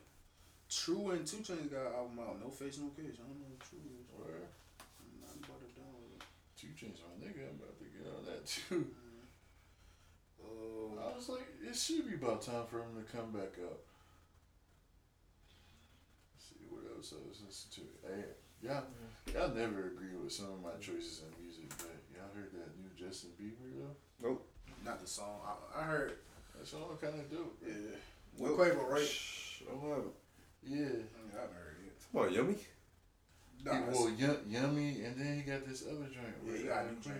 True 0.70 1.10
and 1.10 1.26
Two 1.26 1.42
Chainz 1.42 1.66
got 1.66 1.90
an 1.90 1.98
album 1.98 2.22
out. 2.22 2.38
No 2.38 2.48
face, 2.48 2.78
no 2.78 2.94
case. 2.94 3.18
I 3.18 3.26
don't 3.26 3.42
know 3.42 3.50
what 3.50 3.58
True 3.66 3.82
is. 3.90 4.06
Where 4.14 4.46
I'm 5.02 5.18
not 5.18 5.34
about 5.42 5.58
to 5.66 5.70
download 5.74 6.14
it. 6.14 6.22
Two 6.54 6.70
Chainz 6.78 7.02
my 7.02 7.18
nigga, 7.18 7.42
I'm 7.50 7.58
about 7.58 7.74
to 7.82 7.90
get 7.90 8.06
on 8.06 8.22
that 8.30 8.46
too. 8.46 8.86
Mm-hmm. 8.86 9.26
Oh, 10.46 10.94
I 10.94 11.16
was 11.16 11.28
like, 11.28 11.46
it 11.58 11.74
should 11.74 12.06
be 12.06 12.14
about 12.14 12.42
time 12.42 12.70
for 12.70 12.86
him 12.86 12.94
to 12.96 13.04
come 13.10 13.34
back 13.34 13.58
up. 13.66 13.82
Let's 16.32 16.46
see 16.46 16.62
what 16.70 16.86
else 16.86 17.18
I 17.18 17.20
was 17.26 17.42
listening 17.42 17.74
to. 17.74 18.06
Hey, 18.06 18.24
y'all, 18.62 18.86
mm-hmm. 18.86 19.34
y'all 19.34 19.50
never 19.50 19.90
agree 19.90 20.14
with 20.22 20.32
some 20.32 20.54
of 20.54 20.62
my 20.62 20.78
choices 20.78 21.26
in 21.26 21.34
music, 21.42 21.66
but 21.82 21.98
y'all 22.14 22.30
heard 22.30 22.54
that 22.54 22.78
new 22.78 22.94
Justin 22.94 23.34
Bieber 23.34 23.74
though? 23.74 23.98
Nope, 24.22 24.46
not 24.86 25.00
the 25.02 25.06
song. 25.06 25.42
I, 25.42 25.82
I 25.82 25.82
heard. 25.82 26.22
That 26.56 26.66
song 26.66 26.94
kind 27.00 27.14
of 27.14 27.30
dope. 27.30 27.58
Yeah. 27.66 27.96
With 28.38 28.52
Quavo, 28.52 28.86
right? 28.88 29.02
Shh, 29.02 29.62
I 29.66 29.72
don't 29.72 29.90
have 29.90 30.06
it. 30.06 30.14
Yeah. 30.62 30.76
I, 30.76 30.80
mean, 30.80 31.06
I 31.36 31.40
haven't 31.40 31.54
heard 31.56 31.76
it. 31.86 31.92
Come 32.12 32.22
on, 32.22 32.32
yummy. 32.32 32.56
Nah, 33.64 33.74
He- 33.74 33.80
well, 33.90 34.10
yum, 34.10 34.36
yummy, 34.48 35.02
and 35.04 35.16
then 35.20 35.36
he 35.36 35.42
got 35.50 35.66
this 35.66 35.82
other 35.86 36.04
joint. 36.04 36.34
yeah, 36.44 36.52
with, 36.52 36.60
you 36.62 36.68
got 36.68 36.84
a 36.84 36.92
new 36.92 37.00
joint. 37.00 37.16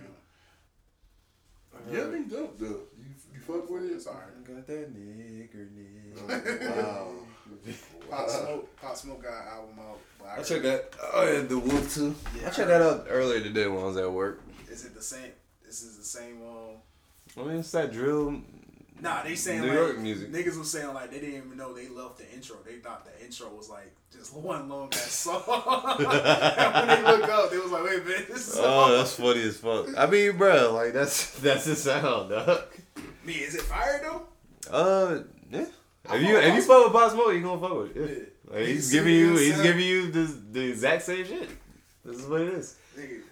Yummy 1.89 2.25
dope 2.25 2.59
though. 2.59 2.67
You 2.97 3.05
you 3.33 3.39
fuck 3.39 3.69
with 3.69 3.85
it? 3.85 3.93
It's 3.93 4.05
alright. 4.07 4.43
Got 4.45 4.67
that 4.67 4.93
nigger 4.93 5.69
nigga. 5.71 6.75
Wow. 6.83 7.11
Pop 8.09 8.29
Smoke, 8.29 8.75
Pop 8.81 8.95
Smoke 8.97 9.23
got 9.23 9.41
an 9.41 9.47
album 9.47 9.79
out. 9.79 9.99
but 10.19 10.25
I 10.27 10.29
heard- 10.35 10.45
checked 10.45 10.63
that. 10.63 10.95
Oh, 11.13 11.23
yeah, 11.31 11.41
the 11.41 11.57
Wolf 11.57 11.93
too. 11.93 12.13
Yeah, 12.39 12.47
I 12.47 12.49
checked 12.51 12.67
that 12.67 12.81
out 12.81 13.05
earlier 13.09 13.39
today 13.41 13.67
when 13.67 13.79
I 13.79 13.85
was 13.85 13.97
at 13.97 14.11
work. 14.11 14.41
Is 14.69 14.85
it 14.85 14.93
the 14.93 15.01
same? 15.01 15.31
This 15.65 15.81
is 15.81 15.97
the 15.97 16.03
same. 16.03 16.41
Um, 16.43 16.75
I 17.37 17.43
mean, 17.47 17.57
it's 17.59 17.71
that 17.71 17.91
drill. 17.93 18.41
Nah, 19.01 19.23
they 19.23 19.35
saying 19.35 19.61
New 19.61 19.67
like 19.67 19.75
York 19.75 19.97
music. 19.99 20.31
niggas 20.31 20.57
was 20.57 20.71
saying 20.71 20.93
like 20.93 21.11
they 21.11 21.19
didn't 21.19 21.35
even 21.45 21.57
know 21.57 21.73
they 21.73 21.89
loved 21.89 22.19
the 22.19 22.31
intro. 22.33 22.57
They 22.65 22.75
thought 22.77 23.05
the 23.05 23.23
intro 23.25 23.49
was 23.49 23.69
like 23.69 23.91
just 24.11 24.33
one 24.35 24.69
long 24.69 24.89
ass 24.93 25.11
song. 25.11 25.43
and 25.99 26.07
when 26.07 26.87
they 26.87 27.03
look 27.11 27.29
up, 27.29 27.51
they 27.51 27.57
was 27.57 27.71
like, 27.71 27.83
wait 27.83 28.01
a 28.01 28.03
minute, 28.03 28.27
this 28.27 28.47
is. 28.49 28.55
Oh, 28.59 28.95
that's 28.95 29.15
funny 29.15 29.41
as 29.43 29.57
fuck. 29.57 29.87
I 29.97 30.05
mean, 30.05 30.37
bro, 30.37 30.73
like 30.73 30.93
that's 30.93 31.31
that's 31.39 31.65
the 31.65 31.75
sound, 31.75 32.29
dog. 32.29 32.61
Me, 33.25 33.33
is 33.33 33.55
it 33.55 33.61
fire 33.61 34.01
though? 34.03 34.23
Uh, 34.71 35.19
yeah. 35.51 35.65
I 36.09 36.15
If 36.15 36.21
you 36.23 36.37
if 36.37 36.55
you 36.55 36.61
fuck 36.61 36.85
with 36.85 36.93
Pop 36.93 37.11
Smoke, 37.11 37.33
you 37.33 37.41
gonna 37.41 37.61
fuck 37.61 37.77
with 37.77 37.95
it. 37.97 38.09
Yeah. 38.49 38.53
Like, 38.53 38.65
he's 38.67 38.75
He's 38.89 38.91
giving 38.91 39.13
you 39.13 39.37
he's 39.37 39.61
giving 39.61 39.85
you 39.85 40.11
the 40.11 40.37
the 40.51 40.69
exact 40.69 41.03
same 41.03 41.25
shit. 41.25 41.49
This 42.03 42.17
is 42.17 42.27
what 42.27 42.41
it 42.41 42.49
is. 42.49 42.75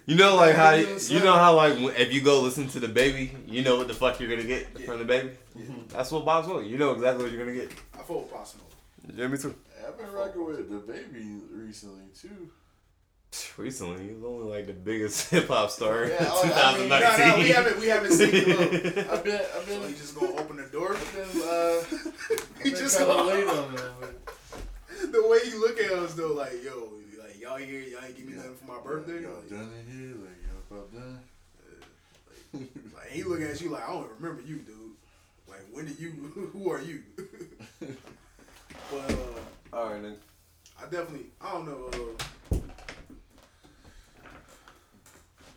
You 0.06 0.16
know, 0.16 0.36
like 0.36 0.54
how 0.56 0.70
you, 0.72 1.20
know 1.20 1.34
how 1.34 1.54
like 1.54 1.76
if 1.98 2.12
you 2.12 2.22
go 2.22 2.40
listen 2.40 2.66
to 2.68 2.80
the 2.80 2.88
baby, 2.88 3.30
you 3.46 3.62
know 3.62 3.76
what 3.76 3.88
the 3.88 3.94
fuck 3.94 4.18
you're 4.18 4.30
gonna 4.30 4.44
get 4.48 4.68
Yeah. 4.76 4.86
from 4.86 4.98
the 4.98 5.04
baby. 5.04 5.30
That's 5.88 6.10
what 6.12 6.24
Pop 6.24 6.44
Smoke. 6.44 6.64
You 6.66 6.78
know 6.78 6.92
exactly 6.92 7.24
what 7.24 7.32
you're 7.32 7.44
gonna 7.44 7.56
get. 7.56 7.70
I 7.94 7.98
fuck 7.98 8.08
with 8.22 8.32
Pop 8.32 8.46
Smoke. 8.46 8.70
Yeah, 9.14 9.26
me 9.28 9.38
too. 9.38 9.54
I've 9.86 9.96
been 9.98 10.12
rocking 10.12 10.44
with 10.46 10.70
the 10.70 10.78
baby 10.92 11.40
recently 11.52 12.04
too. 12.20 12.50
Recently, 13.56 14.08
he 14.08 14.14
was 14.14 14.24
only 14.24 14.56
like 14.56 14.66
the 14.66 14.72
biggest 14.72 15.30
hip 15.30 15.48
hop 15.48 15.70
star 15.70 16.04
in 16.04 16.10
Yeah, 16.10 16.16
I 16.18 16.78
mean, 16.78 16.88
2019. 16.88 16.88
Nah, 16.88 17.26
nah, 17.36 17.36
we 17.42 17.48
haven't 17.48 17.80
we 17.80 17.86
haven't 17.86 18.12
seen 18.12 18.30
him. 18.32 18.46
Look. 18.58 18.96
I've 19.10 19.24
been 19.24 19.40
I've 19.40 19.64
So 19.66 19.80
been 19.80 19.88
he 19.88 19.94
just 19.94 20.14
gonna 20.18 20.32
open 20.40 20.56
the 20.56 20.66
door. 20.66 20.96
I've 20.96 21.14
been 21.14 21.42
uh 21.42 22.62
He 22.64 22.70
just 22.70 22.98
kinda 22.98 23.12
gonna 23.14 23.28
late 23.28 23.46
on 23.46 23.74
that. 23.76 25.12
The 25.12 25.28
way 25.28 25.38
you 25.48 25.60
look 25.60 25.78
at 25.78 25.92
us 25.92 26.14
though, 26.14 26.32
like 26.34 26.62
yo, 26.64 26.90
like 27.22 27.40
y'all 27.40 27.56
here, 27.56 27.80
y'all 27.82 28.04
ain't 28.04 28.16
give 28.16 28.26
me 28.26 28.34
nothing 28.34 28.54
for 28.56 28.66
my 28.66 28.80
birthday. 28.82 29.22
Y'all 29.22 29.34
Like, 29.36 29.48
done 29.48 29.70
in 29.78 29.98
here? 29.98 30.16
Like 30.16 30.38
y'all 30.44 30.78
about 30.78 30.92
done? 30.92 31.20
like, 32.52 33.10
he 33.10 33.22
looking 33.22 33.46
at 33.46 33.60
you 33.60 33.70
like 33.70 33.88
I 33.88 33.92
don't 33.92 34.10
remember 34.18 34.42
you, 34.42 34.56
dude. 34.56 34.89
Like 35.60 35.76
when 35.76 35.86
did 35.86 36.00
you? 36.00 36.10
Who 36.52 36.70
are 36.70 36.80
you? 36.80 37.02
but 37.80 39.10
uh, 39.10 39.76
All 39.76 39.90
right, 39.90 40.02
nigga. 40.02 40.16
I 40.78 40.82
definitely 40.84 41.26
I 41.40 41.52
don't 41.52 41.66
know. 41.66 41.90
Uh, 41.92 42.58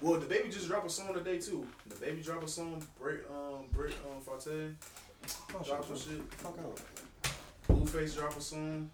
well, 0.02 0.20
the 0.20 0.26
baby 0.26 0.50
just 0.50 0.68
dropped 0.68 0.88
a 0.88 0.90
song 0.90 1.14
today 1.14 1.40
too. 1.40 1.66
The 1.88 1.96
baby 1.96 2.22
dropped 2.22 2.44
a 2.44 2.48
song. 2.48 2.86
Break 3.00 3.20
um 3.30 3.66
break 3.72 3.94
um 4.12 4.22
Forte 4.22 4.74
dropped 5.66 5.88
some 5.88 5.98
shit. 5.98 6.22
Fuck 6.34 6.60
out. 6.60 6.82
Blueface 7.70 8.18
dropped 8.18 8.38
a 8.38 8.42
song. 8.42 8.90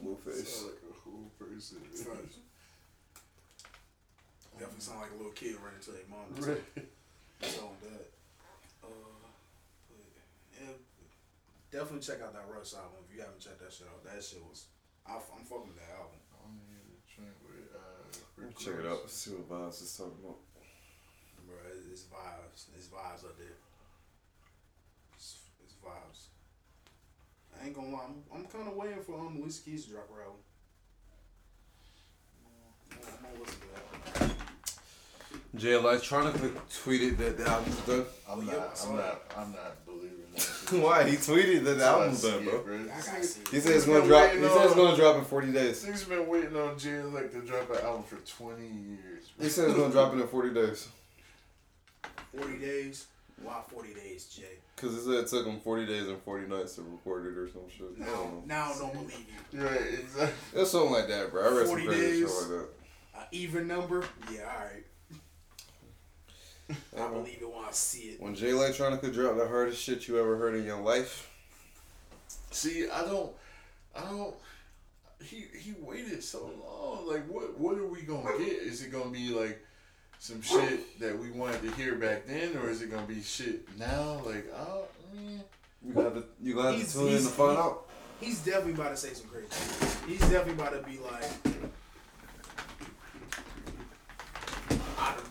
Blueface. 0.00 0.46
Sound 0.46 0.70
like 0.70 0.82
a 0.88 1.10
whole 1.10 1.30
person. 1.40 1.78
Definitely 4.58 4.80
sound 4.80 5.00
like 5.00 5.12
a 5.12 5.16
little 5.20 5.32
kid 5.36 5.56
running 5.60 5.80
to 5.84 5.90
their 5.92 6.08
mom. 6.08 6.32
Right. 6.40 6.64
So 7.44 7.68
that. 7.84 8.08
Uh, 8.80 8.88
but, 8.88 10.00
yeah, 10.56 10.72
definitely 11.70 12.00
check 12.00 12.24
out 12.24 12.32
that 12.32 12.48
Rush 12.48 12.72
album 12.72 13.04
if 13.04 13.12
you 13.14 13.20
haven't 13.20 13.40
checked 13.40 13.60
that 13.60 13.72
shit 13.72 13.86
out. 13.92 14.00
That 14.04 14.22
shit 14.24 14.40
was. 14.40 14.66
I, 15.04 15.20
I'm 15.20 15.44
fucking 15.44 15.68
with 15.68 15.76
that 15.76 15.92
album. 16.00 16.16
I'm 16.40 16.56
here 16.72 16.80
to 16.80 16.96
train 17.04 17.32
with 17.44 17.68
uh 17.76 18.56
Check 18.56 18.80
it 18.80 18.88
Ross. 18.88 19.04
out. 19.04 19.10
See 19.10 19.30
what 19.36 19.44
Vibes 19.52 19.82
is 19.84 19.92
talking 19.92 20.16
about. 20.24 20.40
Bro, 21.46 21.56
it's 21.92 22.02
vibes. 22.08 22.66
It's 22.74 22.88
vibes 22.88 23.22
up 23.28 23.36
there. 23.38 23.60
It's, 25.14 25.36
it's 25.62 25.74
vibes. 25.84 26.32
I 27.54 27.66
ain't 27.66 27.74
gonna 27.76 27.92
lie. 27.92 28.08
I'm, 28.08 28.24
I'm 28.34 28.44
kind 28.46 28.66
of 28.68 28.74
waiting 28.74 29.02
for 29.04 29.14
um 29.20 29.36
Alicia 29.36 29.62
Keys 29.62 29.84
to 29.86 29.92
drop 29.92 30.08
her 30.10 30.22
album. 30.24 30.40
I'm 32.90 32.98
gonna- 32.98 33.12
I'm 33.12 33.22
gonna 33.22 33.44
listen 33.44 33.60
to 33.60 34.20
that. 34.20 34.25
Jay 35.56 35.70
Electronica 35.70 36.52
tweeted 36.84 37.16
that 37.18 37.38
the 37.38 37.48
album's 37.48 37.76
done. 37.80 38.04
Oh, 38.28 38.32
I'm 38.32 38.46
not. 38.46 38.76
saw 38.78 38.90
I'm 38.90 38.96
not. 38.96 39.22
I'm 39.36 39.52
not 39.52 39.86
believing 39.86 40.10
that. 40.34 40.42
Why? 40.82 41.08
He 41.08 41.16
tweeted 41.16 41.64
that 41.64 41.78
the 41.78 41.86
Until 41.86 41.86
album's 41.88 42.18
see 42.22 42.30
done, 42.30 42.42
it, 42.48 42.64
bro. 42.64 42.74
I 42.74 42.86
gotta 42.86 43.24
see 43.24 43.40
it. 43.42 43.48
He 43.48 43.60
said 43.60 43.72
it's 43.76 43.86
gonna 43.86 44.06
drop. 44.06 44.30
He 44.32 44.40
said 44.40 44.64
it's 44.66 44.74
gonna 44.74 44.96
drop 44.96 45.16
in 45.16 45.24
40 45.24 45.52
days. 45.52 45.84
He's 45.84 46.04
been 46.04 46.26
waiting 46.28 46.56
on 46.56 46.78
Jay 46.78 46.96
Elect 47.00 47.32
to 47.32 47.40
drop 47.42 47.70
an 47.70 47.78
album 47.84 48.02
for 48.04 48.16
20 48.16 48.62
years. 48.66 49.24
He 49.40 49.48
said 49.48 49.68
it's 49.70 49.78
gonna 49.78 49.92
drop 49.92 50.12
in 50.12 50.26
40 50.26 50.54
days. 50.54 50.88
40 52.36 52.58
days. 52.58 53.06
Why 53.42 53.60
40 53.68 53.94
days, 53.94 54.26
Jay? 54.26 54.44
Cause 54.76 54.94
it 54.94 55.04
said 55.04 55.14
it 55.24 55.26
took 55.28 55.46
him 55.46 55.58
forty 55.60 55.86
days 55.86 56.06
and 56.06 56.20
forty 56.22 56.46
nights 56.46 56.74
to 56.76 56.82
record 56.82 57.26
it 57.26 57.38
or 57.38 57.48
some 57.48 57.62
shit. 57.74 57.86
I 57.98 58.04
Now, 58.06 58.12
don't 58.14 58.46
now 58.46 58.72
I 58.74 58.78
don't 58.78 58.92
believe 58.92 59.26
you. 59.52 59.62
Right, 59.62 59.80
exactly. 60.00 60.60
It's 60.60 60.70
something 60.70 60.92
like 60.92 61.08
that, 61.08 61.30
bro. 61.30 61.42
I 61.42 61.48
read 61.48 61.66
some 61.66 61.78
40 61.78 61.86
crazy 61.86 62.02
shit 62.02 62.20
days. 62.28 62.40
like 62.40 62.48
that. 62.48 62.68
An 63.18 63.26
even 63.32 63.68
number? 63.68 64.04
Yeah, 64.30 64.40
alright. 64.42 64.84
I 66.70 67.08
believe 67.08 67.38
it 67.40 67.48
when 67.48 67.64
I 67.64 67.70
see 67.72 68.10
it. 68.10 68.20
When 68.20 68.34
Jay 68.34 68.50
Electronica 68.50 69.12
dropped 69.12 69.38
the 69.38 69.46
hardest 69.46 69.80
shit 69.80 70.08
you 70.08 70.18
ever 70.18 70.36
heard 70.36 70.54
in 70.56 70.64
your 70.64 70.80
life, 70.80 71.30
See, 72.50 72.88
I 72.88 73.02
don't, 73.02 73.30
I 73.94 74.00
don't. 74.00 74.34
He 75.22 75.44
he 75.58 75.74
waited 75.78 76.24
so 76.24 76.50
long. 76.64 77.06
Like, 77.06 77.26
what 77.28 77.58
what 77.58 77.76
are 77.76 77.86
we 77.86 78.00
gonna 78.00 78.38
get? 78.38 78.62
Is 78.62 78.82
it 78.82 78.90
gonna 78.90 79.10
be 79.10 79.28
like 79.28 79.62
some 80.18 80.40
shit 80.40 80.98
that 81.00 81.18
we 81.18 81.30
wanted 81.30 81.62
to 81.62 81.70
hear 81.72 81.96
back 81.96 82.26
then, 82.26 82.56
or 82.56 82.70
is 82.70 82.80
it 82.80 82.90
gonna 82.90 83.06
be 83.06 83.20
shit 83.22 83.68
now? 83.78 84.22
Like, 84.24 84.50
I 84.54 85.14
mean, 85.14 85.42
you 85.84 85.92
got 85.92 86.14
to 86.14 86.24
you 86.42 86.58
have 86.58 86.78
to 86.78 86.92
tune 86.92 87.08
in 87.08 87.22
to 87.22 87.28
find 87.28 87.58
out. 87.58 87.88
He's 88.20 88.38
definitely 88.42 88.72
about 88.72 88.90
to 88.90 88.96
say 88.96 89.12
some 89.12 89.28
crazy 89.28 89.48
shit. 89.50 89.96
He's 90.08 90.20
definitely 90.20 90.54
about 90.54 90.72
to 90.72 90.90
be 90.90 90.98
like, 90.98 91.30
I 94.98 95.14
done 95.14 95.24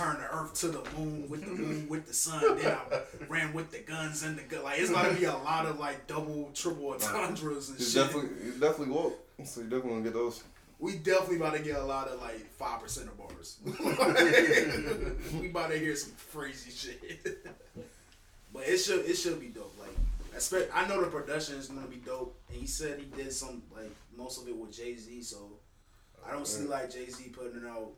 turned 0.00 0.18
the 0.20 0.34
earth 0.34 0.54
to 0.54 0.68
the 0.68 0.82
moon 0.96 1.28
with 1.28 1.44
the 1.44 1.50
moon 1.50 1.88
with 1.88 2.06
the 2.06 2.14
sun. 2.14 2.40
Then 2.58 2.74
I 2.74 3.00
ran 3.28 3.52
with 3.52 3.70
the 3.70 3.78
guns 3.80 4.22
and 4.22 4.38
the 4.38 4.42
gun. 4.42 4.64
Like 4.64 4.78
it's 4.80 4.90
about 4.90 5.12
to 5.12 5.18
be 5.18 5.24
a 5.24 5.32
lot 5.36 5.66
of 5.66 5.78
like 5.78 6.06
double, 6.06 6.50
triple 6.54 6.92
entendres 6.92 7.68
and 7.68 7.78
He's 7.78 7.92
shit. 7.92 8.04
definitely 8.06 8.30
he's 8.44 8.54
definitely 8.60 8.94
woke, 8.94 9.18
so 9.44 9.60
you 9.60 9.66
definitely 9.66 9.90
gonna 9.90 10.02
get 10.04 10.14
those. 10.14 10.42
we 10.78 10.96
definitely 10.96 11.36
about 11.36 11.54
to 11.56 11.62
get 11.62 11.76
a 11.76 11.84
lot 11.84 12.08
of 12.08 12.20
like 12.20 12.50
five 12.52 12.80
percent 12.80 13.08
of 13.08 13.18
bars. 13.18 13.58
we 15.40 15.48
about 15.50 15.70
to 15.70 15.78
hear 15.78 15.94
some 15.96 16.12
crazy 16.32 16.70
shit. 16.70 17.44
but 18.52 18.62
it 18.66 18.78
should 18.78 19.04
it 19.04 19.14
should 19.14 19.38
be 19.40 19.48
dope. 19.48 19.74
Like 19.78 19.90
expect 20.34 20.70
I 20.74 20.88
know 20.88 21.00
the 21.02 21.08
production 21.10 21.56
is 21.56 21.68
gonna 21.68 21.86
be 21.86 21.96
dope. 21.96 22.36
And 22.48 22.58
he 22.58 22.66
said 22.66 22.98
he 22.98 23.04
did 23.22 23.32
some 23.32 23.62
like 23.74 23.90
most 24.16 24.40
of 24.40 24.48
it 24.48 24.56
with 24.56 24.72
Jay 24.74 24.96
Z, 24.96 25.22
so 25.22 25.50
I 26.26 26.32
don't 26.32 26.46
see 26.46 26.64
like 26.64 26.90
Jay 26.90 27.08
Z 27.08 27.24
putting 27.30 27.62
it 27.62 27.66
out 27.68 27.90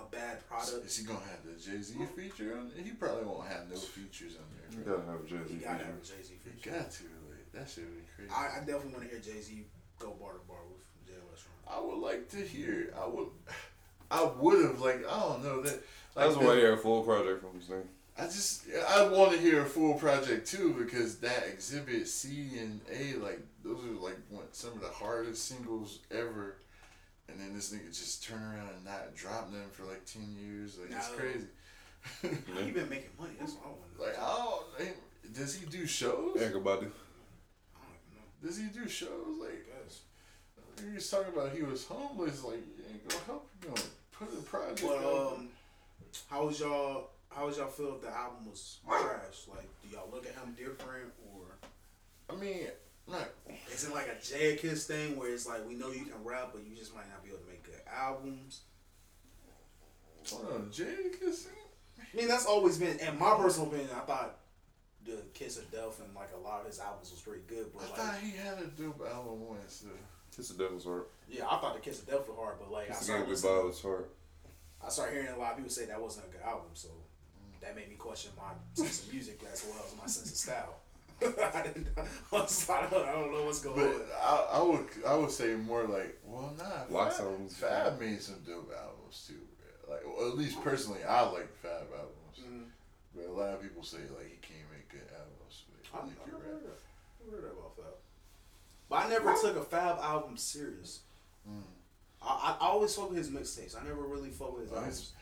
a 0.00 0.04
bad 0.10 0.46
product. 0.48 0.86
is 0.86 0.96
he 0.98 1.04
gonna 1.06 1.20
have 1.20 1.44
the 1.44 1.52
Jay 1.60 1.80
Z 1.82 1.94
hmm. 1.94 2.04
feature 2.06 2.56
on? 2.58 2.70
it? 2.76 2.84
He 2.84 2.90
probably 2.92 3.24
won't 3.24 3.48
have 3.48 3.68
no 3.70 3.76
features 3.76 4.36
on 4.36 4.44
You 4.78 4.84
there. 4.84 4.96
gotta 4.96 5.10
have 5.10 5.26
Jay 5.26 5.48
Z. 5.48 5.54
He 5.54 5.60
gotta 5.64 5.84
have 5.84 5.94
a 5.94 6.04
Jay 6.06 6.22
Z 6.22 6.34
feature. 6.42 6.50
He 6.54 6.60
feature. 6.62 6.70
got 6.70 6.90
to. 6.90 7.02
Like, 7.30 7.52
that 7.52 7.68
shit 7.70 7.84
would 7.84 7.96
be 7.96 8.06
crazy. 8.16 8.30
I, 8.32 8.56
I 8.56 8.58
definitely 8.60 8.92
want 8.92 9.04
to 9.04 9.10
hear 9.10 9.20
Jay 9.20 9.40
Z 9.40 9.64
go 9.98 10.10
bar 10.20 10.32
to 10.32 10.38
bar 10.48 10.58
with 10.70 10.82
Jay 11.06 11.14
Electronica. 11.20 11.76
I 11.76 11.80
would 11.80 11.98
like 11.98 12.28
to 12.30 12.36
hear. 12.38 12.94
I 13.00 13.06
would. 13.06 13.28
I 14.10 14.24
would 14.24 14.62
have 14.64 14.80
like 14.80 15.06
I 15.08 15.20
don't 15.20 15.42
know 15.44 15.62
that. 15.62 15.82
I 16.16 16.26
Like 16.26 16.28
just 16.34 16.36
want 16.36 16.50
to 16.50 16.54
the- 16.56 16.60
hear 16.60 16.72
a 16.74 16.78
full 16.78 17.02
project 17.02 17.40
from 17.40 17.58
this 17.58 17.68
thing. 17.68 17.88
I 18.18 18.24
just 18.24 18.64
I 18.90 19.08
want 19.08 19.32
to 19.32 19.38
hear 19.38 19.62
a 19.62 19.66
full 19.66 19.94
project 19.94 20.46
too 20.46 20.74
because 20.78 21.16
that 21.20 21.46
exhibit 21.50 22.06
C 22.08 22.58
and 22.58 22.80
A 22.92 23.14
like 23.14 23.40
those 23.64 23.78
are 23.84 23.92
like 24.02 24.18
one, 24.28 24.44
some 24.52 24.72
of 24.72 24.82
the 24.82 24.88
hardest 24.88 25.46
singles 25.46 26.00
ever, 26.10 26.18
and 26.20 26.30
then 26.30 26.56
this 27.70 27.78
nigga 27.78 27.88
just 27.88 28.24
turn 28.24 28.42
around 28.42 28.70
and 28.74 28.84
not 28.84 29.14
drop 29.14 29.50
them 29.52 29.64
for 29.70 29.84
like 29.84 30.04
ten 30.04 30.34
years 30.38 30.78
like 30.78 30.90
it's 30.90 31.08
crazy. 31.08 31.46
How 32.54 32.60
you 32.60 32.72
been 32.72 32.88
making 32.88 33.10
money? 33.18 33.34
That's 33.38 33.52
what 33.54 33.66
I 33.66 33.68
want. 33.68 34.00
like 34.00 34.16
oh, 34.18 34.64
Does 35.32 35.54
he 35.54 35.66
do 35.66 35.86
shows? 35.86 36.36
Erykah 36.36 36.62
Badu. 36.62 36.64
I 36.64 37.82
don't 37.86 37.98
even 38.00 38.12
know. 38.16 38.44
Does 38.44 38.56
he 38.56 38.66
do 38.66 38.88
shows? 38.88 39.38
Like 39.40 39.66
I 39.70 40.88
he 40.88 40.94
was 40.94 41.08
talking 41.08 41.32
about 41.32 41.52
he 41.52 41.62
was 41.62 41.86
homeless. 41.86 42.42
Like 42.42 42.56
you 42.56 42.84
ain't 42.90 43.08
gonna 43.08 43.24
help 43.26 43.48
you. 43.62 43.68
Gonna 43.68 43.82
put 44.10 44.38
a 44.38 44.42
project. 44.42 44.82
But 44.82 44.98
out. 44.98 45.32
um, 45.34 45.48
how 46.28 46.46
was 46.46 46.58
y'all? 46.58 47.10
How 47.30 47.46
was 47.46 47.58
y'all 47.58 47.68
feel 47.68 47.94
if 47.94 48.02
the 48.02 48.10
album 48.10 48.50
was 48.50 48.78
trash? 48.86 49.46
Like, 49.48 49.68
do 49.82 49.88
y'all 49.88 50.08
look 50.12 50.26
at 50.26 50.34
him 50.34 50.54
different, 50.58 51.12
or 51.32 51.56
I 52.28 52.38
mean, 52.38 52.66
not 53.08 53.28
is 53.72 53.84
it 53.84 53.92
like 53.94 54.06
a 54.08 54.16
Jadakiss 54.20 54.86
thing 54.86 55.16
where 55.16 55.32
it's 55.32 55.46
like 55.46 55.66
we 55.66 55.74
know 55.74 55.90
you 55.90 56.04
can 56.04 56.22
rap, 56.24 56.50
but 56.52 56.62
you 56.64 56.76
just 56.76 56.94
might 56.94 57.08
not 57.10 57.22
be 57.22 57.30
able 57.30 57.40
to 57.40 57.46
make 57.48 57.62
good 57.64 57.80
albums? 57.92 58.60
hold 60.30 60.46
on, 60.52 60.70
Jadakiss. 60.70 61.46
I 61.98 62.16
mean, 62.16 62.28
that's 62.28 62.46
always 62.46 62.78
been, 62.78 62.98
in 62.98 63.18
my 63.18 63.34
personal 63.36 63.68
opinion, 63.68 63.88
I 63.96 64.00
thought 64.00 64.36
the 65.04 65.18
Kiss 65.34 65.58
of 65.58 65.70
Death 65.72 66.00
and 66.04 66.14
like 66.14 66.30
a 66.36 66.38
lot 66.38 66.60
of 66.60 66.66
his 66.66 66.78
albums 66.78 67.10
was 67.10 67.20
pretty 67.20 67.42
good, 67.48 67.66
I 67.66 67.70
but 67.74 67.82
like, 67.82 67.94
thought 67.98 68.14
he 68.22 68.30
had 68.36 68.58
a 68.58 68.66
dope 68.66 69.02
album 69.10 69.48
once. 69.48 69.80
though. 69.80 69.90
Kiss 70.36 70.48
the 70.48 70.62
Devil's 70.62 70.84
Heart. 70.84 71.10
yeah, 71.28 71.44
I 71.46 71.58
thought 71.58 71.74
the 71.74 71.80
Kiss 71.80 72.00
of 72.02 72.06
Death 72.08 72.28
was 72.28 72.36
hard, 72.38 72.54
but 72.60 72.70
like 72.70 72.84
I 72.86 72.88
Kiss 72.88 72.98
the 73.00 73.04
started, 73.04 73.22
Game 73.24 73.30
listening- 73.30 73.66
was 73.66 73.82
hard. 73.82 74.04
I 74.84 74.88
started 74.88 75.12
hearing 75.14 75.28
a 75.28 75.38
lot 75.38 75.52
of 75.52 75.56
people 75.58 75.70
say 75.70 75.84
that 75.86 76.00
wasn't 76.00 76.26
a 76.26 76.30
good 76.30 76.42
album, 76.42 76.70
so 76.74 76.88
that 77.60 77.76
made 77.76 77.88
me 77.88 77.94
question 77.96 78.32
my 78.36 78.50
sense 78.74 79.04
of 79.06 79.12
music 79.12 79.40
as 79.52 79.64
well 79.68 79.82
as 79.86 79.94
my 79.96 80.06
sense 80.06 80.30
of 80.30 80.36
style. 80.36 80.74
I 81.20 81.62
didn't. 81.62 81.88
I, 81.96 82.02
was, 82.32 82.68
I, 82.70 82.86
don't, 82.88 83.06
I 83.08 83.12
don't 83.12 83.32
know 83.32 83.44
what's 83.44 83.60
going 83.60 83.80
on. 83.80 83.92
But 83.98 84.08
I, 84.22 84.46
I 84.54 84.62
would 84.62 84.86
I 85.06 85.14
would 85.16 85.30
say 85.30 85.54
more 85.54 85.84
like 85.84 86.18
well 86.24 86.52
nah 86.58 86.84
Lock 86.90 87.12
Fab, 87.12 87.26
albums. 87.26 87.56
Fab 87.56 88.00
made 88.00 88.20
some 88.22 88.36
dope 88.46 88.72
albums 88.76 89.24
too 89.26 89.34
bro. 89.86 89.94
like 89.94 90.02
well, 90.06 90.28
at 90.28 90.36
least 90.38 90.62
personally 90.62 91.00
I 91.08 91.22
like 91.30 91.48
Fab 91.62 91.86
albums 91.92 92.38
Mhm. 92.40 92.64
but 93.14 93.26
a 93.26 93.32
lot 93.32 93.54
of 93.54 93.62
people 93.62 93.82
say 93.82 93.98
like 94.16 94.30
he 94.30 94.36
can't 94.40 94.68
make 94.72 94.88
good 94.88 95.08
albums 95.16 95.64
but 95.70 95.98
I 95.98 96.02
I 96.02 96.06
think 96.06 96.18
I 96.24 96.30
you're 96.30 96.38
never 96.38 96.44
right 96.54 96.62
heard 96.62 96.62
that. 96.64 97.30
Heard 97.36 97.42
that 97.44 97.52
about 97.58 97.76
Fab. 97.76 97.94
But 98.88 98.96
I 98.96 99.08
never 99.08 99.34
took 99.40 99.56
a 99.56 99.62
Fab 99.64 99.98
album 100.00 100.36
serious. 100.36 101.00
Mm. 101.48 101.62
I, 102.24 102.56
I 102.60 102.66
always 102.68 102.94
fuck 102.94 103.08
with 103.10 103.18
his 103.18 103.30
mixtapes. 103.30 103.74
I 103.80 103.84
never 103.84 104.02
really 104.02 104.30
fuck 104.30 104.52
with 104.52 104.62
his 104.62 104.70
But 104.70 104.76
albums. 104.78 104.98
his- 104.98 105.12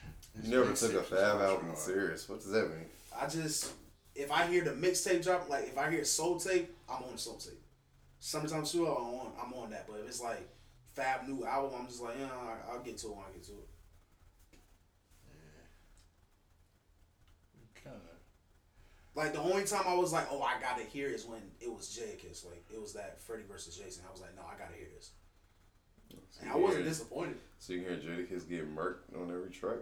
his 0.43 0.51
You 0.51 0.59
never 0.59 0.73
took 0.75 0.93
a 0.93 0.97
mixtapes 0.97 1.05
Fab 1.19 1.41
album 1.41 1.67
hard. 1.67 1.79
serious. 1.79 2.29
What 2.29 2.39
does 2.41 2.51
that 2.51 2.69
mean? 2.69 2.87
I 3.19 3.27
just 3.27 3.73
if 4.15 4.31
I 4.31 4.47
hear 4.47 4.63
the 4.65 4.71
mixtape 4.73 5.23
drop, 5.25 5.49
like 5.49 5.65
if 5.69 5.79
I 5.79 5.91
hear 5.91 6.05
soul 6.05 6.39
tape, 6.39 6.75
I'm 6.89 7.03
on 7.05 7.13
the 7.13 7.19
soul 7.19 7.37
tape. 7.37 7.61
Summertime 8.19 8.65
Sue, 8.67 8.87
I'm 8.87 8.93
on, 9.03 9.33
I'm 9.43 9.53
on 9.55 9.71
that. 9.71 9.87
But 9.89 10.01
if 10.01 10.09
it's 10.09 10.21
like 10.21 10.47
Fab 10.95 11.27
new 11.27 11.45
album, 11.47 11.81
I'm 11.81 11.87
just 11.87 12.03
like, 12.03 12.17
yeah, 12.19 12.27
I- 12.27 12.73
I'll 12.73 12.81
get 12.83 12.99
to 12.99 13.07
it 13.09 13.11
when 13.17 13.25
I 13.29 13.33
get 13.33 13.45
to 13.45 13.53
it. 13.53 13.69
kind 17.83 17.97
of 17.97 18.03
Like 19.15 19.33
the 19.33 19.41
only 19.41 19.65
time 19.65 19.85
I 19.87 19.95
was 19.95 20.13
like, 20.13 20.27
oh, 20.31 20.43
I 20.43 20.61
gotta 20.61 20.85
hear 20.85 21.09
is 21.09 21.25
when 21.25 21.41
it 21.61 21.73
was 21.73 21.87
Jadakiss. 21.99 22.45
Like 22.45 22.65
it 22.73 22.81
was 22.81 22.93
that 22.95 23.21
Freddie 23.23 23.45
versus 23.49 23.77
Jason. 23.77 24.05
I 24.09 24.13
was 24.13 24.21
like, 24.21 24.35
no, 24.37 24.43
I 24.43 24.59
gotta 24.59 24.77
hear 24.77 24.89
this. 24.95 25.13
And 26.43 26.51
I 26.51 26.57
wasn't 26.57 26.85
disappointed. 26.85 27.37
So 27.59 27.73
you 27.73 27.83
can 27.83 28.01
hear 28.01 28.17
Jadakiss 28.17 28.49
getting 28.49 28.75
murked 28.75 29.15
on 29.17 29.31
every 29.31 29.51
track. 29.51 29.79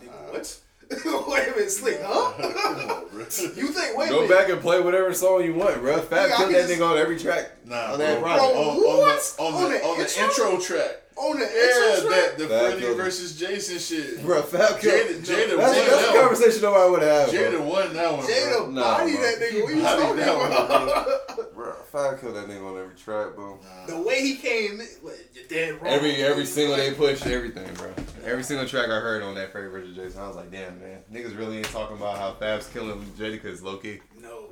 Nigga, 0.00 0.32
what? 0.32 0.60
wait 1.28 1.48
a 1.48 1.50
minute, 1.50 1.68
Slikk, 1.68 2.02
huh? 2.02 2.94
On, 2.94 3.20
you 3.56 3.68
think? 3.68 3.96
Wait 3.96 4.06
a 4.06 4.10
Go 4.10 4.22
minute. 4.22 4.28
back 4.30 4.48
and 4.50 4.60
play 4.60 4.80
whatever 4.80 5.12
song 5.14 5.42
you 5.44 5.54
want, 5.54 5.80
bro. 5.80 6.00
Fab 6.00 6.30
Nigga, 6.30 6.32
I 6.32 6.36
killed 6.36 6.50
can 6.50 6.52
that 6.52 6.68
just- 6.68 6.80
nigga 6.80 6.90
on 6.90 6.98
every 6.98 7.18
track. 7.18 7.50
Nah, 7.64 7.92
on 7.92 7.98
that 7.98 8.20
bro, 8.20 8.28
project. 8.28 8.56
on, 8.56 8.66
on 8.66 8.76
the 8.76 9.42
on, 9.42 9.54
On 9.54 9.62
the, 9.72 9.78
the 9.78 9.84
on 9.84 9.98
the 9.98 10.04
intro? 10.04 10.50
intro 10.52 10.60
track. 10.60 11.00
On 11.16 11.38
the 11.38 11.44
Yeah, 11.44 11.94
intro 11.94 12.10
track? 12.10 12.20
that 12.26 12.38
the 12.38 12.48
Fab 12.48 12.72
Freddie 12.78 12.94
versus 12.94 13.38
Jason 13.38 13.78
shit. 13.78 14.20
Bro, 14.22 14.42
Fab 14.42 14.80
killed. 14.80 14.94
Jada, 15.22 15.22
Jada 15.22 15.24
That's, 15.24 15.30
won 15.48 15.58
that's 15.58 15.86
a 15.86 15.90
that 15.90 16.10
one. 16.12 16.20
conversation 16.20 16.62
nobody 16.62 16.90
would 16.90 17.02
have. 17.02 17.28
Jada 17.28 17.52
Jada, 17.52 17.64
won 17.64 17.94
that 17.94 18.12
one. 18.12 18.26
Jada 18.26 18.56
bro. 18.58 18.70
Nah, 18.70 18.98
body 18.98 19.12
bro. 19.12 19.22
that 19.22 19.38
nigga. 19.38 19.62
What 19.62 19.74
you 19.74 19.82
talking 19.82 20.16
that 20.16 20.36
one, 20.36 20.52
about? 20.52 21.54
bro, 21.54 21.72
Fab 21.92 22.20
killed 22.20 22.34
that 22.36 22.48
nigga 22.48 22.68
on 22.68 22.78
every 22.82 22.94
track, 22.96 23.36
bro. 23.36 23.58
The 23.86 23.96
way 24.02 24.22
he 24.22 24.34
came, 24.36 24.72
in, 24.72 24.86
like, 25.04 25.30
you're 25.34 25.44
dead 25.48 25.74
wrong. 25.80 25.86
Every 25.92 26.16
every 26.16 26.46
single 26.46 26.76
they 26.76 26.92
pushed 26.92 27.26
everything, 27.26 27.72
bro. 27.74 27.92
Every 28.24 28.42
single 28.42 28.66
track 28.66 28.86
I 28.88 28.98
heard 28.98 29.22
on 29.22 29.34
that 29.36 29.52
Freddie 29.52 29.68
vs. 29.68 29.94
Jason, 29.94 30.20
I 30.20 30.26
was 30.26 30.34
like, 30.36 30.50
damn, 30.50 30.80
man, 30.80 31.00
niggas 31.12 31.38
really 31.38 31.58
ain't 31.58 31.66
talking 31.70 31.96
about 31.96 32.18
how 32.18 32.32
Fab's 32.34 32.66
killing 32.68 33.00
Jadakiss 33.18 33.62
low 33.62 33.76
key. 33.76 34.00
No, 34.20 34.46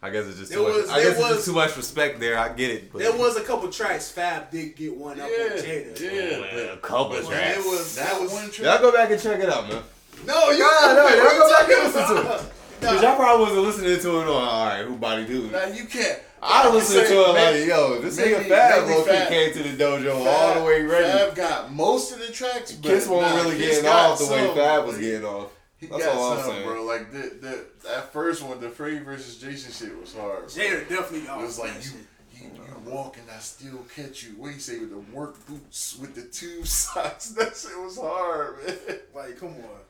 I 0.00 0.10
guess 0.10 0.26
it's 0.26 0.38
just 0.38 0.50
There 0.50 0.58
too 0.60 0.64
much. 0.68 0.74
was- 0.82 0.90
I 0.90 1.00
there 1.00 1.02
guess 1.10 1.12
it's 1.18 1.20
was- 1.28 1.34
just 1.36 1.46
too 1.46 1.52
much 1.54 1.76
respect 1.76 2.20
there. 2.20 2.38
I 2.38 2.48
get 2.50 2.70
it, 2.70 2.92
but 2.92 3.00
there 3.00 3.12
was 3.12 3.36
a 3.36 3.40
couple 3.40 3.68
tracks 3.68 4.08
Fab 4.10 4.50
did 4.50 4.76
get 4.76 4.94
one 4.94 5.20
up 5.20 5.28
Yeah, 5.28 5.44
on 5.44 5.50
Jada. 5.58 6.00
yeah. 6.00 6.36
Oh, 6.36 6.40
man, 6.40 6.68
a 6.72 6.76
couple 6.76 7.08
but 7.16 7.26
tracks. 7.26 7.58
It 7.58 7.64
was 7.64 7.94
That 7.96 8.20
was, 8.20 8.32
one 8.32 8.50
track. 8.50 8.64
y'all 8.80 8.90
go 8.90 8.92
back 8.96 9.10
and 9.10 9.20
check 9.20 9.40
it 9.40 9.48
out, 9.48 9.68
man. 9.68 9.82
No, 10.24 10.50
you 10.50 10.58
Nah, 10.60 10.92
no, 10.94 11.08
y'all 11.08 11.38
go 11.38 11.50
back 11.50 11.68
and 11.68 11.92
listen 11.94 12.14
to 12.16 12.20
it. 12.20 12.24
Nah. 12.24 12.40
Cause 12.92 13.02
y'all 13.02 13.16
probably 13.16 13.44
wasn't 13.46 13.62
listening 13.66 14.00
to 14.00 14.20
it 14.20 14.28
on 14.28 14.28
all 14.28 14.66
right, 14.66 14.84
who 14.84 14.94
body 14.96 15.24
dude. 15.26 15.50
Now 15.50 15.64
you 15.66 15.84
can't. 15.86 16.20
I 16.40 16.68
you 16.68 16.74
listened 16.74 17.08
to 17.08 17.20
it 17.30 17.34
maybe- 17.34 17.58
like, 17.60 17.68
yo, 17.68 18.00
this 18.00 18.16
maybe- 18.16 18.30
nigga 18.34 18.48
Fab 18.48 18.82
maybe 18.86 18.94
low 18.94 19.02
key 19.04 19.10
Fab- 19.10 19.28
came 19.28 19.52
to 19.52 19.62
the 19.64 19.82
dojo 19.84 20.24
Fab- 20.24 20.26
all 20.28 20.54
the 20.60 20.64
way 20.64 20.82
ready. 20.82 21.18
Fab 21.18 21.34
got 21.34 21.72
most 21.72 22.12
of 22.12 22.20
the 22.20 22.28
tracks, 22.32 22.70
but 22.70 22.88
Kiss 22.88 23.08
won't 23.08 23.22
nah, 23.26 23.34
really 23.42 23.56
Kiss 23.56 23.76
getting 23.78 23.90
off 23.90 24.18
the 24.20 24.26
way 24.26 24.46
some, 24.46 24.54
Fab 24.54 24.86
was 24.86 24.98
getting 24.98 25.24
off. 25.24 25.50
He 25.78 25.86
That's 25.86 26.04
got 26.04 26.16
all 26.16 26.32
I'm 26.32 26.44
saying. 26.44 26.66
bro. 26.66 26.84
Like 26.84 27.12
the, 27.12 27.18
the 27.40 27.64
that 27.84 28.12
first 28.12 28.42
one, 28.42 28.60
the 28.60 28.68
Freddie 28.68 28.98
versus 28.98 29.36
Jason 29.38 29.72
shit 29.72 29.98
was 30.00 30.14
hard. 30.14 30.40
bro. 30.40 30.46
Jada 30.48 30.88
definitely 30.88 31.20
got 31.20 31.40
It 31.40 31.44
was 31.44 31.58
like 31.58 31.74
you, 31.76 31.80
shit. 31.82 31.92
you, 32.34 32.50
you 32.56 32.90
walk 32.90 33.16
and 33.16 33.30
I 33.30 33.38
still 33.38 33.84
catch 33.94 34.24
you. 34.24 34.30
What 34.30 34.48
do 34.48 34.54
you 34.54 34.60
say 34.60 34.78
with 34.80 34.90
the 34.90 34.98
work 35.16 35.44
boots 35.46 35.96
with 36.00 36.14
the 36.16 36.22
two 36.22 36.64
socks? 36.64 37.28
That 37.30 37.56
shit 37.56 37.78
was 37.78 37.96
hard, 37.98 38.56
man. 38.66 38.76
Like, 39.14 39.38
come 39.38 39.48
on, 39.50 39.80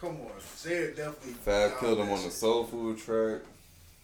come 0.00 0.10
on. 0.20 0.30
Jada 0.62 0.94
definitely. 0.96 1.32
Fab 1.34 1.78
killed 1.80 1.98
him 2.00 2.06
that 2.06 2.12
on 2.18 2.22
the 2.24 2.30
soul 2.30 2.64
food 2.64 2.98
track. 2.98 3.40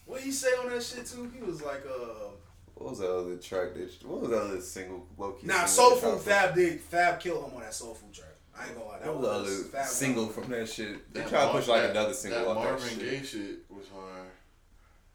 What 0.06 0.20
he 0.22 0.32
say 0.32 0.48
on 0.62 0.68
that 0.70 0.82
shit 0.82 1.06
too? 1.06 1.30
He 1.36 1.42
was 1.42 1.62
like, 1.62 1.84
uh, 1.86 2.30
What 2.74 2.90
was 2.90 2.98
that 3.00 3.14
other 3.14 3.36
track? 3.36 3.74
That, 3.74 3.90
what 4.06 4.22
was 4.22 4.30
that 4.30 4.40
other 4.42 4.60
single 4.60 5.06
low 5.18 5.32
key? 5.32 5.46
nah, 5.46 5.66
single 5.66 5.98
Soul 6.00 6.14
Food. 6.16 6.22
Fab 6.22 6.54
did. 6.54 6.80
Fab 6.80 7.20
killed 7.20 7.44
him 7.46 7.54
on 7.56 7.60
that 7.60 7.74
Soul 7.74 7.94
Food 7.94 8.12
track. 8.12 8.29
I 8.60 8.66
ain't 8.66 8.74
gonna 8.76 8.86
lie. 8.88 8.98
That 8.98 9.06
What 9.14 9.20
was 9.20 9.48
was 9.50 9.70
the 9.70 9.78
other 9.78 9.86
single 9.88 10.26
was- 10.26 10.34
from 10.34 10.50
that 10.50 10.68
shit? 10.68 11.12
They 11.14 11.20
That 11.20 11.28
tried 11.30 11.46
to 11.46 11.52
push 11.52 11.68
like 11.68 11.82
that- 11.82 11.90
another 11.92 12.12
single 12.14 12.40
That 12.40 12.48
off 12.48 12.56
that 12.64 12.70
Marvin 12.70 12.88
shit. 12.88 13.10
Gaye 13.10 13.26
shit 13.26 13.68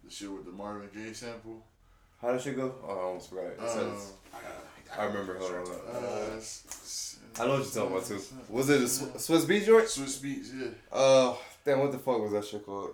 the 0.03 0.11
shit 0.11 0.31
with 0.31 0.45
the 0.45 0.51
Marvin 0.51 0.89
Gaye 0.93 1.13
sample. 1.13 1.63
How 2.21 2.31
did 2.31 2.41
shit 2.41 2.55
go? 2.55 2.75
Oh, 2.83 2.89
I 2.89 3.01
almost 3.03 3.29
forgot. 3.29 3.45
It 3.45 3.59
says- 3.69 4.13
I, 4.33 4.37
got, 4.41 4.99
I 4.99 5.05
remember. 5.05 5.37
Hold 5.39 5.51
on. 5.51 5.67
uh, 5.95 6.35
s- 6.37 6.63
s- 6.69 7.17
I 7.39 7.45
know 7.45 7.53
what 7.59 7.63
you're 7.63 7.65
talking 7.73 7.91
about 7.97 8.05
too. 8.07 8.21
Was 8.49 8.69
it 8.69 8.81
a 8.81 8.87
Sw- 8.87 9.01
Swizz 9.29 9.47
Beat 9.47 9.65
joint? 9.65 9.85
Swizz 9.85 10.19
Beatz, 10.21 10.53
yeah. 10.53 10.67
Uh, 10.91 11.35
damn, 11.65 11.79
what 11.79 11.91
the 11.91 11.97
fuck 11.99 12.19
was 12.19 12.31
that 12.31 12.45
shit 12.45 12.65
called? 12.65 12.91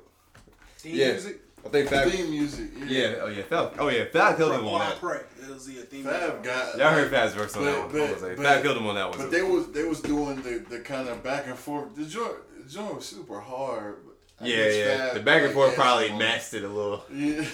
Theme 0.77 0.95
Yeah. 0.95 1.11
music. 1.11 1.41
I 1.65 1.69
think 1.69 1.89
Fab. 1.89 2.09
Theme 2.09 2.29
music, 2.31 2.69
yeah. 2.77 2.85
Yeah, 2.87 3.15
oh 3.21 3.27
yeah, 3.27 3.43
Fab. 3.43 3.73
Oh 3.79 3.87
yeah, 3.89 4.05
Fab 4.11 4.37
killed 4.37 4.53
him 4.53 4.65
Or 4.65 4.75
on 4.75 4.81
I 4.81 4.89
that. 4.89 4.99
pray. 4.99 5.19
It 5.41 5.49
was 5.49 5.65
the 5.67 5.73
theme 5.73 6.03
Fab 6.03 6.43
got. 6.43 6.77
Y'all 6.77 6.91
heard 6.91 7.09
Fab's 7.11 7.33
verse 7.33 7.55
on 7.55 7.65
that 7.65 7.79
one. 7.79 7.91
but- 7.91 8.01
I 8.01 8.11
was 8.13 8.21
like, 8.21 8.35
but- 8.37 8.45
Fab 8.45 8.63
killed 8.63 8.77
him 8.77 8.87
on 8.87 8.95
that 8.95 9.09
one. 9.09 9.17
But 9.19 9.31
they 9.31 9.41
was 9.41 9.67
they 9.71 9.83
was 9.83 10.01
doing 10.01 10.41
the, 10.41 10.63
the 10.69 10.79
kind 10.79 11.07
of 11.07 11.23
back 11.23 11.45
and 11.47 11.55
forth. 11.57 11.95
The 11.95 12.05
joint 12.05 12.33
the 12.63 12.69
joint 12.69 12.95
was 12.95 13.05
super 13.05 13.39
hard. 13.39 13.97
but 14.05 14.15
I 14.43 14.47
yeah, 14.47 14.69
yeah. 14.69 14.97
Fab, 14.97 15.13
the 15.13 15.19
back 15.21 15.43
and 15.43 15.53
forth 15.53 15.69
asked 15.69 15.77
probably 15.79 16.07
him. 16.09 16.17
matched 16.17 16.53
it 16.55 16.63
a 16.63 16.67
little. 16.67 17.03
Yeah. 17.13 17.43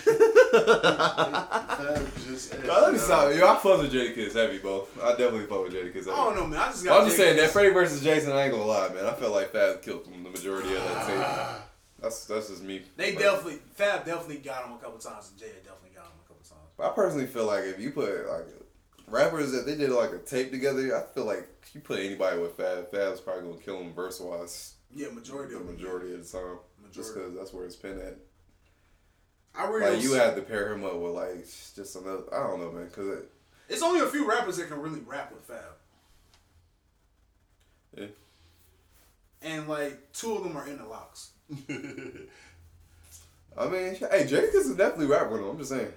Fab 0.87 2.15
just. 2.25 2.53
asked 2.53 2.63
Let 2.65 2.87
me 2.93 2.93
him. 2.93 2.97
stop. 2.99 3.33
Yo, 3.33 3.47
I 3.47 3.55
fuck 3.57 3.81
with 3.81 3.91
Jadakiss 3.91 4.33
heavy, 4.33 4.57
bro. 4.59 4.87
I 5.03 5.09
definitely 5.11 5.45
fuck 5.47 5.63
with 5.63 5.73
Jadakiss 5.73 6.05
heavy. 6.05 6.11
I 6.11 6.15
don't 6.15 6.35
know, 6.35 6.47
man. 6.47 6.59
I 6.59 6.67
just 6.67 6.85
got. 6.85 6.99
I'm 7.01 7.05
just 7.07 7.17
saying 7.17 7.35
that 7.37 7.49
Jadakiss. 7.49 7.53
Freddie 7.53 7.73
versus 7.73 8.01
Jason. 8.03 8.31
I 8.31 8.43
ain't 8.43 8.51
gonna 8.53 8.65
lie, 8.65 8.89
man. 8.89 9.05
I 9.05 9.13
felt 9.13 9.33
like 9.33 9.51
Fab 9.51 9.81
killed 9.81 10.07
him 10.07 10.23
the 10.23 10.29
majority 10.29 10.69
of 10.75 10.83
that 10.83 10.95
ah. 10.95 11.53
tape. 11.57 11.63
That's 11.99 12.25
that's 12.25 12.49
just 12.49 12.63
me. 12.63 12.83
They 12.95 13.13
But- 13.13 13.21
definitely 13.21 13.59
Fab 13.75 14.05
definitely 14.05 14.37
got 14.37 14.65
him 14.65 14.73
a 14.73 14.77
couple 14.77 14.99
times, 14.99 15.29
and 15.29 15.39
Jay 15.39 15.47
definitely 15.63 15.91
got 15.95 16.05
him 16.05 16.11
a 16.23 16.27
couple 16.27 16.43
times. 16.47 16.69
I 16.79 16.89
personally 16.95 17.25
feel 17.27 17.45
like 17.45 17.63
if 17.63 17.79
you 17.79 17.91
put 17.91 18.27
like 18.27 18.45
rappers 19.07 19.51
that 19.53 19.65
they 19.65 19.75
did 19.75 19.89
like 19.89 20.11
a 20.11 20.19
tape 20.19 20.51
together, 20.51 20.95
I 20.95 21.01
feel 21.13 21.25
like 21.25 21.47
if 21.63 21.73
you 21.73 21.81
put 21.81 21.99
anybody 21.99 22.39
with 22.39 22.53
Fab, 22.57 22.91
Fab's 22.91 23.19
probably 23.19 23.49
gonna 23.49 23.61
kill 23.61 23.79
him 23.81 23.93
verse 23.93 24.19
wise 24.19 24.75
Yeah, 24.91 25.09
majority 25.09 25.53
the 25.55 25.59
of 25.61 25.65
majority 25.65 26.13
of 26.13 26.29
the 26.31 26.37
time. 26.37 26.59
Just 26.91 27.13
because 27.13 27.33
that's 27.35 27.51
where 27.51 27.65
it's 27.65 27.75
pinned 27.75 27.99
at. 27.99 28.15
I 29.55 29.67
really 29.67 29.95
Like 29.95 30.03
you 30.03 30.13
had 30.13 30.35
to 30.35 30.41
pair 30.43 30.71
him 30.71 30.85
up 30.85 30.95
with 30.95 31.13
like 31.13 31.45
just 31.75 31.95
another. 31.95 32.23
I 32.33 32.45
don't 32.47 32.61
know, 32.61 32.71
man. 32.71 32.85
Because 32.85 33.07
it, 33.17 33.31
It's 33.69 33.81
only 33.81 33.99
a 34.01 34.07
few 34.07 34.29
rappers 34.29 34.57
that 34.57 34.69
can 34.69 34.79
really 34.79 34.99
rap 35.01 35.31
with 35.33 35.41
Fab. 35.43 35.63
Yeah. 37.95 38.05
And 39.41 39.67
like 39.67 40.13
two 40.13 40.35
of 40.35 40.43
them 40.43 40.55
are 40.55 40.67
in 40.67 40.77
the 40.77 40.85
locks. 40.85 41.31
I 43.57 43.67
mean, 43.67 43.95
hey, 43.95 44.25
Jadakiss 44.27 44.53
is 44.55 44.75
definitely 44.75 45.07
rap 45.07 45.31
with 45.31 45.41
him. 45.41 45.49
I'm 45.49 45.57
just 45.57 45.69
saying. 45.71 45.91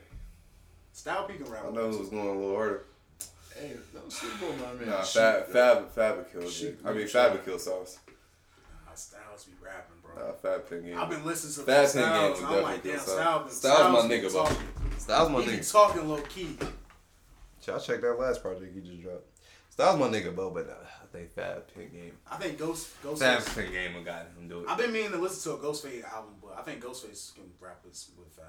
Style 0.92 1.24
P 1.26 1.34
can 1.34 1.50
rap 1.50 1.64
I 1.68 1.70
know 1.70 1.86
him. 1.88 1.94
it 1.94 2.00
was 2.00 2.08
going 2.08 2.26
a 2.28 2.32
little 2.32 2.54
harder. 2.56 2.84
Hey, 3.54 3.72
don't 3.92 4.10
sleep 4.12 4.32
on 4.42 4.58
my 4.60 4.72
man. 4.80 4.88
Nah, 4.88 5.02
Fab. 5.02 5.46
Fab, 5.48 5.90
Fab 5.90 6.16
would 6.16 6.32
kill 6.32 6.42
it. 6.42 6.78
I 6.84 6.92
mean, 6.92 7.02
Fab 7.06 7.10
tried. 7.10 7.32
would 7.32 7.44
kill 7.44 7.58
Sauce. 7.58 7.98
Nah, 8.86 8.94
Styles 8.94 9.44
be 9.44 9.52
rapping, 9.62 9.96
bro. 10.02 10.14
Nah, 10.26 10.32
Fab 10.32 10.68
pin 10.68 10.82
game. 10.82 10.98
I've 10.98 11.10
been 11.10 11.24
listening 11.24 11.66
to 11.66 11.70
Fab 11.72 11.80
Pin 11.82 11.88
Styles. 11.88 12.38
Game 12.38 12.48
and 12.48 12.56
I'm 12.56 12.62
like, 12.62 12.82
damn, 12.82 12.98
Styles. 12.98 13.56
Styles. 13.56 13.76
Styles 13.78 14.04
my 14.08 14.14
nigga, 14.14 14.32
bro. 14.32 14.48
Styles 14.98 15.30
my 15.30 15.40
He 15.42 15.46
be 15.50 15.56
nigga. 15.58 15.72
talking 15.72 16.08
low 16.08 16.20
key. 16.22 16.56
Y'all 17.66 17.78
check 17.78 18.00
that 18.00 18.18
last 18.18 18.42
project 18.42 18.74
he 18.74 18.80
just 18.80 19.02
dropped. 19.02 19.26
Styles 19.68 19.98
my 20.00 20.06
nigga, 20.08 20.34
bro, 20.34 20.50
but 20.50 20.66
uh, 20.68 20.72
I 20.99 20.99
think 21.12 21.30
Fab 21.32 21.66
Pin 21.74 21.88
Game. 21.92 22.12
I 22.30 22.36
think 22.36 22.58
Ghost 22.58 22.88
Ghostface. 23.02 23.18
Fab 23.18 23.54
Pin 23.54 23.72
Game 23.72 23.94
will 23.94 24.02
got 24.04 24.26
him 24.38 24.48
do 24.48 24.60
it. 24.60 24.66
I've 24.68 24.78
been 24.78 24.92
meaning 24.92 25.10
to 25.12 25.18
listen 25.18 25.52
to 25.52 25.58
a 25.58 25.62
Ghostface 25.70 26.04
album, 26.12 26.34
but 26.42 26.56
I 26.58 26.62
think 26.62 26.82
Ghostface 26.82 27.34
can 27.34 27.44
rap 27.60 27.80
with, 27.84 27.92
with 28.18 28.28
Fab. 28.34 28.44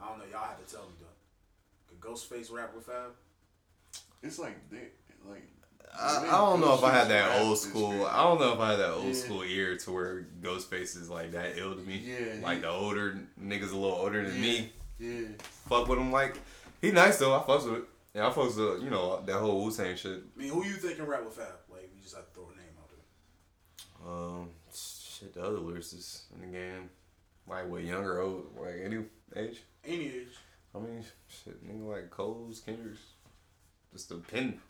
I 0.00 0.08
don't 0.08 0.18
know. 0.18 0.24
Y'all 0.30 0.46
have 0.48 0.64
to 0.66 0.72
tell 0.74 0.84
me 0.84 0.94
though. 1.00 1.06
Could 1.88 2.00
Ghostface 2.00 2.52
rap 2.52 2.74
with 2.74 2.86
Fab? 2.86 3.12
It's 4.22 4.38
like 4.38 4.70
they 4.70 4.88
like. 5.28 5.48
I, 5.96 6.26
I 6.26 6.30
don't 6.32 6.60
know 6.60 6.74
if 6.74 6.82
I 6.82 6.90
had 6.92 7.08
that 7.08 7.40
old 7.42 7.56
school. 7.56 8.04
I 8.06 8.24
don't 8.24 8.40
know 8.40 8.52
if 8.54 8.58
I 8.58 8.70
had 8.72 8.80
that 8.80 8.90
old 8.94 9.06
Yeah. 9.06 9.12
school 9.12 9.42
ear 9.44 9.76
to 9.76 9.92
where 9.92 10.26
Ghostface 10.42 10.96
is 11.00 11.08
like 11.08 11.32
that 11.32 11.56
ill 11.56 11.74
to 11.76 11.80
me. 11.82 12.02
Yeah, 12.04 12.42
like 12.42 12.56
he- 12.56 12.62
the 12.62 12.70
older 12.70 13.18
niggas 13.40 13.70
a 13.72 13.76
little 13.76 13.92
older 13.98 14.28
than 14.28 14.40
me. 14.40 14.72
Yeah. 14.98 15.26
Fuck 15.68 15.86
with 15.88 15.98
him 15.98 16.10
like 16.10 16.36
he 16.80 16.90
nice 16.90 17.18
though. 17.18 17.34
I 17.36 17.40
fucks 17.42 17.64
with 17.70 17.80
it. 17.82 17.84
Yeah, 18.14 18.26
I 18.28 18.30
fucks 18.30 18.56
with 18.56 18.82
you 18.82 18.90
know 18.90 19.22
that 19.24 19.38
whole 19.38 19.62
Wu 19.64 19.70
Tang 19.70 19.94
shit. 19.94 20.20
I 20.36 20.40
mean, 20.40 20.50
who 20.52 20.64
you 20.64 20.72
think 20.74 20.96
can 20.96 21.06
rap 21.06 21.24
with 21.24 21.34
Fab? 21.34 21.46
Just 22.04 22.16
have 22.16 22.26
to 22.26 22.34
throw 22.34 22.44
a 22.44 22.56
name 22.56 22.76
out 22.78 22.90
there. 24.04 24.12
Um, 24.12 24.50
shit, 24.70 25.32
the 25.32 25.42
other 25.42 25.56
lyricists 25.56 26.24
in 26.34 26.42
the 26.42 26.46
game, 26.58 26.90
like 27.48 27.66
what 27.66 27.82
younger, 27.82 28.20
old, 28.20 28.54
like 28.60 28.74
any 28.84 28.98
age. 29.34 29.62
Any 29.86 30.06
age. 30.08 30.36
I 30.74 30.80
mean, 30.80 31.02
shit, 31.28 31.66
nigga 31.66 31.88
like 31.90 32.10
Cole's, 32.10 32.60
Kendrick's, 32.60 33.00
just 33.92 34.10
the 34.10 34.16
pin. 34.16 34.60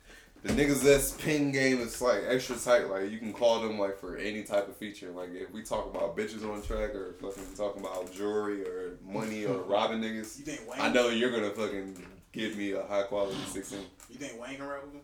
The 0.45 0.53
niggas 0.53 0.83
that's 0.83 1.13
pin 1.13 1.51
game 1.51 1.81
is 1.81 2.01
like 2.01 2.23
extra 2.29 2.55
tight. 2.57 2.89
Like 2.89 3.11
you 3.11 3.19
can 3.19 3.33
call 3.33 3.61
them 3.63 3.81
like 3.81 3.99
for 3.99 4.17
any 4.17 4.45
type 4.45 4.69
of 4.69 4.77
feature. 4.77 5.11
Like 5.11 5.31
if 5.33 5.51
we 5.51 5.63
talk 5.63 5.93
about 5.93 6.17
bitches 6.17 6.49
on 6.49 6.63
track 6.63 6.95
or 6.95 7.15
fucking 7.15 7.45
talking 7.57 7.81
about 7.81 8.13
jewelry 8.13 8.63
or 8.63 8.99
money 9.05 9.45
or 9.47 9.59
robbing 9.67 10.01
niggas, 10.01 10.39
You 10.39 10.45
think 10.45 10.71
Wayne? 10.71 10.81
I 10.81 10.93
know 10.93 11.09
you're 11.09 11.33
gonna 11.33 11.51
fucking 11.51 11.97
give 12.31 12.57
me 12.57 12.73
a 12.73 12.85
high 12.85 13.05
quality 13.05 13.39
sixteen. 13.47 13.87
You 14.09 14.17
think 14.17 14.41
Wayne 14.41 14.57
can 14.57 14.69
rap 14.69 14.85
with 14.85 14.93
him? 14.93 15.01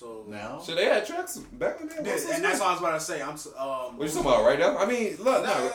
Yeah. 0.00 0.06
So 0.08 0.24
Now. 0.28 0.58
So 0.60 0.74
they 0.74 0.84
had 0.84 1.06
tracks 1.06 1.38
back 1.38 1.80
in 1.80 1.88
the 1.88 1.94
day. 1.94 2.00
Yeah, 2.04 2.34
and 2.34 2.44
that's 2.44 2.60
what 2.60 2.68
I 2.68 2.72
was 2.72 2.80
about 2.80 2.94
to 2.94 3.00
say. 3.00 3.22
I'm 3.22 3.30
um. 3.30 3.96
What 3.98 4.08
you 4.08 4.14
talking 4.14 4.20
about 4.30 4.44
right 4.44 4.58
now? 4.58 4.76
I 4.78 4.86
mean, 4.86 5.16
look, 5.18 5.42
Nah, 5.44 5.58
no. 5.58 5.70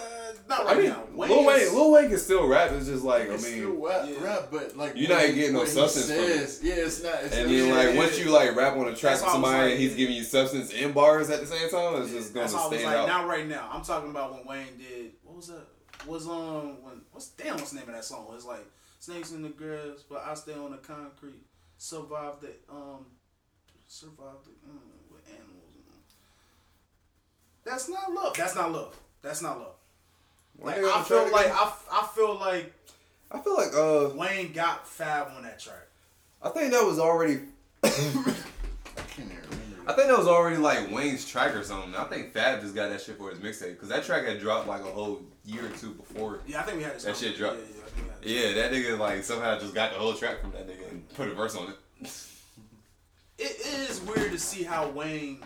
not 0.48 0.68
I 0.68 0.76
mean, 0.76 0.90
now. 0.90 1.04
Lil 1.16 1.46
Wayne, 1.46 1.60
is- 1.62 1.74
Lil 1.74 1.92
Wayne 1.92 2.10
can 2.10 2.18
still 2.20 2.48
rap. 2.48 2.72
It's 2.72 2.86
just 2.88 3.04
like 3.04 3.30
I 3.30 3.34
It's 3.34 3.46
still 3.48 3.70
mean, 3.72 3.82
rap, 3.84 4.06
yeah. 4.08 4.24
rap, 4.24 4.48
but 4.52 4.78
like 4.78 4.94
You're 4.96 5.10
not 5.10 5.22
getting 5.34 5.54
no 5.54 5.60
what 5.60 5.68
he 5.68 5.74
substance 5.74 6.06
from 6.08 6.16
it. 6.20 6.60
Yeah, 6.76 6.84
it's 6.86 7.04
not. 7.04 7.24
It's 7.24 7.36
and 7.36 7.50
then 7.50 7.72
like 7.76 7.94
yeah, 7.94 7.98
once 7.98 8.20
you 8.20 8.30
like 8.30 8.56
rap 8.56 8.76
on 8.78 8.88
a 8.88 8.96
track 8.96 9.14
with 9.16 9.22
why 9.24 9.28
I 9.28 9.30
was 9.30 9.32
somebody, 9.34 9.58
like- 9.64 9.72
and 9.72 9.80
he's 9.80 9.96
giving 9.96 10.16
you 10.16 10.24
substance 10.24 10.72
in 10.72 10.92
bars 10.92 11.30
at 11.30 11.40
the 11.42 11.48
same 11.48 11.70
time. 11.70 12.02
It's 12.04 12.12
just 12.12 12.34
gonna 12.34 12.44
That's 12.46 12.54
why 12.54 12.60
I 12.62 12.68
was 12.68 12.78
stand 12.80 12.86
like, 12.96 12.98
out. 12.98 13.08
not 13.08 13.28
right 13.28 13.48
now. 13.48 13.70
I'm 13.72 13.84
talking 13.84 14.10
about 14.12 14.34
when 14.34 14.46
Wayne 14.46 14.78
did. 14.78 15.12
What 15.24 15.38
was 15.38 15.48
that? 15.48 15.66
Was 16.08 16.28
um 16.28 16.84
when 16.84 17.02
what's 17.12 17.30
damn 17.30 17.56
what's 17.56 17.72
the 17.72 17.80
name 17.80 17.88
of 17.90 17.96
that 17.96 18.04
song? 18.06 18.28
It's 18.36 18.46
like 18.46 18.66
snakes 19.00 19.32
in 19.32 19.42
the 19.44 19.50
grass, 19.50 20.04
but 20.10 20.24
I 20.28 20.34
stay 20.36 20.54
on 20.54 20.72
the 20.72 20.78
concrete. 20.78 21.42
Survive 21.78 22.34
the 22.42 22.50
um, 22.72 23.06
survive 23.92 24.40
the 24.46 24.52
um, 24.70 24.80
with 25.12 25.28
animals. 25.28 25.58
That's 27.66 27.90
not 27.90 28.12
love. 28.14 28.36
That's 28.38 28.56
not 28.56 28.72
love. 28.72 29.00
That's 29.22 29.42
not 29.42 29.60
love. 29.60 29.76
Like 30.60 30.78
I 30.78 31.00
the 31.00 31.06
feel 31.06 31.32
like? 31.32 31.48
I, 31.48 31.74
I 31.92 32.08
feel 32.16 32.36
like 32.40 32.74
I 33.32 33.40
feel 33.40 33.56
like 33.56 33.74
uh, 33.76 34.16
Wayne 34.16 34.54
got 34.54 34.88
Fab 34.88 35.28
on 35.36 35.44
that 35.44 35.60
track. 35.60 35.88
I 36.42 36.50
think 36.50 36.72
that 36.72 36.86
was 36.86 37.00
already. 37.00 37.40
I 37.84 37.90
can't 37.90 39.30
remember. 39.30 39.88
I 39.88 39.94
think 39.94 40.08
that 40.08 40.18
was 40.18 40.28
already 40.28 40.58
like 40.58 40.90
Wayne's 40.92 41.28
track 41.28 41.54
or 41.54 41.64
something. 41.64 41.94
I 41.96 42.06
think 42.06 42.32
Fab 42.32 42.62
just 42.62 42.74
got 42.74 42.90
that 42.90 43.02
shit 43.02 43.18
for 43.18 43.30
his 43.30 43.40
mixtape 43.40 43.74
because 43.74 43.90
that 43.90 44.06
track 44.06 44.26
had 44.26 44.40
dropped 44.40 44.68
like 44.68 44.82
a 44.82 44.92
whole 44.92 45.22
year 45.46 45.66
or 45.66 45.78
two 45.78 45.92
before. 45.92 46.40
Yeah, 46.48 46.62
I 46.62 46.64
think 46.64 46.78
we 46.78 46.84
had. 46.84 46.98
That 46.98 47.18
shit 47.18 47.36
dropped. 47.36 47.58
Yeah, 47.58 47.64
yeah, 47.76 47.84
I 47.84 47.90
think 47.90 48.06
we 48.06 48.10
had 48.10 48.22
this. 48.22 48.56
Yeah, 48.56 48.62
that 48.62 48.72
nigga 48.72 48.98
like 48.98 49.24
somehow 49.24 49.60
just 49.60 49.76
got 49.76 49.92
the 49.92 50.00
whole 50.00 50.14
track 50.14 50.40
from 50.40 50.52
that 50.52 50.68
nigga 50.68 50.90
and 50.92 51.10
put 51.14 51.28
a 51.28 51.34
verse 51.34 51.58
on 51.58 51.74
it. 52.02 52.10
it 53.42 53.90
is 53.90 54.02
weird 54.02 54.32
to 54.32 54.38
see 54.38 54.64
how 54.64 54.88
Wayne 54.90 55.44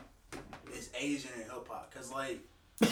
is 0.73 0.89
Asian 0.99 1.31
in 1.35 1.43
hip 1.43 1.67
hop. 1.69 1.93
Cause 1.93 2.11
like, 2.11 2.39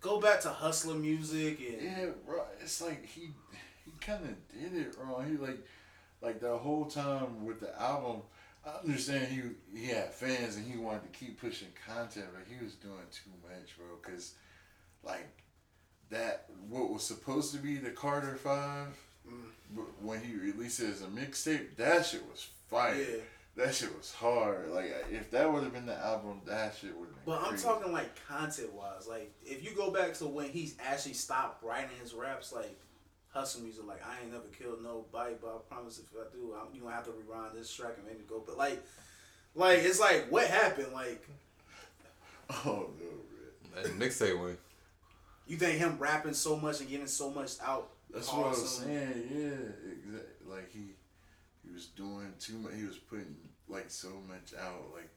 go 0.00 0.20
back 0.20 0.40
to 0.40 0.48
hustler 0.48 0.94
music 0.94 1.58
and 1.60 1.82
Yeah, 1.82 2.06
bro. 2.26 2.42
It's 2.60 2.80
like 2.80 3.04
he 3.04 3.30
he 3.84 3.92
kind 4.00 4.24
of 4.24 4.48
did 4.48 4.74
it 4.74 4.96
wrong. 4.98 5.26
He 5.28 5.36
like 5.36 5.58
like 6.22 6.40
the 6.40 6.56
whole 6.56 6.86
time 6.86 7.44
with 7.44 7.60
the 7.60 7.78
album. 7.80 8.22
I 8.66 8.80
understand 8.82 9.28
he 9.28 9.78
he 9.78 9.86
had 9.86 10.14
fans 10.14 10.56
and 10.56 10.66
he 10.66 10.78
wanted 10.78 11.12
to 11.12 11.18
keep 11.18 11.38
pushing 11.38 11.68
content, 11.86 12.26
but 12.32 12.44
he 12.48 12.64
was 12.64 12.74
doing 12.74 12.94
too 13.12 13.30
much, 13.42 13.76
bro. 13.76 13.96
Cause 14.02 14.34
like 15.02 15.28
that 16.08 16.46
what 16.70 16.90
was 16.90 17.02
supposed 17.02 17.52
to 17.52 17.58
be 17.58 17.76
the 17.76 17.90
Carter 17.90 18.36
Five, 18.36 18.96
mm. 19.30 19.42
but 19.76 19.84
when 20.02 20.22
he 20.22 20.36
released 20.36 20.80
it 20.80 20.90
as 20.90 21.02
a 21.02 21.06
mixtape, 21.06 21.76
that 21.76 22.06
shit 22.06 22.24
was 22.30 22.48
fire. 22.68 22.96
Yeah. 22.96 23.18
That 23.58 23.74
shit 23.74 23.96
was 23.96 24.14
hard. 24.14 24.70
Like 24.70 24.94
if 25.10 25.32
that 25.32 25.52
would 25.52 25.64
have 25.64 25.72
been 25.72 25.86
the 25.86 25.98
album, 25.98 26.42
that 26.46 26.76
shit 26.80 26.96
would 26.96 27.08
have 27.08 27.24
been. 27.24 27.34
But 27.34 27.42
I'm 27.42 27.58
talking 27.58 27.92
like 27.92 28.10
content 28.28 28.72
wise. 28.72 29.08
Like 29.08 29.32
if 29.44 29.64
you 29.64 29.74
go 29.74 29.90
back 29.90 30.14
to 30.14 30.26
when 30.26 30.48
he's 30.48 30.76
actually 30.80 31.14
stopped 31.14 31.64
writing 31.64 31.90
his 32.00 32.14
raps, 32.14 32.52
like 32.52 32.78
hustle 33.30 33.62
music, 33.62 33.84
like 33.84 34.00
I 34.06 34.22
ain't 34.22 34.32
never 34.32 34.44
killed 34.56 34.80
nobody, 34.80 35.34
but 35.42 35.48
I 35.48 35.74
promise 35.74 35.98
if 35.98 36.06
I 36.16 36.32
do, 36.32 36.54
I'm, 36.54 36.72
you 36.72 36.82
gonna 36.82 36.94
have 36.94 37.06
to 37.06 37.10
rewind 37.10 37.56
this 37.56 37.74
track 37.74 37.94
and 37.96 38.06
maybe 38.06 38.20
go. 38.28 38.44
But 38.46 38.56
like, 38.56 38.80
like 39.56 39.80
it's 39.80 39.98
like 39.98 40.30
what 40.30 40.46
happened? 40.46 40.92
Like 40.92 41.28
Oh 42.64 42.90
no, 43.00 43.82
man. 43.82 43.98
Mixtape 43.98 44.40
Wayne. 44.40 44.56
you 45.48 45.56
think 45.56 45.78
him 45.78 45.98
rapping 45.98 46.32
so 46.32 46.54
much 46.54 46.78
and 46.78 46.88
getting 46.88 47.08
so 47.08 47.28
much 47.28 47.54
out? 47.60 47.88
That's 48.08 48.32
what 48.32 48.46
I 48.46 48.50
was 48.50 48.68
saying. 48.68 49.28
Yeah, 49.32 49.90
exactly. 49.92 50.46
Like 50.48 50.70
he, 50.72 50.94
he 51.66 51.74
was 51.74 51.86
doing 51.86 52.32
too 52.38 52.54
much. 52.58 52.74
He 52.74 52.84
was 52.84 52.96
putting 52.96 53.34
like 53.68 53.90
so 53.90 54.08
much 54.28 54.58
out. 54.60 54.84
Like 54.94 55.10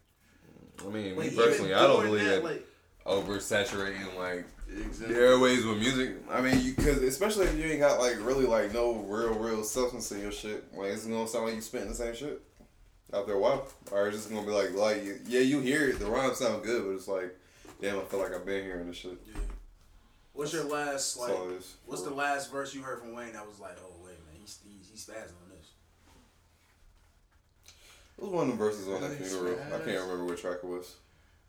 I 0.80 0.90
mean, 0.90 1.16
Like, 1.16 1.28
me 1.28 1.32
even 1.34 1.38
personally, 1.38 1.74
I 1.74 1.82
don't 1.82 2.02
doing 2.02 2.14
believe 2.14 2.26
that, 2.26 2.44
Like, 2.44 2.68
oversaturating 3.06 4.18
like 4.18 4.46
exactly. 4.70 5.16
The 5.16 5.22
airways 5.22 5.66
with 5.66 5.80
music. 5.80 6.16
I 6.30 6.42
mean, 6.42 6.62
you 6.62 6.74
because 6.74 7.02
especially 7.02 7.48
if 7.48 7.58
you 7.58 7.66
ain't 7.66 7.80
got 7.80 8.00
like 8.00 8.18
really 8.20 8.46
like 8.46 8.74
no 8.74 8.94
real 8.96 9.34
real 9.34 9.64
substance 9.64 10.12
in 10.12 10.22
your 10.22 10.32
shit. 10.32 10.64
Like 10.76 10.92
it's 10.92 11.06
gonna 11.06 11.28
sound 11.28 11.46
like 11.46 11.56
you 11.56 11.62
spitting 11.62 11.90
the 11.90 11.96
same 11.96 12.16
shit 12.16 12.42
after 13.14 13.34
a 13.34 13.40
while, 13.40 13.68
or 13.92 14.08
it's 14.08 14.18
just 14.18 14.30
gonna 14.30 14.46
be 14.46 14.54
like 14.54 14.74
like 14.74 15.04
yeah, 15.28 15.42
you 15.42 15.60
hear 15.60 15.90
it, 15.90 16.00
the 16.00 16.06
rhymes 16.06 16.38
sound 16.38 16.64
good, 16.64 16.84
but 16.86 16.92
it's 16.92 17.08
like 17.08 17.36
damn, 17.82 18.00
I 18.00 18.04
feel 18.04 18.20
like 18.20 18.34
I've 18.34 18.46
been 18.46 18.64
hearing 18.64 18.88
this 18.88 18.98
shit. 18.98 19.18
yeah. 19.28 19.40
What's 20.34 20.54
your 20.54 20.64
last 20.64 21.18
like? 21.18 21.32
all 21.38 21.50
it 21.50 21.56
is. 21.56 21.76
What's 21.86 22.04
the 22.04 22.10
last 22.10 22.52
verse 22.52 22.74
you 22.74 22.82
heard 22.82 23.00
from 23.00 23.14
Wayne 23.14 23.34
that 23.34 23.46
was 23.46 23.60
like, 23.60 23.78
oh 23.84 23.94
wait, 24.04 24.16
man, 24.26 24.40
he's 24.40 24.60
he's, 24.66 24.90
he's 24.90 25.06
spazzing 25.06 25.36
on 25.44 25.50
this. 25.50 25.51
It 28.22 28.26
was 28.26 28.34
one 28.34 28.52
of 28.52 28.52
the 28.52 28.64
verses 28.64 28.88
on 28.88 29.02
that 29.02 29.10
Really 29.10 29.24
funeral. 29.24 29.58
I 29.68 29.78
can't 29.80 30.02
remember 30.02 30.26
what 30.26 30.38
track 30.38 30.58
it 30.62 30.66
was. 30.66 30.96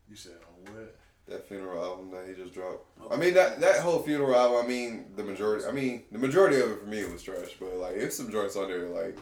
You 0.08 0.16
said 0.16 0.32
on 0.48 0.72
what? 0.72 0.96
That 1.28 1.46
funeral 1.46 1.84
album 1.84 2.10
that 2.12 2.26
he 2.26 2.34
just 2.34 2.54
dropped. 2.54 2.86
Okay. 2.98 3.14
I 3.14 3.18
mean 3.18 3.34
that 3.34 3.60
that 3.60 3.80
whole 3.80 4.02
funeral 4.02 4.34
album. 4.34 4.64
I 4.64 4.66
mean 4.66 5.04
the 5.14 5.22
majority. 5.22 5.66
I 5.66 5.72
mean 5.72 6.04
the 6.10 6.18
majority 6.18 6.60
of 6.60 6.70
it 6.70 6.80
for 6.80 6.86
me 6.86 7.04
was 7.04 7.22
trash. 7.22 7.56
But 7.60 7.76
like, 7.76 7.94
it's 7.96 8.16
some 8.16 8.30
joints 8.30 8.56
on 8.56 8.68
there 8.68 8.88
like 8.88 9.18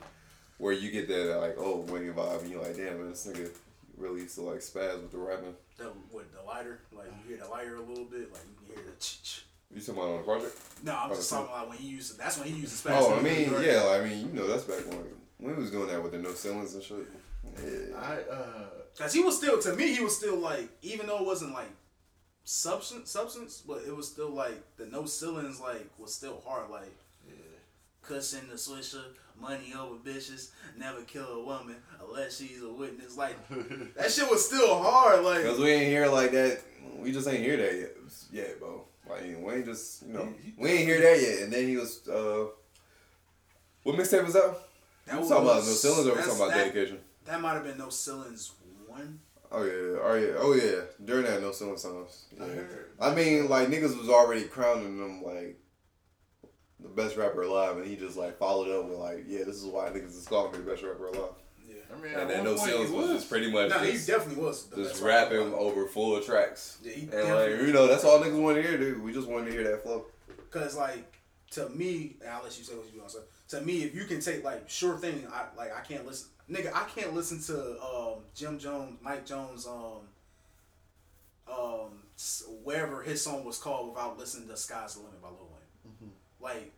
where 0.59 0.73
you 0.73 0.93
get 0.93 1.09
that 1.09 1.41
like 1.41 1.57
oh 1.59 1.81
Wayne 1.89 2.13
vibe, 2.13 2.43
and 2.43 2.51
you're 2.51 2.63
like, 2.63 2.77
damn, 2.77 2.99
man, 2.99 3.11
this 3.11 3.27
nigga 3.27 3.51
really 3.97 4.23
used 4.23 4.37
to 4.37 4.43
like 4.43 4.61
spaz 4.61 5.03
with 5.03 5.11
the 5.11 5.19
rapping. 5.19 5.55
The 5.77 5.91
with 6.13 6.33
the 6.33 6.43
lighter, 6.47 6.81
like 6.93 7.09
you 7.09 7.35
hear 7.35 7.45
the 7.45 7.51
lighter 7.51 7.77
a 7.77 7.83
little 7.83 8.05
bit, 8.05 8.33
like 8.33 8.43
you 8.49 8.75
can 8.75 8.77
hear 8.77 8.93
the. 8.93 8.99
Ch-ch. 9.01 9.45
You 9.75 9.81
talking 9.81 9.95
about 9.95 10.11
on 10.11 10.17
the 10.19 10.23
project? 10.25 10.57
No, 10.83 10.97
I'm 10.97 11.11
oh, 11.13 11.15
just 11.15 11.33
Oh, 11.33 11.37
talking 11.37 11.55
about 11.55 11.69
when 11.69 11.79
he 11.79 11.89
used. 11.89 12.19
That's 12.19 12.39
when 12.39 12.49
he 12.49 12.61
used 12.61 12.87
oh, 12.87 12.91
the 12.91 12.95
spaz. 12.95 13.03
Oh, 13.03 13.19
I 13.19 13.23
mean, 13.23 13.53
yeah, 13.63 13.83
like, 13.83 14.01
I 14.01 14.05
mean, 14.05 14.19
you 14.29 14.33
know, 14.33 14.49
that's 14.49 14.65
back 14.65 14.87
when 14.89 15.05
when 15.39 15.55
he 15.55 15.61
was 15.61 15.71
doing 15.71 15.87
that 15.89 16.03
with 16.03 16.13
the 16.13 16.19
no 16.19 16.33
ceilings 16.33 16.75
and 16.75 16.83
shit. 16.83 17.07
Yeah. 17.45 17.97
I 17.99 18.15
uh 18.33 18.65
Cause 18.99 19.13
he 19.15 19.23
was 19.23 19.37
still 19.37 19.61
to 19.63 19.75
me, 19.75 19.95
he 19.95 20.03
was 20.03 20.17
still 20.17 20.37
like, 20.37 20.69
even 20.83 21.07
though 21.07 21.19
it 21.21 21.27
wasn't 21.27 21.53
like 21.53 21.71
substance, 22.45 23.11
substance, 23.11 23.63
but 23.67 23.83
it 23.87 23.95
was 23.97 24.09
still 24.09 24.31
like 24.31 24.61
the 24.77 24.87
no 24.87 25.05
ceilings 25.07 25.61
like 25.61 25.87
was 25.99 26.15
still 26.15 26.43
hard. 26.47 26.71
Like 26.71 26.91
cussing 28.03 28.49
the 28.49 28.57
swisher, 28.57 29.03
money 29.41 29.73
over 29.79 29.95
bitches, 29.97 30.51
never 30.77 31.03
kill 31.03 31.27
a 31.27 31.45
woman 31.45 31.77
unless 32.07 32.39
she's 32.39 32.63
a 32.63 32.69
witness. 32.69 33.17
Like 33.17 33.37
that 33.97 34.11
shit 34.11 34.29
was 34.29 34.45
still 34.47 34.83
hard. 34.83 35.25
Like 35.25 35.45
Cause 35.45 35.59
we 35.59 35.71
ain't 35.71 35.87
hear 35.87 36.07
like 36.09 36.33
that. 36.33 36.61
We 36.99 37.13
just 37.13 37.29
ain't 37.29 37.39
hear 37.45 37.57
that 37.57 37.75
yet, 37.79 37.97
yet, 38.33 38.59
bro. 38.61 38.85
Like 39.09 39.23
we 39.41 39.53
ain't 39.55 39.65
just, 39.67 40.03
you 40.07 40.13
know, 40.13 40.25
He- 40.43 40.51
he- 40.51 40.55
we 40.59 40.71
ain't 40.71 40.87
hear 40.89 41.01
that 41.01 41.21
yet. 41.21 41.43
And 41.43 41.53
then 41.53 41.67
he 41.69 41.77
was, 41.77 42.07
uh, 42.09 42.47
what 43.85 43.97
mixtape 43.97 44.25
was 44.25 44.35
that? 44.35 44.57
that 45.07 45.21
we 45.23 45.29
talking 45.29 45.45
about 45.45 45.57
no 45.57 45.61
ceilings 45.63 46.07
or 46.07 46.11
we 46.15 46.21
talking 46.23 46.37
about 46.37 46.49
that, 46.51 46.57
dedication? 46.75 46.99
That 47.31 47.41
might 47.41 47.53
have 47.55 47.63
been 47.65 47.79
no 47.79 47.91
ceilings 47.91 48.53
one. 48.89 49.21
Oh 49.53 49.63
yeah, 49.65 49.99
oh 50.03 50.15
yeah, 50.15 50.35
oh 50.39 50.53
yeah. 50.55 50.81
During 51.05 51.25
that 51.27 51.41
no 51.41 51.53
ceiling 51.53 51.77
songs. 51.79 52.25
Yeah. 52.37 52.45
I 52.45 52.49
heard- 52.49 52.91
I 53.01 53.15
mean, 53.15 53.49
like 53.49 53.69
niggas 53.69 53.97
was 53.97 54.09
already 54.09 54.43
crowning 54.45 54.99
him 54.99 55.23
like 55.23 55.61
the 56.81 56.89
best 56.89 57.17
rapper 57.17 57.43
alive, 57.43 57.77
and 57.77 57.87
he 57.87 57.95
just 57.95 58.17
like 58.17 58.37
followed 58.37 58.69
up 58.77 58.89
with 58.89 58.99
like, 58.99 59.25
yeah, 59.29 59.45
this 59.45 59.57
is 59.57 59.65
why 59.67 59.89
niggas 59.91 60.17
is 60.19 60.27
calling 60.29 60.51
me 60.53 60.59
the 60.59 60.65
best 60.71 60.83
rapper 60.83 61.07
alive. 61.07 61.31
Yeah. 61.69 61.77
I 61.93 62.03
mean, 62.03 62.13
And 62.13 62.23
at 62.23 62.29
then 62.29 62.45
no 62.45 62.55
point 62.57 62.69
ceilings 62.69 62.91
he 62.91 62.97
was 62.97 63.11
just 63.11 63.31
pretty 63.31 63.51
much 63.53 63.71
No, 63.71 63.79
he 63.79 63.93
definitely 63.93 64.43
was. 64.43 64.67
The 64.67 64.83
just 64.83 65.01
rapping 65.03 65.39
rapper. 65.39 65.55
over 65.57 65.87
full 65.87 66.21
tracks. 66.21 66.79
Yeah, 66.83 66.93
he 66.93 67.03
And 67.13 67.35
like, 67.35 67.51
you 67.67 67.73
know, 67.73 67.87
that's 67.87 68.03
all 68.05 68.19
niggas 68.19 68.41
want 68.43 68.57
to 68.57 68.63
hear, 68.63 68.77
dude. 68.77 69.01
We 69.03 69.13
just 69.13 69.29
want 69.29 69.47
to 69.47 69.53
hear 69.53 69.63
that 69.71 69.85
flow. 69.85 70.07
Cause 70.51 70.77
like 70.77 71.17
to 71.53 71.69
me, 71.69 72.17
and 72.23 72.31
I'll 72.31 72.43
let 72.43 72.59
you 72.59 72.65
say 72.65 72.75
what 72.75 72.93
you 72.93 72.99
want 72.99 73.13
to 73.13 73.19
say. 73.19 73.59
To 73.59 73.61
me, 73.65 73.83
if 73.85 73.95
you 73.95 74.05
can 74.05 74.21
take 74.21 74.43
like 74.43 74.69
sure 74.69 74.97
thing, 74.99 75.27
I 75.33 75.45
like 75.57 75.77
I 75.77 75.81
can't 75.81 76.05
listen, 76.07 76.29
nigga. 76.51 76.73
I 76.75 76.85
can't 76.95 77.15
listen 77.15 77.41
to 77.43 77.81
um, 77.83 78.15
Jim 78.35 78.59
Jones, 78.59 78.99
Mike 79.03 79.25
Jones, 79.27 79.67
um, 79.67 80.09
um, 81.51 82.03
wherever 82.65 83.03
his 83.03 83.23
song 83.23 83.45
was 83.45 83.59
called 83.59 83.91
without 83.91 84.19
listening 84.19 84.49
to 84.49 84.57
"Sky's 84.57 84.95
the 84.95 85.01
Limit" 85.01 85.23
by 85.23 85.29
Lil 85.29 85.49
Wayne. 85.53 86.13
Like 86.41 86.73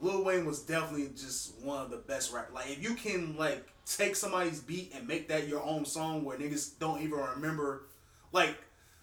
Lil 0.00 0.24
Wayne 0.24 0.44
was 0.46 0.60
definitely 0.62 1.08
just 1.16 1.54
one 1.62 1.82
of 1.82 1.90
the 1.90 1.98
best 1.98 2.32
rap. 2.32 2.50
Like 2.52 2.70
if 2.70 2.82
you 2.82 2.94
can 2.94 3.36
like 3.36 3.66
take 3.86 4.16
somebody's 4.16 4.60
beat 4.60 4.92
and 4.94 5.06
make 5.06 5.28
that 5.28 5.48
your 5.48 5.62
own 5.62 5.84
song 5.84 6.24
where 6.24 6.38
niggas 6.38 6.78
don't 6.78 7.02
even 7.02 7.18
remember, 7.18 7.82
like 8.32 8.56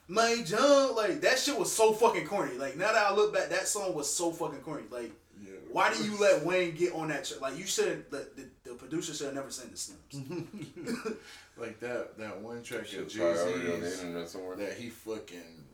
my 0.07 0.41
John, 0.45 0.95
like 0.95 1.21
that 1.21 1.37
shit 1.37 1.57
was 1.57 1.71
so 1.71 1.93
fucking 1.93 2.25
corny. 2.27 2.57
Like 2.57 2.77
now 2.77 2.91
that 2.91 3.11
I 3.11 3.13
look 3.13 3.33
back, 3.33 3.49
that 3.49 3.67
song 3.67 3.93
was 3.93 4.11
so 4.13 4.31
fucking 4.31 4.61
corny. 4.61 4.83
Like 4.89 5.11
Yeah. 5.41 5.51
why 5.71 5.93
do 5.93 6.03
you 6.03 6.17
let 6.19 6.43
Wayne 6.45 6.73
get 6.75 6.93
on 6.93 7.09
that 7.09 7.27
shit? 7.27 7.41
Like 7.41 7.57
you 7.57 7.65
should 7.65 8.09
the, 8.09 8.27
the 8.35 8.47
producer 8.77 9.13
should 9.13 9.27
have 9.27 9.35
never 9.35 9.49
sent 9.49 9.71
the 9.71 9.77
stems. 9.77 9.97
like 11.57 11.79
that 11.79 12.17
that 12.17 12.39
one 12.41 12.63
track 12.63 12.91
of 12.93 13.07
Jay 13.09 13.19
probably 13.19 13.73
on 13.73 13.81
Z's 13.83 14.33
that 14.57 14.73
he 14.77 14.89
fucking 14.89 15.65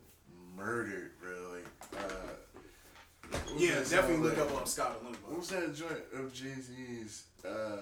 murdered, 0.56 1.12
bro. 1.22 1.32
Like, 1.54 2.02
uh, 2.04 3.40
yeah, 3.58 3.76
definitely 3.80 4.18
look 4.18 4.36
that- 4.36 4.48
up 4.48 4.56
on 4.56 4.66
Scott 4.66 5.02
and 5.06 5.16
What 5.18 5.40
was 5.40 5.50
that 5.50 5.76
joint 5.76 6.04
of 6.14 6.34
Jay 6.34 6.54
Z's? 6.60 7.24
Uh, 7.46 7.78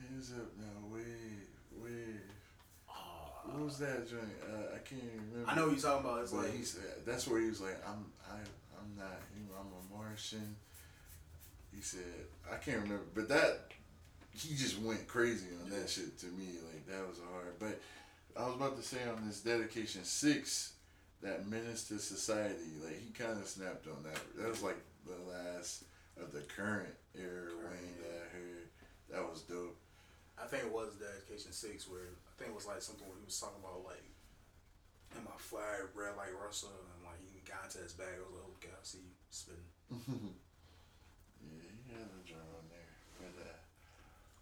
hands 0.00 0.32
up 0.36 0.50
now, 0.58 0.88
wave, 0.92 1.04
wave. 1.82 2.20
What 3.44 3.64
was 3.64 3.78
that 3.78 4.08
joint? 4.08 4.22
Uh, 4.42 4.74
I 4.74 4.78
can't 4.78 5.02
even 5.02 5.30
remember. 5.30 5.50
I 5.50 5.54
know 5.54 5.62
what 5.66 5.72
you're 5.72 5.80
talking 5.80 6.04
about. 6.04 6.22
It's 6.22 6.32
But 6.32 6.44
like 6.44 6.56
he 6.56 6.64
said 6.64 6.82
that's 7.06 7.28
where 7.28 7.40
he 7.40 7.48
was 7.48 7.60
like, 7.60 7.76
I'm, 7.86 8.04
I, 8.28 8.38
I'm 8.78 8.96
not, 8.98 9.20
you 9.36 9.44
know, 9.46 9.54
I'm 9.60 9.68
a 9.70 9.96
Martian. 9.96 10.56
He 11.76 11.82
said, 11.82 12.00
I 12.50 12.56
can't 12.56 12.80
remember, 12.80 13.04
but 13.14 13.28
that 13.28 13.68
he 14.32 14.54
just 14.54 14.80
went 14.80 15.06
crazy 15.06 15.48
on 15.62 15.68
that 15.70 15.90
shit 15.90 16.18
to 16.20 16.26
me. 16.26 16.56
Like 16.64 16.86
that 16.86 17.06
was 17.06 17.18
hard. 17.30 17.58
But 17.58 17.80
I 18.36 18.46
was 18.46 18.56
about 18.56 18.76
to 18.76 18.82
say 18.82 18.98
on 19.04 19.26
this 19.26 19.40
dedication 19.40 20.04
six, 20.04 20.72
that 21.22 21.48
menace 21.48 21.84
to 21.88 21.98
society, 21.98 22.80
like 22.82 23.00
he 23.00 23.12
kind 23.12 23.38
of 23.38 23.46
snapped 23.46 23.86
on 23.88 24.02
that. 24.04 24.20
That 24.40 24.48
was 24.48 24.62
like 24.62 24.80
the 25.04 25.20
last 25.30 25.84
of 26.16 26.32
the 26.32 26.40
current 26.40 26.92
era 27.14 27.52
Wayne 27.60 27.96
that 28.00 28.24
I 28.24 28.28
heard. 28.32 28.68
That 29.12 29.30
was 29.30 29.42
dope. 29.42 29.76
I 30.40 30.46
think 30.46 30.64
it 30.64 30.72
was 30.72 30.96
Dedication 30.96 31.52
Six, 31.52 31.88
where 31.88 32.08
I 32.24 32.32
think 32.36 32.52
it 32.52 32.56
was 32.56 32.66
like 32.66 32.80
something 32.80 33.08
where 33.08 33.20
he 33.20 33.24
was 33.24 33.40
talking 33.40 33.60
about 33.60 33.84
like, 33.84 34.04
"Am 35.16 35.28
I 35.28 35.36
fly 35.36 35.84
red 35.94 36.16
like 36.16 36.32
Russell?" 36.40 36.72
And 36.72 37.04
like 37.04 37.20
he 37.20 37.40
got 37.44 37.68
into 37.68 37.84
his 37.84 37.92
bag. 37.92 38.16
I 38.16 38.24
was 38.24 38.32
like, 38.32 38.48
oh, 38.48 38.56
"Okay, 38.60 38.72
I 38.72 38.80
see 38.84 39.04
you 39.04 39.16
spitting." 39.28 40.36
Yeah, 41.88 42.02
a 42.02 42.26
joint 42.26 42.40
on 42.54 42.66
there. 42.70 42.92
But 43.18 43.34
uh, 43.42 43.56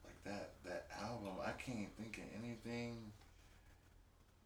like 0.04 0.18
that 0.24 0.50
that 0.64 0.86
album, 1.00 1.34
I 1.44 1.52
can't 1.52 1.94
think 1.96 2.18
of 2.18 2.24
anything 2.42 3.12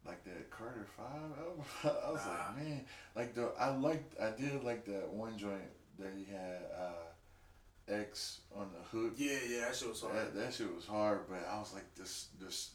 like 0.05 0.23
that 0.25 0.49
Carter 0.49 0.85
Five 0.97 1.37
album. 1.37 1.63
I 1.83 2.11
was 2.11 2.25
like, 2.25 2.57
man, 2.57 2.85
like 3.15 3.35
the 3.35 3.51
I 3.59 3.69
liked 3.75 4.19
I 4.19 4.31
did 4.31 4.63
like 4.63 4.85
that 4.85 5.09
one 5.09 5.37
joint 5.37 5.71
that 5.99 6.11
he 6.17 6.25
had 6.31 6.61
uh 6.77 7.93
X 7.93 8.41
on 8.55 8.67
the 8.71 8.97
hook. 8.97 9.13
Yeah, 9.17 9.37
yeah, 9.47 9.65
that 9.65 9.75
shit 9.75 9.89
was 9.89 10.01
hard. 10.01 10.15
That, 10.15 10.35
that 10.35 10.53
shit 10.53 10.73
was 10.73 10.85
hard, 10.85 11.21
but 11.29 11.47
I 11.49 11.59
was 11.59 11.73
like 11.73 11.95
this 11.95 12.27
this 12.39 12.71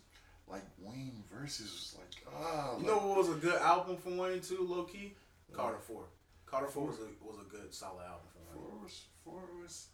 like 0.48 0.64
Wayne 0.78 1.22
versus 1.32 1.70
was 1.70 1.96
like 1.98 2.34
ah 2.34 2.72
You 2.72 2.78
like, 2.78 2.86
know 2.86 3.08
what 3.08 3.18
was 3.18 3.28
a 3.30 3.34
good 3.34 3.60
album 3.60 3.96
from 3.96 4.16
Wayne 4.18 4.40
too, 4.40 4.66
low 4.68 4.84
key? 4.84 5.14
Carter 5.52 5.78
Four. 5.78 6.04
Carter 6.46 6.66
Four 6.66 6.88
was 6.88 6.98
a 6.98 7.08
was 7.24 7.38
a 7.40 7.48
good 7.50 7.72
solid 7.72 8.04
album 8.04 8.26
from 8.32 8.42
Wayne. 8.60 8.68
four 8.70 8.82
was 8.82 9.02
four 9.24 9.40
was 9.62 9.86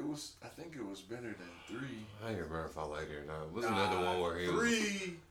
it 0.00 0.06
was 0.08 0.32
I 0.44 0.48
think 0.48 0.74
it 0.76 0.84
was 0.84 1.00
better 1.00 1.22
than 1.22 1.50
three. 1.68 2.04
I 2.24 2.28
can't 2.28 2.36
remember 2.42 2.66
if 2.70 2.78
I 2.78 2.84
liked 2.84 3.10
it 3.10 3.22
or 3.22 3.26
not. 3.26 3.52
Was 3.52 3.64
Nah, 3.64 3.72
another 3.90 4.06
one 4.06 4.20
where 4.20 4.38
he 4.38 4.48
was 4.48 4.72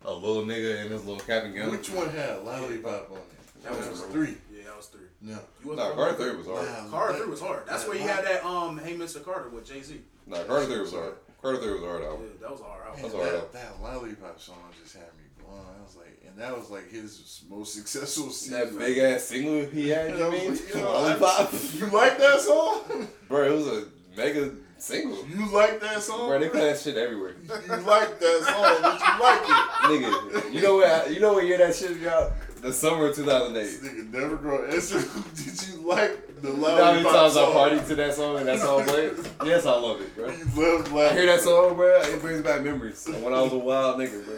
a 0.05 0.13
little 0.13 0.43
nigga 0.45 0.85
in 0.85 0.91
his 0.91 1.03
little 1.05 1.19
cap 1.21 1.43
and 1.43 1.55
gown. 1.55 1.71
Which 1.71 1.89
one 1.89 2.09
had 2.09 2.43
lollipop 2.43 3.11
on 3.11 3.17
it? 3.17 3.63
That 3.63 3.71
was, 3.75 3.79
That 3.85 3.91
was 3.91 4.01
three. 4.03 4.37
Yeah, 4.53 4.63
that 4.67 4.77
was 4.77 4.85
three. 4.87 5.07
No. 5.21 5.37
You 5.65 5.75
Nah, 5.75 5.91
Carter 5.93 6.13
from- 6.15 6.25
3 6.29 6.37
was 6.37 6.47
hard. 6.47 6.65
Wow. 6.67 6.87
Carter 6.89 7.17
Three 7.19 7.27
was 7.29 7.41
hard. 7.41 7.63
That's 7.67 7.83
Yeah, 7.83 7.89
where 7.89 7.97
he 7.97 8.03
had 8.03 8.23
that 8.25 8.45
um 8.45 8.77
Hey 8.77 8.95
Mr. 8.95 9.23
Carter 9.23 9.49
with 9.49 9.65
Jay 9.67 9.81
Z. 9.81 9.99
Nah, 10.27 10.43
Carter 10.43 10.65
3 10.67 10.79
was 10.79 10.93
hard. 10.93 11.13
Carter 11.41 11.57
3 11.61 11.73
was 11.73 11.83
a 11.83 11.85
hard 11.87 12.01
Yeah, 12.01 12.07
album. 12.09 12.29
that 12.39 12.51
was 12.51 12.61
hard 12.61 12.81
album. 12.85 12.93
Man, 12.93 13.01
That's 13.03 13.13
all 13.15 13.21
right, 13.21 13.51
that, 13.51 13.53
that 13.53 13.81
lollipop 13.81 14.39
song 14.39 14.57
just 14.81 14.93
had 14.95 15.03
me 15.17 15.25
blown. 15.43 15.59
I 15.77 15.83
was 15.83 15.95
like, 15.97 16.21
and 16.25 16.37
that 16.37 16.57
was 16.57 16.69
like 16.69 16.89
his 16.89 17.41
most 17.49 17.73
successful 17.75 18.29
season. 18.29 18.59
That 18.59 18.77
big 18.79 18.97
ass 18.97 19.23
single 19.25 19.65
he 19.69 19.89
had, 19.89 20.11
you 20.17 20.31
mean? 20.31 20.51
like, 20.51 20.73
yo, 20.75 20.81
Lollipop? 20.93 21.51
You 21.73 21.85
like 21.87 22.17
that 22.17 22.39
song? 22.39 23.07
Bro, 23.27 23.43
it 23.45 23.51
was 23.55 23.67
a 23.67 23.85
mega 24.19 24.51
single. 24.77 25.25
You 25.27 25.51
like 25.51 25.79
that 25.81 26.01
song? 26.01 26.27
Bro, 26.29 26.39
they 26.39 26.49
play 26.49 26.65
that 26.71 26.79
shit 26.79 26.97
everywhere. 26.97 27.33
You 27.43 27.75
like 27.77 28.19
that 28.19 28.39
song, 28.43 28.81
but 28.81 28.99
you 28.99 29.13
like 29.23 29.43
it. 29.49 30.43
Nigga, 30.43 30.53
you 30.53 30.61
know 30.61 30.75
what? 30.75 31.11
You 31.13 31.19
know 31.19 31.33
what 31.33 31.45
year 31.45 31.57
that 31.57 31.75
shit 31.75 32.03
got? 32.03 32.31
The 32.61 32.73
summer 32.73 33.07
of 33.07 33.15
2008. 33.15 33.53
This 33.63 33.79
nigga 33.79 34.11
never 34.11 34.35
grow. 34.35 34.65
answer. 34.67 34.99
Did 35.35 35.67
you 35.69 35.87
like 35.87 36.41
the 36.41 36.49
You 36.49 36.57
know 36.57 36.83
how 36.83 36.91
many 36.91 37.03
times 37.03 37.37
I 37.37 37.45
song? 37.45 37.53
partied 37.53 37.87
to 37.87 37.95
that 37.95 38.13
song 38.13 38.37
and 38.37 38.47
that 38.49 38.59
song 38.59 38.83
played? 38.83 39.13
Yes, 39.45 39.65
I 39.65 39.71
love 39.71 40.01
it, 40.01 40.13
bro. 40.13 40.27
You 40.29 40.45
love 40.61 40.93
I 40.93 41.13
hear 41.13 41.25
that 41.27 41.39
song, 41.39 41.75
bro. 41.75 42.01
It 42.01 42.19
brings 42.21 42.41
back 42.41 42.61
memories 42.61 43.07
of 43.07 43.21
when 43.23 43.33
I 43.33 43.41
was 43.41 43.53
a 43.53 43.57
wild 43.57 43.99
nigga, 43.99 44.25
bro. 44.25 44.35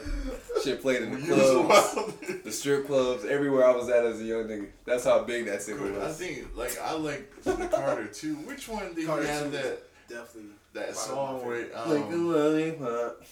Shit 0.64 0.82
played 0.82 1.02
in 1.04 1.12
the 1.14 1.22
You 1.22 1.34
was 1.36 1.50
a 1.50 1.64
clubs, 1.64 2.14
the 2.44 2.52
strip 2.52 2.86
clubs, 2.88 3.26
everywhere 3.26 3.66
I 3.66 3.76
was 3.76 3.90
at 3.90 4.06
as 4.06 4.20
a 4.22 4.24
young 4.24 4.44
nigga. 4.46 4.68
That's 4.86 5.04
how 5.04 5.24
big 5.24 5.46
that 5.46 5.62
single 5.62 5.90
was. 5.92 6.04
I 6.04 6.12
think 6.26 6.56
like 6.56 6.78
I 6.82 6.94
like 6.94 7.44
the 7.44 7.54
Carter 7.72 8.08
too. 8.08 8.36
Which 8.36 8.68
one 8.68 8.94
did 8.94 9.06
Carter 9.08 9.24
he 9.24 9.30
have 9.30 9.52
that 9.52 9.80
Definitely. 10.08 10.52
that 10.74 10.94
Probably 10.94 10.94
song 10.94 11.42
my 11.42 11.48
where 11.48 11.62
Like 11.62 11.72
a 11.74 12.14
um, 12.14 12.32
lollipop. 12.32 13.24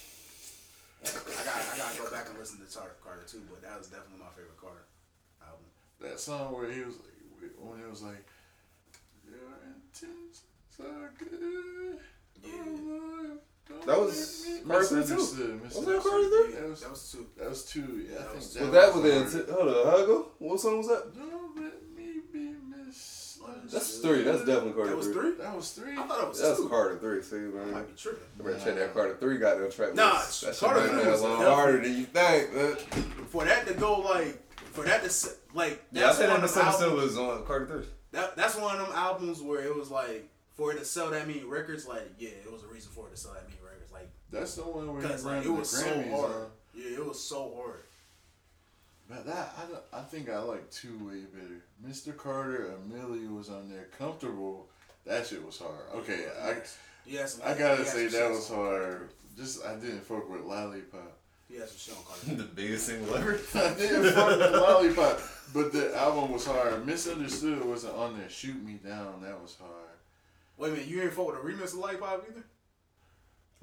I 1.02 1.44
got 1.46 1.56
I 1.74 1.78
gotta 1.78 1.98
go 1.98 2.12
back 2.12 2.30
and 2.30 2.38
listen 2.40 2.66
to 2.66 2.74
Tar- 2.74 2.96
Carter 3.04 3.24
too, 3.28 3.42
but 3.50 3.62
that 3.62 3.78
was 3.78 3.88
definitely 3.88 4.20
my 4.20 4.32
favorite 4.36 4.60
Carter 4.60 4.86
album. 5.42 5.66
that 6.02 6.20
song 6.20 6.54
where 6.54 6.70
he 6.72 6.82
was 6.82 6.96
like, 6.96 7.52
when 7.58 7.80
it 7.80 7.90
was 7.90 8.02
like 8.02 8.26
your 9.26 9.40
intentions 9.66 10.42
are 10.80 11.14
good. 11.20 12.00
Yeah. 12.44 13.36
Lord, 13.70 13.86
don't 13.86 13.88
That 13.88 14.00
was 14.00 14.46
let 14.48 14.66
me-" 14.66 14.70
Carter 14.70 14.88
too. 15.08 15.16
Was 15.16 15.36
that 15.38 16.02
Carter 16.04 16.30
three? 16.30 16.54
That 16.54 16.70
was, 16.70 16.82
That 16.82 16.90
was 16.92 17.12
two. 17.12 17.28
that 17.38 17.50
was 17.50 17.66
two. 17.66 17.80
Yeah, 18.10 18.16
I 18.16 18.22
That 18.22 18.28
think 18.30 18.36
was- 18.36 18.54
that 18.54 18.62
Was 18.64 18.72
that 18.72 18.94
with 18.96 19.04
the 19.04 19.16
intent? 19.18 19.50
Hold 19.50 19.70
on, 19.70 19.86
how 19.88 19.98
it 19.98 20.06
go? 20.08 20.32
What 20.40 20.60
song 20.60 20.78
was 20.78 20.88
that? 20.88 21.16
Don't 21.16 21.56
let 21.62 21.74
me 21.96 22.22
be 22.32 22.54
That's 23.72 24.00
three. 24.00 24.24
That's 24.24 24.40
definitely 24.40 24.74
Carter 24.74 24.90
That 24.90 24.98
was 24.98 25.06
three. 25.08 25.14
three. 25.16 25.32
That 25.44 25.56
was 25.56 25.72
three. 25.72 25.92
I 25.94 26.04
thought 26.08 26.24
it 26.24 26.30
was 26.30 26.42
That's 26.42 26.58
two. 26.60 26.70
Carter 26.70 26.98
three. 27.00 27.22
See, 27.22 27.36
I 27.38 27.40
man. 27.40 27.72
might 27.72 27.88
be 27.88 27.94
tripping. 27.96 28.24
You 28.38 28.44
better 28.44 28.60
check 28.60 28.76
that 28.76 28.94
Carter 28.94 29.18
three 29.20 29.38
got 29.38 29.60
them 29.60 29.72
track. 29.72 29.96
Nah, 29.96 30.14
lists. 30.14 30.42
that 30.42 30.56
shit 30.56 30.60
Carter 30.70 30.88
three 30.88 30.98
there 30.98 31.08
a 31.08 31.12
was 31.12 31.22
lot 31.22 31.46
harder 31.46 31.82
than 31.82 31.98
you 31.98 32.06
think, 32.06 32.54
man. 32.54 32.76
For 33.30 33.46
that 33.46 33.68
to 33.68 33.74
go 33.76 34.00
like, 34.00 34.42
for 34.72 34.84
that 34.84 35.02
to 35.02 35.06
s- 35.08 35.36
like, 35.54 35.84
Yeah, 35.92 36.10
I 36.10 36.14
said 36.14 36.30
that 36.30 36.30
of 36.30 36.36
them 36.36 36.42
Misunderstood 36.42 36.90
albums. 36.90 37.04
was 37.10 37.18
on 37.18 37.46
Carter 37.46 37.66
three. 37.68 37.86
That, 38.12 38.36
that's 38.36 38.56
one 38.56 38.76
of 38.80 38.88
them 38.88 38.96
albums 38.96 39.40
where 39.42 39.62
it 39.62 39.76
was 39.76 39.92
like, 39.92 40.28
for 40.54 40.72
it 40.72 40.80
to 40.80 40.86
sell 40.86 41.12
that 41.12 41.28
many 41.28 41.44
records, 41.44 41.88
like, 41.88 42.10
yeah, 42.18 42.30
it 42.30 42.52
was 42.52 42.64
a 42.64 42.68
reason 42.68 42.92
for 42.92 43.08
it 43.08 43.12
to 43.12 43.18
sell 43.18 43.34
that 43.34 43.44
many 43.44 43.54
records, 43.54 43.59
like, 43.59 43.59
That's 44.32 44.56
the 44.56 44.64
one 44.64 44.92
where 44.94 45.02
he 45.02 45.08
because 45.08 45.24
ran 45.24 45.36
like, 45.38 45.46
it 45.46 45.48
the 45.48 45.54
was 45.54 45.70
so 45.70 45.86
Grammys. 45.86 46.12
hard. 46.12 46.32
huh? 46.34 46.46
Yeah, 46.76 46.98
it 46.98 47.06
was 47.06 47.20
so 47.24 47.54
hard. 47.56 47.80
But 49.10 49.26
that 49.26 49.56
I, 49.94 49.98
I 50.00 50.02
think 50.04 50.30
I 50.30 50.38
like 50.40 50.70
two 50.70 50.96
way 51.08 51.22
better. 51.34 51.64
Mr. 51.88 52.16
Carter, 52.16 52.74
Amelia 52.86 53.28
was 53.30 53.50
on 53.50 53.70
there. 53.70 53.88
Comfortable. 53.98 54.68
That 55.06 55.26
shit 55.26 55.44
was 55.44 55.58
hard. 55.58 55.82
Okay, 55.96 56.26
I 56.44 56.58
Yeah, 57.08 57.26
some, 57.26 57.42
I 57.44 57.56
gotta 57.56 57.84
say 57.86 58.08
that 58.08 58.30
was 58.30 58.48
hard. 58.50 59.10
Just 59.36 59.66
I 59.66 59.76
didn't 59.76 60.02
fuck 60.02 60.30
with 60.30 60.42
Lollipop. 60.42 61.18
He 61.50 61.56
had 61.58 61.68
some 61.70 61.96
shit 61.96 62.06
Carter. 62.08 62.36
the 62.36 62.44
biggest 62.44 62.86
single 62.86 63.16
ever. 63.16 63.40
I 63.56 63.74
didn't 63.74 64.14
fuck 64.14 64.38
with 64.38 64.52
Lollipop, 64.52 65.20
but 65.56 65.74
the 65.74 65.98
album 65.98 66.32
was 66.32 66.46
hard. 66.46 66.86
Misunderstood 66.86 67.66
wasn't 67.66 67.96
on 67.96 68.16
there. 68.20 68.30
Shoot 68.30 68.64
Me 68.64 68.74
Down. 68.74 69.24
That 69.24 69.42
was 69.42 69.56
hard. 69.60 69.74
Wait 70.58 70.68
a 70.68 70.72
minute, 70.74 70.88
you 70.88 71.02
ain't 71.02 71.14
fuck 71.14 71.28
with 71.28 71.38
a 71.38 71.40
remix 71.40 71.74
of 71.74 71.76
Lollipop 71.80 72.26
either? 72.30 72.44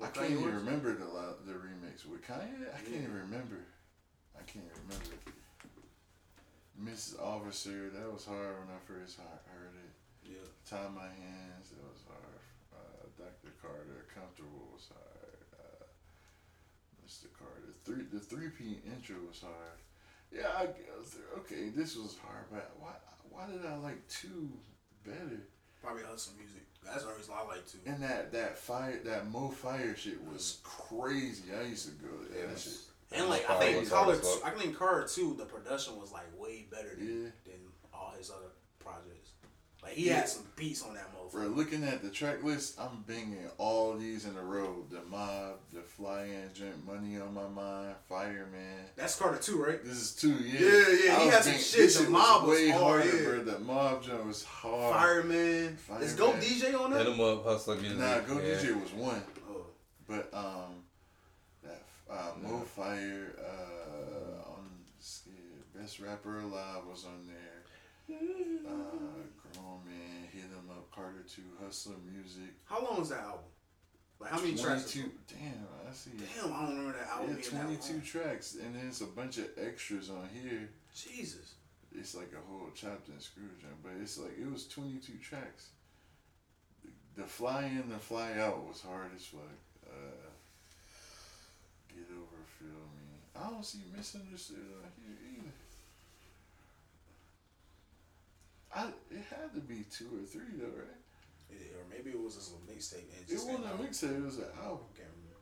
I 0.03 0.09
can't 0.09 0.31
even 0.31 0.55
remember 0.55 0.93
the 0.93 1.07
the 1.47 1.53
remix 1.53 2.05
with 2.05 2.23
Kanye. 2.27 2.69
I 2.75 2.81
can't 2.81 3.03
even 3.03 3.15
remember. 3.15 3.65
I 4.37 4.43
can't 4.43 4.69
remember. 4.85 5.17
Mrs. 6.77 7.19
Officer, 7.21 7.89
that 7.89 8.13
was 8.13 8.27
hard 8.27 8.61
when 8.61 8.69
I 8.69 8.81
first 8.85 9.17
heard 9.17 9.73
it. 9.73 9.93
Yeah. 10.29 10.45
Tie 10.69 10.93
My 10.95 11.09
Hands, 11.09 11.65
it 11.73 11.81
was 11.81 12.05
hard. 12.05 12.41
Uh, 12.69 13.09
Dr. 13.17 13.55
Carter, 13.63 14.05
Comfortable 14.13 14.69
was 14.75 14.89
hard. 14.93 15.41
Uh, 15.57 15.85
Mr. 17.07 17.33
Carter, 17.33 17.73
three 17.85 18.05
the 18.13 18.21
three 18.21 18.51
P 18.51 18.81
intro 18.85 19.17
was 19.27 19.41
hard. 19.41 19.81
Yeah, 20.31 20.53
I 20.59 20.67
guess, 20.67 21.17
okay, 21.39 21.71
this 21.71 21.97
was 21.97 22.19
hard, 22.21 22.45
but 22.53 22.73
why 22.79 22.93
why 23.31 23.47
did 23.47 23.65
I 23.65 23.77
like 23.77 24.07
two 24.09 24.51
better? 25.05 25.49
Probably 25.87 26.03
hustle 26.05 26.33
music. 26.37 26.63
That's 26.85 27.05
the 27.05 27.13
reason 27.13 27.35
I 27.37 27.47
like 27.47 27.65
to. 27.67 27.77
And 27.87 28.03
that 28.03 28.33
that 28.33 28.59
fire 28.59 29.01
that 29.05 29.31
Mo 29.31 29.49
Fire 29.51 29.95
shit 29.97 30.21
was 30.25 30.59
crazy. 30.65 31.45
I 31.57 31.63
used 31.67 31.87
to 31.87 31.93
go 31.95 32.09
to 32.09 32.49
that 32.49 32.59
shit. 32.59 32.73
And 33.13 33.29
like 33.29 33.49
I 33.49 33.59
think 33.59 33.81
was 33.81 33.91
hard 33.91 34.07
Carter, 34.07 34.21
as 34.21 34.35
fuck. 34.35 34.47
I 34.47 34.59
think 34.59 34.77
Carter 34.77 35.07
too. 35.09 35.35
The 35.39 35.45
production 35.45 35.99
was 36.01 36.11
like 36.13 36.27
way 36.39 36.67
better 36.71 36.95
than, 36.97 37.07
Yeah. 37.25 37.31
than 37.45 37.61
all 37.95 38.13
his 38.19 38.31
other. 38.31 38.51
Like 39.87 39.95
he 39.95 40.07
Yeah. 40.09 40.17
had 40.17 40.29
some 40.29 40.45
beats 40.57 40.83
on 40.83 40.95
that 40.95 41.07
For 41.31 41.39
motherfucker. 41.41 41.57
looking 41.57 41.85
at 41.85 42.03
the 42.03 42.11
track 42.11 42.43
list, 42.43 42.75
I'm 42.81 43.05
banging 43.07 43.49
all 43.57 43.95
these 43.95 44.25
in 44.25 44.37
a 44.37 44.43
row. 44.43 44.85
The 44.91 45.01
Mob, 45.03 45.61
the 45.73 45.81
Fly 45.83 46.25
In 46.25 46.51
Joint, 46.55 46.85
Money 46.85 47.21
on 47.21 47.33
My 47.33 47.47
Mind, 47.47 47.95
Fireman. 48.09 48.87
That's 48.97 49.17
Carter 49.17 49.39
too, 49.39 49.63
right? 49.63 49.83
This 49.85 49.97
is 49.99 50.13
two, 50.17 50.33
yeah. 50.33 50.59
Yeah, 50.61 50.89
yeah, 51.05 51.17
I 51.19 51.21
he 51.23 51.29
had 51.29 51.45
some 51.45 51.53
shit. 51.53 51.73
This 51.79 51.97
The 51.99 52.03
shit 52.03 52.11
Mob 52.11 52.47
was 52.49 52.59
way 52.59 52.69
hard, 52.71 53.03
harder, 53.05 53.17
yeah. 53.17 53.29
bro. 53.29 53.45
The 53.45 53.59
Mob 53.61 54.03
joint 54.03 54.27
was 54.27 54.43
hard. 54.45 54.93
Fireman. 54.95 55.77
Fireman. 55.77 56.07
Is 56.09 56.15
Go 56.15 56.33
DJ 56.33 56.75
on 56.75 56.91
Hit 56.91 57.05
that? 57.05 57.13
him 57.13 57.21
up, 57.21 57.45
hustler 57.45 57.77
music. 57.77 57.99
Nah, 57.99 58.19
Go 58.21 58.41
yeah. 58.41 58.55
DJ 58.57 58.81
was 58.83 58.93
one, 58.93 59.23
Oh, 59.49 59.67
but 60.09 60.29
um, 60.35 60.83
that 61.63 61.83
uh, 62.11 62.33
Mo 62.43 62.59
Fire 62.63 63.37
uh 63.39 64.51
on 64.51 64.69
yeah, 65.27 65.81
Best 65.81 66.01
Rapper 66.01 66.41
Alive 66.41 66.83
was 66.91 67.05
on 67.05 67.29
there. 67.29 67.43
Uh, 68.09 68.13
Grown 69.53 69.81
Man, 69.85 70.29
Hit 70.33 70.45
'Em 70.45 70.71
Up, 70.71 70.86
Carter 70.97 71.25
Two, 71.29 71.43
Hustler 71.63 71.97
Music. 72.11 72.55
how 72.65 72.83
long 72.83 72.99
was 72.99 73.11
that 73.11 73.21
album? 73.21 73.45
Like 74.19 74.31
how 74.31 74.41
many 74.41 74.57
tracks? 74.57 74.91
Twenty-two. 74.91 75.13
Damn, 75.29 75.67
I 75.87 75.93
see. 75.93 76.11
Damn, 76.17 76.53
I 76.55 76.63
don't 76.63 76.71
remember 76.79 76.99
that 76.99 77.09
album. 77.09 77.37
Yeah, 77.39 77.51
twenty-two 77.51 78.01
tracks, 78.01 78.57
and 78.61 78.75
then 78.75 78.87
it's 78.89 79.03
a 79.03 79.07
bunch 79.07 79.37
of 79.37 79.49
extras 79.59 80.09
on 80.09 80.27
here. 80.33 80.71
Jesus. 80.95 81.55
It's 81.95 82.15
like 82.15 82.33
a 82.33 82.51
whole 82.51 82.69
chopped 82.75 83.09
and 83.09 83.21
screwed 83.21 83.61
joint, 83.61 83.75
but 83.83 83.93
it's 84.01 84.17
like 84.19 84.39
it 84.41 84.51
was 84.51 84.67
twenty-two 84.67 85.19
tracks. 85.23 85.69
The, 86.83 87.23
the 87.23 87.29
fly 87.29 87.65
in, 87.65 87.91
the 87.91 87.99
fly 87.99 88.33
out 88.39 88.67
was 88.67 88.81
hard 88.81 89.11
as 89.15 89.25
fuck. 89.27 89.41
Uh, 89.87 90.31
get 91.95 92.09
over, 92.11 92.41
feel 92.59 92.69
me. 92.69 93.21
I 93.37 93.51
don't 93.51 93.65
see 93.65 93.81
misunderstood 93.95 94.57
on 94.83 94.91
here 95.05 95.17
either. 95.33 95.53
I 98.77 98.89
it 99.11 99.25
had 99.31 99.55
to 99.55 99.61
be 99.61 99.85
two 99.91 100.05
or 100.23 100.27
three 100.27 100.53
though, 100.59 100.67
right? 100.67 101.01
Yeah, 101.51 101.79
or 101.79 101.85
maybe 101.91 102.11
it 102.11 102.21
was 102.23 102.35
just 102.35 102.53
a 102.53 102.71
mixtape. 102.71 103.09
and 103.17 103.23
It 103.23 103.29
just 103.29 103.47
wasn't 103.49 103.65
a 103.67 103.69
mixtape; 103.83 104.19
it 104.19 104.25
was 104.25 104.37
an 104.39 104.45
album. 104.63 104.87
Can't 104.95 105.09
remember. 105.17 105.41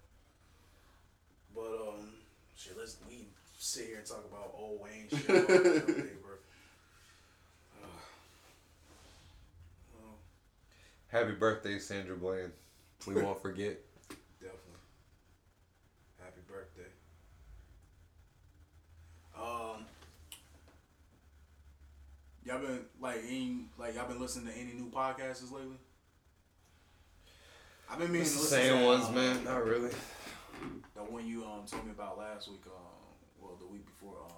But 1.55 1.89
um, 1.89 2.11
shit. 2.57 2.77
Let's 2.79 2.97
we 3.09 3.27
sit 3.59 3.87
here 3.87 3.97
and 3.99 4.07
talk 4.07 4.25
about 4.31 4.55
old 4.57 4.81
Wayne 4.81 5.09
shit 5.09 5.29
all 5.31 5.47
day, 5.47 6.15
bro. 6.23 6.37
Uh, 7.83 7.87
well, 9.95 10.17
Happy 11.09 11.33
birthday, 11.33 11.79
Sandra 11.81 12.17
Bland. 12.17 12.53
We 13.07 13.15
won't 13.21 13.43
forget. 13.43 13.79
definitely. 14.41 14.81
Happy 16.23 16.41
birthday. 16.49 16.91
Um, 19.37 19.85
y'all 22.45 22.61
been 22.61 22.81
like 23.01 23.19
any 23.27 23.67
like 23.79 23.95
y'all 23.95 24.09
been 24.09 24.21
listening 24.21 24.53
to 24.53 24.59
any 24.59 24.73
new 24.73 24.91
podcasts 24.91 25.51
lately? 25.51 25.77
I've 27.91 27.99
been 27.99 28.09
meaning 28.09 28.23
It's 28.23 28.33
to 28.33 28.37
the 28.39 28.43
listen 28.45 28.61
same 28.61 28.79
to, 28.81 28.85
ones, 28.87 29.05
um, 29.07 29.15
man. 29.15 29.45
Not 29.45 29.65
really. 29.65 29.91
The 30.95 31.01
one 31.03 31.27
you 31.27 31.45
um 31.45 31.63
told 31.67 31.85
me 31.85 31.91
about 31.91 32.19
last 32.19 32.49
week, 32.49 32.63
um, 32.67 32.73
well 33.41 33.57
the 33.61 33.67
week 33.67 33.85
before, 33.87 34.17
um, 34.25 34.31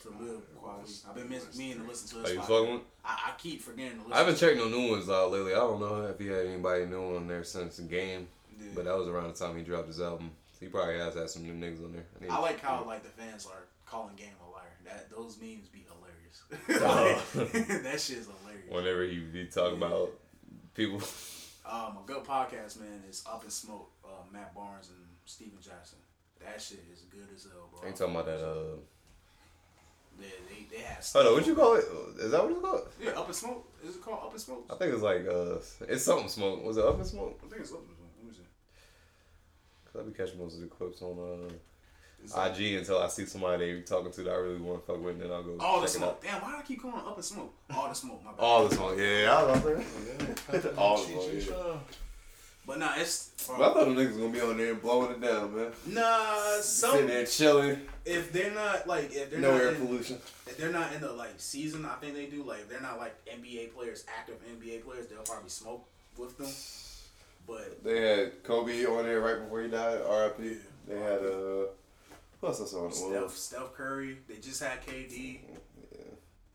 to 0.00 0.08
live 0.24 0.42
quality. 0.56 0.92
I've 1.08 1.14
been 1.14 1.28
miss, 1.28 1.56
meaning 1.56 1.80
to 1.82 1.84
listen 1.88 2.08
to 2.10 2.18
Are 2.18 2.22
this. 2.22 2.32
you 2.32 2.40
podcast. 2.40 2.46
fucking 2.48 2.72
with? 2.74 2.82
I, 3.04 3.18
I 3.28 3.32
keep 3.38 3.62
forgetting 3.62 3.92
to 3.92 3.98
listen. 3.98 4.12
I 4.12 4.18
haven't 4.18 4.36
checked 4.36 4.56
no 4.56 4.68
new 4.68 4.90
ones 4.90 5.08
out 5.08 5.30
lately. 5.30 5.52
I 5.52 5.58
don't 5.58 5.80
know 5.80 6.02
if 6.06 6.18
he 6.18 6.26
had 6.26 6.46
anybody 6.46 6.86
new 6.86 7.16
on 7.16 7.26
there 7.28 7.44
since 7.44 7.76
the 7.76 7.84
game, 7.84 8.26
Yeah. 8.58 8.68
but 8.74 8.84
that 8.86 8.96
was 8.96 9.08
around 9.08 9.28
the 9.28 9.38
time 9.38 9.56
he 9.56 9.62
dropped 9.62 9.88
his 9.88 10.00
album. 10.00 10.30
He 10.60 10.66
probably 10.66 10.98
has 10.98 11.14
had 11.14 11.28
some 11.30 11.42
new 11.42 11.52
niggas 11.52 11.84
on 11.84 11.92
there. 11.92 12.04
need 12.20 12.30
I 12.30 12.38
like 12.38 12.60
how 12.60 12.84
like 12.84 13.02
the 13.02 13.10
fans 13.10 13.46
are 13.46 13.64
calling 13.86 14.16
Game 14.16 14.28
a 14.46 14.50
liar. 14.50 14.64
That 14.84 15.10
those 15.10 15.38
memes 15.40 15.68
be 15.68 15.84
hilarious. 15.86 16.03
That 16.68 18.00
shit's 18.00 18.26
hilarious. 18.26 18.68
whenever 18.70 19.04
he 19.04 19.18
be 19.18 19.46
talking 19.46 19.78
about 19.78 20.10
people. 20.74 21.00
Um, 21.66 21.98
a 21.98 22.02
good 22.06 22.22
podcast, 22.24 22.78
man, 22.80 23.02
is 23.08 23.24
Up 23.26 23.42
in 23.44 23.50
Smoke. 23.50 23.90
Uh, 24.04 24.08
Matt 24.32 24.54
Barnes 24.54 24.88
and 24.90 24.98
Stephen 25.24 25.58
Jackson. 25.62 25.98
That 26.40 26.60
shit 26.60 26.80
is 26.92 27.00
good 27.10 27.26
as 27.34 27.44
hell, 27.44 27.68
bro. 27.72 27.86
Ain't 27.88 27.96
talking 27.96 28.14
about 28.14 28.26
that. 28.26 28.40
Uh, 28.44 28.76
Yeah, 30.20 30.26
they 30.48 30.66
they 30.76 30.82
have. 30.82 31.04
hold 31.12 31.26
on, 31.26 31.32
what 31.34 31.46
you 31.46 31.54
call 31.54 31.74
it? 31.76 31.84
Is 32.20 32.30
that 32.30 32.42
what 32.42 32.52
it's 32.52 32.60
called? 32.60 32.88
Yeah, 33.02 33.10
Up 33.12 33.28
in 33.28 33.34
Smoke. 33.34 33.72
Is 33.82 33.96
it 33.96 34.02
called 34.02 34.20
Up 34.26 34.32
in 34.34 34.38
Smoke? 34.38 34.66
I 34.70 34.74
think 34.76 34.92
it's 34.92 35.02
like 35.02 35.26
uh, 35.26 35.56
it's 35.92 36.04
something 36.04 36.28
smoke. 36.28 36.62
Was 36.64 36.76
it 36.76 36.84
up 36.84 36.98
in 36.98 37.04
smoke? 37.04 37.40
I 37.44 37.48
think 37.48 37.62
it's 37.62 37.72
Up 37.72 37.80
in 37.88 37.94
Smoke. 37.96 38.12
Let 38.18 38.26
me 38.28 38.32
see. 38.32 38.46
Cause 39.90 40.02
I 40.02 40.04
be 40.08 40.12
catching 40.12 40.38
most 40.38 40.54
of 40.56 40.60
the 40.60 40.66
clips 40.68 41.00
on 41.02 41.18
uh, 41.18 41.52
It's 42.24 42.34
IG 42.36 42.74
until 42.78 42.98
I 42.98 43.08
see 43.08 43.26
somebody 43.26 43.74
they 43.74 43.80
talking 43.82 44.10
to 44.12 44.22
that 44.24 44.32
I 44.32 44.36
really 44.36 44.56
want 44.58 44.84
to 44.86 44.92
fuck 44.92 45.02
with, 45.02 45.14
and 45.14 45.22
then 45.22 45.30
I'll 45.30 45.42
go 45.42 45.56
All 45.60 45.80
the 45.80 45.86
check 45.86 45.94
it 45.96 45.98
smoke. 45.98 46.08
out. 46.10 46.22
Damn, 46.22 46.42
why 46.42 46.50
do 46.52 46.56
I 46.56 46.62
keep 46.62 46.80
calling 46.82 46.96
it 46.98 47.06
Up 47.06 47.16
in 47.16 47.22
Smoke? 47.22 47.54
All 47.74 47.88
the 47.88 47.94
smoke. 47.94 48.24
My 48.24 48.30
bad. 48.32 48.40
All 48.40 48.66
the 48.68 48.74
smoke, 48.74 48.94
yeah, 48.98 49.30
I 49.30 49.42
was 49.42 49.60
about 49.60 49.76
to. 49.76 49.84
Yeah, 50.52 50.70
All 50.78 50.98
Cheech 50.98 51.02
of 51.02 51.08
them, 51.08 51.30
and 51.30 51.46
yeah. 51.46 51.78
But 52.66 52.78
nah, 52.78 52.92
it's 52.96 53.30
But 53.46 53.56
I 53.60 53.74
thought 53.74 53.84
them 53.84 53.94
niggas 53.96 54.16
gonna 54.18 54.30
be 54.32 54.40
on 54.40 54.56
there 54.56 54.70
and 54.72 54.80
blowing 54.80 55.10
it 55.12 55.20
down, 55.20 55.54
man. 55.54 55.70
nah. 55.86 56.60
some 56.62 56.92
Sitting 56.92 56.98
Some 57.00 57.06
there 57.08 57.26
chilling, 57.26 57.80
if 58.06 58.32
they're 58.32 58.54
not 58.54 58.86
like 58.88 59.12
if 59.14 59.30
they're 59.30 59.40
no 59.40 59.52
not 59.52 59.60
air 59.60 59.68
in, 59.68 59.86
pollution. 59.86 60.16
if 60.46 60.56
they're 60.56 60.72
not 60.72 60.94
in 60.94 61.02
the 61.02 61.12
like 61.12 61.34
season, 61.36 61.84
I 61.84 61.96
think 61.96 62.14
they 62.14 62.24
do. 62.24 62.42
Like 62.42 62.60
if 62.60 62.70
they're 62.70 62.80
not 62.80 62.98
like 62.98 63.14
NBA 63.26 63.74
players, 63.74 64.06
active 64.18 64.36
NBA 64.58 64.82
players, 64.84 65.08
they'll 65.08 65.20
probably 65.24 65.50
smoke 65.50 65.84
with 66.16 66.38
them. 66.38 66.48
But 67.46 67.84
They 67.84 68.00
had 68.00 68.42
Kobe 68.44 68.86
on 68.86 69.04
there 69.04 69.20
right 69.20 69.38
before 69.42 69.60
he 69.60 69.68
died, 69.68 70.00
R.I.P. 70.08 70.56
They 70.88 70.98
had 70.98 71.18
uh, 71.20 71.66
who 72.44 72.48
else 72.50 72.60
I 72.60 72.64
saw 72.66 72.84
on 72.84 72.90
the 72.90 72.94
Steph. 73.28 73.36
Steph 73.36 73.74
Curry, 73.74 74.18
they 74.28 74.36
just 74.36 74.62
had 74.62 74.84
KD. 74.86 75.40
Yeah. 75.92 75.98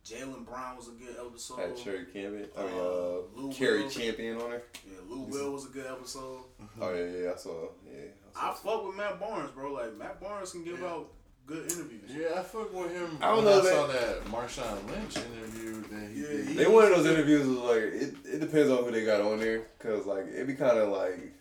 Jaylen 0.05 0.45
Brown 0.45 0.77
was 0.77 0.87
a 0.87 0.91
good 0.91 1.15
episode. 1.19 1.59
Had 1.59 1.77
Cherry 1.77 2.05
Campion. 2.05 2.47
I 2.57 2.63
mean, 2.63 2.71
Uh, 2.73 2.79
uh, 2.79 3.21
Lou 3.35 3.51
Kerry 3.51 3.83
Will. 3.83 3.89
Champion 3.89 4.41
on 4.41 4.49
there. 4.51 4.63
Yeah, 4.87 4.99
Lou 5.07 5.21
Will 5.23 5.51
was 5.53 5.65
a 5.65 5.69
good 5.69 5.85
episode. 5.85 6.43
Oh 6.81 6.93
yeah, 6.93 7.05
yeah, 7.23 7.31
I 7.33 7.35
saw. 7.35 7.67
Yeah, 7.85 8.01
I 8.35 8.53
fuck 8.53 8.85
with 8.87 8.95
Matt 8.95 9.19
Barnes, 9.19 9.51
bro. 9.51 9.73
Like 9.73 9.97
Matt 9.97 10.19
Barnes 10.21 10.51
can 10.51 10.63
give 10.63 10.83
out 10.83 11.11
good 11.45 11.71
interviews. 11.71 12.09
Yeah, 12.09 12.39
I 12.39 12.43
fuck 12.43 12.73
with 12.73 12.91
him. 12.91 13.17
I 13.21 13.27
don't 13.35 13.37
when 13.37 13.45
know 13.45 13.59
I 13.59 13.63
that- 13.63 13.73
saw 13.73 13.87
that 13.87 14.25
Marshawn 14.25 14.87
Lynch 14.89 15.17
interview 15.17 15.81
that 15.89 16.11
he 16.11 16.21
Yeah, 16.21 16.27
did. 16.27 16.47
he- 16.47 16.53
They 16.55 16.67
one 16.67 16.85
of 16.85 16.91
those 16.91 17.05
interviews 17.05 17.47
was 17.47 17.57
like 17.57 17.77
it. 17.83 18.13
It 18.25 18.39
depends 18.39 18.69
on 18.71 18.83
who 18.85 18.91
they 18.91 19.05
got 19.05 19.21
on 19.21 19.39
there, 19.39 19.63
cause 19.79 20.05
like 20.05 20.27
it'd 20.27 20.47
be 20.47 20.55
kind 20.55 20.77
of 20.77 20.89
like, 20.89 21.33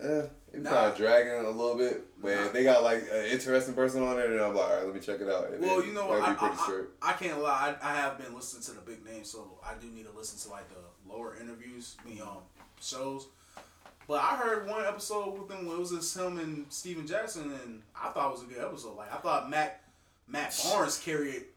eh, 0.00 0.26
it 0.54 0.58
be 0.58 0.62
Nah. 0.62 0.70
kind 0.70 0.92
of 0.92 0.96
dragging 0.96 1.32
a 1.32 1.50
little 1.50 1.76
bit. 1.76 2.04
But 2.20 2.32
if 2.32 2.52
they 2.52 2.64
got 2.64 2.82
like 2.82 3.02
an 3.12 3.26
interesting 3.26 3.74
person 3.74 4.02
on 4.02 4.16
there, 4.16 4.30
then 4.30 4.40
I'm 4.42 4.54
like, 4.54 4.64
all 4.64 4.76
right, 4.76 4.84
let 4.86 4.94
me 4.94 5.00
check 5.00 5.20
it 5.20 5.28
out. 5.28 5.50
And 5.50 5.60
Well, 5.60 5.84
you 5.84 5.92
know, 5.92 6.10
I, 6.10 6.30
I. 6.30 6.36
I, 6.40 6.82
I 7.02 7.12
can't 7.12 7.40
lie. 7.42 7.74
I, 7.82 7.92
I 7.92 7.96
have 7.96 8.18
been 8.18 8.34
listening 8.34 8.62
to 8.64 8.72
the 8.72 8.80
big 8.80 9.04
names, 9.04 9.30
so 9.30 9.58
I 9.64 9.74
do 9.80 9.88
need 9.88 10.06
to 10.06 10.12
listen 10.16 10.38
to 10.40 10.48
like 10.54 10.68
the 10.68 10.80
lower 11.12 11.36
interviews, 11.40 11.96
mean, 12.06 12.22
um, 12.22 12.38
shows. 12.80 13.26
But 14.06 14.20
I 14.22 14.36
heard 14.36 14.68
one 14.68 14.84
episode 14.84 15.38
with 15.38 15.48
them. 15.48 15.66
It 15.66 15.78
was 15.78 15.90
just 15.90 16.16
him 16.16 16.38
and 16.38 16.66
Stephen 16.68 17.06
Jackson, 17.06 17.52
and 17.64 17.82
I 17.94 18.10
thought 18.10 18.28
it 18.28 18.32
was 18.32 18.42
a 18.42 18.46
good 18.46 18.62
episode. 18.62 18.96
Like 18.96 19.12
I 19.12 19.16
thought 19.16 19.48
Matt 19.50 19.82
Matt 20.28 20.58
Barnes 20.64 20.98
carried 20.98 21.34
it 21.34 21.54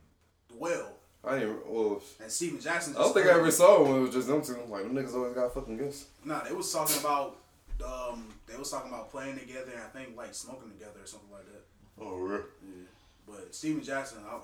well, 0.53 0.93
I 1.25 1.37
ain't 1.37 1.67
well. 1.67 2.01
and 2.21 2.31
Stephen 2.31 2.59
Jackson. 2.59 2.95
I 2.95 2.99
don't 2.99 3.13
think 3.13 3.27
I 3.27 3.31
ever 3.31 3.51
saw 3.51 3.81
it 3.81 3.87
when 3.87 3.97
it 3.97 3.99
was 4.01 4.13
just 4.13 4.27
them 4.27 4.41
two. 4.41 4.57
Like 4.69 4.83
them 4.83 4.95
niggas 4.95 5.13
always 5.13 5.33
got 5.33 5.53
fucking 5.53 5.77
gifts. 5.77 6.05
Nah, 6.23 6.43
they 6.43 6.53
was 6.53 6.71
talking 6.71 6.99
about. 6.99 7.37
Um, 7.85 8.33
they 8.47 8.57
was 8.57 8.71
talking 8.71 8.91
about 8.91 9.11
playing 9.11 9.37
together, 9.37 9.71
and 9.73 9.81
I 9.81 9.87
think 9.87 10.17
like 10.17 10.33
smoking 10.33 10.71
together 10.71 11.01
or 11.03 11.05
something 11.05 11.31
like 11.31 11.45
that. 11.45 11.63
Oh, 12.01 12.15
real? 12.17 12.43
Yeah. 12.63 12.85
But 13.27 13.53
Stephen 13.53 13.83
Jackson, 13.83 14.19
I, 14.27 14.35
I, 14.35 14.39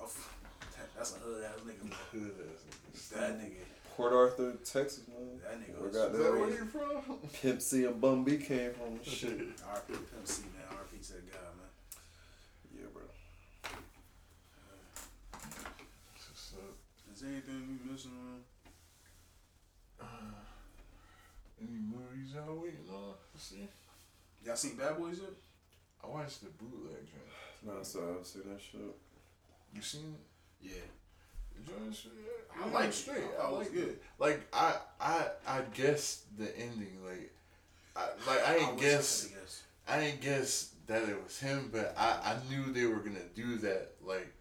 that's 0.96 1.16
a 1.16 1.18
hood 1.18 1.44
ass 1.44 1.60
nigga. 1.66 1.90
bro. 2.12 3.18
That 3.18 3.40
nigga. 3.40 3.56
Port 3.96 4.12
Arthur, 4.12 4.52
Texas, 4.64 5.04
man. 5.08 5.40
That 5.42 5.60
nigga 5.60 5.78
Where 5.78 5.88
was 5.88 5.96
got 5.96 6.12
that 6.12 6.32
where 6.32 6.50
you 6.50 6.64
from? 6.66 7.18
Pimp 7.40 7.62
C 7.62 7.84
and 7.84 8.00
Bun 8.00 8.24
B 8.24 8.36
came 8.38 8.72
from. 8.72 9.02
Shit. 9.04 9.56
RP 9.56 9.88
Pimp 9.88 10.26
C, 10.26 10.42
man. 10.42 10.66
RP 10.78 11.06
to 11.06 11.12
the 11.12 11.20
guy, 11.20 11.38
man. 11.54 11.70
Yeah, 12.76 12.86
bro. 12.92 13.02
What's 16.12 16.54
up? 16.54 16.76
Is 17.12 17.20
there 17.20 17.30
anything 17.30 17.78
we 17.84 17.92
missing? 17.92 18.10
on? 18.10 18.40
Any 21.60 21.78
movies 21.78 22.34
y'all 22.34 22.60
waiting 22.60 22.88
on? 22.92 23.14
See? 23.36 23.68
Y'all 24.44 24.56
seen 24.56 24.76
Bad 24.76 24.96
Boys 24.98 25.18
yet? 25.20 25.30
I 26.02 26.06
watched 26.06 26.40
the 26.42 26.50
bootleg 26.50 26.96
joint. 27.06 27.66
No, 27.76 27.82
so 27.82 28.16
I 28.20 28.22
see 28.24 28.40
that 28.40 28.60
shit. 28.60 28.80
You 29.74 29.82
seen 29.82 30.14
it? 30.62 30.68
Yeah. 30.68 31.62
the 31.64 31.70
joint? 31.72 31.94
shit? 31.94 32.12
I 32.54 32.62
I 32.62 32.64
like 32.66 32.74
like 32.74 32.92
straight. 32.92 33.24
I 33.38 33.42
I 33.42 33.42
thought 33.42 33.52
it 33.52 33.56
like 33.58 33.72
good. 33.72 33.88
it. 33.88 34.02
Like 34.18 34.40
I, 34.52 34.74
I, 35.00 35.26
I 35.46 35.60
guessed 35.74 36.36
the 36.38 36.56
ending. 36.58 36.98
Like, 37.04 37.32
I, 37.96 38.06
like 38.30 38.48
I 38.48 38.56
ain't 38.56 38.74
wish 38.76 38.84
I 38.84 38.88
guess. 38.90 39.22
coulda. 39.26 39.40
I 39.88 40.00
didn't 40.04 40.20
guess 40.20 40.70
that 40.86 41.02
it 41.08 41.22
was 41.22 41.38
him, 41.40 41.70
but 41.72 41.94
I, 41.98 42.34
I 42.34 42.36
knew 42.50 42.72
they 42.72 42.86
were 42.86 43.00
gonna 43.00 43.18
do 43.34 43.56
that. 43.58 43.92
Like, 44.04 44.32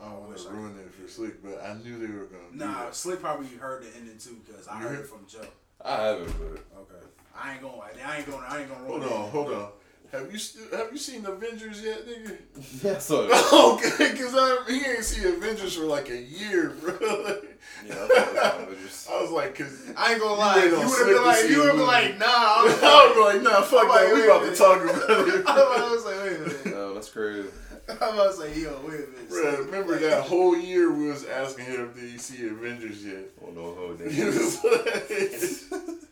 I 0.00 0.04
don't 0.06 0.22
want 0.26 0.36
to 0.38 0.48
ruin 0.50 0.78
it 0.78 0.92
for 0.94 1.02
Slikk, 1.22 1.36
but 1.42 1.62
I 1.62 1.74
knew 1.82 1.98
they 1.98 2.12
were 2.12 2.24
gonna 2.26 2.50
do 2.52 2.58
Nah, 2.58 2.84
that. 2.84 2.92
Slikk 2.92 3.20
probably 3.20 3.48
heard 3.48 3.82
the 3.84 3.94
ending 3.96 4.18
too, 4.18 4.38
cause 4.50 4.66
I 4.68 4.78
heard 4.78 4.90
heard? 4.96 5.00
it 5.00 5.06
from 5.08 5.26
Joe. 5.28 5.46
I 5.84 6.02
haven't, 6.02 6.34
but 6.38 6.78
Okay. 6.80 7.06
I 7.42 7.52
ain't 7.52 7.62
going. 7.62 7.80
I 8.06 8.16
ain't 8.18 8.26
going. 8.30 8.44
I 8.48 8.60
ain't 8.60 8.68
going. 8.68 8.84
Hold 8.86 9.02
on, 9.04 9.30
hold 9.30 9.52
on. 9.52 9.68
Have 10.12 10.32
you 10.32 10.38
still 10.38 10.76
have 10.76 10.90
you 10.90 10.98
seen 10.98 11.24
Avengers 11.24 11.82
yet, 11.84 12.04
nigga? 12.06 12.36
yeah, 12.84 12.98
so 12.98 13.22
okay, 13.76 14.12
cause 14.18 14.34
I 14.36 14.64
he 14.68 14.84
ain't 14.84 15.04
seen 15.04 15.24
Avengers 15.34 15.76
for 15.76 15.84
like 15.84 16.10
a 16.10 16.20
year, 16.20 16.70
bro. 16.80 16.92
yeah, 17.86 17.94
I 17.94 18.66
was 18.68 19.08
I 19.10 19.22
was 19.22 19.30
like, 19.30 19.54
cause 19.56 19.88
I 19.96 20.12
ain't 20.12 20.20
gonna 20.20 20.34
lie. 20.34 20.56
wait 20.56 20.64
You 20.70 20.78
would 20.78 20.98
have 20.98 21.06
been 21.06 21.24
like. 21.24 21.36
see 21.36 21.52
You 21.52 21.58
would 21.60 21.66
have 21.68 21.76
been 21.76 21.86
like, 21.86 22.18
Nah. 22.18 22.26
I 22.26 22.62
was 22.64 22.82
I 22.82 23.14
was 23.16 23.34
like, 23.34 23.42
nah, 23.44 23.60
fuck 23.62 23.82
I'm 23.84 23.88
like, 23.88 24.00
that. 24.08 24.14
We 24.14 24.24
about 24.24 24.38
to 24.38 24.44
minute. 24.46 24.58
talk 24.58 24.82
about 24.82 25.28
it. 25.28 25.46
I 25.46 25.90
was 25.92 26.04
like, 26.04 26.16
wait 26.16 26.36
a 26.36 26.40
minute. 26.40 26.66
No, 26.66 26.94
that's 26.94 27.10
crazy. 27.10 27.48
I'm 27.88 27.96
about 27.96 28.30
to 28.34 28.36
say, 28.36 28.60
yo, 28.62 28.80
wait 28.84 28.94
a 28.94 28.98
minute. 28.98 29.28
Bro, 29.30 29.64
remember 29.64 29.98
that 30.00 30.22
whole 30.24 30.56
year 30.56 30.92
we 30.92 31.06
was 31.06 31.24
asking 31.24 31.66
him, 31.66 31.92
did 31.94 32.10
he 32.10 32.18
see 32.18 32.46
Avengers 32.48 33.04
yet? 33.04 33.30
Oh 33.46 33.50
no, 33.52 33.74
hold 33.74 34.00
He 34.00 34.20
it. 34.22 34.26
was 34.26 34.64
like, 34.64 36.09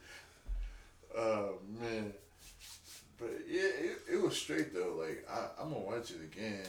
oh 1.16 1.54
man. 1.80 2.12
But 3.18 3.30
yeah, 3.48 3.62
it, 3.62 3.98
it 4.12 4.22
was 4.22 4.36
straight 4.36 4.72
though. 4.74 4.96
Like 4.98 5.26
I, 5.30 5.62
I'm 5.62 5.70
gonna 5.70 5.80
watch 5.84 6.10
it 6.10 6.22
again. 6.22 6.62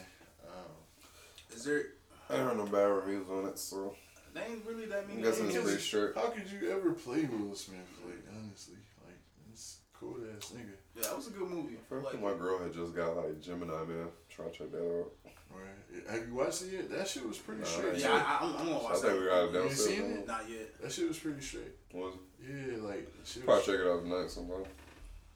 Um, 0.47 1.55
Is 1.55 1.63
there? 1.63 1.83
I 2.29 2.37
heard 2.37 2.57
no 2.57 2.65
bad 2.65 2.83
reviews 2.85 3.27
on 3.29 3.45
it, 3.47 3.57
so 3.59 3.95
There 4.33 4.43
ain't 4.49 4.65
really 4.65 4.85
that 4.85 5.03
I 5.03 5.07
many. 5.07 5.21
guess 5.23 5.39
it's 5.39 5.41
movies. 5.53 5.61
pretty 5.63 5.81
straight. 5.81 6.11
how 6.15 6.29
could 6.29 6.49
you 6.49 6.71
ever 6.71 6.91
play 6.93 7.25
Will 7.25 7.55
Smith? 7.55 7.79
Like 8.05 8.23
honestly, 8.35 8.75
like 9.05 9.17
this 9.51 9.79
cool 9.93 10.15
ass 10.35 10.53
nigga. 10.55 10.73
Yeah, 10.95 11.03
that 11.03 11.15
was 11.17 11.27
a 11.27 11.31
good 11.31 11.49
movie. 11.49 11.77
I 11.91 11.95
Like, 11.95 12.11
think 12.11 12.23
my 12.23 12.33
girl 12.33 12.59
had 12.61 12.73
just 12.73 12.95
got 12.95 13.15
like 13.15 13.41
Gemini 13.41 13.83
Man. 13.85 14.07
Try 14.29 14.45
to 14.45 14.51
check 14.51 14.71
that 14.71 14.77
out. 14.79 15.11
Right? 15.51 16.11
Have 16.15 16.27
you 16.27 16.35
watched 16.35 16.61
it 16.63 16.73
yet? 16.73 16.89
That 16.91 17.07
shit 17.07 17.27
was 17.27 17.37
pretty 17.39 17.61
Nah, 17.61 17.67
straight. 17.67 17.97
yeah, 17.97 18.07
too. 18.07 18.13
I, 18.13 18.17
I, 18.19 18.37
I'm, 18.41 18.55
I'm 18.57 18.65
gonna 18.67 18.85
I 18.87 18.93
think 18.93 19.03
we 19.03 19.19
that. 19.19 19.29
got 19.29 19.43
it 19.43 19.53
You 19.53 19.59
downstairs. 19.59 19.97
seen 19.97 20.11
it? 20.11 20.27
Not 20.27 20.49
yet. 20.49 20.81
that 20.81 20.91
shit 20.91 21.07
was 21.07 21.17
pretty 21.19 21.41
straight. 21.41 21.73
Was 21.93 22.13
Yeah, 22.41 22.77
like 22.81 23.11
shit 23.25 23.45
probably 23.45 23.59
was 23.59 23.65
check 23.65 23.79
it 23.79 23.87
out 23.87 24.01
tonight 24.03 24.29
sometime. 24.29 24.63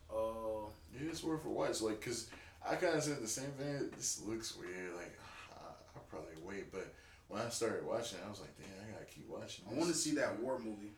Uh, 0.10 0.68
Yeah, 0.94 1.10
it's 1.10 1.24
worth 1.24 1.46
a 1.46 1.50
watch. 1.50 1.82
Like, 1.82 2.02
cause 2.02 2.30
I 2.68 2.76
kind 2.76 2.96
of 2.96 3.04
said 3.04 3.22
the 3.22 3.28
same 3.28 3.52
thing. 3.52 3.90
This 3.96 4.22
looks 4.26 4.56
weird. 4.56 4.96
Like, 4.96 5.18
I, 5.52 5.66
I'll 5.96 6.04
probably 6.10 6.36
wait. 6.44 6.72
But 6.72 6.94
when 7.28 7.42
I 7.42 7.50
started 7.50 7.86
watching, 7.86 8.20
I 8.26 8.30
was 8.30 8.40
like, 8.42 8.56
damn, 8.58 8.68
I 8.88 8.94
gotta 8.94 9.06
keep 9.06 9.28
watching. 9.28 9.66
I 9.70 9.74
want 9.74 9.90
to 9.90 9.96
see 9.96 10.16
that 10.16 10.40
war 10.40 10.60
movie. 10.60 10.94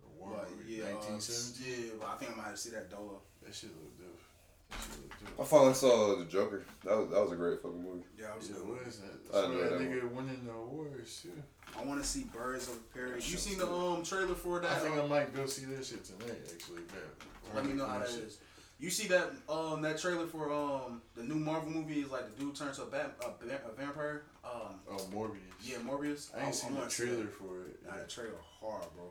The 0.00 0.08
war 0.18 0.32
But 0.34 0.50
movie, 0.50 0.74
yeah, 0.74 0.84
uh, 0.84 1.18
yeah, 1.60 1.92
but 2.00 2.08
I 2.08 2.16
think 2.16 2.32
I 2.32 2.36
might 2.36 2.44
have 2.44 2.54
to 2.54 2.60
see 2.60 2.70
that 2.70 2.90
Dolo. 2.90 3.20
That 3.42 3.54
shit 3.54 3.70
look 3.70 3.98
dope. 3.98 4.13
That 4.74 4.82
shit 4.82 5.38
look 5.38 5.40
I 5.40 5.44
finally 5.44 5.74
saw 5.74 6.16
the 6.16 6.24
Joker. 6.26 6.64
That 6.84 6.96
was 6.98 7.10
that 7.10 7.20
was 7.22 7.32
a 7.32 7.36
great 7.36 7.60
fucking 7.62 7.82
movie. 7.82 8.02
Yeah, 8.18 8.26
that 8.28 8.36
was 8.38 8.48
Yeah, 8.48 8.56
good. 8.56 8.68
what 8.68 8.76
movie. 8.78 8.90
is 8.90 8.98
that? 8.98 9.06
I 9.06 9.40
That's 9.40 9.48
know 9.48 9.60
that 9.62 9.70
that 9.78 9.80
nigga 9.80 10.10
winning 10.12 10.44
the 10.46 10.52
awards 10.52 11.22
too. 11.22 11.32
I 11.76 11.84
want 11.84 12.00
to 12.02 12.06
see 12.08 12.24
Birds 12.32 12.68
of 12.68 12.90
Prey. 12.92 13.14
You 13.16 13.20
seen 13.20 13.58
the 13.58 13.68
um 13.68 14.02
trailer 14.04 14.34
for 14.34 14.60
that? 14.60 14.70
I 14.70 14.74
think 14.76 14.94
Um, 14.96 15.04
I 15.06 15.06
might 15.08 15.34
go 15.34 15.46
see 15.46 15.64
that 15.66 15.84
shit 15.84 16.04
tonight. 16.04 16.38
Actually, 16.52 16.82
man. 16.92 17.54
Let 17.54 17.66
me 17.66 17.72
know 17.72 17.86
how 17.86 17.98
that 17.98 18.08
is. 18.08 18.38
You 18.78 18.90
see 18.90 19.08
that 19.08 19.32
um 19.48 19.82
that 19.82 19.98
trailer 19.98 20.26
for 20.26 20.52
um 20.52 21.00
the 21.16 21.22
new 21.24 21.36
Marvel 21.36 21.70
movie 21.70 22.00
is 22.00 22.10
like 22.10 22.26
the 22.36 22.44
dude 22.44 22.54
turns 22.54 22.76
to 22.76 22.82
a, 22.84 22.86
bat, 22.86 23.14
a, 23.24 23.68
a 23.68 23.72
vampire. 23.76 24.22
Um 24.44 24.80
Oh, 24.90 24.96
Morbius. 25.12 25.38
yeah, 25.62 25.78
Morbius. 25.78 26.30
I 26.36 26.46
ain't 26.46 26.54
seen 26.54 26.70
the 26.74 26.78
wanna 26.78 26.90
see 26.90 27.04
trailer 27.06 27.24
that. 27.24 27.32
for 27.34 27.66
it. 27.66 27.80
Nah, 27.86 27.96
that 27.96 28.08
trailer 28.08 28.38
hard, 28.60 28.84
bro. 28.94 29.10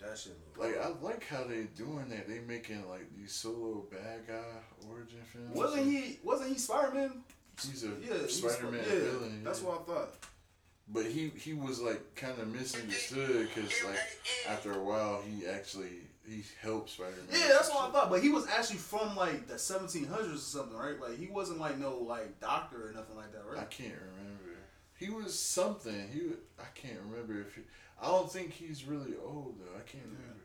That 0.00 0.18
shit 0.18 0.34
look 0.56 0.64
Like 0.64 0.78
I 0.80 0.88
like 1.04 1.24
how 1.26 1.44
they 1.44 1.64
doing 1.74 2.08
that. 2.10 2.28
They 2.28 2.40
making 2.40 2.88
like 2.88 3.06
these 3.16 3.32
solo 3.32 3.84
bad 3.90 4.26
guy 4.26 4.88
origin 4.88 5.20
films. 5.32 5.54
wasn't 5.56 5.86
he 5.86 6.18
wasn't 6.22 6.50
he 6.50 6.58
Spider 6.58 6.92
Man? 6.94 7.22
He's 7.66 7.84
a 7.84 7.88
Yeah, 8.06 8.26
Spider-Man 8.28 8.80
Yeah, 8.86 8.98
villain. 9.10 9.40
that's 9.42 9.62
yeah. 9.62 9.68
what 9.68 9.80
I 9.80 9.84
thought. 9.84 10.14
But 10.88 11.06
he 11.06 11.30
he 11.36 11.54
was 11.54 11.80
like 11.80 12.14
kind 12.14 12.38
of 12.38 12.48
misunderstood 12.52 13.48
because 13.54 13.72
like 13.84 13.98
after 14.48 14.72
a 14.72 14.82
while 14.82 15.22
he 15.22 15.46
actually 15.46 16.02
he 16.28 16.42
helped 16.60 16.90
Spider 16.90 17.12
Man. 17.30 17.40
Yeah, 17.40 17.48
that's 17.54 17.70
what 17.70 17.88
I 17.88 17.92
thought. 17.92 18.10
But 18.10 18.20
he 18.22 18.28
was 18.28 18.46
actually 18.48 18.76
from 18.76 19.16
like 19.16 19.46
the 19.48 19.54
1700s 19.54 20.34
or 20.34 20.36
something, 20.38 20.76
right? 20.76 21.00
Like 21.00 21.18
he 21.18 21.28
wasn't 21.28 21.58
like 21.60 21.78
no 21.78 21.96
like 21.98 22.38
doctor 22.40 22.88
or 22.88 22.92
nothing 22.92 23.16
like 23.16 23.32
that, 23.32 23.42
right? 23.50 23.58
I 23.62 23.64
can't 23.64 23.94
remember. 23.94 24.42
He 24.98 25.08
was 25.10 25.38
something. 25.38 26.08
He 26.12 26.20
wa- 26.28 26.36
I 26.60 26.66
can't 26.74 26.98
remember 27.10 27.40
if 27.40 27.54
he. 27.54 27.62
I 28.00 28.08
don't 28.08 28.30
think 28.30 28.52
he's 28.52 28.84
really 28.84 29.14
old 29.24 29.56
though. 29.58 29.76
I 29.76 29.82
can't 29.82 30.04
remember. 30.04 30.44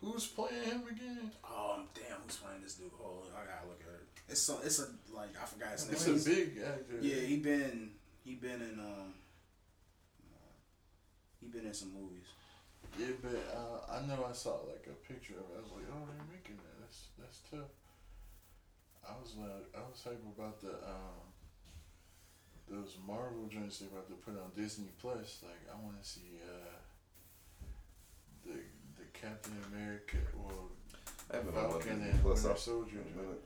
Who's 0.00 0.26
playing 0.26 0.64
him 0.64 0.82
again? 0.90 1.30
Oh 1.44 1.80
damn, 1.94 2.18
who's 2.24 2.36
playing 2.36 2.62
this 2.62 2.74
dude? 2.74 2.90
Hold 2.98 3.24
on, 3.34 3.42
I 3.42 3.46
gotta 3.46 3.66
look 3.66 3.80
at 3.80 3.94
it. 3.94 4.06
It's 4.28 4.40
so 4.40 4.58
it's 4.64 4.78
a 4.78 4.88
like 5.14 5.30
I 5.40 5.46
forgot 5.46 5.72
his 5.72 5.86
name. 5.86 5.94
It's 5.94 6.26
a 6.26 6.30
big 6.30 6.58
actor. 6.58 6.98
Yeah, 7.00 7.22
he 7.22 7.38
been 7.38 7.90
he 8.24 8.34
been 8.34 8.62
in 8.62 8.78
um 8.78 9.14
he 11.40 11.46
been 11.48 11.66
in 11.66 11.74
some 11.74 11.92
movies. 11.92 12.26
Yeah, 12.98 13.14
but 13.22 13.36
uh, 13.52 13.92
I 13.92 14.06
know 14.06 14.26
I 14.28 14.32
saw 14.32 14.62
like 14.66 14.86
a 14.86 14.96
picture 15.06 15.34
of 15.34 15.46
it. 15.52 15.58
I 15.58 15.62
was 15.62 15.72
like, 15.72 15.84
oh, 15.90 16.06
they're 16.06 16.30
making 16.32 16.56
that. 16.56 16.76
That's 16.80 17.08
that's 17.18 17.40
tough. 17.50 17.72
I 19.06 19.14
was 19.22 19.34
like, 19.38 19.70
I 19.74 19.82
was 19.86 20.02
hype 20.02 20.22
about 20.36 20.60
the 20.60 20.74
um 20.86 21.24
those 22.68 22.98
Marvel 23.06 23.46
joints 23.46 23.78
they're 23.78 23.88
about 23.88 24.08
to 24.08 24.14
put 24.14 24.34
on 24.34 24.50
Disney 24.56 24.90
Plus. 25.00 25.42
Like, 25.42 25.62
I 25.70 25.78
want 25.84 26.02
to 26.02 26.06
see 26.08 26.40
uh 26.42 26.75
Captain 29.26 29.58
America, 29.74 30.18
well, 30.38 30.70
I 31.32 31.36
haven't 31.36 31.54
Falcon 31.54 32.02
and 32.02 32.22
Plus 32.22 32.44
Winter 32.44 32.58
Soldier 32.58 33.02
in 33.02 33.10
a 33.10 33.14
joint. 33.18 33.42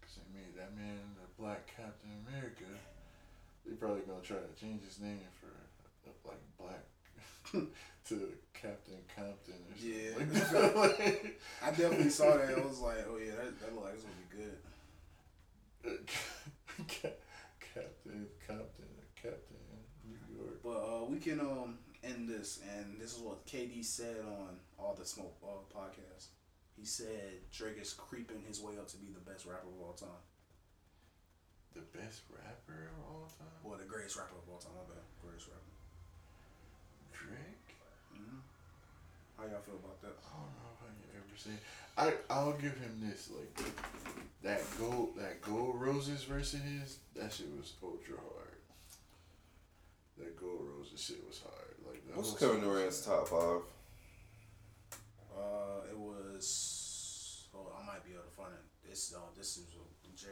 Cause 0.00 0.16
they 0.16 0.24
made 0.32 0.56
that 0.56 0.74
man 0.74 0.96
the 1.20 1.28
Black 1.42 1.66
Captain 1.66 2.08
America. 2.24 2.64
They're 3.66 3.76
probably 3.76 4.00
gonna 4.08 4.22
try 4.22 4.38
to 4.38 4.60
change 4.60 4.84
his 4.84 5.00
name 5.00 5.28
for 5.38 5.52
like 6.24 6.40
Black 6.56 6.84
to 8.08 8.32
Captain 8.54 9.04
Compton 9.14 9.60
or 9.68 9.76
something. 9.76 10.70
Yeah. 10.72 10.80
Like. 10.80 11.40
I 11.62 11.70
definitely 11.70 12.08
saw 12.08 12.36
that. 12.36 12.56
I 12.56 12.60
was 12.64 12.80
like, 12.80 13.04
oh 13.06 13.18
yeah, 13.18 13.32
that, 13.32 13.60
that 13.60 13.74
look 13.74 13.84
like 13.84 13.94
it's 13.94 14.04
gonna 14.04 14.16
be 14.24 14.36
good. 15.84 16.08
Ca- 16.88 17.20
Captain 17.74 18.26
Compton, 18.46 18.88
Captain 19.14 19.60
New 20.08 20.16
York. 20.36 20.62
But 20.64 20.78
uh, 20.78 21.04
we 21.04 21.18
can 21.18 21.40
um 21.40 21.78
end 22.02 22.28
this, 22.28 22.60
and 22.76 23.00
this 23.00 23.16
is 23.16 23.20
what 23.20 23.46
KD 23.46 23.84
said 23.84 24.16
on 24.24 24.56
all 24.78 24.94
the 24.98 25.04
smoke 25.04 25.36
uh, 25.42 25.62
podcasts. 25.76 26.28
He 26.76 26.86
said 26.86 27.44
Drake 27.52 27.78
is 27.80 27.92
creeping 27.92 28.42
his 28.46 28.60
way 28.60 28.78
up 28.78 28.88
to 28.88 28.96
be 28.96 29.08
the 29.12 29.20
best 29.30 29.46
rapper 29.46 29.68
of 29.68 29.80
all 29.86 29.92
time. 29.92 30.22
The 31.74 31.84
best 31.98 32.22
rapper 32.32 32.90
of 32.90 33.04
all 33.06 33.28
time? 33.38 33.52
Well, 33.62 33.78
the 33.78 33.84
greatest 33.84 34.16
rapper 34.16 34.34
of 34.34 34.48
all 34.50 34.58
time. 34.58 34.72
My 34.74 34.94
bad, 34.94 35.04
greatest 35.22 35.48
rapper. 35.48 35.74
Drake? 37.12 37.76
Mm-hmm. 38.16 38.40
How 39.36 39.44
y'all 39.44 39.62
feel 39.62 39.76
about 39.76 40.00
that? 40.02 40.16
I 40.24 40.34
don't 40.40 40.56
know 40.56 40.72
if 40.72 40.80
I 40.82 40.90
can 40.90 41.08
ever 41.20 41.36
say. 41.36 41.56
I 41.96 42.32
I'll 42.32 42.56
give 42.56 42.76
him 42.78 42.96
this 43.04 43.30
like 43.30 43.54
that 44.42 44.62
gold 44.78 45.16
that 45.18 45.42
gold 45.42 45.80
Roses 45.80 46.24
versus 46.24 46.60
his, 46.62 46.98
that 47.14 47.32
shit 47.32 47.48
was 47.56 47.74
ultra 47.82 48.16
hard. 48.16 48.56
That 50.18 50.36
Gold 50.38 50.66
Roses 50.76 51.00
shit 51.00 51.22
was 51.26 51.40
hard. 51.40 51.69
Like 51.90 52.06
the 52.06 52.12
What's 52.16 52.38
Kevin 52.38 52.60
song 52.60 52.64
Durant's 52.70 53.04
top 53.04 53.26
five? 53.26 53.62
Uh, 55.36 55.90
it 55.90 55.98
was. 55.98 57.48
Oh, 57.54 57.72
I 57.76 57.84
might 57.84 58.04
be 58.04 58.12
able 58.12 58.22
to 58.22 58.30
find 58.30 58.52
it. 58.52 58.88
This 58.88 59.12
uh, 59.16 59.20
this 59.36 59.56
is 59.56 59.64
a 59.74 60.16
Jay. 60.16 60.28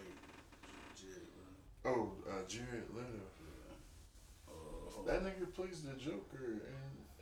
Jay. 0.94 1.22
Oh, 1.84 2.12
uh, 2.28 2.46
Jared 2.46 2.84
Leto. 2.94 3.24
Uh, 4.48 5.02
That 5.06 5.22
nigga 5.24 5.52
plays 5.52 5.82
the 5.82 5.94
Joker 5.94 6.60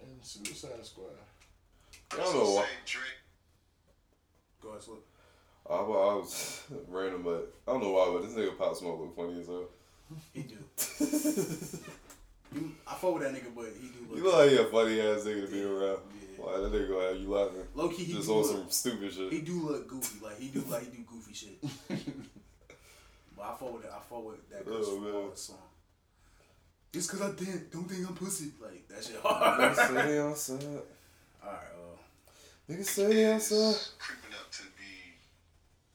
in, 0.02 0.06
in 0.08 0.22
Suicide 0.22 0.84
Squad. 0.84 1.06
I 2.12 2.16
don't 2.16 2.34
know 2.34 2.50
why. 2.56 2.66
Go 4.60 4.68
ahead, 4.70 4.82
Slip. 4.82 4.98
I, 5.68 5.74
I 5.74 5.80
was 5.82 6.62
random, 6.88 7.22
but 7.22 7.54
I 7.66 7.72
don't 7.72 7.82
know 7.82 7.90
why, 7.92 8.10
but 8.12 8.22
this 8.22 8.36
nigga 8.36 8.56
Pop 8.58 8.76
Smoke 8.76 9.00
look 9.00 9.16
funny 9.16 9.40
as 9.40 9.46
hell. 9.46 9.68
He 10.32 10.42
do. 10.42 10.58
You- 12.54 12.72
I 12.86 12.94
fuck 12.94 13.14
with 13.14 13.22
that 13.24 13.34
nigga, 13.34 13.54
but 13.54 13.66
he 13.80 13.88
do 13.88 14.06
look. 14.08 14.18
You 14.18 14.32
like 14.32 14.50
he 14.50 14.56
a 14.58 14.64
funny 14.64 15.00
ass 15.00 15.24
nigga 15.24 15.46
to 15.46 15.52
be 15.52 15.62
around. 15.62 15.98
Yeah. 16.12 16.44
Why 16.44 16.58
that 16.58 16.72
nigga 16.72 16.88
gonna 16.88 17.08
have 17.08 17.16
you 17.16 17.28
laughing? 17.30 17.62
Low 17.74 17.88
key, 17.88 18.04
he 18.04 18.12
Just 18.14 18.28
do 18.28 18.34
on 18.38 18.44
some 18.44 18.70
stupid 18.70 19.12
shit. 19.12 19.32
He 19.32 19.40
do 19.40 19.68
look 19.68 19.88
goofy. 19.88 20.24
Like 20.24 20.38
he 20.38 20.48
do 20.48 20.60
like 20.68 20.84
he 20.90 20.96
do 20.96 21.02
goofy 21.04 21.34
shit. 21.34 21.60
but 23.36 23.42
I 23.42 23.54
fuck 23.56 23.74
with 23.74 23.84
it. 23.84 23.90
I 23.92 23.98
fuck 24.08 24.24
with 24.26 24.48
that 24.50 24.62
Oh, 24.66 25.00
man. 25.00 25.12
Paul 25.12 25.30
song. 25.34 25.56
Just 26.92 27.10
cause 27.10 27.20
I 27.20 27.30
did, 27.32 27.70
don't 27.70 27.84
think 27.84 28.08
I'm 28.08 28.14
pussy. 28.14 28.52
Like 28.62 28.88
that 28.88 29.04
shit 29.04 29.20
Nigga 29.22 29.28
hard. 29.28 29.76
say 29.76 30.18
outside. 30.18 30.64
Alright, 31.44 31.72
uh, 31.76 32.72
Nigga 32.72 32.84
say 32.84 33.34
outside. 33.34 33.56
is 33.76 33.92
creeping 33.98 34.32
up 34.32 34.48
to 34.50 34.62
be 34.80 35.12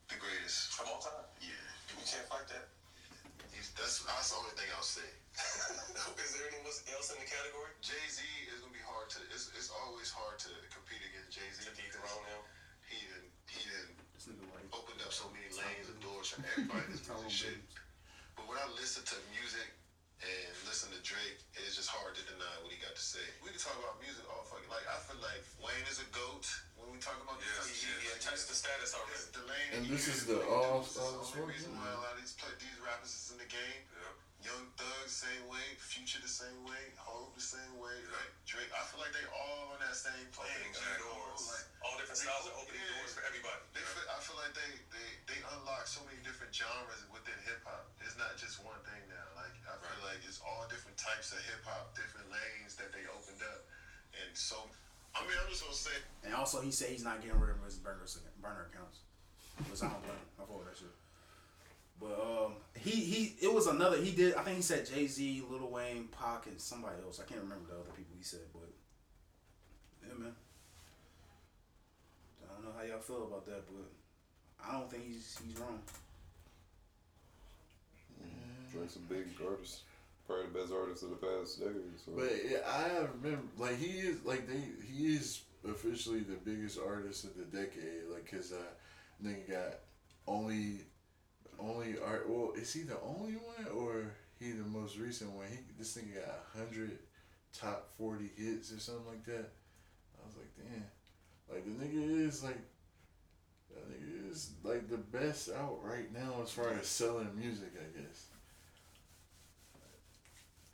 the 0.08 0.14
greatest 0.22 0.78
of 0.78 0.86
all 0.86 1.00
time. 1.02 1.26
Yeah, 1.42 1.58
you 1.90 2.06
can't 2.06 2.22
fight 2.30 2.46
that. 2.54 2.70
He's, 3.50 3.72
that's 3.74 4.04
that's 4.06 4.30
the 4.30 4.36
only 4.38 4.54
thing 4.54 4.70
I'll 4.76 4.82
say. 4.86 5.02
is 6.22 6.30
there 6.38 6.46
anyone 6.54 6.70
else 7.12 7.20
in 7.20 7.24
the 7.24 7.28
category? 7.28 7.70
Jay 7.84 8.04
Z 8.08 8.24
is 8.48 8.64
gonna 8.64 8.72
be 8.72 8.80
hard 8.88 9.12
to. 9.12 9.18
It's, 9.28 9.52
it's 9.52 9.68
always 9.84 10.08
hard 10.08 10.40
to 10.48 10.50
compete 10.72 11.04
against 11.12 11.36
Jay 11.36 11.44
Z. 11.52 11.68
To 11.68 11.72
dethrone 11.76 12.24
him. 12.24 12.40
He 12.88 12.96
didn't. 13.04 13.28
He 13.52 13.60
didn't 13.68 14.00
this 14.16 14.24
nigga 14.32 14.48
like 14.56 14.64
opened 14.72 15.04
up 15.04 15.12
so 15.12 15.28
many 15.36 15.44
lanes 15.52 15.92
and 15.92 15.98
doors 16.00 16.32
for 16.32 16.40
everybody 16.56 16.88
that's 16.88 17.04
Tyrone 17.04 17.28
music 17.28 17.60
shit. 17.60 17.60
But 18.38 18.48
when 18.48 18.56
I 18.56 18.64
listen 18.80 19.04
to 19.12 19.16
music 19.36 19.68
and 20.24 20.52
listen 20.64 20.88
to 20.94 21.00
Drake, 21.04 21.42
it's 21.60 21.76
just 21.76 21.90
hard 21.92 22.16
to 22.16 22.22
deny 22.24 22.54
what 22.64 22.72
he 22.72 22.78
got 22.80 22.94
to 22.96 23.02
say. 23.04 23.20
We 23.44 23.52
can 23.52 23.60
talk 23.60 23.76
about 23.76 24.00
music 24.00 24.24
all 24.32 24.46
fucking 24.48 24.70
like 24.72 24.86
I 24.88 24.96
feel 25.04 25.20
like 25.20 25.42
Wayne 25.60 25.84
is 25.90 26.00
a 26.00 26.08
goat 26.16 26.48
when 26.80 26.88
we 26.94 26.96
talk 27.02 27.18
about 27.20 27.36
Yeah, 27.44 27.60
this. 27.60 27.82
he, 27.84 27.92
he 28.08 28.08
touched 28.24 28.48
the 28.48 28.56
status 28.56 28.96
already. 28.96 29.20
It's 29.20 29.28
the 29.36 29.44
lane 29.44 29.70
And 29.76 29.82
this 29.90 30.08
is 30.08 30.24
the 30.24 30.40
all- 30.48 30.80
do. 30.80 30.88
This 30.88 30.96
is 30.96 31.28
the 31.36 31.44
only 31.44 31.52
reason 31.52 31.76
why 31.76 31.92
a 31.92 31.98
lot 32.00 32.16
of 32.16 32.22
these 32.24 32.32
play, 32.38 32.54
these 32.56 32.78
rappers 32.80 33.12
is 33.12 33.34
in 33.36 33.38
the 33.42 33.50
game. 33.50 33.82
Yeah. 34.42 34.50
Young 34.50 34.66
Thug 34.74 35.06
same 35.06 35.44
way, 35.46 35.62
Future 35.78 36.18
the 36.18 36.28
same 36.30 36.66
way, 36.66 36.82
Hope 36.98 37.30
the 37.38 37.42
same 37.44 37.78
way, 37.78 37.94
like 38.10 38.30
Drake. 38.42 38.70
I 38.74 38.82
feel 38.90 38.98
like 38.98 39.14
they 39.14 39.22
all 39.30 39.70
on 39.74 39.78
that 39.78 39.94
same 39.94 40.26
plane. 40.34 40.50
Opening 40.50 40.74
Like, 40.74 40.98
doors. 40.98 41.42
Like, 41.46 41.66
All 41.86 41.94
different 41.98 42.18
they- 42.18 42.26
styles 42.26 42.46
are 42.50 42.56
opening 42.58 42.82
yeah. 42.82 42.96
doors 42.98 43.12
for 43.14 43.22
everybody. 43.22 43.60
they 43.76 43.84
feel, 43.86 44.06
I 44.10 44.18
feel 44.18 44.38
like 44.42 44.54
they, 44.58 44.72
they, 44.90 45.08
they 45.30 45.38
unlock 45.54 45.86
so 45.86 46.02
many 46.10 46.18
different 46.26 46.50
genres 46.50 47.06
within 47.14 47.38
hip 47.46 47.62
hop. 47.62 47.86
It's 48.02 48.18
not 48.18 48.34
just 48.34 48.58
one 48.66 48.78
thing 48.82 49.02
now. 49.06 49.26
Like 49.38 49.54
I 49.70 49.78
feel 49.78 50.02
like 50.02 50.20
it's 50.26 50.42
all 50.42 50.66
different 50.66 50.98
types 50.98 51.30
of 51.30 51.38
hip 51.46 51.62
hop, 51.62 51.94
different 51.94 52.26
lanes 52.34 52.74
that 52.82 52.90
they 52.90 53.06
opened 53.14 53.40
up. 53.46 53.62
And 54.18 54.30
so, 54.34 54.58
I 55.14 55.22
mean, 55.24 55.38
I'm 55.38 55.46
just 55.48 55.62
gonna 55.64 55.76
say, 55.76 55.96
And 56.26 56.34
also, 56.34 56.60
he 56.60 56.74
said 56.74 56.90
he's 56.90 57.06
not 57.06 57.22
getting 57.22 57.38
rid 57.38 57.54
of 57.54 57.62
his 57.62 57.78
burner 57.78 58.04
burner 58.42 58.68
accounts. 58.74 59.06
Which 59.70 59.80
I 59.84 59.92
don't 59.92 60.02
blame 60.02 60.16
him. 60.18 60.40
I 60.40 60.48
fuck 60.48 60.58
with 60.58 60.68
that 60.72 60.76
shit. 60.80 60.92
But 62.02 62.20
um, 62.20 62.52
he 62.76 62.90
he 62.90 63.36
it 63.40 63.52
was 63.52 63.68
another. 63.68 63.96
He 63.96 64.10
did. 64.10 64.34
I 64.34 64.42
think 64.42 64.56
he 64.56 64.62
said 64.62 64.86
Jay 64.86 65.06
Z, 65.06 65.44
Lil 65.48 65.70
Wayne, 65.70 66.08
Pac, 66.08 66.46
and 66.46 66.60
somebody 66.60 66.96
else. 67.04 67.20
I 67.20 67.24
can't 67.24 67.42
remember 67.42 67.66
the 67.68 67.74
other 67.74 67.90
people 67.96 68.14
he 68.18 68.24
said. 68.24 68.40
But 68.52 68.68
yeah, 70.06 70.14
man. 70.18 70.34
I 72.42 72.54
don't 72.54 72.64
know 72.64 72.70
how 72.76 72.84
y'all 72.84 73.00
feel 73.00 73.24
about 73.24 73.46
that, 73.46 73.62
but 73.66 74.66
I 74.68 74.72
don't 74.72 74.90
think 74.90 75.04
he's 75.06 75.38
he's 75.46 75.58
wrong. 75.58 75.80
Drake's 78.72 78.96
a 78.96 79.00
big 79.00 79.26
artist. 79.46 79.82
Probably 80.26 80.46
the 80.46 80.58
best 80.60 80.72
artist 80.72 81.02
of 81.02 81.10
the 81.10 81.16
past 81.16 81.58
decade. 81.58 81.98
So. 82.04 82.12
But 82.16 82.30
yeah, 82.48 82.58
I 82.66 83.06
remember, 83.22 83.42
like 83.58 83.78
he 83.78 83.98
is, 83.98 84.24
like 84.24 84.48
they, 84.48 84.62
he 84.90 85.14
is 85.14 85.42
officially 85.68 86.20
the 86.20 86.36
biggest 86.36 86.78
artist 86.78 87.24
of 87.24 87.36
the 87.36 87.44
decade. 87.44 88.04
Like, 88.10 88.30
cause 88.30 88.52
uh, 88.52 89.24
nigga 89.24 89.50
got 89.50 89.74
only, 90.26 90.80
only 91.62 91.94
art. 92.04 92.28
Well, 92.28 92.52
is 92.56 92.72
he 92.72 92.82
the 92.82 92.98
only 93.00 93.34
one, 93.34 93.66
or 93.74 94.12
he 94.38 94.52
the 94.52 94.64
most 94.64 94.98
recent 94.98 95.30
one? 95.30 95.46
He 95.50 95.58
this 95.78 95.96
nigga 95.96 96.14
got 96.26 96.44
hundred 96.58 96.98
top 97.52 97.90
forty 97.96 98.30
hits 98.36 98.72
or 98.72 98.80
something 98.80 99.06
like 99.06 99.24
that. 99.26 99.50
I 100.18 100.26
was 100.26 100.36
like, 100.36 100.52
damn, 100.56 100.84
like 101.50 101.64
the 101.64 101.84
nigga 101.84 102.26
is 102.26 102.42
like. 102.42 102.58
That 103.74 103.88
nigga 103.90 104.30
is 104.30 104.50
like 104.62 104.90
the 104.90 104.98
best 104.98 105.48
out 105.50 105.78
right 105.82 106.12
now 106.12 106.42
as 106.42 106.50
far 106.50 106.68
as 106.78 106.86
selling 106.86 107.30
music, 107.34 107.70
I 107.74 107.98
guess. 107.98 108.26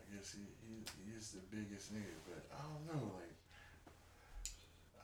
I 0.01 0.17
guess 0.17 0.35
he, 0.35 0.41
he, 0.67 0.83
he 1.07 1.17
is 1.17 1.31
the 1.31 1.57
biggest 1.57 1.95
nigga, 1.95 2.19
but 2.29 2.45
I 2.53 2.61
don't 2.63 3.01
know, 3.01 3.13
like. 3.15 3.37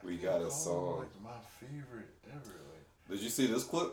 I 0.02 0.06
We 0.06 0.16
got 0.16 0.40
a 0.40 0.46
him, 0.46 0.50
song. 0.50 0.98
Like 0.98 1.22
my 1.22 1.38
favorite 1.60 2.10
ever, 2.32 2.58
like. 2.72 2.86
Did 3.08 3.20
you 3.22 3.30
see 3.30 3.46
this 3.46 3.62
clip? 3.62 3.92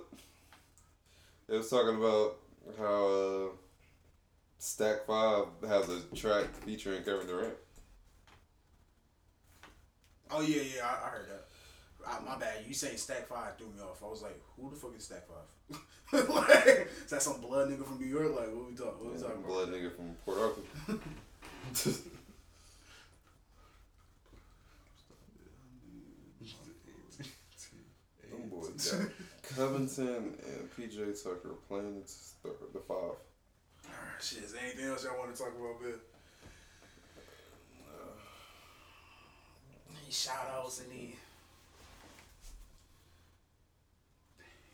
It 1.52 1.58
was 1.58 1.70
talking 1.70 1.98
about 1.98 2.38
how 2.80 3.08
uh, 3.08 3.50
Stack 4.58 5.06
Five 5.06 5.48
has 5.68 5.90
a 5.90 6.00
track 6.16 6.46
featuring 6.66 7.04
Kevin 7.04 7.28
Durant. 7.28 7.56
Oh 10.32 10.40
yeah, 10.40 10.62
yeah, 10.62 10.86
I, 10.86 11.08
I 11.08 11.10
heard 11.10 11.28
that. 11.28 11.48
I, 12.08 12.24
my 12.24 12.40
bad. 12.40 12.64
You 12.66 12.74
saying 12.74 12.96
Stack 12.96 13.28
Five 13.28 13.58
threw 13.58 13.68
me 13.68 13.82
off. 13.82 14.02
I 14.02 14.08
was 14.08 14.22
like, 14.22 14.42
who 14.56 14.70
the 14.70 14.78
fuck 14.78 14.96
is 14.96 15.04
Stack 15.04 15.24
Five? 15.28 15.80
like, 16.30 16.88
is 17.04 17.10
that 17.10 17.22
some 17.22 17.42
blood 17.42 17.70
nigga 17.70 17.86
from 17.86 18.00
New 18.00 18.08
York? 18.08 18.34
Like, 18.34 18.56
what 18.56 18.70
we 18.70 18.76
talking? 18.78 19.04
What 19.04 19.14
we 19.14 19.22
talking 19.22 19.44
about? 19.44 19.48
Blood 19.48 19.70
nigga 19.72 19.94
from 19.94 20.16
Port 20.24 20.38
Arthur. 20.40 20.62
Them 28.32 28.50
boys 28.50 28.70
got 28.70 29.12
Covington 29.56 30.36
and 30.46 30.70
PJ 30.78 31.24
Tucker 31.24 31.56
playing 31.68 32.04
the, 32.44 32.50
the 32.74 32.80
five. 32.80 33.16
Alright, 33.86 34.22
Shit, 34.22 34.44
is 34.44 34.56
anything 34.62 34.86
else 34.86 35.04
y'all 35.04 35.18
want 35.18 35.36
to 35.36 35.42
talk 35.42 35.52
about, 35.58 35.82
man? 35.82 35.94
Uh, 37.88 38.12
any 39.90 40.12
shout 40.12 40.50
outs, 40.56 40.82
any 40.90 41.16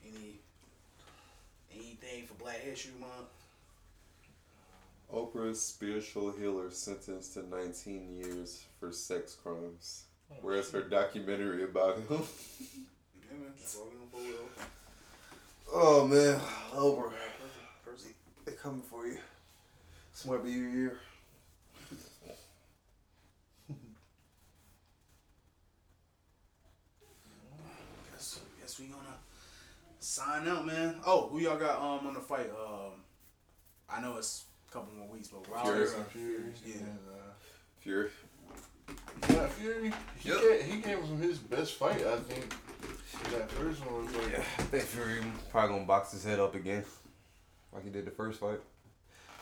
any 0.06 0.40
anything 1.74 2.26
for 2.28 2.34
Black 2.36 2.60
History 2.60 2.94
Month? 3.00 3.30
Oprah's 5.14 5.62
spiritual 5.62 6.32
healer 6.32 6.70
sentenced 6.70 7.34
to 7.36 7.48
19 7.48 8.18
years 8.18 8.66
for 8.80 8.92
sex 8.92 9.36
crimes. 9.42 10.04
Oh, 10.30 10.36
Where's 10.42 10.70
her 10.72 10.82
documentary 10.82 11.64
about 11.64 12.00
him? 12.00 12.22
Yeah, 13.30 13.38
man. 13.38 13.54
That's 13.58 13.76
all 13.78 13.86
we 13.86 13.92
gonna 13.92 14.12
pull 14.12 14.22
it 14.22 14.42
off. 14.44 14.70
oh 15.74 16.08
man, 16.08 16.40
Oprah, 16.74 17.12
Perfect. 17.12 17.86
Perfect. 17.86 18.16
they 18.46 18.52
coming 18.54 18.82
for 18.82 19.06
you. 19.08 19.18
This 20.14 20.26
might 20.26 20.44
be 20.44 20.52
your 20.52 20.70
year. 20.70 21.00
Guess, 28.12 28.40
guess 28.60 28.80
we 28.80 28.86
gonna 28.88 29.04
sign 30.00 30.48
out, 30.48 30.66
man. 30.66 30.96
Oh, 31.06 31.28
who 31.30 31.40
y'all 31.40 31.58
got 31.58 31.80
um 31.80 32.08
on 32.08 32.14
the 32.14 32.20
fight? 32.20 32.50
Um, 32.50 32.92
I 33.90 34.02
know 34.02 34.18
it's 34.18 34.46
a 34.70 34.72
couple 34.74 34.94
more 34.98 35.08
weeks, 35.08 35.28
but 35.30 35.46
Fury. 35.46 35.62
Wilder. 35.64 35.86
Fury, 36.12 36.44
Yeah. 36.66 36.76
uh, 37.12 37.34
Fury. 37.80 38.10
yeah, 39.30 39.48
Fury. 39.48 39.94
He, 40.20 40.30
Yep. 40.30 40.42
gave, 40.42 40.62
he 40.66 40.82
gave 40.82 41.00
him 41.00 41.22
his 41.22 41.38
best 41.40 41.74
fight, 41.76 42.06
I 42.06 42.18
think. 42.20 42.54
That 43.32 43.50
first 43.52 43.86
one 43.86 44.06
was 44.06 44.16
like, 44.16 44.32
Yeah, 44.32 44.40
I 44.40 44.64
think 44.64 44.84
Fury 44.84 45.22
probably 45.50 45.76
gonna 45.76 45.86
box 45.86 46.12
his 46.12 46.24
head 46.24 46.40
up 46.40 46.56
again, 46.56 46.84
like 47.74 47.84
he 47.84 47.90
did 47.90 48.06
the 48.06 48.12
first 48.12 48.40
fight. 48.40 48.60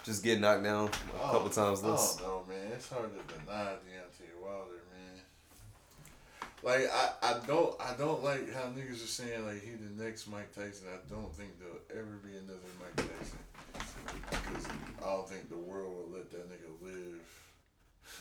Just 0.03 0.23
get 0.23 0.39
knocked 0.39 0.63
down 0.63 0.87
a 0.87 1.23
oh, 1.23 1.31
couple 1.31 1.49
times 1.49 1.83
I 1.83 1.87
less. 1.87 2.17
don't 2.17 2.27
know, 2.27 2.43
man. 2.47 2.73
It's 2.73 2.87
hard 2.89 3.09
to 3.09 3.33
deny 3.33 3.73
Deontay 3.81 4.39
Wilder, 4.39 4.83
man. 4.93 5.21
Like 6.61 6.87
I, 6.93 7.09
I 7.23 7.39
don't, 7.47 7.75
I 7.81 7.95
don't 7.97 8.23
like 8.23 8.53
how 8.53 8.65
niggas 8.65 9.03
are 9.03 9.07
saying 9.07 9.45
like 9.45 9.63
he 9.63 9.71
the 9.71 10.03
next 10.03 10.27
Mike 10.27 10.53
Tyson. 10.53 10.87
I 10.93 10.97
don't 11.11 11.33
think 11.33 11.57
there'll 11.59 11.81
ever 11.89 12.19
be 12.23 12.37
another 12.37 12.59
Mike 12.79 12.95
Tyson. 12.97 13.39
Because 14.29 14.67
I 15.03 15.09
don't 15.09 15.27
think 15.27 15.49
the 15.49 15.57
world 15.57 15.91
will 15.95 16.17
let 16.17 16.29
that 16.31 16.49
nigga 16.51 16.69
live. 16.83 17.25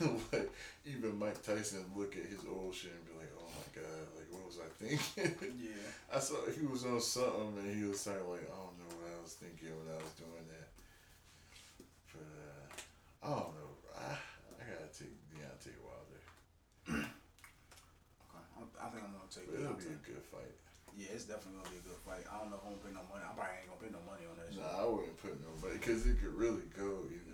like 0.32 0.50
even 0.86 1.18
Mike 1.18 1.42
Tyson 1.42 1.84
look 1.94 2.16
at 2.16 2.24
his 2.24 2.40
old 2.50 2.74
shit 2.74 2.92
and 2.92 3.04
be 3.04 3.12
like, 3.18 3.30
oh 3.33 3.33
god, 3.74 3.82
uh, 3.82 4.06
like 4.14 4.30
what 4.30 4.46
was 4.46 4.58
I 4.62 4.68
thinking? 4.78 5.58
yeah. 5.58 5.90
I 6.14 6.18
saw 6.22 6.38
he 6.46 6.62
was 6.66 6.86
on 6.86 7.00
something 7.02 7.58
and 7.58 7.74
he 7.74 7.82
was 7.84 7.98
talking 8.02 8.30
like, 8.30 8.46
I 8.46 8.54
don't 8.54 8.78
know 8.78 8.90
what 8.94 9.10
I 9.10 9.18
was 9.18 9.34
thinking 9.34 9.74
when 9.74 9.90
I 9.90 9.98
was 9.98 10.14
doing 10.14 10.46
that. 10.46 10.68
But 12.14 12.30
uh, 12.30 13.26
I 13.26 13.28
don't 13.34 13.54
know. 13.58 13.70
I, 13.98 14.14
I 14.14 14.62
gotta 14.62 14.90
take 14.94 15.14
Deontay 15.34 15.74
Wilder. 15.82 16.22
okay, 16.86 17.10
I 18.54 18.62
i 18.62 18.86
think 18.94 19.02
I'm 19.02 19.14
gonna 19.18 19.30
take. 19.34 19.50
But 19.50 19.58
it'll 19.58 19.74
Deontay. 19.74 19.90
be 19.90 19.98
a 19.98 20.06
good 20.14 20.24
fight. 20.30 20.54
Yeah, 20.94 21.10
it's 21.10 21.26
definitely 21.26 21.58
gonna 21.58 21.74
be 21.74 21.82
a 21.82 21.86
good 21.90 22.02
fight. 22.06 22.22
I 22.30 22.38
don't 22.38 22.54
know 22.54 22.62
if 22.62 22.64
I'm 22.66 22.78
gonna 22.78 22.86
put 22.86 22.94
no 22.94 23.02
money. 23.10 23.26
I 23.26 23.34
probably 23.34 23.58
ain't 23.58 23.66
gonna 23.66 23.82
put 23.82 23.90
no 23.90 24.02
money 24.06 24.24
on 24.30 24.38
that. 24.38 24.48
Nah, 24.54 24.62
shit. 24.62 24.78
I 24.78 24.82
wouldn't 24.86 25.18
put 25.18 25.34
no 25.42 25.50
money 25.58 25.76
because 25.82 26.06
it 26.06 26.22
could 26.22 26.34
really 26.38 26.70
go 26.70 27.10
either 27.10 27.33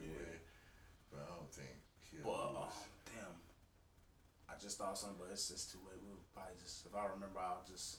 I 4.61 4.63
just 4.63 4.77
thought 4.77 4.99
something, 4.99 5.17
but 5.19 5.29
it's 5.33 5.49
just 5.49 5.73
too 5.73 5.79
late. 5.89 5.99
We'll 6.05 6.19
probably 6.35 6.53
just 6.63 6.85
if 6.85 6.95
I 6.95 7.05
remember, 7.05 7.41
I'll 7.41 7.65
just 7.67 7.99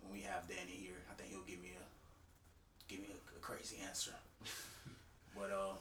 when 0.00 0.12
we 0.12 0.20
have 0.22 0.46
Danny 0.46 0.78
here, 0.78 1.02
I 1.10 1.14
think 1.14 1.30
he'll 1.30 1.42
give 1.42 1.60
me 1.60 1.72
a 1.74 2.90
give 2.92 3.00
me 3.00 3.08
a, 3.10 3.36
a 3.36 3.40
crazy 3.40 3.78
answer. 3.84 4.12
but 5.36 5.50
uh, 5.50 5.74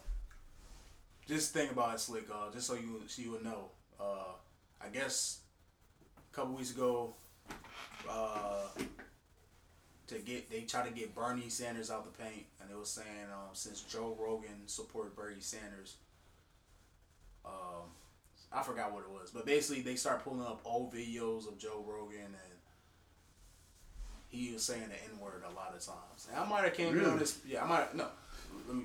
just 1.28 1.54
think 1.54 1.72
about 1.72 1.94
it, 1.94 1.98
Slikk. 1.98 2.30
Uh, 2.32 2.52
just 2.52 2.66
so 2.66 2.74
you 2.74 3.02
so 3.08 3.22
you 3.22 3.32
would 3.32 3.44
know. 3.44 3.70
Uh, 4.00 4.34
I 4.84 4.90
guess 4.90 5.42
a 6.18 6.36
couple 6.36 6.56
weeks 6.56 6.72
ago, 6.72 7.14
uh, 8.10 8.66
to 10.08 10.16
get 10.20 10.50
they 10.50 10.62
try 10.62 10.88
to 10.88 10.94
get 10.94 11.14
Bernie 11.14 11.50
Sanders 11.50 11.92
out 11.92 12.04
the 12.04 12.24
paint, 12.24 12.46
and 12.62 12.72
it 12.72 12.78
was 12.78 12.90
saying 12.90 13.30
um, 13.32 13.50
since 13.54 13.82
Joe 13.82 14.18
Rogan 14.20 14.66
supported 14.66 15.16
Bernie 15.16 15.40
Sanders, 15.40 15.98
um, 17.46 17.92
I 18.54 18.64
forgot 18.64 18.94
what 18.94 19.04
it 19.04 19.10
was, 19.10 19.32
but 19.32 19.46
basically 19.46 19.82
they 19.82 19.96
start 19.96 20.24
pulling 20.24 20.42
up 20.42 20.62
old 20.66 20.94
videos 20.94 21.48
of 21.48 21.58
Joe 21.58 21.84
Rogan 21.88 22.20
and 22.26 22.52
he 24.28 24.54
was 24.54 24.64
saying 24.64 24.90
the 24.90 25.14
N 25.14 25.20
word 25.20 25.44
a 25.50 25.54
lot 25.54 25.74
of 25.76 25.86
times. 25.86 26.28
And 26.30 26.40
I 26.40 26.48
might 26.48 26.64
have 26.64 26.74
came 26.74 26.94
here 26.94 27.08
on 27.08 27.20
this, 27.20 27.40
yeah, 27.48 27.64
I 27.64 27.68
might 27.68 27.96
no, 27.96 28.08
let 28.68 28.76
me. 28.76 28.84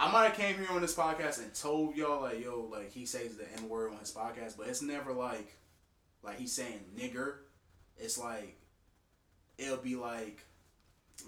I 0.00 0.12
might 0.12 0.26
have 0.28 0.36
came 0.36 0.56
here 0.56 0.68
on 0.70 0.80
this 0.80 0.94
podcast 0.94 1.42
and 1.42 1.52
told 1.52 1.96
y'all 1.96 2.22
like, 2.22 2.42
yo, 2.42 2.68
like 2.70 2.92
he 2.92 3.04
says 3.04 3.36
the 3.36 3.52
N 3.56 3.68
word 3.68 3.90
on 3.90 3.98
his 3.98 4.12
podcast, 4.12 4.56
but 4.56 4.68
it's 4.68 4.80
never 4.80 5.12
like, 5.12 5.56
like 6.22 6.38
he's 6.38 6.52
saying 6.52 6.80
nigger. 6.96 7.34
It's 7.98 8.16
like, 8.16 8.56
it'll 9.58 9.78
be 9.78 9.96
like, 9.96 10.44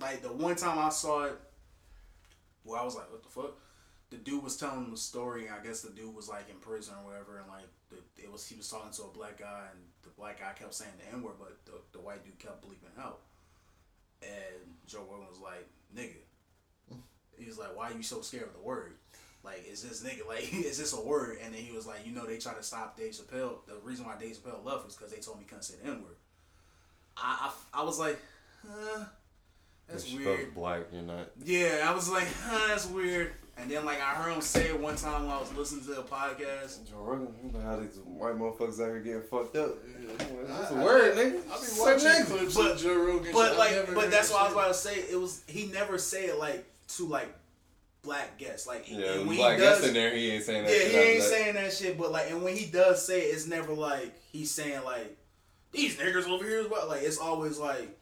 like 0.00 0.22
the 0.22 0.32
one 0.32 0.54
time 0.54 0.78
I 0.78 0.90
saw 0.90 1.24
it, 1.24 1.40
where 2.62 2.80
I 2.80 2.84
was 2.84 2.94
like, 2.94 3.10
what 3.10 3.24
the 3.24 3.28
fuck? 3.28 3.58
The 4.10 4.16
dude 4.16 4.42
was 4.42 4.56
telling 4.56 4.90
the 4.90 4.96
story, 4.96 5.46
and 5.46 5.54
I 5.54 5.64
guess 5.64 5.82
the 5.82 5.90
dude 5.90 6.14
was 6.14 6.28
like 6.28 6.50
in 6.50 6.56
prison 6.56 6.94
or 7.00 7.10
whatever, 7.10 7.38
and 7.38 7.48
like 7.48 7.66
the, 7.90 7.96
it 8.22 8.30
was 8.30 8.46
he 8.46 8.56
was 8.56 8.68
talking 8.68 8.90
to 8.92 9.02
a 9.04 9.08
black 9.08 9.38
guy, 9.38 9.66
and 9.70 9.80
the 10.02 10.10
black 10.10 10.40
guy 10.40 10.52
kept 10.58 10.74
saying 10.74 10.90
the 10.98 11.16
N 11.16 11.22
word, 11.22 11.34
but 11.38 11.56
the, 11.64 11.72
the 11.92 12.00
white 12.00 12.24
dude 12.24 12.38
kept 12.38 12.64
bleeping 12.64 13.00
out. 13.00 13.20
And 14.22 14.74
Joe 14.86 15.06
Rogan 15.10 15.28
was 15.28 15.38
like, 15.38 15.68
nigga. 15.96 16.20
He 17.38 17.46
was 17.46 17.56
like, 17.56 17.74
why 17.74 17.90
are 17.90 17.94
you 17.94 18.02
so 18.02 18.20
scared 18.20 18.48
of 18.48 18.52
the 18.52 18.60
word? 18.60 18.94
Like, 19.42 19.66
is 19.70 19.82
this 19.82 20.02
nigga, 20.02 20.26
like, 20.28 20.52
is 20.52 20.78
this 20.78 20.92
a 20.92 21.00
word? 21.00 21.38
And 21.42 21.54
then 21.54 21.62
he 21.62 21.74
was 21.74 21.86
like, 21.86 22.06
you 22.06 22.12
know, 22.12 22.26
they 22.26 22.36
try 22.36 22.52
to 22.52 22.62
stop 22.62 22.98
Dave 22.98 23.12
Chappelle. 23.12 23.64
The 23.66 23.76
reason 23.82 24.04
why 24.04 24.16
Dave 24.18 24.36
Chappelle 24.36 24.64
left 24.64 24.84
was 24.84 24.96
because 24.96 25.12
they 25.12 25.20
told 25.20 25.38
me 25.38 25.44
he 25.44 25.48
couldn't 25.48 25.62
say 25.62 25.74
the 25.82 25.90
N 25.90 26.02
word. 26.02 26.16
I, 27.16 27.50
I, 27.74 27.80
I 27.80 27.84
was 27.84 27.98
like, 27.98 28.18
huh, 28.66 29.04
that's 29.88 30.12
weird. 30.12 30.54
Black, 30.54 30.82
you're 30.92 31.02
not. 31.02 31.30
Yeah, 31.42 31.86
I 31.88 31.94
was 31.94 32.08
like, 32.08 32.28
huh, 32.44 32.68
that's 32.68 32.86
weird. 32.86 33.32
And 33.60 33.70
then, 33.70 33.84
like, 33.84 33.98
I 34.00 34.14
heard 34.14 34.32
him 34.32 34.40
say 34.40 34.68
it 34.68 34.80
one 34.80 34.96
time 34.96 35.26
when 35.26 35.36
I 35.36 35.38
was 35.38 35.52
listening 35.54 35.84
to 35.86 36.00
a 36.00 36.02
podcast. 36.02 36.88
Joe 36.88 36.96
Rogan, 36.98 37.34
you 37.44 37.52
know 37.52 37.60
how 37.60 37.76
these 37.76 37.98
white 38.04 38.34
motherfuckers 38.34 38.80
out 38.80 38.86
here 38.86 39.00
getting 39.00 39.22
fucked 39.22 39.56
up. 39.56 39.76
That's 40.48 40.70
a 40.70 40.74
I- 40.76 40.82
word, 40.84 41.14
nigga. 41.16 41.40
I 41.50 41.58
be 41.60 41.64
Say 41.66 41.80
watching 41.80 42.08
nigga. 42.08 42.26
clips 42.26 42.54
But- 42.54 42.78
Joe 42.78 42.94
Rogan. 42.94 43.32
But. 43.32 43.52
I 43.52 43.56
like, 43.58 43.70
never 43.72 43.94
but 43.94 44.10
that's 44.10 44.28
that 44.30 44.34
what 44.34 44.42
I 44.42 44.44
was 44.44 44.52
about 44.54 44.68
to 44.68 44.74
say. 44.74 44.94
It 45.10 45.20
was 45.20 45.42
he 45.46 45.66
never 45.66 45.98
say 45.98 46.26
it 46.26 46.38
like 46.38 46.64
to 46.96 47.06
like 47.06 47.28
black 48.02 48.38
guests. 48.38 48.66
Like 48.66 48.90
Yeah, 48.90 48.96
and 49.12 49.18
when 49.20 49.28
when 49.28 49.36
black 49.36 49.58
he 49.58 49.64
does, 49.64 49.78
guest 49.80 49.88
in 49.88 49.94
there, 49.94 50.14
he 50.16 50.30
ain't 50.30 50.44
saying 50.44 50.64
that. 50.64 50.72
yeah, 50.72 50.78
shit 50.78 50.90
he 50.92 50.98
ain't 50.98 51.20
that. 51.20 51.28
saying 51.28 51.54
that 51.54 51.72
shit. 51.72 51.98
But 51.98 52.12
like, 52.12 52.30
and 52.30 52.42
when 52.42 52.56
he 52.56 52.64
does 52.66 53.06
say 53.06 53.20
it, 53.20 53.34
it's 53.34 53.46
never 53.46 53.74
like 53.74 54.14
he's 54.32 54.50
saying 54.50 54.82
like 54.84 55.16
these 55.72 55.96
niggers 55.96 56.26
over 56.28 56.44
here 56.44 56.60
as 56.60 56.68
well. 56.68 56.88
Like 56.88 57.02
it's 57.02 57.18
always 57.18 57.58
like 57.58 57.96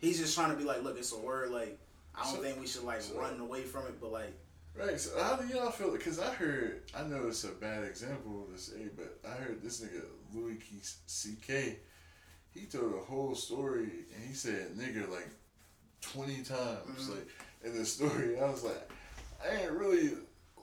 he's 0.00 0.18
just 0.18 0.34
trying 0.34 0.50
to 0.50 0.56
be 0.56 0.64
like, 0.64 0.82
look, 0.82 0.96
it's 0.98 1.12
a 1.12 1.18
word. 1.18 1.50
Like 1.50 1.78
I 2.14 2.24
don't 2.24 2.36
So- 2.36 2.42
think 2.42 2.58
we 2.58 2.66
should 2.66 2.84
like 2.84 3.02
so- 3.02 3.18
run 3.20 3.38
away 3.38 3.62
from 3.62 3.82
it. 3.86 4.00
But 4.00 4.12
like, 4.12 4.32
Right, 4.76 4.98
so 4.98 5.22
how 5.22 5.36
do 5.36 5.46
y'all 5.46 5.70
feel? 5.70 5.92
Because 5.92 6.18
I 6.18 6.32
heard, 6.34 6.82
I 6.96 7.04
know 7.04 7.28
it's 7.28 7.44
a 7.44 7.48
bad 7.48 7.84
example 7.84 8.46
to 8.52 8.60
say, 8.60 8.88
but 8.96 9.20
I 9.24 9.34
heard 9.34 9.62
this 9.62 9.80
nigga 9.80 10.02
Louis 10.34 10.58
C.K. 11.06 11.78
He 12.52 12.66
told 12.66 12.94
a 12.94 13.04
whole 13.04 13.34
story 13.34 13.88
and 14.14 14.24
he 14.26 14.34
said 14.34 14.74
nigga 14.76 15.08
like 15.10 15.28
twenty 16.00 16.42
times. 16.42 17.08
Mhm. 17.08 17.10
Like 17.10 17.28
in 17.64 17.78
the 17.78 17.84
story, 17.84 18.38
I 18.40 18.50
was 18.50 18.64
like, 18.64 18.90
I 19.44 19.62
ain't 19.62 19.72
really 19.72 20.10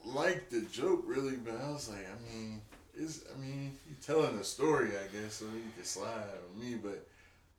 like 0.04 0.50
the 0.50 0.60
joke 0.62 1.04
really, 1.06 1.36
but 1.36 1.54
I 1.54 1.70
was 1.70 1.88
like, 1.88 2.06
I 2.06 2.34
mean, 2.34 2.60
is 2.94 3.24
I 3.34 3.38
mean, 3.40 3.78
he 3.88 3.94
telling 3.94 4.38
a 4.38 4.44
story, 4.44 4.88
I 4.88 5.06
guess, 5.16 5.34
so 5.34 5.46
he 5.46 5.62
can 5.74 5.84
slide 5.84 6.26
on 6.52 6.60
me. 6.60 6.76
But 6.76 7.06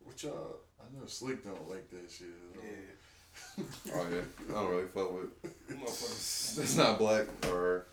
what 0.04 0.22
y'all? 0.22 0.58
I 0.80 0.86
know 0.96 1.06
Slikk 1.06 1.44
don't 1.44 1.70
like 1.70 1.90
that 1.92 2.12
shit. 2.12 2.28
At 2.54 2.60
all. 2.60 2.66
Oh 3.96 4.08
yeah, 4.12 4.22
I 4.50 4.54
don't 4.54 4.70
really 4.70 4.88
fuck 4.88 5.14
with 5.14 5.44
motherfuckers. 5.70 6.56
That's 6.58 6.76
not 6.76 6.98
black 6.98 7.26
or 7.52 7.86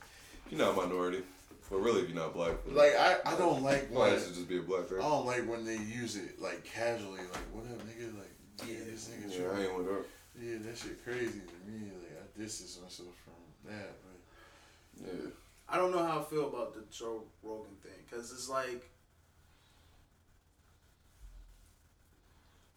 you're 0.49 0.59
not 0.61 0.73
a 0.73 0.77
minority, 0.87 1.23
but 1.71 1.79
really 1.79 2.03
if 2.03 2.09
you're 2.09 2.19
not 2.19 2.33
black, 2.35 2.53
Like 2.67 2.95
I, 2.97 3.17
I 3.27 3.37
don't 3.37 3.63
like 3.63 3.89
why 3.91 4.11
when 4.11 4.19
should 4.21 4.35
just 4.35 4.49
be 4.49 4.59
a 4.59 4.63
black 4.63 4.89
person. 4.89 5.05
I 5.05 5.09
don't 5.09 5.27
like 5.27 5.47
when 5.49 5.65
they 5.65 5.77
use 5.77 6.17
it 6.17 6.41
like 6.41 6.65
casually, 6.65 7.21
like 7.21 7.45
what 7.53 7.65
up, 7.67 7.79
nigga? 7.87 8.17
Like 8.19 8.33
yeah, 8.69 8.79
this 8.91 9.09
nigga. 9.09 9.39
Yeah, 9.39 9.59
I 9.59 9.63
ain't 9.65 9.77
with 9.79 9.87
her. 9.87 10.01
Yeah, 10.41 10.57
that 10.65 10.79
shit 10.79 11.05
crazy 11.05 11.41
to 11.41 11.71
me. 11.71 11.91
Like 12.01 12.17
I 12.23 12.41
distance 12.41 12.79
myself 12.83 13.11
from 13.25 13.71
that, 13.73 13.93
but 14.03 15.07
Yeah, 15.07 15.31
I 15.69 15.77
don't 15.77 15.93
know 15.93 16.05
how 16.05 16.21
I 16.21 16.25
feel 16.25 16.49
about 16.49 16.73
the 16.75 16.83
Joe 16.91 17.23
Rogan 17.43 17.77
thing 17.83 17.93
because 18.09 18.33
it's 18.33 18.49
like 18.49 18.89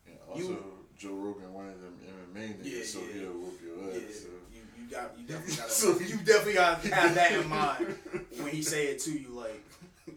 you 0.06 0.14
know, 0.14 0.20
also 0.34 0.42
You- 0.52 0.80
Joe 1.04 1.10
Rogan 1.16 1.54
one 1.54 1.68
of 1.68 1.82
them 1.82 1.94
MMA 2.34 2.48
niggas, 2.48 2.64
Yeah, 2.64 2.84
so 2.86 3.00
yeah. 3.00 3.14
he'll 3.22 3.32
whoop 3.34 3.60
your 3.62 3.92
yeah, 3.92 4.08
ass. 4.08 4.16
So. 4.22 4.28
you 4.54 4.62
you 4.80 4.90
got 4.90 5.12
you 5.20 5.24
definitely 5.28 5.56
got 5.58 5.70
So- 5.70 6.00
you 6.00 6.18
definitely 6.18 6.54
got 6.54 6.82
to 6.84 6.96
have 6.96 7.16
that 7.16 7.32
in 7.34 7.50
mind 7.50 7.96
when 8.42 8.48
he 8.52 8.62
say 8.62 8.88
it 8.88 9.00
to 9.00 9.12
you. 9.12 9.28
Like 9.30 9.62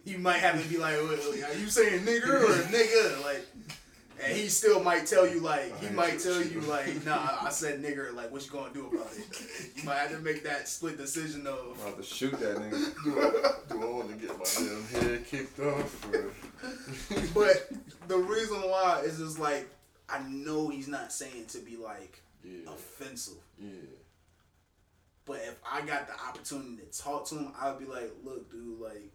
you 0.04 0.18
might 0.18 0.38
have 0.38 0.62
to 0.62 0.68
be 0.68 0.78
like, 0.78 0.96
"Wait, 0.96 1.18
wait, 1.30 1.42
are 1.44 1.54
you 1.58 1.68
saying 1.68 2.04
nigger 2.04 2.40
or 2.42 2.62
nigga? 2.70 3.24
Like, 3.24 3.44
and 4.24 4.36
he 4.36 4.48
still 4.48 4.80
might 4.82 5.06
tell 5.06 5.26
you 5.26 5.40
like 5.40 5.76
he 5.82 5.90
might 5.90 6.20
tell 6.20 6.40
you 6.40 6.60
like, 6.62 7.04
nah, 7.04 7.38
I 7.42 7.50
said 7.50 7.82
nigger. 7.82 8.14
Like, 8.14 8.30
what 8.30 8.44
you 8.46 8.52
gonna 8.52 8.72
do 8.72 8.86
about 8.86 9.10
it? 9.16 9.26
You 9.76 9.82
might 9.84 9.96
have 9.98 10.10
to 10.12 10.18
make 10.20 10.44
that 10.44 10.68
split 10.68 10.96
decision 10.98 11.46
I'm 11.48 11.52
of. 11.54 11.80
about 11.82 11.96
to 11.98 12.02
shoot 12.04 12.32
that 12.38 12.56
nigga. 12.58 12.94
Do 13.04 13.20
I, 13.20 13.72
do 13.74 13.82
I 13.82 13.86
want 13.86 14.08
to 14.10 14.14
get 14.26 14.38
my 14.38 14.44
damn 14.54 15.02
head 15.02 15.26
kicked 15.26 15.58
off? 15.60 16.14
Or... 16.14 16.30
But 17.34 17.70
the 18.08 18.16
reason 18.18 18.56
why 18.58 19.02
is 19.04 19.18
just 19.18 19.38
like 19.38 19.68
I 20.08 20.20
know 20.28 20.68
he's 20.68 20.88
not 20.88 21.12
saying 21.12 21.46
to 21.48 21.58
be 21.58 21.76
like 21.76 22.20
yeah, 22.44 22.70
offensive. 22.70 23.34
yeah. 23.58 23.68
But 25.24 25.38
if 25.38 25.58
I 25.68 25.80
got 25.80 26.06
the 26.06 26.14
opportunity 26.14 26.76
to 26.76 27.02
talk 27.02 27.26
to 27.26 27.34
him, 27.34 27.52
I'd 27.60 27.80
be 27.80 27.84
like, 27.84 28.12
look, 28.24 28.48
dude, 28.50 28.80
like, 28.80 29.10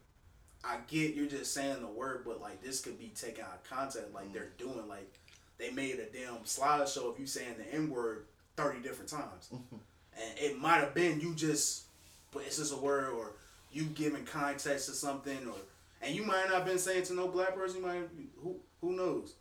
I 0.63 0.77
get 0.87 1.15
you're 1.15 1.27
just 1.27 1.53
saying 1.53 1.81
the 1.81 1.87
word, 1.87 2.23
but 2.25 2.41
like 2.41 2.61
this 2.61 2.81
could 2.81 2.99
be 2.99 3.11
taken 3.15 3.43
out 3.43 3.61
of 3.63 3.69
context, 3.69 4.13
like 4.13 4.29
mm. 4.29 4.33
they're 4.33 4.51
doing. 4.57 4.87
Like 4.87 5.19
they 5.57 5.71
made 5.71 5.95
a 5.95 6.05
damn 6.05 6.39
slideshow 6.43 7.11
of 7.11 7.19
you 7.19 7.25
saying 7.25 7.55
the 7.57 7.73
N 7.73 7.89
word 7.89 8.25
thirty 8.55 8.79
different 8.79 9.09
times. 9.09 9.49
and 9.51 10.39
it 10.39 10.59
might 10.59 10.77
have 10.77 10.93
been 10.93 11.19
you 11.19 11.33
just 11.33 11.85
but 12.31 12.43
it's 12.43 12.57
just 12.57 12.73
a 12.73 12.77
word 12.77 13.09
or 13.13 13.33
you 13.71 13.85
giving 13.85 14.23
context 14.25 14.87
to 14.87 14.93
something 14.93 15.47
or 15.47 15.55
and 16.01 16.15
you 16.15 16.23
might 16.23 16.45
not 16.45 16.57
have 16.57 16.65
been 16.65 16.79
saying 16.79 17.03
to 17.03 17.13
no 17.13 17.27
black 17.27 17.55
person, 17.55 17.81
you 17.81 17.85
might 17.85 18.09
who 18.43 18.55
who 18.81 18.93
knows. 18.95 19.33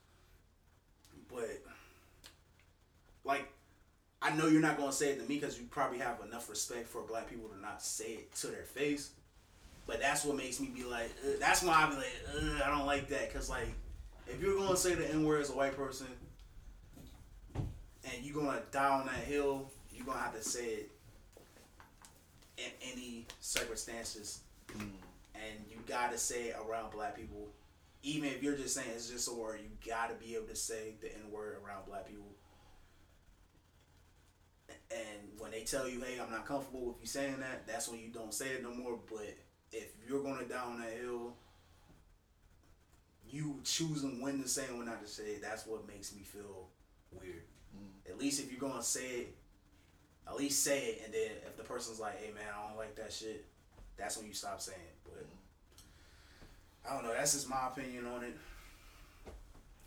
But 1.32 1.62
like 3.24 3.48
I 4.22 4.34
know 4.34 4.48
you're 4.48 4.60
not 4.60 4.76
gonna 4.76 4.92
say 4.92 5.10
it 5.10 5.20
to 5.20 5.28
me 5.28 5.36
because 5.36 5.58
you 5.58 5.66
probably 5.70 5.98
have 5.98 6.20
enough 6.26 6.50
respect 6.50 6.88
for 6.88 7.02
black 7.02 7.28
people 7.28 7.48
to 7.48 7.60
not 7.60 7.82
say 7.82 8.12
it 8.12 8.34
to 8.36 8.48
their 8.48 8.64
face. 8.64 9.10
But 9.86 10.00
that's 10.00 10.24
what 10.24 10.36
makes 10.36 10.60
me 10.60 10.68
be 10.68 10.84
like. 10.84 11.10
Ugh. 11.26 11.36
That's 11.40 11.62
why 11.62 11.74
I 11.74 11.90
be 11.90 11.96
like, 11.96 12.12
Ugh, 12.36 12.62
I 12.64 12.68
don't 12.68 12.86
like 12.86 13.08
that. 13.08 13.32
Cause 13.32 13.48
like, 13.48 13.68
if 14.26 14.40
you're 14.40 14.56
gonna 14.56 14.76
say 14.76 14.94
the 14.94 15.08
n 15.08 15.24
word 15.24 15.40
as 15.40 15.50
a 15.50 15.54
white 15.56 15.76
person, 15.76 16.06
and 17.54 18.22
you're 18.22 18.34
gonna 18.34 18.62
die 18.70 18.88
on 18.88 19.06
that 19.06 19.24
hill, 19.24 19.70
you're 19.92 20.06
gonna 20.06 20.18
have 20.18 20.36
to 20.36 20.42
say 20.42 20.66
it 20.66 20.90
in 22.58 22.92
any 22.92 23.26
circumstances, 23.40 24.40
mm. 24.68 24.80
and 25.34 25.64
you 25.70 25.78
gotta 25.88 26.18
say 26.18 26.48
it 26.48 26.56
around 26.68 26.90
black 26.92 27.16
people. 27.16 27.48
Even 28.02 28.30
if 28.30 28.42
you're 28.42 28.56
just 28.56 28.74
saying 28.74 28.88
it's 28.94 29.10
just 29.10 29.28
a 29.28 29.32
word, 29.34 29.60
you 29.62 29.68
gotta 29.86 30.14
be 30.14 30.34
able 30.34 30.46
to 30.46 30.56
say 30.56 30.94
the 31.00 31.14
n 31.14 31.30
word 31.30 31.58
around 31.62 31.86
black 31.86 32.06
people. 32.06 32.34
And 34.90 35.38
when 35.38 35.50
they 35.50 35.64
tell 35.64 35.88
you, 35.88 36.00
"Hey, 36.00 36.18
I'm 36.18 36.30
not 36.30 36.46
comfortable 36.46 36.86
with 36.86 37.00
you 37.00 37.06
saying 37.06 37.40
that," 37.40 37.66
that's 37.66 37.88
when 37.88 38.00
you 38.00 38.08
don't 38.08 38.32
say 38.32 38.50
it 38.50 38.62
no 38.62 38.72
more. 38.72 38.96
But 39.08 39.36
if 39.70 39.92
you're 40.06 40.22
gonna 40.22 40.48
die 40.48 40.58
on 40.58 40.80
that 40.80 40.92
hill, 40.92 41.36
you 43.28 43.60
choosing 43.64 44.20
when 44.20 44.42
to 44.42 44.48
say 44.48 44.66
and 44.66 44.78
when 44.78 44.86
not 44.86 45.02
to 45.02 45.08
say 45.08 45.34
it, 45.34 45.42
that's 45.42 45.66
what 45.66 45.86
makes 45.86 46.12
me 46.14 46.22
feel 46.22 46.68
weird. 47.12 47.44
Mm. 47.76 48.10
At 48.10 48.18
least 48.18 48.40
if 48.40 48.50
you're 48.50 48.60
gonna 48.60 48.82
say 48.82 49.20
it, 49.20 49.36
at 50.26 50.36
least 50.36 50.64
say 50.64 50.86
it, 50.86 51.02
and 51.04 51.14
then 51.14 51.30
if 51.46 51.56
the 51.56 51.64
person's 51.64 52.00
like, 52.00 52.18
"Hey, 52.18 52.32
man, 52.32 52.48
I 52.52 52.68
don't 52.68 52.76
like 52.76 52.96
that 52.96 53.12
shit," 53.12 53.46
that's 53.96 54.16
when 54.16 54.26
you 54.26 54.34
stop 54.34 54.60
saying 54.60 54.80
it. 54.80 54.99
I 56.88 56.94
don't 56.94 57.04
know. 57.04 57.12
That's 57.12 57.32
just 57.32 57.48
my 57.48 57.68
opinion 57.68 58.06
on 58.06 58.24
it. 58.24 58.36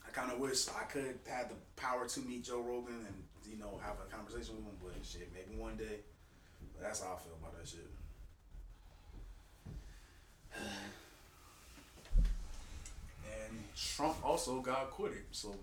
I 0.06 0.12
kind 0.12 0.32
of 0.32 0.40
wish 0.40 0.68
I 0.70 0.84
could 0.84 1.20
have 1.28 1.50
the 1.50 1.56
power 1.76 2.08
to 2.08 2.20
meet 2.22 2.44
Joe 2.44 2.62
Rogan 2.62 3.06
and 3.08 3.24
you 3.52 3.58
know 3.58 3.80
have 3.84 3.96
a 4.00 4.16
conversation 4.16 4.56
with 4.56 4.66
him, 4.66 4.78
but 4.84 4.94
shit, 5.06 5.30
maybe 5.34 5.60
one 5.60 5.76
day. 5.76 6.00
But 6.74 6.84
that's 6.84 7.02
how 7.02 7.14
I 7.14 7.18
feel 7.18 7.34
about 7.42 7.58
that 7.58 7.68
shit. 7.68 7.90
And 13.26 13.64
Trump 13.76 14.16
also 14.24 14.62
got 14.62 14.84
acquitted, 14.84 15.24
so 15.32 15.56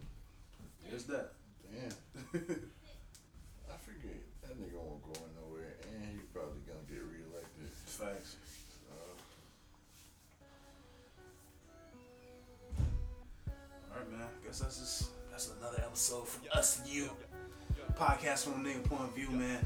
there's 0.89 1.05
that. 1.05 1.32
Damn. 1.73 1.93
Guess 14.51 14.59
that's 14.59 14.78
just 14.81 15.10
that's 15.31 15.52
another 15.60 15.81
episode 15.86 16.27
from 16.27 16.43
us 16.52 16.81
and 16.81 16.89
you. 16.89 17.09
Podcast 17.97 18.47
from 18.47 18.66
a 18.66 18.68
nigga 18.68 18.82
point 18.82 19.02
of 19.02 19.14
view, 19.14 19.31
man. 19.31 19.64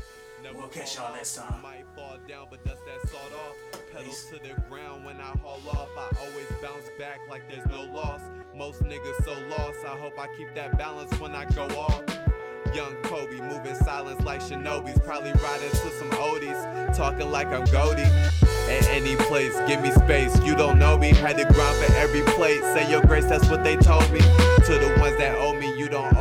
We'll 0.54 0.68
catch 0.68 0.96
y'all 0.96 1.10
next 1.14 1.36
time. 1.36 1.62
Might 1.62 1.86
fall 1.96 2.18
down, 2.28 2.48
but 2.50 2.62
dust 2.66 2.82
that 2.84 3.10
salt 3.10 3.32
off. 3.32 3.80
Pedals 3.90 4.26
to 4.26 4.32
the 4.46 4.60
ground 4.68 5.06
when 5.06 5.16
I 5.16 5.32
haul 5.42 5.58
off. 5.70 5.88
I 5.96 6.14
always 6.20 6.46
bounce 6.60 6.90
back 6.98 7.20
like 7.30 7.48
there's 7.48 7.66
no 7.68 7.90
loss. 7.94 8.20
Most 8.54 8.82
niggas 8.82 9.24
so 9.24 9.32
lost. 9.48 9.78
I 9.86 9.96
hope 9.96 10.18
I 10.18 10.26
keep 10.36 10.54
that 10.54 10.76
balance 10.76 11.18
when 11.18 11.34
I 11.34 11.46
go 11.46 11.64
off. 11.78 12.02
Young 12.74 12.94
Kobe 13.04 13.40
moving 13.40 13.76
silence 13.76 14.22
like 14.22 14.42
Shinobi's. 14.42 15.00
Probably 15.00 15.32
riding 15.32 15.70
to 15.70 15.90
some 15.98 16.10
oldies. 16.10 16.94
Talking 16.94 17.30
like 17.30 17.46
I'm 17.46 17.64
Goldie. 17.72 18.04
At 18.68 18.88
any 18.88 19.16
place, 19.16 19.54
give 19.66 19.80
me 19.82 19.90
space. 19.92 20.34
You 20.42 20.54
don't 20.54 20.78
know 20.78 20.96
me. 20.98 21.12
Had 21.12 21.36
to 21.38 21.44
grind 21.44 21.76
for 21.76 21.92
every 21.94 22.22
plate. 22.34 22.60
Say 22.62 22.90
your 22.90 23.02
grace, 23.02 23.26
that's 23.26 23.48
what 23.48 23.62
they 23.62 23.76
told 23.76 24.10
me. 24.10 24.20
To 24.20 24.78
the 24.78 24.96
ones 25.00 25.16
that 25.18 25.36
owe 25.38 25.54
me, 25.54 25.76
you 25.76 25.88
don't 25.88 26.14